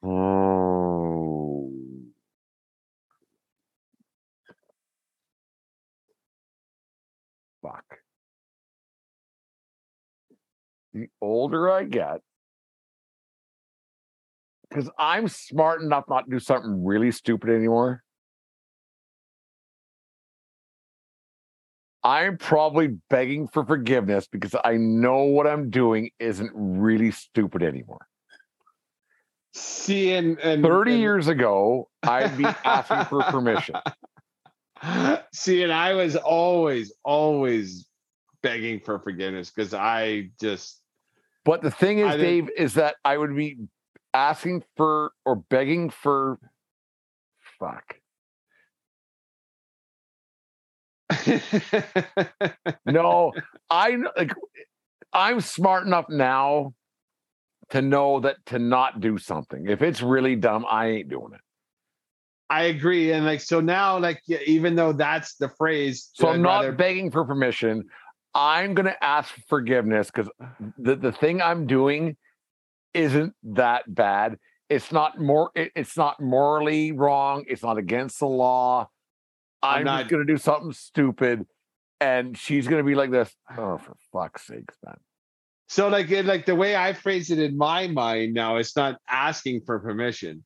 Oh. 0.03 1.73
Fuck. 7.63 7.85
The 10.93 11.09
older 11.21 11.71
I 11.71 11.85
get, 11.85 12.21
because 14.69 14.91
I'm 14.99 15.29
smart 15.29 15.83
enough 15.83 16.05
not 16.09 16.25
to 16.25 16.31
do 16.31 16.39
something 16.39 16.85
really 16.85 17.11
stupid 17.11 17.51
anymore. 17.51 18.03
I'm 22.05 22.39
probably 22.39 22.99
begging 23.11 23.49
for 23.49 23.65
forgiveness 23.65 24.29
because 24.31 24.55
I 24.65 24.77
know 24.77 25.25
what 25.25 25.47
I'm 25.47 25.71
doing 25.71 26.11
isn't 26.19 26.53
really 26.55 27.11
stupid 27.11 27.63
anymore. 27.63 28.07
See, 29.55 30.13
and, 30.15 30.39
and 30.39 30.63
30 30.63 30.93
and- 30.93 31.01
years 31.01 31.29
ago, 31.29 31.89
I'd 32.03 32.37
be 32.37 32.45
asking 32.65 33.05
for 33.07 33.23
permission. 33.25 33.77
See, 35.33 35.63
and 35.65 35.73
I 35.73 35.95
was 35.95 36.15
always, 36.15 36.93
always 37.05 37.87
begging 38.43 38.81
for 38.81 39.01
forgiveness 39.01 39.51
because 39.51 39.75
I 39.75 40.31
just 40.41 40.81
But 41.45 41.63
the 41.63 41.71
thing 41.71 41.99
is, 41.99 42.15
Dave, 42.15 42.49
is 42.57 42.75
that 42.75 42.97
I 43.05 43.17
would 43.17 43.35
be 43.35 43.57
asking 44.15 44.63
for 44.77 45.13
or 45.25 45.37
begging 45.37 45.91
for 45.91 46.39
fuck. 47.59 47.97
No, 52.87 53.33
I 53.71 53.97
like 54.17 54.33
I'm 55.13 55.41
smart 55.41 55.87
enough 55.87 56.07
now 56.09 56.75
to 57.71 57.83
know 57.83 58.21
that 58.21 58.37
to 58.47 58.59
not 58.59 59.01
do 59.01 59.19
something. 59.19 59.67
If 59.69 59.83
it's 59.83 60.01
really 60.03 60.37
dumb, 60.37 60.65
I 60.71 60.87
ain't 60.89 61.09
doing 61.09 61.33
it. 61.35 61.41
I 62.51 62.65
agree. 62.65 63.13
And 63.13 63.27
like 63.27 63.41
so 63.41 63.61
now, 63.61 63.99
like 63.99 64.23
even 64.47 64.75
though 64.75 64.93
that's 64.93 65.35
the 65.37 65.49
phrase, 65.51 66.11
So 66.15 66.29
I'm 66.29 66.43
not 66.43 66.61
rather- 66.61 66.73
begging 66.73 67.11
for 67.11 67.25
permission. 67.25 67.85
I'm 68.35 68.75
gonna 68.75 68.97
ask 69.03 69.35
for 69.35 69.41
forgiveness 69.49 70.11
because 70.11 70.31
the, 70.79 70.97
the 70.97 71.13
thing 71.13 71.43
I'm 71.43 71.67
doing 71.67 72.17
isn't 72.95 73.35
that 73.43 73.93
bad. 73.95 74.39
It's 74.71 74.93
not 74.93 75.19
more 75.21 75.51
it- 75.55 75.73
it's 75.75 75.97
not 75.97 76.21
morally 76.21 76.93
wrong. 76.93 77.45
It's 77.49 77.63
not 77.63 77.77
against 77.79 78.21
the 78.21 78.27
law. 78.27 78.89
I'm 79.63 79.79
I'm, 79.79 79.85
not- 79.85 79.99
just 80.01 80.11
gonna 80.11 80.25
do 80.25 80.37
something 80.37 80.73
stupid. 80.73 81.47
And 82.01 82.39
she's 82.39 82.69
gonna 82.69 82.85
be 82.85 82.95
like 82.95 83.11
this. 83.11 83.35
Oh, 83.57 83.79
for 83.79 83.97
fuck's 84.13 84.47
sakes, 84.47 84.77
man. 84.85 84.99
So 85.69 85.89
like 85.89 86.11
like 86.11 86.47
the 86.47 86.55
way 86.55 86.77
I 86.77 86.93
phrase 86.93 87.31
it 87.31 87.39
in 87.39 87.57
my 87.57 87.89
mind 87.89 88.35
now, 88.35 88.57
it's 88.57 88.77
not 88.77 89.01
asking 89.09 89.63
for 89.63 89.79
permission. 89.81 90.45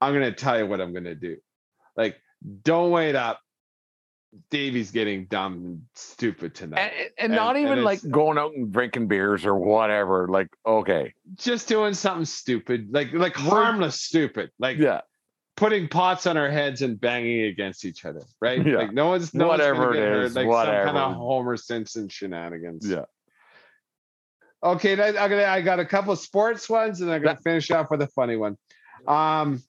I'm 0.00 0.12
gonna 0.12 0.32
tell 0.32 0.58
you 0.58 0.66
what 0.66 0.80
I'm 0.80 0.92
gonna 0.92 1.14
do. 1.14 1.36
Like, 1.96 2.16
don't 2.62 2.90
wait 2.90 3.16
up. 3.16 3.40
Davey's 4.50 4.92
getting 4.92 5.26
dumb 5.26 5.54
and 5.54 5.82
stupid 5.94 6.54
tonight. 6.54 6.92
And, 6.96 7.10
and 7.18 7.32
not 7.32 7.56
and 7.56 7.64
even 7.66 7.82
like 7.82 8.08
going 8.08 8.38
out 8.38 8.52
and 8.54 8.72
drinking 8.72 9.08
beers 9.08 9.44
or 9.44 9.56
whatever. 9.56 10.28
Like, 10.28 10.48
okay. 10.64 11.14
just 11.34 11.66
doing 11.66 11.94
something 11.94 12.24
stupid, 12.24 12.88
like 12.92 13.12
like 13.12 13.34
harmless 13.34 14.00
stupid, 14.00 14.50
like 14.58 14.78
Yeah. 14.78 15.00
Putting 15.60 15.86
pots 15.88 16.26
on 16.26 16.38
our 16.38 16.50
heads 16.50 16.80
and 16.80 16.98
banging 16.98 17.42
against 17.42 17.84
each 17.84 18.06
other, 18.06 18.22
right? 18.40 18.66
Yeah. 18.66 18.78
Like 18.78 18.94
no 18.94 19.08
one's 19.08 19.34
no 19.34 19.46
Whatever 19.46 19.88
one's 19.88 19.96
it 19.96 20.00
hurt, 20.00 20.24
is, 20.24 20.34
like 20.34 20.46
some 20.46 20.66
kind 20.66 20.96
of 20.96 21.12
Homer 21.12 21.58
Simpson 21.58 22.08
shenanigans. 22.08 22.88
Yeah. 22.88 23.04
Okay, 24.64 24.92
I'm 24.92 25.14
gonna 25.30 25.44
I 25.44 25.60
got 25.60 25.78
a 25.78 25.84
couple 25.84 26.16
sports 26.16 26.68
ones 26.68 27.02
and 27.02 27.12
I'm 27.12 27.22
gonna 27.22 27.38
finish 27.44 27.70
off 27.70 27.90
with 27.90 28.00
a 28.00 28.06
funny 28.06 28.36
one. 28.36 28.56
Um 29.06 29.62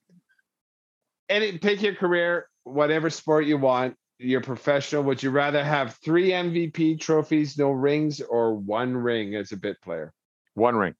any 1.27 1.57
pick 1.57 1.81
your 1.81 1.95
career, 1.95 2.47
whatever 2.63 3.09
sport 3.09 3.45
you 3.45 3.57
want. 3.57 3.97
You're 4.17 4.39
professional. 4.39 5.03
Would 5.03 5.21
you 5.21 5.29
rather 5.31 5.61
have 5.61 5.95
three 5.95 6.29
MVP 6.29 7.01
trophies, 7.01 7.57
no 7.57 7.71
rings, 7.71 8.21
or 8.21 8.53
one 8.53 8.95
ring 8.95 9.35
as 9.35 9.51
a 9.51 9.57
bit 9.57 9.81
player? 9.81 10.13
One 10.53 10.75
ring. 10.77 10.95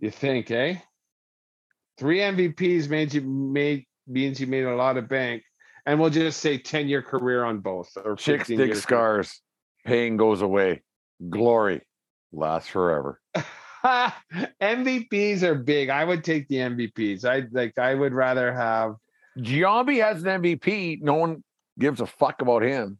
You 0.00 0.10
think, 0.10 0.50
eh? 0.50 0.78
Three 1.98 2.18
MVPs 2.18 2.88
made 2.88 3.14
you 3.14 3.20
made 3.22 3.84
means 4.06 4.40
you 4.40 4.46
made 4.46 4.64
a 4.64 4.74
lot 4.74 4.96
of 4.96 5.08
bank, 5.08 5.42
and 5.86 6.00
we'll 6.00 6.10
just 6.10 6.40
say 6.40 6.58
ten 6.58 6.88
year 6.88 7.02
career 7.02 7.44
on 7.44 7.60
both 7.60 7.90
or 8.04 8.16
Chicks 8.16 8.48
15 8.48 8.58
dig 8.58 8.66
years. 8.68 8.82
scars. 8.82 9.40
Pain 9.86 10.16
goes 10.16 10.42
away. 10.42 10.82
Glory 11.30 11.82
lasts 12.32 12.68
forever. 12.70 13.20
MVPs 13.84 15.42
are 15.42 15.54
big. 15.54 15.90
I 15.90 16.04
would 16.04 16.24
take 16.24 16.48
the 16.48 16.56
MVPs. 16.56 17.24
I 17.24 17.46
like. 17.52 17.78
I 17.78 17.94
would 17.94 18.12
rather 18.12 18.52
have. 18.52 18.96
Giambi 19.38 20.02
has 20.02 20.22
an 20.24 20.42
MVP. 20.42 21.02
No 21.02 21.14
one 21.14 21.44
gives 21.78 22.00
a 22.00 22.06
fuck 22.06 22.40
about 22.40 22.62
him. 22.62 22.98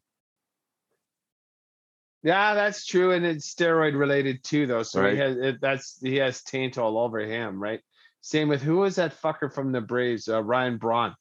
Yeah, 2.23 2.55
that's 2.55 2.87
true, 2.87 3.13
and 3.13 3.25
it's 3.27 3.55
steroid 3.55 3.99
related 3.99 4.43
too, 4.45 4.67
though. 4.67 4.83
So 4.83 5.03
Right. 5.03 5.13
he 5.15 5.19
has 5.19 5.37
it, 5.37 5.61
that's 5.61 5.99
he 6.03 6.17
has 6.17 6.43
taint 6.43 6.79
all 6.79 6.99
over 6.99 7.21
him, 7.21 7.63
right? 7.63 7.81
Same 8.25 8.49
with 8.49 8.63
who 8.63 8.79
was 8.79 8.97
that 8.97 9.15
fucker 9.21 9.53
from 9.53 9.71
the 9.71 9.83
Braves? 9.83 10.29
Uh, 10.31 10.43
Ryan 10.43 10.79
Braun, 10.79 11.15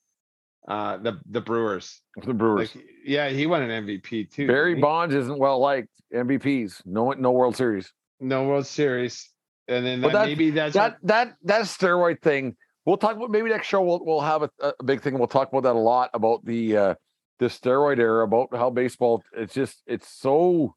uh, 0.70 0.96
the 0.98 1.20
the 1.30 1.42
Brewers. 1.42 2.02
The 2.24 2.34
Brewers. 2.34 2.74
Like, 2.74 2.86
yeah, 3.04 3.28
he 3.28 3.46
won 3.46 3.62
an 3.62 3.86
MVP 3.86 4.32
too. 4.32 4.48
Barry? 4.48 4.76
Bonds 4.76 5.14
isn't 5.14 5.38
well 5.38 5.60
liked. 5.60 5.90
MVPs. 6.14 6.82
No 6.86 7.12
no 7.12 7.32
World 7.32 7.58
Series. 7.58 7.92
no 8.22 8.48
World 8.48 8.66
Series, 8.66 9.30
and 9.68 9.86
then 9.86 10.00
that, 10.00 10.14
that- 10.14 10.28
maybe 10.28 10.52
that's 10.52 10.76
that 10.76 10.96
that 11.04 11.34
that 11.44 11.64
steroid 11.64 12.22
thing. 12.22 12.56
We'll 12.86 12.96
talk 12.96 13.18
about 13.18 13.32
maybe 13.32 13.50
next 13.50 13.68
show. 13.68 13.82
We'll 13.82 14.06
we'll 14.06 14.22
have 14.22 14.44
a, 14.44 14.50
a 14.80 14.84
big 14.86 15.02
thing. 15.02 15.18
We'll 15.18 15.28
talk 15.28 15.50
about 15.50 15.64
that 15.64 15.76
a 15.76 15.80
lot 15.80 16.10
about 16.14 16.46
the 16.46 16.78
uh 16.78 16.96
the 17.40 17.48
steroid 17.48 18.00
era 18.00 18.24
about 18.24 18.48
how 18.54 18.70
baseball. 18.70 19.24
It's 19.36 19.54
just 19.54 19.84
it's 19.88 20.08
so 20.08 20.74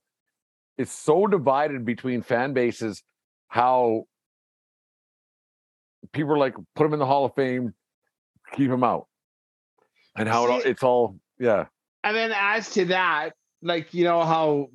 it's 0.77 0.91
so 0.91 1.29
divided 1.29 1.85
between 1.85 2.23
fan 2.23 2.53
bases. 2.53 3.05
How 3.47 4.07
people 6.13 6.33
are 6.33 6.39
like 6.39 6.55
put 6.75 6.87
him 6.87 6.93
in 6.93 6.99
the 6.99 7.07
Hall 7.07 7.25
of 7.25 7.35
Fame, 7.35 7.75
keep 8.53 8.71
him 8.71 8.85
out, 8.85 9.07
and 10.17 10.29
how 10.29 10.47
it, 10.51 10.63
See- 10.63 10.69
it's 10.71 10.83
all 10.83 11.17
yeah. 11.39 11.67
and 12.05 12.17
then 12.17 12.33
as 12.35 12.71
to 12.71 12.87
that, 12.87 13.31
like 13.63 13.93
you 13.95 14.05
know 14.05 14.23
how 14.23 14.69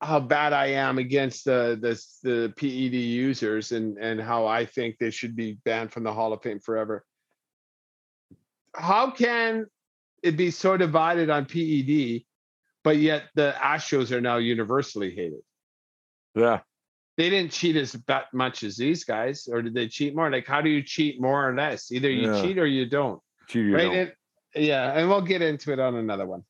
how 0.00 0.20
bad 0.20 0.52
I 0.52 0.66
am 0.66 0.98
against 0.98 1.44
the 1.44 1.78
the 1.80 2.00
the 2.22 2.52
PED 2.56 2.94
users 2.94 3.72
and 3.72 3.98
and 3.98 4.20
how 4.20 4.46
I 4.46 4.64
think 4.64 4.96
they 4.98 5.10
should 5.10 5.34
be 5.34 5.58
banned 5.64 5.92
from 5.92 6.04
the 6.04 6.12
Hall 6.12 6.32
of 6.32 6.42
Fame 6.42 6.60
forever. 6.60 7.04
how 8.74 9.10
can 9.10 9.66
it 10.22 10.36
be 10.36 10.50
so 10.50 10.76
divided 10.76 11.30
on 11.30 11.46
PED, 11.46 12.22
but 12.84 12.96
yet 12.96 13.24
the 13.34 13.54
Astros 13.58 14.10
are 14.12 14.20
now 14.20 14.36
universally 14.38 15.14
hated? 15.14 15.40
Yeah. 16.34 16.60
They 17.18 17.28
didn't 17.30 17.50
cheat 17.50 17.74
as 17.74 17.96
much 18.32 18.62
as 18.62 18.76
these 18.76 19.02
guys, 19.02 19.48
or 19.50 19.60
did 19.60 19.74
they 19.74 19.88
cheat 19.88 20.14
more? 20.14 20.30
Like, 20.30 20.46
how 20.46 20.60
do 20.62 20.70
you 20.70 20.82
cheat 20.84 21.20
more 21.20 21.48
or 21.50 21.54
less? 21.54 21.90
Either 21.90 22.08
you 22.08 22.32
Yeah. 22.32 22.40
cheat 22.40 22.58
or 22.58 22.66
you 22.66 22.86
don't. 22.86 23.20
Cheat 23.48 23.74
right? 23.74 23.82
don't. 23.82 23.94
It- 23.94 24.14
yeah, 24.54 24.92
and 24.96 25.08
we'll 25.08 25.20
get 25.20 25.42
into 25.42 25.72
it 25.72 25.80
on 25.80 25.96
another 25.96 26.26
one. 26.26 26.44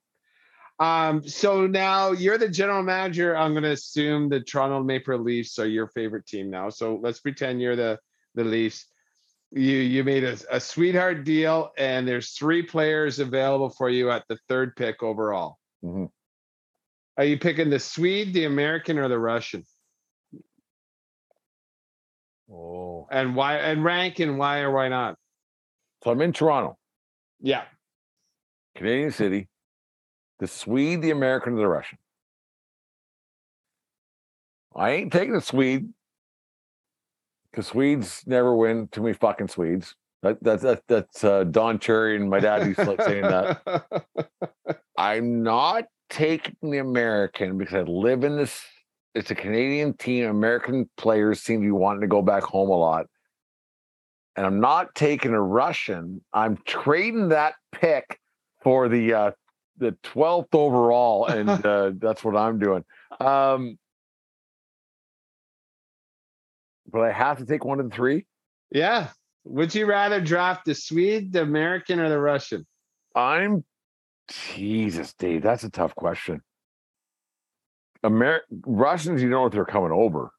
Um, 0.78 1.26
so 1.26 1.66
now 1.66 2.12
you're 2.12 2.38
the 2.38 2.48
general 2.48 2.82
manager. 2.82 3.36
I'm 3.36 3.52
going 3.52 3.64
to 3.64 3.72
assume 3.72 4.28
the 4.28 4.40
Toronto 4.40 4.82
Maple 4.84 5.18
Leafs 5.18 5.58
are 5.58 5.66
your 5.66 5.88
favorite 5.88 6.26
team 6.26 6.50
now. 6.50 6.68
So 6.68 7.00
let's 7.02 7.18
pretend 7.20 7.60
you're 7.60 7.74
the 7.74 7.98
the 8.34 8.44
Leafs. 8.44 8.86
You 9.50 9.76
you 9.78 10.04
made 10.04 10.22
a, 10.22 10.36
a 10.50 10.60
sweetheart 10.60 11.24
deal, 11.24 11.72
and 11.78 12.06
there's 12.06 12.32
three 12.32 12.62
players 12.62 13.18
available 13.18 13.70
for 13.70 13.88
you 13.88 14.10
at 14.10 14.24
the 14.28 14.38
third 14.48 14.76
pick 14.76 15.02
overall. 15.02 15.58
Mhm. 15.82 16.10
Are 17.16 17.24
you 17.24 17.38
picking 17.38 17.70
the 17.70 17.80
Swede, 17.80 18.32
the 18.34 18.44
American, 18.44 18.98
or 18.98 19.08
the 19.08 19.18
Russian? 19.18 19.64
Oh. 22.50 23.06
And 23.10 23.36
why? 23.36 23.56
And 23.56 23.84
rank 23.84 24.18
and 24.20 24.38
why 24.38 24.60
or 24.60 24.70
why 24.70 24.88
not? 24.88 25.16
So 26.02 26.10
I'm 26.10 26.20
in 26.20 26.32
Toronto, 26.32 26.78
Yeah. 27.40 27.64
Canadian 28.76 29.10
City, 29.10 29.48
the 30.38 30.46
Swede, 30.46 31.02
the 31.02 31.10
American, 31.10 31.54
or 31.54 31.58
the 31.58 31.66
Russian. 31.66 31.98
I 34.76 34.90
ain't 34.90 35.12
taking 35.12 35.34
the 35.34 35.40
Swede 35.40 35.88
because 37.50 37.66
Swedes 37.66 38.22
never 38.26 38.54
win. 38.54 38.88
Too 38.92 39.02
many 39.02 39.14
fucking 39.14 39.48
Swedes. 39.48 39.96
That, 40.22 40.42
that, 40.44 40.60
that, 40.60 40.82
that's 40.86 41.24
uh, 41.24 41.44
Don 41.44 41.78
Cherry 41.80 42.16
and 42.16 42.30
my 42.30 42.40
dad 42.40 42.66
used 42.66 42.78
to 42.78 42.84
like 42.84 43.02
saying 43.02 43.22
that. 43.22 43.84
I'm 44.96 45.42
not 45.42 45.84
taking 46.10 46.56
the 46.62 46.78
American 46.78 47.58
because 47.58 47.74
I 47.74 47.80
live 47.82 48.24
in 48.24 48.36
this. 48.36 48.60
It's 49.18 49.32
a 49.32 49.34
Canadian 49.34 49.94
team. 49.94 50.26
American 50.26 50.88
players 50.96 51.40
seem 51.40 51.60
to 51.60 51.66
be 51.66 51.72
wanting 51.72 52.02
to 52.02 52.06
go 52.06 52.22
back 52.22 52.44
home 52.44 52.70
a 52.70 52.76
lot. 52.76 53.06
And 54.36 54.46
I'm 54.46 54.60
not 54.60 54.94
taking 54.94 55.32
a 55.32 55.42
Russian. 55.42 56.24
I'm 56.32 56.56
trading 56.64 57.30
that 57.30 57.54
pick 57.72 58.20
for 58.62 58.88
the 58.88 59.12
uh, 59.12 59.30
the 59.76 59.96
12th 60.04 60.54
overall, 60.54 61.26
and 61.26 61.50
uh, 61.66 61.90
that's 61.98 62.22
what 62.22 62.36
I'm 62.36 62.60
doing. 62.60 62.84
Um, 63.18 63.76
but 66.88 67.00
I 67.00 67.10
have 67.10 67.38
to 67.38 67.44
take 67.44 67.64
one 67.64 67.80
of 67.80 67.90
the 67.90 67.96
three. 67.96 68.24
Yeah. 68.70 69.08
Would 69.44 69.74
you 69.74 69.86
rather 69.86 70.20
draft 70.20 70.64
the 70.64 70.76
Swede, 70.76 71.32
the 71.32 71.42
American, 71.42 71.98
or 71.98 72.08
the 72.08 72.20
Russian? 72.20 72.64
I'm 73.16 73.64
Jesus, 74.28 75.12
Dave. 75.14 75.42
That's 75.42 75.64
a 75.64 75.70
tough 75.70 75.96
question. 75.96 76.40
Amer- 78.04 78.42
Russians, 78.64 79.22
you 79.22 79.28
know 79.28 79.42
what 79.42 79.52
they're 79.52 79.64
coming 79.64 79.92
over. 79.92 80.30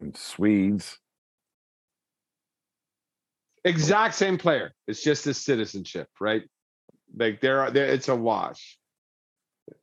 And 0.00 0.14
Swedes. 0.14 0.98
Exact 3.64 4.14
same 4.14 4.38
player. 4.38 4.72
It's 4.86 5.02
just 5.02 5.24
the 5.24 5.34
citizenship, 5.34 6.08
right? 6.20 6.42
Like 7.14 7.40
there, 7.40 7.70
there 7.70 7.86
it's 7.86 8.08
a 8.08 8.16
wash. 8.16 8.78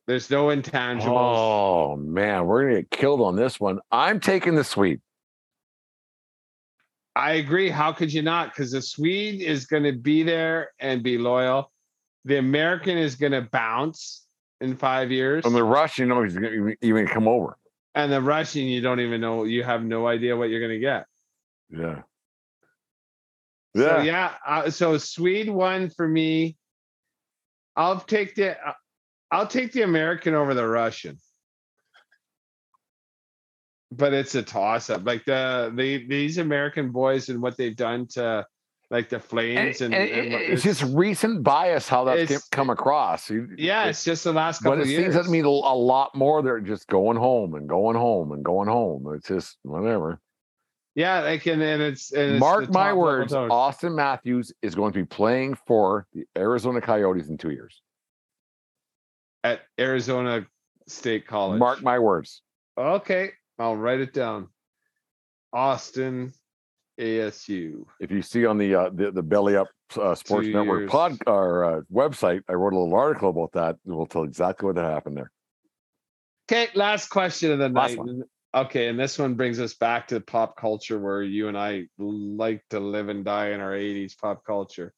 There's 0.08 0.30
no 0.30 0.48
intangibles. 0.48 1.06
Oh 1.08 1.96
man, 1.96 2.46
we're 2.46 2.64
gonna 2.64 2.82
get 2.82 2.92
killed 2.92 3.22
on 3.22 3.36
this 3.36 3.60
one. 3.60 3.80
I'm 3.92 4.20
taking 4.20 4.56
the 4.56 4.64
Swede. 4.64 5.02
I 7.16 7.34
agree. 7.34 7.70
How 7.70 7.92
could 7.94 8.14
you 8.14 8.22
not? 8.22 8.54
Because 8.54 8.72
the 8.72 8.82
Swede 8.82 9.42
is 9.42 9.66
going 9.66 9.82
to 9.84 9.94
be 9.94 10.22
there 10.22 10.70
and 10.80 11.02
be 11.02 11.18
loyal. 11.18 11.72
The 12.28 12.38
American 12.38 12.98
is 12.98 13.16
going 13.16 13.32
to 13.32 13.42
bounce 13.42 14.26
in 14.60 14.76
five 14.76 15.12
years, 15.12 15.46
And 15.46 15.56
the 15.56 15.64
Russian, 15.64 16.08
you 16.10 16.14
know, 16.14 16.24
he's 16.24 16.34
gonna 16.34 16.50
even- 16.50 16.78
even 16.82 17.08
come 17.08 17.28
over. 17.28 17.58
and 17.96 18.12
the 18.12 18.22
Russian, 18.22 18.64
you 18.64 18.82
don't 18.82 19.00
even 19.00 19.22
know. 19.22 19.46
You 19.46 19.64
have 19.64 19.84
no 19.84 20.08
idea 20.08 20.36
what 20.36 20.50
you're 20.50 20.60
going 20.60 20.74
to 20.74 20.80
get. 20.80 21.06
Yeah. 21.70 22.02
So 23.76 23.98
Yeah. 23.98 24.04
yeah, 24.04 24.36
uh, 24.46 24.70
so 24.70 24.98
Swede 24.98 25.50
won 25.50 25.90
for 25.90 26.08
me. 26.08 26.58
I'll 27.76 28.00
take 28.00 28.36
the 28.36 28.50
uh, 28.68 28.74
I'll 29.32 29.48
take 29.48 29.72
the 29.72 29.84
American 29.84 30.34
over 30.36 30.54
the 30.54 30.68
Russian. 30.68 31.18
But 33.92 34.14
it's 34.14 34.36
a 34.36 34.44
toss 34.44 34.90
up. 34.90 35.06
Like 35.06 35.24
the 35.26 35.72
the 35.76 36.06
these 36.08 36.38
American 36.40 36.92
boys 36.92 37.30
and 37.30 37.42
what 37.42 37.56
they've 37.56 37.76
done 37.76 38.08
to 38.10 38.46
like 38.90 39.10
the 39.10 39.20
Flames 39.20 39.82
and, 39.82 39.94
And 39.94 40.10
and 40.10 40.32
what- 40.34 40.42
it- 40.42 40.50
it's 40.52 40.64
just 40.64 40.84
recent 40.84 41.44
bias 41.44 41.90
how 41.90 42.06
that's 42.06 42.48
come 42.50 42.70
across. 42.70 43.30
You- 43.30 43.50
yeah, 43.58 43.86
it's 43.88 44.04
just 44.04 44.24
the 44.24 44.32
last 44.34 44.60
couple 44.60 44.78
but 44.78 44.80
it 44.80 44.82
of 44.84 44.88
seems 44.88 45.16
to 45.16 45.24
that 45.24 45.30
mean 45.30 45.46
a 45.46 45.50
a 45.50 45.76
lot 45.76 46.16
more. 46.16 46.42
They're 46.42 46.62
just 46.62 46.88
going 46.88 47.18
home 47.18 47.56
and 47.56 47.68
going 47.68 47.98
home 47.98 48.32
and 48.32 48.44
going 48.46 48.70
home. 48.70 49.14
It's 49.14 49.28
just 49.28 49.58
whatever. 49.64 50.22
yeah, 50.96 51.20
like 51.20 51.46
and, 51.48 51.62
and 51.62 51.82
it's 51.82 52.12
and 52.14 52.40
Mark 52.40 52.68
the 52.68 52.72
my 52.72 52.94
words. 52.94 53.34
Auston 53.34 53.94
Matthews 53.94 54.54
is 54.62 54.74
going 54.74 54.94
to 54.94 55.00
be 55.00 55.06
playing 55.06 55.56
for 55.68 56.08
the 56.14 56.26
Arizona 56.38 56.80
Coyotes 56.82 57.28
in 57.28 57.38
two 57.38 57.52
years. 57.52 57.82
at 59.44 59.62
Arizona 59.80 60.46
State 60.88 61.28
College. 61.28 61.60
Mark 61.60 61.82
my 61.84 62.00
words. 62.00 62.42
Okay, 62.78 63.32
I'll 63.60 63.76
write 63.76 64.00
it 64.00 64.14
down. 64.14 64.48
Auston 65.54 66.34
ASU. 67.00 67.86
If 68.00 68.12
you 68.12 68.22
see 68.22 68.46
on 68.46 68.58
the 68.58 68.76
uh, 68.76 68.90
the, 68.94 69.12
the 69.12 69.24
Belly 69.24 69.56
Up 69.56 69.68
uh, 70.00 70.16
Sports 70.16 70.48
Two 70.48 70.54
Network 70.54 70.82
years. 70.82 70.92
pod 70.92 71.18
or 71.28 71.66
uh, 71.66 71.82
website, 71.92 72.42
I 72.50 72.54
wrote 72.54 72.74
a 72.74 72.80
little 72.80 72.96
article 72.96 73.30
about 73.30 73.52
that. 73.54 73.78
It 73.86 73.92
will 73.92 74.08
tell 74.08 74.24
exactly 74.24 74.68
what 74.68 74.78
happened 74.78 75.18
there. 75.18 75.32
Okay, 76.50 76.70
last 76.76 77.10
question 77.10 77.52
of 77.52 77.60
the 77.60 77.70
Last 77.70 77.92
night. 77.92 78.00
one. 78.00 78.24
Okay, 78.56 78.88
and 78.88 79.00
this 79.00 79.20
one 79.20 79.36
brings 79.36 79.60
us 79.60 79.74
back 79.76 80.08
to 80.08 80.20
pop 80.20 80.56
culture 80.58 80.98
where 80.98 81.22
you 81.22 81.48
and 81.50 81.58
I 81.58 81.88
like 82.00 82.64
to 82.70 82.80
live 82.80 83.10
and 83.10 83.24
die 83.24 83.50
in 83.50 83.60
our 83.60 83.74
80s 83.74 84.18
pop 84.18 84.44
culture. 84.46 84.94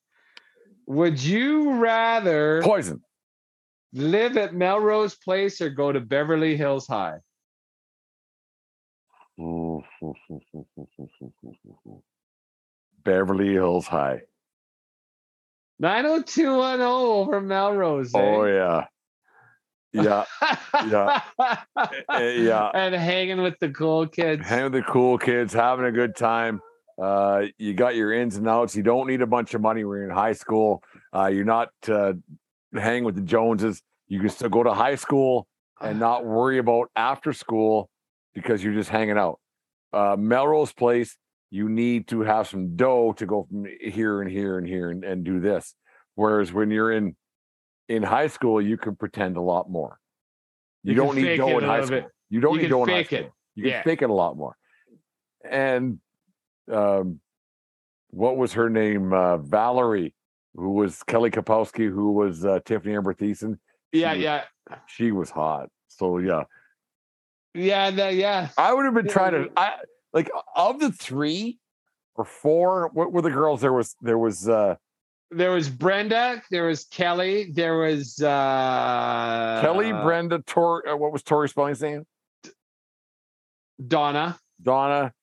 Would 0.85 1.21
you 1.21 1.73
rather 1.73 2.61
Poison. 2.63 3.01
live 3.91 4.37
at 4.37 4.53
Melrose 4.53 5.15
Place 5.15 5.61
or 5.61 5.69
go 5.69 5.91
to 5.91 5.99
Beverly 5.99 6.55
Hills 6.55 6.87
High? 6.87 7.17
Beverly 13.03 13.53
Hills 13.53 13.87
High. 13.87 14.21
90210 15.79 16.81
over 16.85 17.41
Melrose. 17.41 18.11
Oh 18.13 18.43
eh? 18.43 18.53
yeah, 18.53 18.85
yeah, 19.93 20.25
yeah, 20.87 21.21
Eh, 22.09 22.31
yeah. 22.41 22.69
and 22.73 22.93
hanging 22.93 23.41
with 23.41 23.57
the 23.59 23.69
cool 23.69 24.07
kids. 24.07 24.45
Hanging 24.45 24.65
with 24.65 24.73
the 24.73 24.83
cool 24.83 25.17
kids, 25.17 25.53
having 25.53 25.85
a 25.85 25.91
good 25.91 26.15
time. 26.15 26.61
Uh, 27.01 27.45
you 27.57 27.73
got 27.73 27.95
your 27.95 28.11
ins 28.11 28.35
and 28.35 28.47
outs. 28.47 28.75
You 28.75 28.83
don't 28.83 29.07
need 29.07 29.21
a 29.21 29.27
bunch 29.27 29.53
of 29.53 29.61
money. 29.61 29.85
when 29.85 29.99
you're 29.99 30.09
in 30.09 30.15
high 30.15 30.33
school. 30.33 30.83
Uh, 31.15 31.27
you're 31.27 31.45
not 31.45 31.69
uh, 31.87 32.13
hanging 32.73 33.05
with 33.05 33.15
the 33.15 33.21
Joneses. 33.21 33.81
You 34.07 34.19
can 34.19 34.29
still 34.29 34.49
go 34.49 34.63
to 34.63 34.73
high 34.73 34.95
school 34.95 35.47
and 35.79 35.97
not 35.97 36.25
worry 36.25 36.57
about 36.57 36.89
after 36.97 37.31
school 37.31 37.89
because 38.33 38.61
you're 38.61 38.73
just 38.73 38.89
hanging 38.89 39.17
out. 39.17 39.39
Uh, 39.93 40.15
Melrose 40.17 40.71
Place, 40.73 41.17
you 41.51 41.67
need 41.69 42.07
to 42.09 42.21
have 42.21 42.47
some 42.47 42.75
dough 42.75 43.13
to 43.17 43.25
go 43.25 43.47
from 43.49 43.65
here 43.81 44.21
and 44.21 44.29
here 44.29 44.57
and 44.57 44.67
here 44.67 44.89
and, 44.91 45.03
and 45.03 45.23
do 45.23 45.39
this. 45.39 45.73
Whereas 46.15 46.51
when 46.53 46.69
you're 46.71 46.91
in 46.91 47.15
in 47.87 48.03
high 48.03 48.27
school, 48.27 48.61
you 48.61 48.77
can 48.77 48.95
pretend 48.95 49.35
a 49.37 49.41
lot 49.41 49.69
more. 49.69 49.99
You, 50.83 50.91
You 50.93 50.97
don't 50.97 51.15
need 51.15 51.37
dough 51.37 51.57
in 51.57 51.63
high 51.63 51.83
school. 51.85 52.01
bit. 52.01 52.09
You 52.29 52.39
don't 52.39 52.55
You 52.57 52.61
need 52.63 52.67
dough 52.69 52.83
in 52.83 52.89
high 52.89 53.03
school. 53.03 53.17
it. 53.19 53.31
You 53.55 53.63
can 53.63 53.71
Yeah. 53.71 53.83
fake 53.83 54.01
it 54.03 54.09
a 54.09 54.13
lot 54.13 54.37
more. 54.37 54.55
And 55.49 55.99
um, 56.71 57.19
what 58.11 58.37
was 58.37 58.53
her 58.53 58.69
name? 58.69 59.11
Uh, 59.11 59.37
Valerie, 59.37 60.13
who 60.53 60.71
was 60.73 61.01
Kelly 61.03 61.31
Kapowski, 61.31 61.89
who 61.89 62.11
was 62.11 62.45
uh, 62.45 62.59
Tiffani 62.59 62.95
Amber 62.95 63.13
Thiessen. 63.15 63.57
Yeah, 63.91 64.13
was- 64.13 64.21
yeah. 64.21 64.43
She 64.87 65.11
was 65.11 65.31
hot. 65.31 65.69
So 65.87 66.19
yeah, 66.19 66.43
Yeah, 67.53 67.91
the, 67.91 68.13
yeah. 68.13 68.49
I 68.57 68.73
would 68.73 68.85
have 68.85 68.93
been 68.93 69.07
trying 69.07 69.31
to. 69.31 69.49
I 69.57 69.75
like 70.13 70.29
of 70.55 70.79
the 70.79 70.91
three 70.91 71.59
or 72.15 72.25
four. 72.25 72.89
What 72.93 73.11
were 73.11 73.21
the 73.21 73.31
girls? 73.31 73.61
There 73.61 73.73
was 73.73 73.95
there 74.01 74.17
was 74.17 74.47
uh, 74.47 74.75
There 75.31 75.51
was 75.51 75.69
Brenda, 75.69 76.41
there 76.51 76.65
was 76.65 76.85
Kelly, 76.85 77.51
there 77.51 77.77
was 77.79 78.21
uh 78.21 79.59
Kelly, 79.61 79.91
Brenda, 79.91 80.39
Tor. 80.45 80.87
Uh, 80.87 80.95
what 80.95 81.11
was 81.11 81.23
Tori 81.23 81.49
Spelling's 81.49 81.81
name? 81.81 82.05
Donna, 83.87 84.37
Donna, 84.61 85.13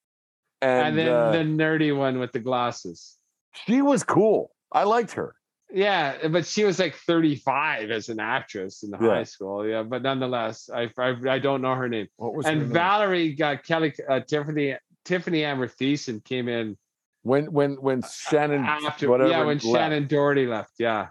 and, 0.62 0.88
and, 0.88 0.98
then 0.98 1.08
uh, 1.08 1.30
the 1.30 1.38
nerdy 1.38 1.96
one 1.96 2.18
with 2.18 2.32
the 2.32 2.40
glasses. 2.40 3.18
she 3.66 3.82
was 3.82 4.02
cool. 4.02 4.50
I 4.72 4.84
liked 4.84 5.12
her. 5.12 5.35
Yeah, 5.72 6.28
but 6.28 6.46
she 6.46 6.64
was 6.64 6.78
like 6.78 6.94
35 6.94 7.90
as 7.90 8.08
an 8.08 8.20
actress 8.20 8.82
in 8.84 8.90
Yeah. 8.92 8.98
high 8.98 9.24
school. 9.24 9.66
Yeah, 9.66 9.82
but 9.82 10.02
nonetheless, 10.02 10.70
I, 10.72 10.90
I 10.98 11.16
I 11.28 11.38
don't 11.38 11.60
know 11.60 11.74
her 11.74 11.88
name. 11.88 12.06
What 12.16 12.34
was 12.34 12.46
her 12.46 12.52
and 12.52 12.60
name? 12.62 12.72
Valerie 12.72 13.34
got 13.34 13.64
Kelly 13.64 13.92
uh, 14.08 14.20
Tiffani 14.20 14.78
Tiffani 15.04 15.42
Amber 15.42 15.66
Thiessen 15.68 16.22
came 16.24 16.48
in 16.48 16.76
when 17.22 17.52
when 17.52 17.74
when 17.74 18.02
Shannen 18.02 18.64
after 18.64 19.10
whatever 19.10 19.30
yeah 19.30 19.38
when 19.44 19.58
left. 19.58 19.64
Shannen 19.66 20.08
Doherty 20.08 20.46
left. 20.46 20.72
Yeah. 20.78 21.08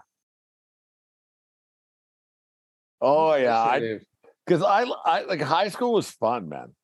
Oh 3.00 3.34
yeah, 3.34 3.42
Yes, 3.42 3.82
I 3.82 3.98
because 4.46 4.62
I 4.62 4.82
I 5.04 5.22
like 5.24 5.42
high 5.42 5.68
school 5.68 5.92
was 5.92 6.10
fun, 6.10 6.48
man. 6.48 6.74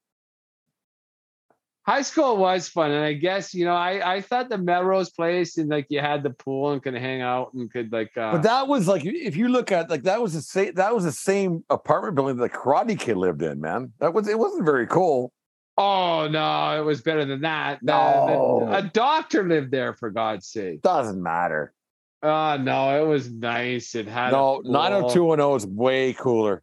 High 1.84 2.02
school 2.02 2.36
was 2.36 2.68
fun, 2.68 2.92
and 2.92 3.04
I 3.04 3.12
guess 3.14 3.52
you 3.52 3.64
know 3.64 3.74
I 3.74 4.14
I 4.16 4.20
thought 4.20 4.48
the 4.48 4.56
Melrose 4.58 5.10
place 5.10 5.58
and 5.58 5.68
like 5.68 5.86
you 5.90 5.98
had 6.00 6.22
the 6.22 6.30
pool 6.30 6.70
and 6.70 6.80
could 6.82 6.94
hang 6.94 7.22
out 7.22 7.52
and 7.54 7.70
could 7.72 7.90
like. 7.92 8.16
Uh, 8.16 8.32
But 8.32 8.42
that 8.44 8.68
was 8.68 8.86
like 8.86 9.04
if 9.04 9.36
you 9.36 9.48
look 9.48 9.72
at 9.72 9.90
like 9.90 10.04
that 10.04 10.22
was 10.22 10.32
the 10.34 10.42
same 10.42 10.74
that 10.74 10.94
was 10.94 11.02
the 11.04 11.10
same 11.12 11.64
apartment 11.70 12.14
building 12.14 12.36
that 12.36 12.52
the 12.52 12.56
Karate 12.56 12.96
Kid 12.98 13.16
lived 13.16 13.42
in, 13.42 13.60
man. 13.60 13.92
That 13.98 14.14
was 14.14 14.28
it 14.28 14.38
wasn't 14.38 14.64
very 14.64 14.86
cool. 14.86 15.32
oh 15.76 16.28
no, 16.28 16.80
it 16.80 16.84
was 16.84 17.00
better 17.02 17.24
than 17.24 17.40
that. 17.40 17.80
The- 17.82 17.86
the- 17.92 18.32
No. 18.34 18.68
a 18.70 18.82
doctor 18.82 19.42
lived 19.48 19.70
there 19.72 19.94
for 19.94 20.10
God's 20.10 20.46
sake. 20.46 20.82
Doesn't 20.82 21.20
matter. 21.20 21.72
Oh 22.22 22.56
no, 22.58 23.02
it 23.02 23.08
was 23.08 23.28
nice. 23.28 23.96
It 23.96 24.06
had 24.06 24.30
No, 24.30 24.60
pool. 24.62 24.70
nine 24.70 24.92
hundred 24.92 25.10
two 25.10 25.24
one 25.24 25.38
zero 25.38 25.56
is 25.56 25.66
way 25.66 26.12
cooler. 26.12 26.62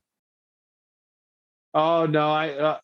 Oh 1.73 2.05
no, 2.05 2.31
I 2.31 2.49
uh, 2.51 2.77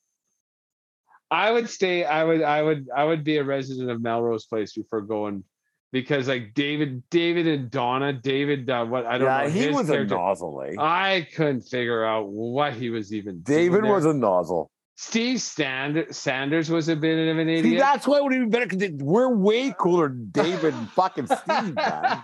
I 1.35 1.51
would 1.51 1.69
stay. 1.69 2.05
I 2.05 2.23
would 2.23 2.41
I 2.41 2.61
would 2.61 2.87
I 2.95 3.03
would 3.03 3.23
be 3.23 3.37
a 3.37 3.43
resident 3.43 3.89
of 3.89 4.01
Melrose 4.01 4.45
Place 4.45 4.73
before 4.73 5.01
going 5.01 5.43
because 5.91 6.27
like 6.27 6.53
David 6.53 7.03
David 7.09 7.45
and 7.47 7.69
Donna 7.69 8.13
David 8.13 8.69
uh, 8.69 8.85
what 8.85 9.05
I 9.05 9.17
don't 9.17 9.27
yeah, 9.27 9.43
know 9.43 9.49
he 9.49 9.69
was 9.69 9.89
a 9.89 10.03
nozzle. 10.05 10.63
Eh? 10.65 10.75
I 10.79 11.27
couldn't 11.35 11.61
figure 11.61 12.05
out 12.05 12.27
what 12.29 12.73
he 12.73 12.89
was 12.89 13.13
even. 13.13 13.41
doing 13.41 13.57
David 13.59 13.83
was 13.83 14.05
a 14.05 14.13
nozzle. 14.13 14.71
Steve 14.97 15.41
Sand- 15.41 16.05
Sanders 16.11 16.69
was 16.69 16.87
a 16.87 16.95
bit 16.95 17.27
of 17.29 17.37
an 17.37 17.47
See, 17.47 17.55
idiot. 17.55 17.79
that's 17.79 18.07
why 18.07 18.17
it 18.19 18.23
would 18.23 18.31
be 18.31 18.45
better 18.45 18.65
because 18.65 18.91
we're 19.01 19.27
way 19.35 19.75
cooler 19.77 20.07
than 20.07 20.29
David 20.31 20.73
and 20.73 20.89
fucking 20.91 21.27
Steve, 21.27 21.75
man. 21.75 22.23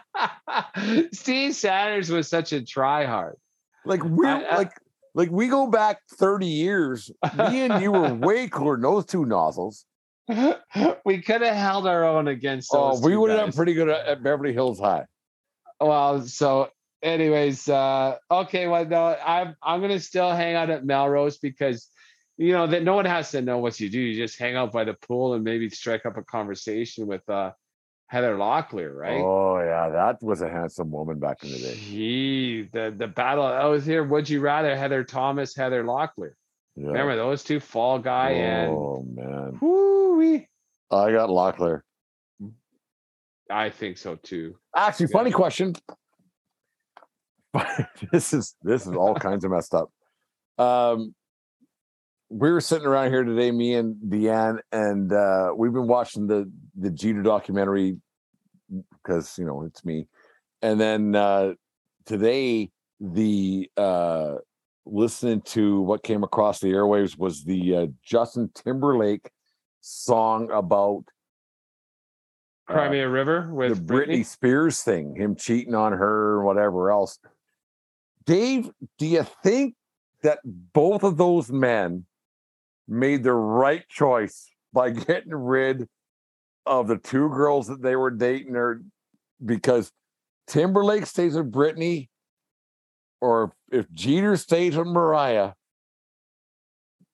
Steve 1.12 1.54
Sanders 1.54 2.10
was 2.10 2.30
such 2.30 2.54
a 2.54 2.62
tryhard. 2.62 3.34
Like 3.84 4.04
we're 4.06 4.26
I- 4.26 4.44
I- 4.44 4.58
like 4.58 4.72
like 5.14 5.30
we 5.30 5.48
go 5.48 5.68
back 5.68 6.00
30 6.14 6.46
years. 6.46 7.12
Me 7.38 7.62
and 7.62 7.82
you 7.82 7.92
were 7.92 8.14
way 8.14 8.48
cooler 8.48 8.76
than 8.76 8.84
those 8.84 9.06
two 9.06 9.26
nozzles. 9.26 9.86
we 11.06 11.22
could 11.22 11.42
have 11.42 11.56
held 11.56 11.88
our 11.88 12.06
own 12.06 12.28
against. 12.28 12.72
Oh, 12.74 12.92
Those 12.94 13.04
we 13.04 13.18
would 13.18 13.30
have 13.32 13.40
done 13.40 13.52
pretty 13.52 13.74
good 13.74 13.90
at, 13.90 14.06
at 14.06 14.24
Beverly 14.24 14.54
Hills 14.54 14.80
High. 14.80 15.06
well 15.80 16.22
so 16.22 16.70
anyways 17.04 17.68
uh 17.68 18.16
okay 18.30 18.68
well 18.68 18.86
no 18.86 19.18
i'm 19.26 19.56
i'm 19.64 19.82
gonna 19.82 20.00
still 20.00 20.32
hang 20.32 20.54
out 20.54 20.70
at 20.70 20.86
melrose 20.86 21.40
because 21.40 21.90
you 22.38 22.52
know 22.54 22.68
that 22.68 22.84
no 22.84 22.94
one 22.94 23.06
has 23.06 23.32
to 23.32 23.42
know 23.42 23.58
what 23.58 23.80
you 23.80 23.90
do 23.90 24.00
you 24.00 24.16
just 24.16 24.38
hang 24.38 24.56
out 24.56 24.72
by 24.72 24.84
the 24.84 24.94
pool 24.94 25.34
and 25.34 25.44
maybe 25.44 25.68
strike 25.70 26.06
up 26.06 26.18
a 26.18 26.24
conversation 26.24 27.08
with 27.08 27.28
uh 27.28 27.52
heather 28.12 28.36
locklear 28.36 28.94
right 28.94 29.24
Oh 29.24 29.58
yeah, 29.60 29.88
that 29.90 30.22
was 30.22 30.42
a 30.42 30.50
handsome 30.50 30.92
woman 30.92 31.18
back 31.18 31.44
in 31.44 31.52
the 31.52 31.58
day. 31.60 31.76
Gee, 31.90 32.64
the 32.74 32.94
the 32.96 33.08
battle 33.08 33.46
i 33.46 33.64
was 33.66 33.86
here 33.86 34.04
would 34.04 34.30
you 34.30 34.42
rather 34.42 34.76
heather 34.76 35.02
thomas 35.06 35.56
heather 35.56 35.82
locklear 35.86 36.34
Yeah. 36.76 36.88
remember 36.88 37.16
those 37.16 37.42
two 37.42 37.62
fall 37.62 38.00
guy 38.00 38.32
and 38.32 38.70
Oh 38.70 39.06
man, 39.16 39.58
whoo 39.62 40.42
I 40.92 41.12
got 41.14 41.30
Locklear. 41.30 41.82
i 43.50 43.70
think 43.70 43.98
so 43.98 44.16
too 44.16 44.58
Actually, 44.76 45.08
Yeah. 45.12 45.18
funny 45.18 45.32
question. 45.32 45.76
this 48.12 48.34
is 48.34 48.56
this 48.62 48.88
is 48.88 48.94
all 48.94 49.16
kinds 49.16 49.44
of 49.46 49.52
messed 49.52 49.74
up. 49.74 49.90
Um, 50.58 51.14
we 52.32 52.50
were 52.50 52.62
sitting 52.62 52.88
around 52.88 53.12
here 53.12 53.26
today, 53.26 53.52
me 53.52 53.76
and 53.76 53.96
Deanne, 53.96 54.60
and 54.72 55.12
uh, 55.12 55.50
we've 55.56 55.74
been 55.74 55.88
watching 55.88 56.28
the 56.28 56.50
the 56.80 56.90
Jeter 56.90 57.22
documentary 57.22 57.98
because 59.04 59.38
you 59.38 59.46
know 59.46 59.64
it's 59.64 59.84
me. 59.84 60.08
And 60.62 60.80
then 60.80 61.14
uh, 61.14 61.54
today, 62.06 62.72
the 63.02 63.70
uh, 63.76 64.36
listening 64.86 65.42
to 65.42 65.82
what 65.82 66.04
came 66.04 66.24
across 66.24 66.62
the 66.62 66.72
airwaves 66.72 67.18
was 67.18 67.44
the 67.44 67.76
uh, 67.76 67.88
Justin 68.02 68.50
Timberlake 68.56 69.30
song 69.82 70.50
about 70.52 71.04
uh, 72.70 72.74
cry 72.74 72.90
me 72.90 73.00
a 73.02 73.10
river 73.10 73.48
the 73.50 73.54
with 73.54 73.86
Britney 73.86 74.20
Britney. 74.20 74.26
Spears 74.26 74.82
thing, 74.82 75.16
him 75.18 75.36
cheating 75.36 75.76
on 75.76 75.92
her 75.92 76.42
whatever 76.46 76.92
else. 76.92 77.20
Dave, 78.26 78.70
do 78.98 79.06
you 79.06 79.26
think 79.44 79.76
that 80.24 80.40
both 80.46 81.04
of 81.04 81.18
those 81.18 81.52
men 81.52 82.06
made 82.92 83.24
the 83.24 83.34
right 83.34 83.88
choice 83.88 84.52
by 84.74 84.90
getting 85.08 85.34
rid 85.34 85.88
of 86.66 86.88
the 86.88 86.98
two 86.98 87.30
girls 87.30 87.68
that 87.68 87.82
they 87.82 87.96
were 87.96 88.12
dating 88.12 88.56
or 88.56 88.82
because 89.44 89.92
Timberlake 90.48 91.06
stays 91.06 91.36
with 91.36 91.52
Britney 91.52 92.10
or 93.22 93.54
if 93.72 93.92
Jeter 93.94 94.36
stays 94.36 94.76
with 94.76 94.88
Mariah, 94.88 95.54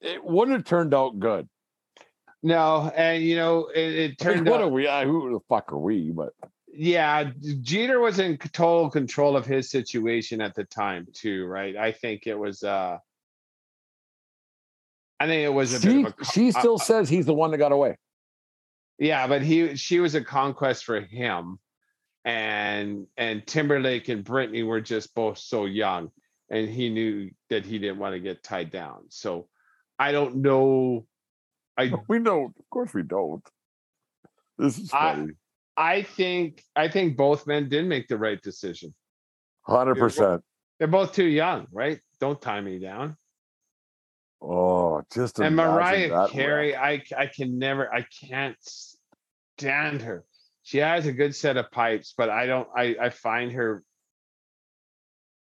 it 0.02 0.24
wouldn't 0.24 0.58
have 0.58 0.66
turned 0.66 0.94
out 0.94 1.20
good. 1.20 1.48
no 2.44 2.92
and 2.96 3.24
you 3.24 3.36
know 3.36 3.68
it, 3.74 3.80
it 3.80 4.26
I 4.26 4.30
mean, 4.30 4.38
turned 4.38 4.50
what 4.50 4.62
out 4.62 4.66
are 4.66 4.70
we? 4.70 4.86
Who 5.06 5.32
the 5.32 5.40
fuck 5.48 5.72
are 5.72 5.78
we? 5.78 6.12
But 6.12 6.34
yeah, 6.74 7.32
Jeter 7.62 8.00
was 8.00 8.20
in 8.20 8.38
total 8.38 8.90
control 8.90 9.38
of 9.38 9.46
his 9.46 9.70
situation 9.70 10.42
at 10.42 10.56
the 10.56 10.66
time 10.66 11.08
too, 11.14 11.46
right? 11.46 11.76
I 11.76 11.92
think 11.92 12.28
it 12.28 12.36
was 12.38 12.64
uh 12.64 12.98
I 15.20 15.28
think 15.28 15.44
it 15.44 15.54
was 15.54 15.74
a 15.74 15.82
she, 15.82 16.04
bit 16.04 16.06
of 16.08 16.14
a 16.20 16.26
she 16.26 16.50
uh, 16.50 16.60
still 16.60 16.78
says 16.78 17.10
he's 17.10 17.26
the 17.26 17.34
one 17.34 17.52
that 17.52 17.58
got 17.58 17.72
away. 17.72 17.98
yeah, 19.00 19.28
but 19.28 19.42
he 19.42 19.76
she 19.76 20.00
was 20.00 20.16
a 20.16 20.22
conquest 20.22 20.86
for 20.86 21.02
him. 21.02 21.60
And 22.26 23.08
and 23.16 23.46
Timberlake 23.48 24.10
and 24.10 24.24
Britney 24.24 24.66
were 24.66 24.82
just 24.82 25.16
both 25.16 25.38
so 25.38 25.66
young 25.66 26.12
and 26.50 26.68
he 26.70 26.90
knew 26.90 27.30
that 27.50 27.66
he 27.66 27.80
didn't 27.80 28.00
want 28.00 28.14
to 28.14 28.20
get 28.20 28.44
tied 28.44 28.72
down. 28.72 29.06
So 29.10 29.48
I 29.98 30.12
don't 30.12 30.38
know 30.38 31.06
I 31.78 31.92
We 32.08 32.20
don't. 32.20 32.56
Of 32.58 32.70
course, 32.70 32.94
we 32.94 33.04
don't. 33.04 33.48
This 34.58 34.78
is 34.78 34.92
I- 34.94 35.14
funny. 35.14 35.34
I 35.80 36.02
think 36.02 36.64
I 36.76 36.88
think 36.88 37.16
both 37.16 37.46
men 37.46 37.70
did 37.70 37.86
make 37.86 38.08
the 38.08 38.18
right 38.18 38.42
decision. 38.42 38.96
Hundred 39.62 39.96
percent. 39.96 40.42
They're 40.80 40.88
both 40.88 41.14
too 41.14 41.26
young, 41.26 41.68
right? 41.72 42.00
Don't 42.20 42.42
tie 42.42 42.62
me 42.62 42.80
down. 42.80 43.16
Oh, 44.42 45.02
just 45.14 45.40
and 45.40 45.56
Mariah 45.56 46.28
Carey, 46.30 46.76
I 46.76 47.02
I 47.18 47.28
can 47.28 47.58
never, 47.58 47.92
I 47.92 48.06
can't 48.24 48.58
stand 49.58 50.02
her. 50.04 50.26
She 50.64 50.78
has 50.80 51.06
a 51.06 51.12
good 51.12 51.36
set 51.36 51.58
of 51.58 51.72
pipes, 51.72 52.14
but 52.18 52.30
I 52.30 52.46
don't. 52.46 52.68
I 52.76 52.96
I 53.02 53.10
find 53.10 53.52
her 53.54 53.84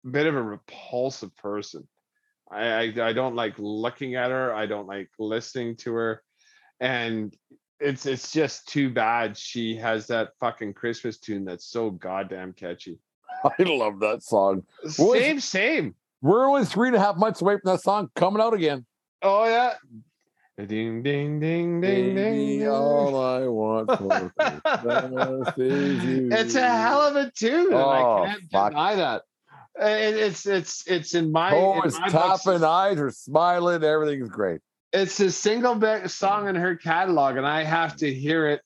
a 0.04 0.08
bit 0.08 0.26
of 0.26 0.34
a 0.34 0.42
repulsive 0.42 1.36
person. 1.36 1.86
I 2.50 2.66
I, 2.66 3.08
I 3.08 3.12
don't 3.12 3.34
like 3.34 3.54
looking 3.58 4.14
at 4.14 4.30
her. 4.30 4.54
I 4.54 4.66
don't 4.66 4.86
like 4.86 5.10
listening 5.18 5.76
to 5.78 5.92
her, 5.94 6.22
and 6.80 7.36
it's 7.80 8.06
it's 8.06 8.32
just 8.32 8.68
too 8.68 8.90
bad 8.90 9.36
she 9.36 9.76
has 9.76 10.06
that 10.06 10.30
fucking 10.40 10.74
Christmas 10.74 11.18
tune 11.18 11.44
that's 11.44 11.66
so 11.66 11.90
goddamn 11.90 12.52
catchy. 12.52 12.98
I 13.44 13.62
love 13.62 14.00
that 14.00 14.22
song. 14.22 14.62
Same, 14.86 15.40
same. 15.40 15.94
We're 16.26 16.46
only 16.48 16.64
three 16.64 16.88
and 16.88 16.96
a 16.96 17.00
half 17.00 17.16
months 17.16 17.40
away 17.40 17.54
from 17.54 17.72
that 17.72 17.80
song 17.82 18.08
coming 18.16 18.42
out 18.42 18.52
again. 18.54 18.84
Oh 19.22 19.44
yeah. 19.44 19.74
Ding 20.58 21.02
ding 21.02 21.02
ding 21.02 21.38
ding 21.40 21.80
ding. 21.80 22.14
Baby, 22.14 22.58
ding. 22.60 22.68
all 22.68 23.22
I 23.22 23.46
want 23.46 23.88
for 23.98 24.32
is 25.58 26.04
you. 26.04 26.28
It's 26.32 26.54
a 26.54 26.66
hell 26.68 27.02
of 27.02 27.16
a 27.16 27.30
tune. 27.30 27.66
and 27.66 27.74
Oh, 27.74 27.88
I 27.90 28.26
can't 28.26 28.42
fuck. 28.50 28.70
deny 28.72 28.94
that. 28.96 29.22
Uh, 29.80 29.84
It, 29.86 30.14
it's 30.16 30.46
it's 30.46 30.86
it's 30.88 31.14
in 31.14 31.30
my, 31.30 31.52
Oh, 31.54 31.74
in 31.82 31.86
it's 31.88 31.98
my 32.00 32.08
books, 32.08 32.42
tapping, 32.44 32.64
eyes 32.64 32.98
are 32.98 33.10
smiling, 33.10 33.84
everything's 33.84 34.30
great. 34.30 34.60
It's 34.92 35.20
a 35.20 35.30
single 35.30 35.74
best 35.74 36.16
song 36.16 36.48
in 36.48 36.54
her 36.54 36.74
catalog, 36.76 37.36
and 37.36 37.46
I 37.46 37.62
have 37.62 37.96
to 37.96 38.12
hear 38.12 38.46
it 38.48 38.62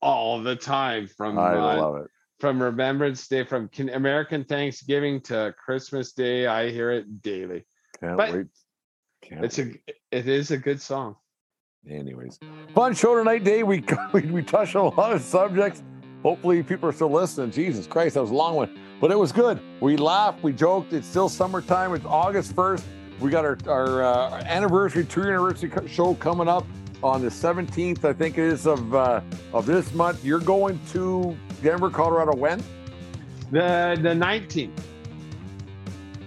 all 0.00 0.42
the 0.42 0.56
time 0.56 1.06
from 1.08 1.38
I 1.38 1.52
uh, 1.54 1.76
love 1.80 1.96
it. 1.96 2.10
From 2.40 2.62
Remembrance 2.62 3.26
Day, 3.28 3.44
from 3.44 3.70
American 3.92 4.44
Thanksgiving 4.44 5.20
to 5.22 5.54
Christmas 5.62 6.12
Day. 6.12 6.46
I 6.46 6.70
hear 6.70 6.90
it 6.90 7.22
daily. 7.22 7.64
Can't 8.00 8.16
but 8.16 8.32
wait. 8.32 8.46
Can't 9.22 9.44
It's 9.44 9.58
a 9.58 9.72
it 10.10 10.28
is 10.28 10.50
a 10.50 10.58
good 10.58 10.80
song. 10.80 11.16
Anyways, 11.88 12.38
fun 12.74 12.94
show 12.94 13.16
tonight, 13.16 13.44
Dave. 13.44 13.66
We, 13.66 13.84
we 14.12 14.22
we 14.22 14.42
touched 14.42 14.76
on 14.76 14.92
a 14.92 14.94
lot 14.96 15.12
of 15.12 15.22
subjects. 15.22 15.82
Hopefully, 16.22 16.62
people 16.62 16.88
are 16.88 16.92
still 16.92 17.10
listening. 17.10 17.50
Jesus 17.50 17.86
Christ, 17.86 18.14
that 18.14 18.22
was 18.22 18.30
a 18.30 18.34
long 18.34 18.56
one, 18.56 18.78
but 19.00 19.10
it 19.10 19.18
was 19.18 19.30
good. 19.30 19.60
We 19.80 19.96
laughed, 19.96 20.42
we 20.42 20.52
joked. 20.52 20.92
It's 20.92 21.06
still 21.06 21.28
summertime. 21.28 21.94
It's 21.94 22.06
August 22.06 22.54
first. 22.54 22.84
We 23.20 23.30
got 23.30 23.44
our 23.44 23.58
our 23.68 24.02
uh, 24.02 24.42
anniversary, 24.44 25.04
two 25.04 25.22
year 25.22 25.34
anniversary 25.34 25.70
show 25.88 26.14
coming 26.14 26.48
up 26.48 26.66
on 27.04 27.20
the 27.20 27.28
17th, 27.28 28.02
I 28.02 28.14
think 28.14 28.38
it 28.38 28.44
is 28.44 28.66
of 28.66 28.94
uh, 28.94 29.20
of 29.52 29.66
this 29.66 29.92
month. 29.92 30.24
You're 30.24 30.40
going 30.40 30.80
to 30.92 31.36
Denver, 31.64 31.88
Colorado. 31.90 32.36
When? 32.36 32.62
The 33.50 33.98
the 34.00 34.14
nineteenth 34.14 34.86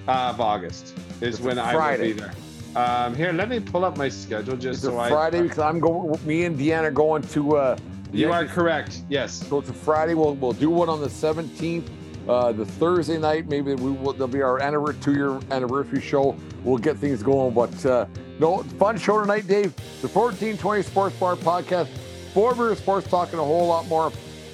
of 0.07 0.41
August 0.41 0.97
is 1.21 1.35
It's 1.35 1.39
a 1.39 1.43
when 1.43 1.59
I 1.59 1.75
will 1.75 1.97
be 2.03 2.11
there. 2.13 2.33
Um, 2.75 3.15
here, 3.15 3.31
let 3.31 3.49
me 3.49 3.59
pull 3.59 3.85
up 3.85 3.97
my 3.97 4.09
schedule 4.09 4.55
just 4.57 4.79
It's 4.79 4.87
a 4.87 4.91
so 4.91 4.99
I. 4.99 5.09
Friday 5.09 5.43
because 5.43 5.59
I'm 5.59 5.79
going. 5.79 6.19
Me 6.25 6.45
and 6.45 6.57
Deanna 6.59 6.93
going 6.93 7.21
to. 7.29 7.55
Uh, 7.55 7.77
You 8.11 8.31
are 8.31 8.45
correct. 8.45 9.03
Yes. 9.09 9.47
So 9.47 9.59
it's 9.59 9.69
a 9.69 9.73
Friday. 9.73 10.15
We'll 10.15 10.35
we'll 10.35 10.53
do 10.53 10.69
one 10.69 10.89
on 10.89 10.99
the 11.01 11.07
17th. 11.07 11.87
Uh, 12.27 12.51
the 12.51 12.65
Thursday 12.65 13.17
night, 13.17 13.47
maybe 13.47 13.73
we 13.75 13.91
will. 13.91 14.13
There'll 14.13 14.27
be 14.27 14.41
our 14.41 14.59
anniversary, 14.59 15.01
two-year 15.01 15.39
anniversary 15.51 16.01
show. 16.01 16.35
We'll 16.63 16.77
get 16.77 16.97
things 16.97 17.23
going. 17.23 17.53
But 17.53 17.85
uh, 17.85 18.05
no, 18.39 18.63
fun 18.79 18.97
show 18.97 19.21
tonight, 19.21 19.47
Dave. 19.47 19.73
The 20.01 20.07
1420 20.09 20.81
Sports 20.83 21.15
Bar 21.17 21.35
podcast. 21.37 21.87
Four 22.33 22.53
beer 22.53 22.75
sports 22.75 23.07
talking 23.07 23.39
a 23.39 23.43
whole 23.43 23.67
lot 23.67 23.87
more. 23.87 24.11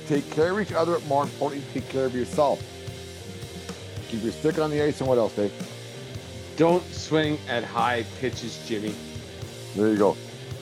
Take 0.08 0.30
care 0.32 0.52
of 0.52 0.60
each 0.60 0.74
other. 0.74 0.94
but 0.94 1.06
More 1.08 1.24
importantly, 1.24 1.66
take 1.74 1.90
care 1.90 2.06
of 2.06 2.16
yourself. 2.16 2.62
Keep 4.10 4.24
your 4.24 4.32
stick 4.32 4.60
on 4.60 4.70
the 4.70 4.82
ice. 4.82 5.00
And 5.00 5.10
what 5.10 5.18
else, 5.18 5.36
Dave? 5.36 5.54
Don't 6.58 6.84
swing 6.94 7.40
at 7.48 7.64
high 7.64 8.04
pitches, 8.20 8.64
Jimmy. 8.68 8.94
There 9.76 9.88
you 9.88 9.98
go. 9.98 10.18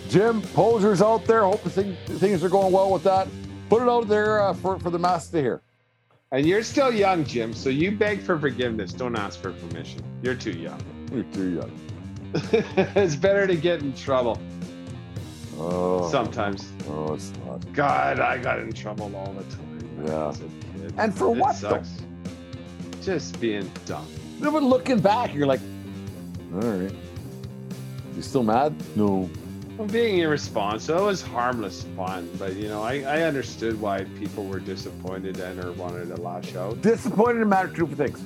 Jim, 0.09 0.41
posers 0.41 1.01
out 1.01 1.25
there. 1.25 1.43
Hope 1.43 1.63
the 1.63 1.69
thing, 1.69 1.97
things 2.05 2.43
are 2.43 2.49
going 2.49 2.71
well 2.71 2.91
with 2.91 3.03
that. 3.03 3.27
Put 3.69 3.81
it 3.81 3.89
out 3.89 4.07
there 4.07 4.41
uh, 4.41 4.53
for, 4.53 4.79
for 4.79 4.89
the 4.89 4.99
masses 4.99 5.31
to 5.31 5.41
hear. 5.41 5.61
And 6.31 6.45
you're 6.45 6.63
still 6.63 6.93
young, 6.93 7.25
Jim, 7.25 7.53
so 7.53 7.69
you 7.69 7.91
beg 7.91 8.21
for 8.21 8.39
forgiveness. 8.39 8.93
Don't 8.93 9.17
ask 9.17 9.41
for 9.41 9.51
permission. 9.51 10.01
You're 10.21 10.35
too 10.35 10.51
young. 10.51 10.81
You're 11.13 11.23
too 11.25 11.55
young. 11.55 11.79
it's 12.95 13.17
better 13.17 13.45
to 13.47 13.55
get 13.57 13.81
in 13.81 13.93
trouble 13.93 14.39
Oh, 15.57 16.09
sometimes. 16.09 16.71
Oh, 16.87 17.13
it's 17.13 17.31
not. 17.45 17.73
God, 17.73 18.19
I 18.19 18.37
got 18.37 18.59
in 18.59 18.71
trouble 18.73 19.13
all 19.15 19.33
the 19.33 19.43
time. 19.55 20.05
Yeah. 20.05 20.29
as 20.29 20.39
a 20.39 20.43
kid. 20.43 20.93
And 20.97 21.15
for 21.15 21.35
It 21.35 21.39
what, 21.39 21.59
though? 21.61 21.69
Sucks. 21.69 21.89
Just 23.01 23.39
being 23.39 23.69
dumb. 23.85 24.07
No, 24.39 24.51
but 24.51 24.63
looking 24.63 24.99
back, 24.99 25.33
you're 25.33 25.47
like, 25.47 25.61
all 26.53 26.59
right. 26.59 26.91
You 28.15 28.21
still 28.21 28.43
mad? 28.43 28.75
No. 28.95 29.29
I'm 29.79 29.87
being 29.87 30.19
irresponsible. 30.19 30.99
It 30.99 31.05
was 31.05 31.21
harmless 31.21 31.85
fun, 31.95 32.29
but 32.37 32.55
you 32.55 32.67
know, 32.67 32.83
I, 32.83 33.01
I 33.01 33.21
understood 33.23 33.79
why 33.79 34.03
people 34.19 34.45
were 34.45 34.59
disappointed 34.59 35.39
and 35.39 35.63
or 35.63 35.71
wanted 35.71 36.15
to 36.15 36.21
lash 36.21 36.55
out. 36.55 36.81
Disappointed 36.81 37.41
in 37.41 37.49
matter 37.49 37.69
two 37.69 37.87
things. 37.87 38.21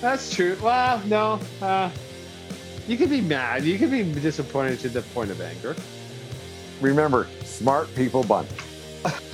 That's 0.00 0.34
true. 0.34 0.56
Well, 0.62 1.02
no. 1.06 1.40
Uh, 1.60 1.90
you 2.86 2.96
could 2.96 3.10
be 3.10 3.20
mad. 3.20 3.64
You 3.64 3.78
could 3.78 3.90
be 3.90 4.02
disappointed 4.02 4.80
to 4.80 4.88
the 4.88 5.02
point 5.02 5.30
of 5.30 5.40
anger. 5.40 5.74
Remember, 6.80 7.26
smart 7.44 7.94
people 7.94 8.22
bun. 8.24 8.46